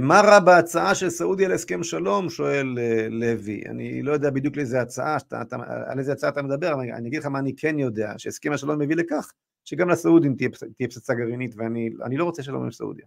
מה 0.00 0.20
רע 0.20 0.38
בהצעה 0.40 0.94
של 0.94 1.10
סעודיה 1.10 1.48
להסכם 1.48 1.82
שלום? 1.82 2.30
שואל 2.30 2.78
אה, 2.78 3.08
לוי. 3.10 3.62
אני 3.66 4.02
לא 4.02 4.12
יודע 4.12 4.30
בדיוק 4.30 4.56
לאיזה 4.56 4.80
הצעה, 4.80 5.16
אתה, 5.16 5.42
אתה, 5.42 5.56
על 5.86 5.98
איזה 5.98 6.12
הצעה 6.12 6.30
אתה 6.30 6.42
מדבר, 6.42 6.72
אבל 6.72 6.90
אני 6.90 7.08
אגיד 7.08 7.20
לך 7.20 7.26
מה 7.26 7.38
אני 7.38 7.56
כן 7.56 7.78
יודע, 7.78 8.12
שהסכם 8.18 8.52
השלום 8.52 8.78
מביא 8.78 8.96
לכך 8.96 9.32
שגם 9.64 9.88
לסעודים 9.88 10.34
תהיה, 10.34 10.48
תהיה 10.76 10.88
פצצה 10.88 11.14
גרעינית, 11.14 11.54
ואני 11.56 12.16
לא 12.16 12.24
רוצה 12.24 12.42
שלום 12.42 12.64
עם 12.64 12.70
סעודיה. 12.70 13.06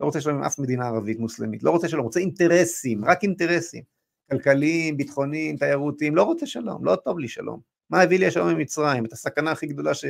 לא 0.00 0.06
רוצה 0.06 0.20
שלום 0.20 0.36
עם 0.36 0.42
אף 0.42 0.58
מדינה 0.58 0.86
ערבית 0.86 1.18
מוסלמית, 1.18 1.62
לא 1.62 1.70
רוצה 1.70 1.88
שלום, 1.88 2.04
רוצה 2.04 2.20
אינטרסים, 2.20 3.04
רק 3.04 3.22
אינטרסים. 3.22 3.82
כלכליים, 4.30 4.96
ביטחוניים, 4.96 5.56
תיירותיים, 5.56 6.16
לא 6.16 6.22
רוצה 6.22 6.46
שלום, 6.46 6.84
לא 6.84 6.96
טוב 6.96 7.18
לי 7.18 7.28
שלום. 7.28 7.60
מה 7.90 8.00
הביא 8.00 8.18
לי 8.18 8.26
השלום 8.26 8.48
עם 8.48 8.58
מצרים? 8.58 9.04
את 9.04 9.12
הסכנה 9.12 9.50
הכי 9.50 9.66
גדולה 9.66 9.94
ש, 9.94 10.04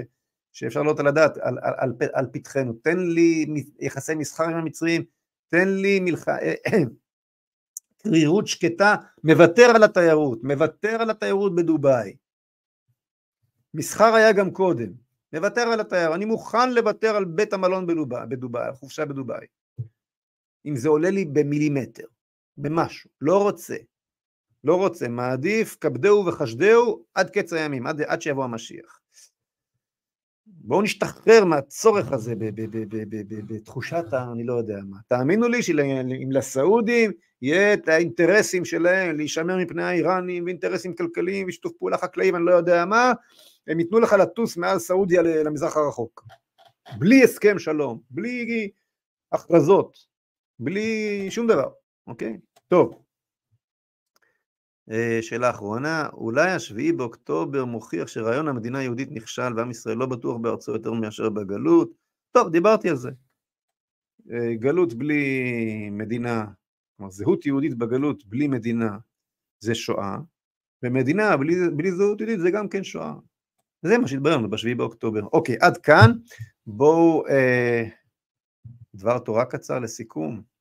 שאפשר 0.52 0.80
לעלות 0.80 1.00
על 1.00 1.06
הדעת, 1.06 1.36
על, 1.36 1.58
על, 1.62 1.74
על, 1.76 1.92
על 2.12 2.26
פתחנו. 2.32 2.72
תן 2.72 2.98
לי 2.98 3.46
יחסי 3.80 4.14
מסחר 4.14 4.44
עם 4.44 4.56
המצרים, 4.56 5.04
תן 5.52 5.68
לי 5.68 6.00
מלח... 6.00 6.24
קרירות 8.02 8.46
שקטה, 8.46 8.96
מוותר 9.24 9.70
על 9.74 9.82
התיירות, 9.82 10.44
מוותר 10.44 11.02
על 11.02 11.10
התיירות 11.10 11.54
בדובאי. 11.54 12.16
מסחר 13.74 14.14
היה 14.14 14.32
גם 14.32 14.50
קודם, 14.50 14.92
מוותר 15.32 15.60
על 15.60 15.80
התיירות, 15.80 16.16
אני 16.16 16.24
מוכן 16.24 16.72
לוותר 16.72 17.16
על 17.16 17.24
בית 17.24 17.52
המלון 17.52 17.86
בדובאי, 18.28 18.64
על 18.64 18.74
חופשה 18.74 19.04
בדובאי. 19.04 19.46
אם 20.66 20.76
זה 20.76 20.88
עולה 20.88 21.10
לי 21.10 21.24
במילימטר, 21.24 22.06
במשהו, 22.56 23.10
לא 23.20 23.42
רוצה, 23.42 23.76
לא 24.64 24.76
רוצה, 24.76 25.08
מעדיף 25.08 25.76
כבדהו 25.80 26.26
וחשדהו 26.26 27.04
עד 27.14 27.30
קץ 27.30 27.52
הימים, 27.52 27.86
עד, 27.86 28.02
עד 28.02 28.22
שיבוא 28.22 28.44
המשיח. 28.44 29.00
בואו 30.46 30.82
נשתחרר 30.82 31.44
מהצורך 31.44 32.12
הזה 32.12 32.34
בתחושת 33.28 34.04
ה... 34.12 34.32
אני 34.32 34.44
לא 34.44 34.54
יודע 34.54 34.78
מה. 34.88 34.96
תאמינו 35.08 35.48
לי 35.48 35.62
שאם 35.62 36.28
לסעודים 36.32 37.12
יהיה 37.42 37.74
את 37.74 37.88
האינטרסים 37.88 38.64
שלהם 38.64 39.16
להישמר 39.16 39.56
מפני 39.56 39.82
האיראנים 39.82 40.44
ואינטרסים 40.44 40.94
כלכליים 40.94 41.48
ושיתוף 41.48 41.72
פעולה 41.78 41.98
חקלאי 41.98 42.30
ואני 42.30 42.44
לא 42.44 42.54
יודע 42.54 42.84
מה, 42.84 43.12
הם 43.66 43.80
ייתנו 43.80 44.00
לך 44.00 44.12
לטוס 44.12 44.56
מעל 44.56 44.78
סעודיה 44.78 45.22
למזרח 45.22 45.76
הרחוק. 45.76 46.24
בלי 46.98 47.24
הסכם 47.24 47.58
שלום, 47.58 48.00
בלי 48.10 48.70
הכרזות, 49.32 49.96
בלי 50.58 51.26
שום 51.30 51.46
דבר, 51.46 51.68
אוקיי? 52.06 52.38
טוב. 52.68 53.02
אה, 54.92 55.18
שאלה 55.22 55.50
אחרונה, 55.50 56.08
אולי 56.12 56.50
השביעי 56.50 56.92
באוקטובר 56.92 57.64
מוכיח 57.64 58.08
שרעיון 58.08 58.48
המדינה 58.48 58.78
היהודית 58.78 59.08
נכשל 59.12 59.56
ועם 59.56 59.70
ישראל 59.70 59.96
לא 59.96 60.06
בטוח 60.06 60.36
בארצו 60.36 60.72
יותר 60.72 60.92
מאשר 60.92 61.28
בגלות? 61.28 61.90
טוב, 62.32 62.48
דיברתי 62.48 62.90
על 62.90 62.96
זה. 62.96 63.10
אה, 64.32 64.54
גלות 64.54 64.94
בלי 64.94 65.90
מדינה, 65.90 66.44
כלומר 66.96 67.10
זהות 67.10 67.46
יהודית 67.46 67.74
בגלות 67.74 68.26
בלי 68.26 68.48
מדינה 68.48 68.98
זה 69.60 69.74
שואה, 69.74 70.18
ומדינה 70.82 71.36
בלי, 71.36 71.54
בלי 71.76 71.92
זהות 71.92 72.20
יהודית 72.20 72.40
זה 72.40 72.50
גם 72.50 72.68
כן 72.68 72.84
שואה. 72.84 73.14
זה 73.82 73.98
מה 73.98 74.08
שהתברר 74.08 74.36
לנו 74.36 74.50
בשביעי 74.50 74.74
באוקטובר. 74.74 75.20
אוקיי, 75.32 75.56
עד 75.60 75.76
כאן. 75.76 76.10
בואו 76.66 77.26
אה, 77.28 77.84
דבר 78.94 79.18
תורה 79.18 79.44
קצר 79.44 79.78
לסיכום. 79.78 80.51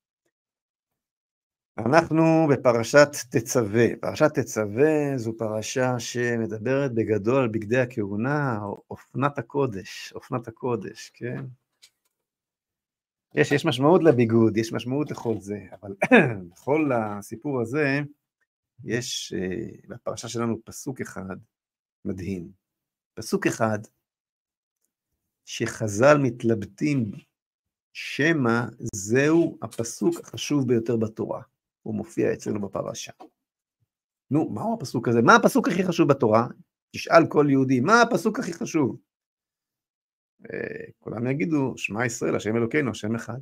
אנחנו 1.77 2.47
בפרשת 2.51 3.09
תצווה. 3.29 3.85
פרשת 4.01 4.39
תצווה 4.39 5.17
זו 5.17 5.33
פרשה 5.37 5.99
שמדברת 5.99 6.93
בגדול 6.93 7.41
על 7.41 7.47
בגדי 7.47 7.77
הכהונה, 7.77 8.59
אופנת 8.89 9.37
הקודש, 9.37 10.13
אופנת 10.15 10.47
הקודש, 10.47 11.11
כן? 11.13 11.45
יש, 13.35 13.51
יש 13.51 13.65
משמעות 13.65 14.03
לביגוד, 14.03 14.57
יש 14.57 14.73
משמעות 14.73 15.11
לכל 15.11 15.35
זה, 15.39 15.59
אבל 15.81 15.95
בכל 16.51 16.91
הסיפור 16.93 17.61
הזה 17.61 17.99
יש 18.83 19.33
אה, 19.37 19.87
בפרשה 19.87 20.27
שלנו 20.27 20.57
פסוק 20.65 21.01
אחד 21.01 21.35
מדהים. 22.05 22.51
פסוק 23.13 23.47
אחד 23.47 23.79
שחז"ל 25.45 26.17
מתלבטים 26.23 27.11
שמא 27.93 28.61
זהו 28.95 29.57
הפסוק 29.61 30.19
החשוב 30.19 30.67
ביותר 30.67 30.97
בתורה. 30.97 31.50
הוא 31.81 31.95
מופיע 31.95 32.33
אצלנו 32.33 32.61
בפרשה. 32.61 33.11
נו, 34.31 34.49
מהו 34.49 34.73
הפסוק 34.73 35.07
הזה? 35.07 35.21
מה 35.21 35.35
הפסוק 35.35 35.67
הכי 35.67 35.83
חשוב 35.83 36.09
בתורה? 36.09 36.47
תשאל 36.95 37.27
כל 37.29 37.45
יהודי, 37.49 37.79
מה 37.79 38.01
הפסוק 38.01 38.39
הכי 38.39 38.53
חשוב? 38.53 38.97
אה, 40.53 40.91
כולם 40.99 41.27
יגידו, 41.27 41.73
שמע 41.77 42.05
ישראל, 42.05 42.35
השם 42.35 42.55
אלוקינו, 42.55 42.91
השם 42.91 43.15
אחד. 43.15 43.39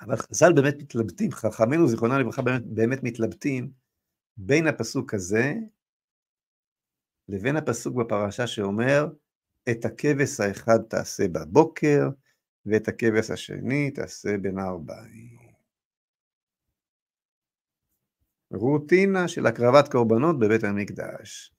אבל 0.00 0.16
חז"ל 0.16 0.52
באמת 0.52 0.74
מתלבטים, 0.78 1.30
חכמינו 1.30 1.88
זיכרונה 1.88 2.18
לברכה 2.18 2.42
באמת, 2.42 2.66
באמת 2.66 2.98
מתלבטים 3.02 3.70
בין 4.36 4.66
הפסוק 4.66 5.14
הזה 5.14 5.54
לבין 7.28 7.56
הפסוק 7.56 7.96
בפרשה 7.96 8.46
שאומר, 8.46 9.06
את 9.70 9.84
הכבש 9.84 10.40
האחד 10.40 10.78
תעשה 10.88 11.28
בבוקר, 11.28 12.08
ואת 12.66 12.88
הכבש 12.88 13.30
השני 13.30 13.90
תעשה 13.90 14.38
בין 14.38 14.58
הארבעים. 14.58 15.41
רוטינה 18.52 19.28
של 19.28 19.46
הקרבת 19.46 19.88
קורבנות 19.88 20.38
בבית 20.38 20.64
המקדש. 20.64 21.52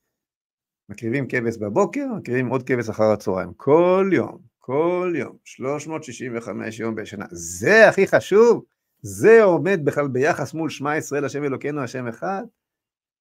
מקריבים 0.89 1.27
כבש 1.27 1.57
בבוקר, 1.57 2.05
מקריבים 2.17 2.47
עוד 2.47 2.63
כבש 2.63 2.89
אחר 2.89 3.03
הצהריים, 3.03 3.53
כל 3.57 4.09
יום, 4.13 4.41
כל 4.59 5.13
יום, 5.15 5.37
365 5.43 6.79
יום 6.79 6.95
בשנה. 6.95 7.25
זה 7.31 7.89
הכי 7.89 8.07
חשוב? 8.07 8.65
זה 9.01 9.43
עומד 9.43 9.79
בכלל 9.83 10.07
ביחס 10.07 10.53
מול 10.53 10.69
שמע 10.69 10.97
ישראל 10.97 11.25
השם 11.25 11.43
אלוקינו 11.43 11.83
השם 11.83 12.07
אחד? 12.07 12.43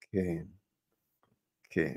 כן, 0.01 0.43
כן. 1.71 1.97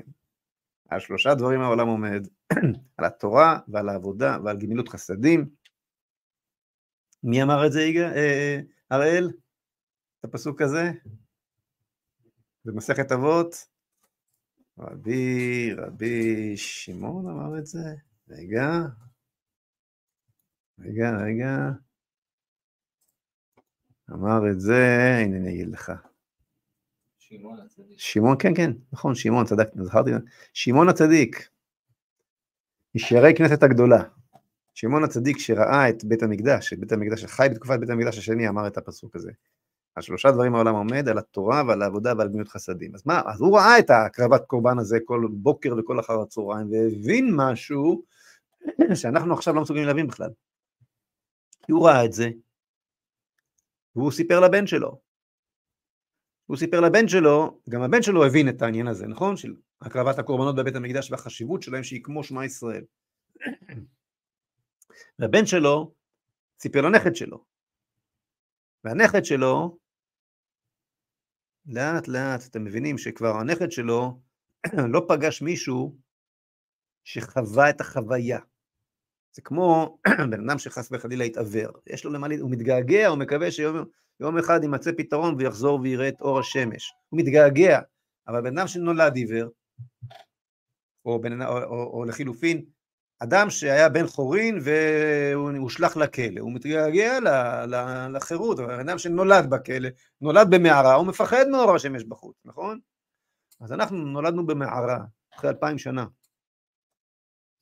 על 0.88 1.00
שלושה 1.00 1.34
דברים 1.34 1.60
העולם 1.60 1.88
עומד, 1.88 2.26
על 2.96 3.04
התורה 3.04 3.58
ועל 3.68 3.88
העבודה 3.88 4.38
ועל 4.44 4.58
גמילות 4.58 4.88
חסדים. 4.88 5.48
מי 7.22 7.42
אמר 7.42 7.66
את 7.66 7.72
זה, 7.72 7.82
יגאל? 7.82 8.12
אה, 8.16 8.60
הראל? 8.90 9.30
את 10.20 10.24
הפסוק 10.24 10.62
הזה? 10.62 10.92
במסכת 12.66 13.12
אבות? 13.12 13.68
רבי, 14.78 15.74
רבי 15.76 16.56
שמעון 16.56 17.26
אמר 17.30 17.58
את 17.58 17.66
זה? 17.66 17.94
רגע, 18.28 18.68
רגע, 20.78 21.10
רגע. 21.10 21.70
אמר 24.10 24.50
את 24.50 24.60
זה, 24.60 24.84
הנה 25.22 25.36
אני 25.36 25.50
אגיד 25.50 25.68
לך. 25.68 25.92
שמעון 27.18 27.60
הצדיק. 27.60 27.98
שמעון, 27.98 28.36
כן, 28.38 28.54
כן, 28.54 28.70
נכון, 28.92 29.14
שמעון, 29.14 29.46
צדק, 29.46 29.68
זכרתי. 29.82 30.10
שמעון 30.52 30.88
הצדיק, 30.88 31.48
משיירי 32.94 33.34
כנסת 33.36 33.62
הגדולה. 33.62 34.02
שמעון 34.74 35.04
הצדיק 35.04 35.38
שראה 35.38 35.88
את 35.88 36.04
בית 36.04 36.22
המקדש, 36.22 36.72
את 36.72 36.78
בית 36.78 36.92
המקדש, 36.92 37.20
שחי 37.20 37.48
בתקופת 37.50 37.78
בית 37.80 37.90
המקדש 37.90 38.18
השני, 38.18 38.48
אמר 38.48 38.66
את 38.66 38.76
הפסוק 38.76 39.16
הזה. 39.16 39.32
על 39.96 40.02
שלושה 40.02 40.30
דברים 40.30 40.54
העולם 40.54 40.74
עומד, 40.74 41.08
על 41.08 41.18
התורה 41.18 41.62
ועל 41.68 41.82
העבודה 41.82 42.12
ועל 42.18 42.28
גמילות 42.28 42.48
חסדים. 42.48 42.94
אז 42.94 43.02
מה, 43.06 43.22
אז 43.26 43.40
הוא 43.40 43.58
ראה 43.58 43.78
את 43.78 43.90
הקרבת 43.90 44.46
קורבן 44.46 44.78
הזה 44.78 44.98
כל 45.04 45.26
בוקר 45.30 45.74
וכל 45.78 46.00
אחר 46.00 46.20
הצהריים, 46.20 46.70
והבין 46.70 47.30
משהו 47.36 48.02
שאנחנו 49.00 49.34
עכשיו 49.34 49.54
לא 49.54 49.62
מסוגלים 49.62 49.86
להבין 49.86 50.06
בכלל. 50.06 50.30
הוא 51.70 51.86
ראה 51.86 52.04
את 52.04 52.12
זה, 52.12 52.28
והוא 53.96 54.12
סיפר 54.12 54.40
לבן 54.40 54.66
שלו. 54.66 55.00
הוא 56.46 56.56
סיפר 56.56 56.80
לבן 56.80 57.08
שלו, 57.08 57.60
גם 57.68 57.82
הבן 57.82 58.02
שלו 58.02 58.26
הבין 58.26 58.48
את 58.48 58.62
העניין 58.62 58.86
הזה, 58.86 59.06
נכון? 59.06 59.36
של 59.36 59.54
הקרבת 59.80 60.18
הקורבנות 60.18 60.56
בבית 60.56 60.76
המקדש 60.76 61.10
והחשיבות 61.10 61.62
שלהם 61.62 61.82
שהיא 61.82 62.04
כמו 62.04 62.24
שמע 62.24 62.44
ישראל. 62.44 62.84
והבן 65.18 65.46
שלו 65.46 65.92
סיפר 66.60 66.80
לנכד 66.80 67.16
שלו. 67.16 67.44
והנכד 68.84 69.24
שלו, 69.24 69.78
לאט 71.66 72.08
לאט 72.08 72.46
אתם 72.50 72.64
מבינים 72.64 72.98
שכבר 72.98 73.36
הנכד 73.36 73.70
שלו 73.70 74.20
לא 74.92 75.06
פגש 75.08 75.42
מישהו 75.42 75.96
שחווה 77.04 77.70
את 77.70 77.80
החוויה. 77.80 78.38
זה 79.32 79.42
כמו 79.42 79.98
בן 80.30 80.48
אדם 80.48 80.58
שחס 80.58 80.88
וחלילה 80.92 81.24
התעוור, 81.24 81.72
יש 81.86 82.04
לו 82.04 82.12
למה, 82.12 82.26
הוא 82.40 82.50
מתגעגע, 82.50 83.08
הוא 83.08 83.18
מקווה 83.18 83.50
שיום 83.50 84.38
אחד 84.40 84.58
יימצא 84.62 84.90
פתרון 84.96 85.34
ויחזור 85.38 85.80
ויראה 85.80 86.08
את 86.08 86.20
אור 86.20 86.38
השמש. 86.38 86.92
הוא 87.08 87.20
מתגעגע, 87.20 87.80
אבל 88.28 88.40
בן 88.40 88.58
אדם 88.58 88.68
שנולד 88.68 89.16
עיוור, 89.16 89.48
או, 91.04 91.20
או, 91.46 91.62
או, 91.64 91.90
או 91.92 92.04
לחילופין, 92.04 92.64
אדם 93.18 93.50
שהיה 93.50 93.88
בן 93.88 94.06
חורין 94.06 94.58
והוא 94.62 95.50
הושלך 95.58 95.96
לכלא, 95.96 96.40
הוא 96.40 96.52
מתגעגע 96.52 97.18
לחירות, 98.08 98.58
אבל 98.58 98.80
אדם 98.80 98.98
שנולד 98.98 99.50
בכלא, 99.50 99.88
נולד 100.20 100.46
במערה, 100.50 100.94
הוא 100.94 101.06
מפחד 101.06 101.44
מאור 101.50 101.74
השמש 101.74 102.04
בחוץ, 102.04 102.36
נכון? 102.44 102.78
אז 103.60 103.72
אנחנו 103.72 103.96
נולדנו 103.96 104.46
במערה 104.46 105.04
אחרי 105.34 105.50
אלפיים 105.50 105.78
שנה. 105.78 106.06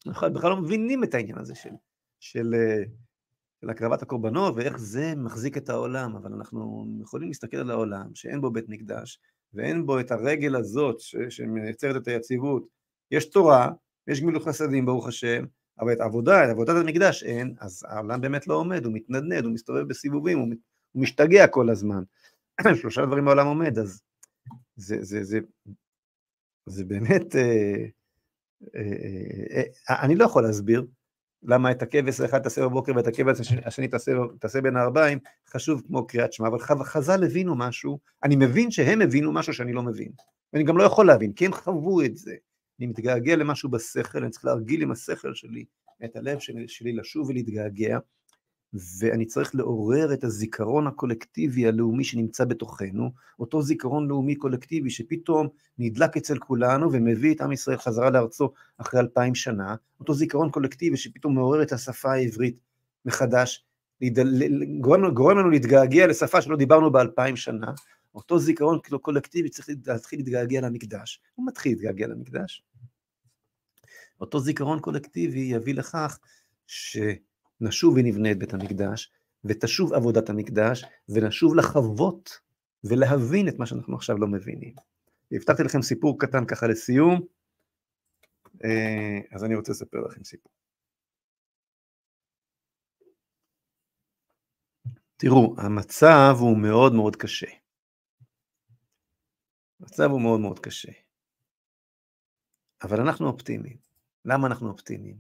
אנחנו 0.07 0.35
בכלל 0.35 0.51
לא 0.51 0.57
מבינים 0.57 1.05
את 1.05 1.15
העניין 1.15 1.39
הזה 1.39 1.55
של, 1.55 1.71
של, 2.21 2.55
של 3.61 3.71
הקרבת 3.71 4.03
הקורבנות 4.03 4.55
ואיך 4.57 4.77
זה 4.77 5.15
מחזיק 5.17 5.57
את 5.57 5.69
העולם, 5.69 6.17
אבל 6.17 6.33
אנחנו 6.33 6.87
יכולים 7.03 7.29
להסתכל 7.29 7.57
על 7.57 7.71
העולם 7.71 8.15
שאין 8.15 8.41
בו 8.41 8.51
בית 8.51 8.69
מקדש 8.69 9.19
ואין 9.55 9.87
בו 9.87 10.01
את 10.01 10.11
הרגל 10.11 10.57
הזאת 10.57 10.97
שמייצרת 11.29 12.03
את 12.03 12.09
היציבות. 12.09 12.67
יש 13.11 13.31
תורה, 13.31 13.71
יש 14.09 14.21
גמילות 14.21 14.45
חסדים 14.45 14.87
ברוך 14.87 15.09
השם, 15.09 15.45
אבל 15.81 15.93
את 15.93 16.01
העבודה, 16.01 16.45
את 16.45 16.51
עבודת 16.51 16.77
המקדש 16.77 17.23
אין, 17.23 17.55
אז 17.61 17.85
העולם 17.89 18.21
באמת 18.21 18.47
לא 18.47 18.55
עומד, 18.55 18.85
הוא 18.85 18.93
מתנדנד, 18.93 19.45
הוא 19.45 19.53
מסתובב 19.53 19.89
בסיבובים, 19.89 20.39
הוא, 20.39 20.49
הוא 20.93 21.03
משתגע 21.03 21.47
כל 21.47 21.71
הזמן. 21.71 22.03
שלושה 22.81 23.07
דברים 23.07 23.29
העולם 23.29 23.47
עומד, 23.47 23.79
אז 23.79 24.03
זה, 24.77 24.97
זה, 25.01 25.25
זה, 25.25 25.39
זה 26.67 26.85
באמת, 26.85 27.37
אה, 27.37 27.85
אה, 28.77 28.81
אה, 29.57 29.63
אה, 29.91 30.03
אני 30.05 30.15
לא 30.15 30.25
יכול 30.25 30.43
להסביר 30.43 30.87
למה 31.43 31.71
את 31.71 31.83
הכבש 31.83 32.21
האחד 32.21 32.39
תעשה 32.43 32.63
בבוקר 32.63 32.93
ואת 32.97 33.07
הכבש 33.07 33.53
השני 33.65 33.89
תעשה, 33.89 34.13
תעשה 34.41 34.61
בין 34.61 34.77
הערביים, 34.77 35.19
חשוב 35.49 35.83
כמו 35.87 36.07
קריאת 36.07 36.33
שמע, 36.33 36.49
אבל 36.49 36.59
חז"ל 36.85 37.25
הבינו 37.25 37.55
משהו, 37.57 37.99
אני 38.23 38.37
מבין 38.37 38.71
שהם 38.71 39.01
הבינו 39.03 39.33
משהו 39.33 39.55
שאני 39.55 39.73
לא 39.73 39.83
מבין, 39.83 40.13
ואני 40.53 40.65
גם 40.65 40.79
לא 40.79 40.85
יכול 40.85 41.07
להבין, 41.07 41.33
כי 41.33 41.47
הם 41.47 41.53
חוו 41.53 42.03
את 42.03 42.17
זה. 42.17 42.35
אני 42.79 42.87
מתגעגע 42.87 43.37
למשהו 43.37 43.69
בשכל, 43.69 44.19
אני 44.19 44.31
צריך 44.31 44.45
להרגיל 44.45 44.83
עם 44.83 44.91
השכל 44.91 45.35
שלי, 45.35 45.65
את 46.05 46.17
הלב 46.17 46.39
שלי, 46.39 46.69
שלי 46.69 46.93
לשוב 46.93 47.29
ולהתגעגע, 47.29 47.99
ואני 48.99 49.27
צריך 49.27 49.55
לעורר 49.55 50.15
את 50.15 50.25
הזיכרון 50.25 50.87
הקולקטיבי 50.87 51.67
הלאומי 51.67 52.05
שנמצא 52.05 52.45
בתוכנו, 52.45 53.11
אותו 53.39 53.63
זיכרון 53.63 54.09
לאומי 54.09 54.35
קולקטיבי 54.35 54.91
שפתאום 54.91 55.49
נדלק 55.79 56.17
אצל 56.17 56.39
כולנו 56.39 56.93
ומביא 56.93 57.35
את 57.35 57.41
עם 57.41 57.53
ישראל 57.53 57.77
חזרה 57.77 58.11
לארצו 58.11 58.53
אחרי 58.79 59.01
אלפיים 59.01 59.35
שנה, 59.35 59.75
אותו 60.01 60.15
זיכרון 60.15 60.51
קולקטיבי 60.51 60.97
שפתאום 60.97 61.35
מעורר 61.35 61.63
את 61.63 61.73
השפה 61.73 62.13
העברית 62.13 62.61
מחדש, 63.05 63.65
גורם, 64.81 65.15
גורם 65.15 65.39
לנו 65.39 65.51
להתגעגע 65.51 66.07
לשפה 66.07 66.41
שלא 66.41 66.57
דיברנו 66.57 66.93
באלפיים 66.93 67.37
שנה, 67.37 67.73
אותו 68.15 68.39
זיכרון 68.39 68.79
קולקטיבי 69.03 69.49
צריך 69.49 69.69
להתחיל 69.87 70.19
להתגעגע 70.19 70.61
למקדש. 70.61 71.21
הוא 71.35 71.47
מתחיל 71.47 71.73
להתגעגע 71.73 72.07
למקדש. 72.07 72.65
אותו 74.21 74.41
זיכרון 74.41 74.81
קולקטיבי 74.81 75.41
יביא 75.41 75.75
לכך 75.75 76.19
שנשוב 76.67 77.95
ונבנה 77.97 78.31
את 78.31 78.39
בית 78.39 78.55
המקדש, 78.55 79.13
ותשוב 79.45 79.93
עבודת 79.93 80.31
המקדש, 80.31 80.85
ונשוב 81.09 81.55
לחוות 81.55 82.41
ולהבין 82.85 83.49
את 83.49 83.59
מה 83.59 83.67
שאנחנו 83.67 83.97
עכשיו 83.97 84.19
לא 84.19 84.27
מבינים. 84.27 84.75
הבטחתי 85.33 85.63
לכם 85.63 85.83
סיפור 85.83 86.21
קטן 86.21 86.47
ככה 86.47 86.67
לסיום, 86.67 87.21
אה, 88.65 89.19
אז 89.33 89.45
אני 89.45 89.55
רוצה 89.55 89.73
לספר 89.73 90.01
לכם 90.01 90.25
סיפור. 90.25 90.53
תראו, 95.17 95.55
המצב 95.59 96.37
הוא 96.41 96.59
מאוד 96.59 96.95
מאוד 96.95 97.17
קשה. 97.17 97.64
המצב 99.81 100.11
הוא 100.11 100.23
מאוד 100.23 100.41
מאוד 100.41 100.59
קשה. 100.59 100.93
אבל 102.83 103.01
אנחנו 103.01 103.27
אופטימיים. 103.27 103.79
למה 104.25 104.47
אנחנו 104.47 104.71
אופטימיים? 104.71 105.17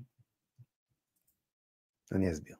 אני 2.12 2.32
אסביר. 2.32 2.56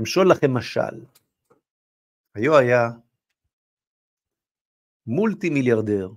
אמשול 0.00 0.30
לכם 0.30 0.56
משל. 0.56 1.06
היו 2.34 2.58
היה 2.58 2.88
מולטי 5.06 5.50
מיליארדר 5.50 6.08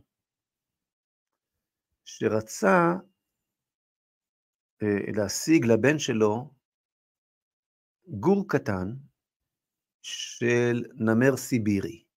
שרצה 2.06 2.94
אה, 4.84 5.12
להשיג 5.16 5.66
לבן 5.66 6.00
שלו 6.00 6.54
גור 8.08 8.46
קטן 8.48 8.88
של 10.02 10.84
נמר 10.96 11.38
סיבירי. 11.38 12.11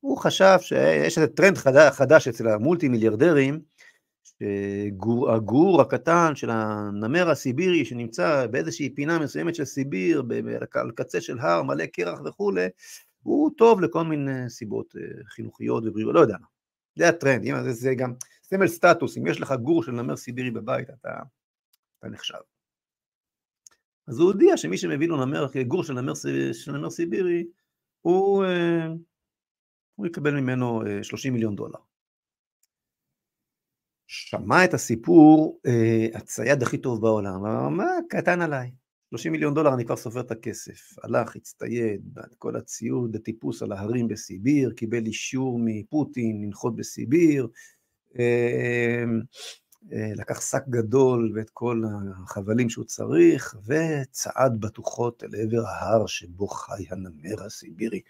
הוא 0.00 0.18
חשב 0.18 0.56
שיש 0.60 1.18
איזה 1.18 1.28
טרנד 1.28 1.58
חדש, 1.58 1.96
חדש 1.96 2.28
אצל 2.28 2.48
המולטי 2.48 2.88
מיליארדרים, 2.88 3.60
שהגור 4.22 5.80
הקטן 5.80 6.34
של 6.34 6.50
הנמר 6.50 7.30
הסיבירי 7.30 7.84
שנמצא 7.84 8.46
באיזושהי 8.46 8.94
פינה 8.94 9.18
מסוימת 9.18 9.54
של 9.54 9.64
סיביר, 9.64 10.22
על 10.74 10.90
קצה 10.90 11.20
של 11.20 11.38
הר 11.38 11.62
מלא 11.62 11.86
קרח 11.86 12.20
וכולי, 12.24 12.66
הוא 13.22 13.50
טוב 13.56 13.80
לכל 13.80 14.04
מיני 14.04 14.50
סיבות 14.50 14.94
אה, 14.96 15.24
חינוכיות 15.24 15.84
ובריאות, 15.86 16.14
לא 16.14 16.20
יודע 16.20 16.36
מה. 16.40 16.46
זה 16.96 17.08
הטרנד, 17.08 17.44
זה, 17.62 17.72
זה 17.72 17.94
גם 17.94 18.12
סמל 18.42 18.68
סטטוס, 18.68 19.18
אם 19.18 19.26
יש 19.26 19.40
לך 19.40 19.52
גור 19.52 19.82
של 19.82 19.92
נמר 19.92 20.16
סיבירי 20.16 20.50
בבית, 20.50 20.90
אתה, 20.90 21.18
אתה 21.98 22.08
נחשב. 22.08 22.38
אז 24.08 24.18
הוא 24.18 24.26
הודיע 24.32 24.56
שמי 24.56 24.78
שמביא 24.78 25.08
לו 25.08 25.24
נמר, 25.24 25.46
גור 25.66 25.84
של 25.84 25.92
נמר, 25.92 26.12
של 26.52 26.72
נמר 26.72 26.90
סיבירי, 26.90 27.46
הוא, 28.00 28.44
אה, 28.44 28.86
הוא 29.98 30.06
יקבל 30.06 30.40
ממנו 30.40 30.82
30 31.02 31.32
אה, 31.32 31.34
מיליון 31.34 31.56
דולר. 31.56 31.78
שמע 34.06 34.64
את 34.64 34.74
הסיפור 34.74 35.60
אה, 35.66 36.06
הצייד 36.14 36.62
הכי 36.62 36.78
טוב 36.78 37.00
בעולם, 37.00 37.34
אמר, 37.34 37.68
מה 37.68 37.86
קטן 38.08 38.40
עליי, 38.40 38.70
30 39.10 39.32
מיליון 39.32 39.54
דולר, 39.54 39.74
אני 39.74 39.84
כבר 39.84 39.96
סופר 39.96 40.20
את 40.20 40.30
הכסף. 40.30 40.98
הלך, 41.02 41.36
הצטייד, 41.36 42.18
כל 42.38 42.56
הציוד, 42.56 43.16
הטיפוס 43.16 43.62
על 43.62 43.72
ההרים 43.72 44.08
בסיביר, 44.08 44.72
קיבל 44.72 45.06
אישור 45.06 45.58
מפוטין 45.64 46.42
לנחות 46.42 46.76
בסיביר, 46.76 47.48
אה, 48.18 49.04
לקח 49.92 50.40
שק 50.40 50.62
גדול 50.68 51.32
ואת 51.34 51.50
כל 51.50 51.82
החבלים 52.24 52.70
שהוא 52.70 52.84
צריך, 52.84 53.56
וצעד 53.66 54.60
בטוחות 54.60 55.24
אל 55.24 55.40
עבר 55.40 55.66
ההר 55.66 56.06
שבו 56.06 56.46
חי 56.46 56.84
הנמר 56.90 57.44
הסיבירי. 57.46 58.00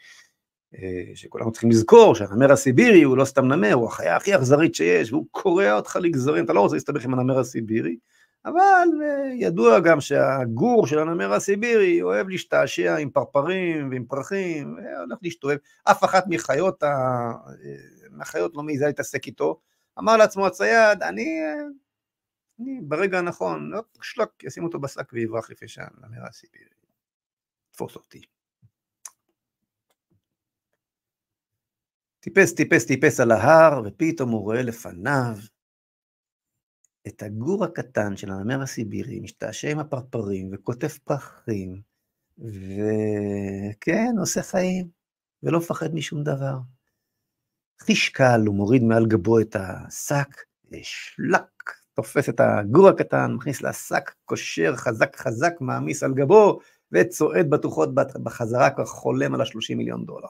אה, 0.74 1.10
שכולנו 1.14 1.52
צריכים 1.52 1.70
לזכור 1.70 2.14
שהנמר 2.14 2.52
הסיבירי 2.52 3.02
הוא 3.02 3.16
לא 3.16 3.24
סתם 3.24 3.46
נמר, 3.46 3.72
הוא 3.72 3.86
החיה 3.86 4.16
הכי 4.16 4.36
אכזרית 4.36 4.74
שיש, 4.74 5.12
והוא 5.12 5.26
קורע 5.30 5.72
אותך 5.72 5.98
לגזרים, 6.00 6.44
אתה 6.44 6.52
לא 6.52 6.60
רוצה 6.60 6.76
להסתבך 6.76 7.04
עם 7.04 7.14
הנמר 7.14 7.38
הסיבירי, 7.38 7.96
אבל 8.44 8.88
אה, 9.02 9.32
ידוע 9.34 9.80
גם 9.80 10.00
שהגור 10.00 10.86
של 10.86 10.98
הנמר 10.98 11.32
הסיבירי 11.32 12.02
אוהב 12.02 12.28
להשתעשע 12.28 12.96
עם 12.96 13.10
פרפרים 13.10 13.90
ועם 13.90 14.04
פרחים, 14.04 14.76
הולך 14.98 15.18
להשתובב, 15.22 15.56
אף 15.84 16.04
אחת 16.04 16.24
מחיות, 16.28 16.82
ה... 16.82 16.88
מהחיות 18.10 18.56
לא 18.56 18.62
מעיזה 18.62 18.86
להתעסק 18.86 19.26
איתו, 19.26 19.60
אמר 19.98 20.16
לעצמו 20.16 20.46
הצייד, 20.46 21.02
אני, 21.02 21.40
אני 22.60 22.80
ברגע 22.82 23.18
הנכון, 23.18 23.70
לא, 23.70 23.82
שלוק, 24.02 24.44
ישים 24.44 24.64
אותו 24.64 24.78
בשק 24.78 25.12
ויברח 25.12 25.50
לפני 25.50 25.68
שהנמר 25.68 26.26
הסיבירי. 26.28 26.64
תפוס 27.70 27.96
אותי. 27.96 28.37
טיפס, 32.28 32.54
טיפס, 32.54 32.86
טיפס 32.86 33.20
על 33.20 33.30
ההר, 33.30 33.82
ופתאום 33.84 34.30
הוא 34.30 34.40
רואה 34.40 34.62
לפניו 34.62 35.36
את 37.06 37.22
הגור 37.22 37.64
הקטן 37.64 38.16
של 38.16 38.30
הנמר 38.30 38.62
הסיבירי, 38.62 39.20
משתעשע 39.20 39.70
עם 39.70 39.78
הפרפרים 39.78 40.50
וקוטף 40.52 40.98
פרחים, 40.98 41.80
וכן, 42.38 44.14
עושה 44.18 44.42
חיים, 44.42 44.88
ולא 45.42 45.58
מפחד 45.58 45.94
משום 45.94 46.22
דבר. 46.22 46.58
חיש 47.80 48.08
קל, 48.08 48.40
הוא 48.46 48.54
מוריד 48.54 48.82
מעל 48.82 49.06
גבו 49.06 49.40
את 49.40 49.56
השק, 49.56 50.28
שלק, 50.82 51.72
תופס 51.94 52.28
את 52.28 52.40
הגור 52.40 52.88
הקטן, 52.88 53.32
מכניס 53.32 53.62
לשק, 53.62 54.14
קושר 54.24 54.76
חזק 54.76 55.16
חזק, 55.16 55.52
מעמיס 55.60 56.02
על 56.02 56.14
גבו, 56.14 56.58
וצועד 56.92 57.50
בטוחות 57.50 57.94
בחזרה, 57.94 58.70
כבר 58.70 58.84
חולם 58.84 59.34
על 59.34 59.40
ה-30 59.40 59.74
מיליון 59.76 60.04
דולר. 60.04 60.28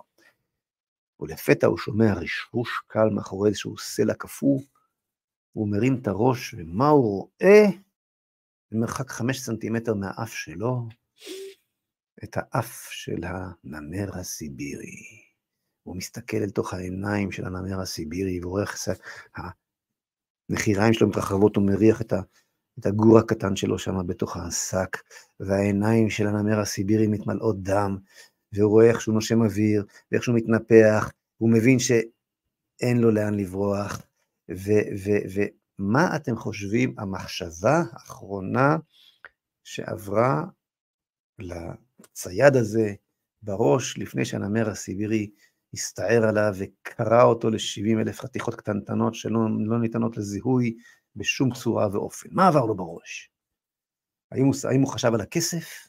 ולפתע 1.21 1.67
הוא 1.67 1.79
שומע 1.79 2.15
רשרוש 2.15 2.83
קל 2.87 3.09
מאחורי 3.15 3.49
איזשהו 3.49 3.79
סלע 3.79 4.15
קפוא, 4.15 4.61
הוא 5.53 5.69
מרים 5.69 5.99
את 6.03 6.09
הראש, 6.09 6.55
ומה 6.59 6.89
הוא 6.89 7.03
רואה? 7.05 7.65
במרחק 8.73 9.11
חמש 9.11 9.41
סנטימטר 9.41 9.95
מהאף 9.95 10.33
שלו, 10.33 10.89
את 12.25 12.37
האף 12.37 12.89
של 12.91 13.25
הנמר 13.25 14.19
הסיבירי. 14.19 14.97
הוא 15.83 15.97
מסתכל 15.97 16.37
אל 16.37 16.51
תוך 16.51 16.75
העיניים 16.75 17.33
של 17.33 17.47
הנמר 17.47 17.81
הסיבירי, 17.81 18.41
איך 18.61 18.77
הנחיריים 20.51 20.93
שלו 20.93 21.09
מתרחבות, 21.09 21.57
הוא 21.57 21.67
מריח 21.67 22.01
את, 22.01 22.13
ה, 22.13 22.21
את 22.79 22.87
הגור 22.87 23.19
הקטן 23.19 23.57
שלו 23.57 23.79
שם 23.79 24.07
בתוך 24.07 24.37
השק, 24.37 24.97
והעיניים 25.41 26.11
של 26.11 26.27
הנמר 26.27 26.61
הסיבירי 26.61 27.07
מתמלאות 27.07 27.63
דם, 27.63 27.99
והוא 28.53 28.71
רואה 28.71 28.89
איך 28.89 29.01
שהוא 29.01 29.15
נושם 29.15 29.43
אוויר, 29.43 29.85
ואיך 30.13 30.23
שהוא 30.23 30.37
מתנפח, 30.37 31.13
הוא 31.37 31.51
מבין 31.51 31.79
שאין 31.79 32.99
לו 32.99 33.11
לאן 33.11 33.35
לברוח, 33.35 34.03
ומה 35.79 36.17
אתם 36.17 36.37
חושבים 36.37 36.95
המחשבה 36.99 37.83
האחרונה 37.93 38.77
שעברה 39.65 40.45
לצייד 41.39 42.57
הזה 42.57 42.95
בראש 43.43 43.99
לפני 43.99 44.25
שהנמר 44.25 44.71
הסיבירי 44.71 45.31
הסתער 45.75 46.25
עליו 46.29 46.55
וקרע 46.59 47.23
אותו 47.23 47.51
ל-70 47.51 48.01
אלף 48.01 48.21
חתיכות 48.21 48.55
קטנטנות 48.55 49.15
שלא 49.15 49.41
לא 49.67 49.81
ניתנות 49.81 50.17
לזיהוי 50.17 50.77
בשום 51.17 51.55
צורה 51.55 51.89
ואופן. 51.93 52.29
מה 52.33 52.49
עבר 52.49 52.65
לו 52.65 52.77
בראש? 52.77 53.31
האם 54.33 54.45
הוא, 54.45 54.55
האם 54.71 54.81
הוא 54.81 54.93
חשב 54.93 55.15
על 55.15 55.21
הכסף? 55.21 55.89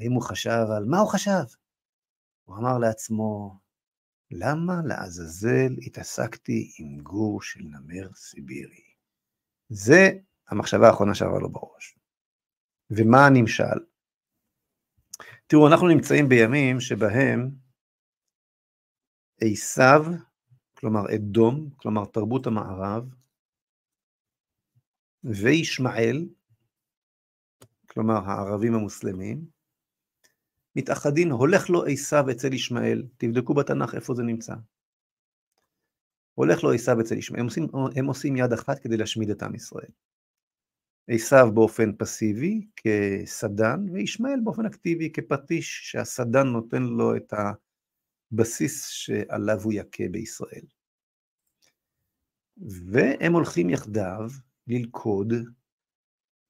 האם 0.00 0.12
הוא 0.12 0.22
חשב 0.22 0.66
על... 0.76 0.84
מה 0.84 0.98
הוא 0.98 1.08
חשב? 1.08 1.44
הוא 2.46 2.56
אמר 2.56 2.78
לעצמו, 2.78 3.58
למה 4.30 4.74
לעזאזל 4.84 5.72
התעסקתי 5.86 6.72
עם 6.78 7.00
גור 7.00 7.42
של 7.42 7.60
נמר 7.60 8.14
סיבירי? 8.14 8.84
זה 9.68 10.10
המחשבה 10.48 10.86
האחרונה 10.88 11.14
שעברה 11.14 11.40
לו 11.40 11.52
בראש. 11.52 11.98
ומה 12.90 13.26
הנמשל? 13.26 13.78
תראו, 15.46 15.68
אנחנו 15.68 15.88
נמצאים 15.88 16.28
בימים 16.28 16.80
שבהם 16.80 17.50
עשיו, 19.40 20.04
כלומר 20.74 21.00
אדום, 21.14 21.70
כלומר 21.76 22.04
תרבות 22.04 22.46
המערב, 22.46 23.04
וישמעאל, 25.24 26.28
כלומר 27.90 28.14
הערבים 28.14 28.74
המוסלמים, 28.74 29.55
מתאחדים, 30.76 31.30
הולך 31.32 31.70
לו 31.70 31.84
עשיו 31.84 32.30
אצל 32.30 32.52
ישמעאל, 32.52 33.06
תבדקו 33.16 33.54
בתנ"ך 33.54 33.94
איפה 33.94 34.14
זה 34.14 34.22
נמצא. 34.22 34.54
הולך 36.34 36.64
לו 36.64 36.72
עשיו 36.72 37.00
אצל 37.00 37.18
ישמעאל, 37.18 37.40
הם 37.40 37.46
עושים, 37.46 37.66
הם 37.96 38.06
עושים 38.06 38.36
יד 38.36 38.52
אחת 38.52 38.78
כדי 38.78 38.96
להשמיד 38.96 39.30
את 39.30 39.42
עם 39.42 39.54
ישראל. 39.54 39.90
עשיו 41.08 41.48
באופן 41.54 41.96
פסיבי 41.98 42.66
כסדן, 42.76 43.86
וישמעאל 43.92 44.40
באופן 44.44 44.66
אקטיבי 44.66 45.12
כפטיש 45.12 45.80
שהסדן 45.90 46.46
נותן 46.46 46.82
לו 46.82 47.16
את 47.16 47.34
הבסיס 48.32 48.86
שעליו 48.86 49.62
הוא 49.62 49.72
יכה 49.72 50.08
בישראל. 50.10 50.66
והם 52.92 53.32
הולכים 53.32 53.70
יחדיו 53.70 54.28
ללכוד 54.66 55.32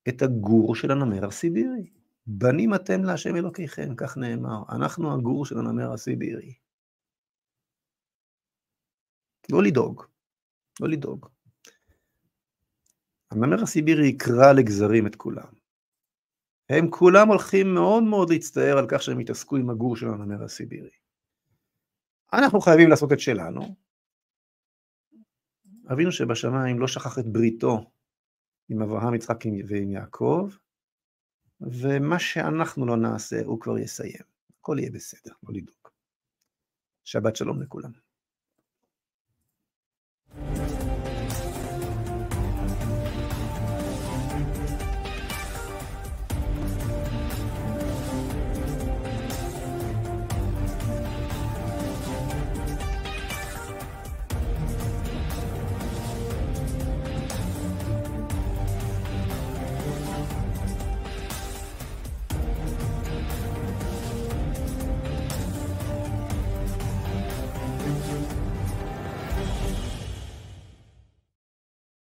את 0.08 0.22
הגור 0.22 0.74
של 0.74 0.90
הנמר 0.90 1.26
הסיבירי. 1.26 1.95
בנים 2.26 2.74
אתם 2.74 3.04
להשם 3.04 3.36
אלוקיכם, 3.36 3.94
כך 3.96 4.16
נאמר, 4.16 4.62
אנחנו 4.76 5.14
הגור 5.14 5.46
של 5.46 5.58
הנמר 5.58 5.92
הסיבירי. 5.92 6.54
לא 9.52 9.62
לדאוג, 9.62 10.02
לא 10.80 10.88
לדאוג. 10.88 11.26
הנמר 13.30 13.62
הסיבירי 13.62 14.06
יקרע 14.06 14.52
לגזרים 14.52 15.06
את 15.06 15.16
כולם. 15.16 15.52
הם 16.68 16.90
כולם 16.90 17.28
הולכים 17.28 17.74
מאוד 17.74 18.02
מאוד 18.02 18.30
להצטער 18.30 18.78
על 18.78 18.86
כך 18.90 19.02
שהם 19.02 19.18
התעסקו 19.18 19.56
עם 19.56 19.70
הגור 19.70 19.96
של 19.96 20.06
הנמר 20.06 20.44
הסיבירי. 20.44 20.90
אנחנו 22.32 22.60
חייבים 22.60 22.90
לעשות 22.90 23.12
את 23.12 23.20
שלנו. 23.20 23.76
אבינו 25.92 26.12
שבשמיים 26.12 26.78
לא 26.80 26.86
שכח 26.88 27.18
את 27.18 27.26
בריתו 27.26 27.90
עם 28.68 28.82
אברהם, 28.82 29.14
יצחק 29.14 29.44
ועם 29.68 29.90
יעקב, 29.90 30.50
ומה 31.60 32.18
שאנחנו 32.18 32.86
לא 32.86 32.96
נעשה 32.96 33.40
הוא 33.44 33.60
כבר 33.60 33.78
יסיים. 33.78 34.22
הכל 34.60 34.76
יהיה 34.78 34.90
בסדר, 34.90 35.32
לא 35.42 35.54
לדאוג. 35.54 35.88
שבת 37.04 37.36
שלום 37.36 37.62
לכולם. 37.62 38.05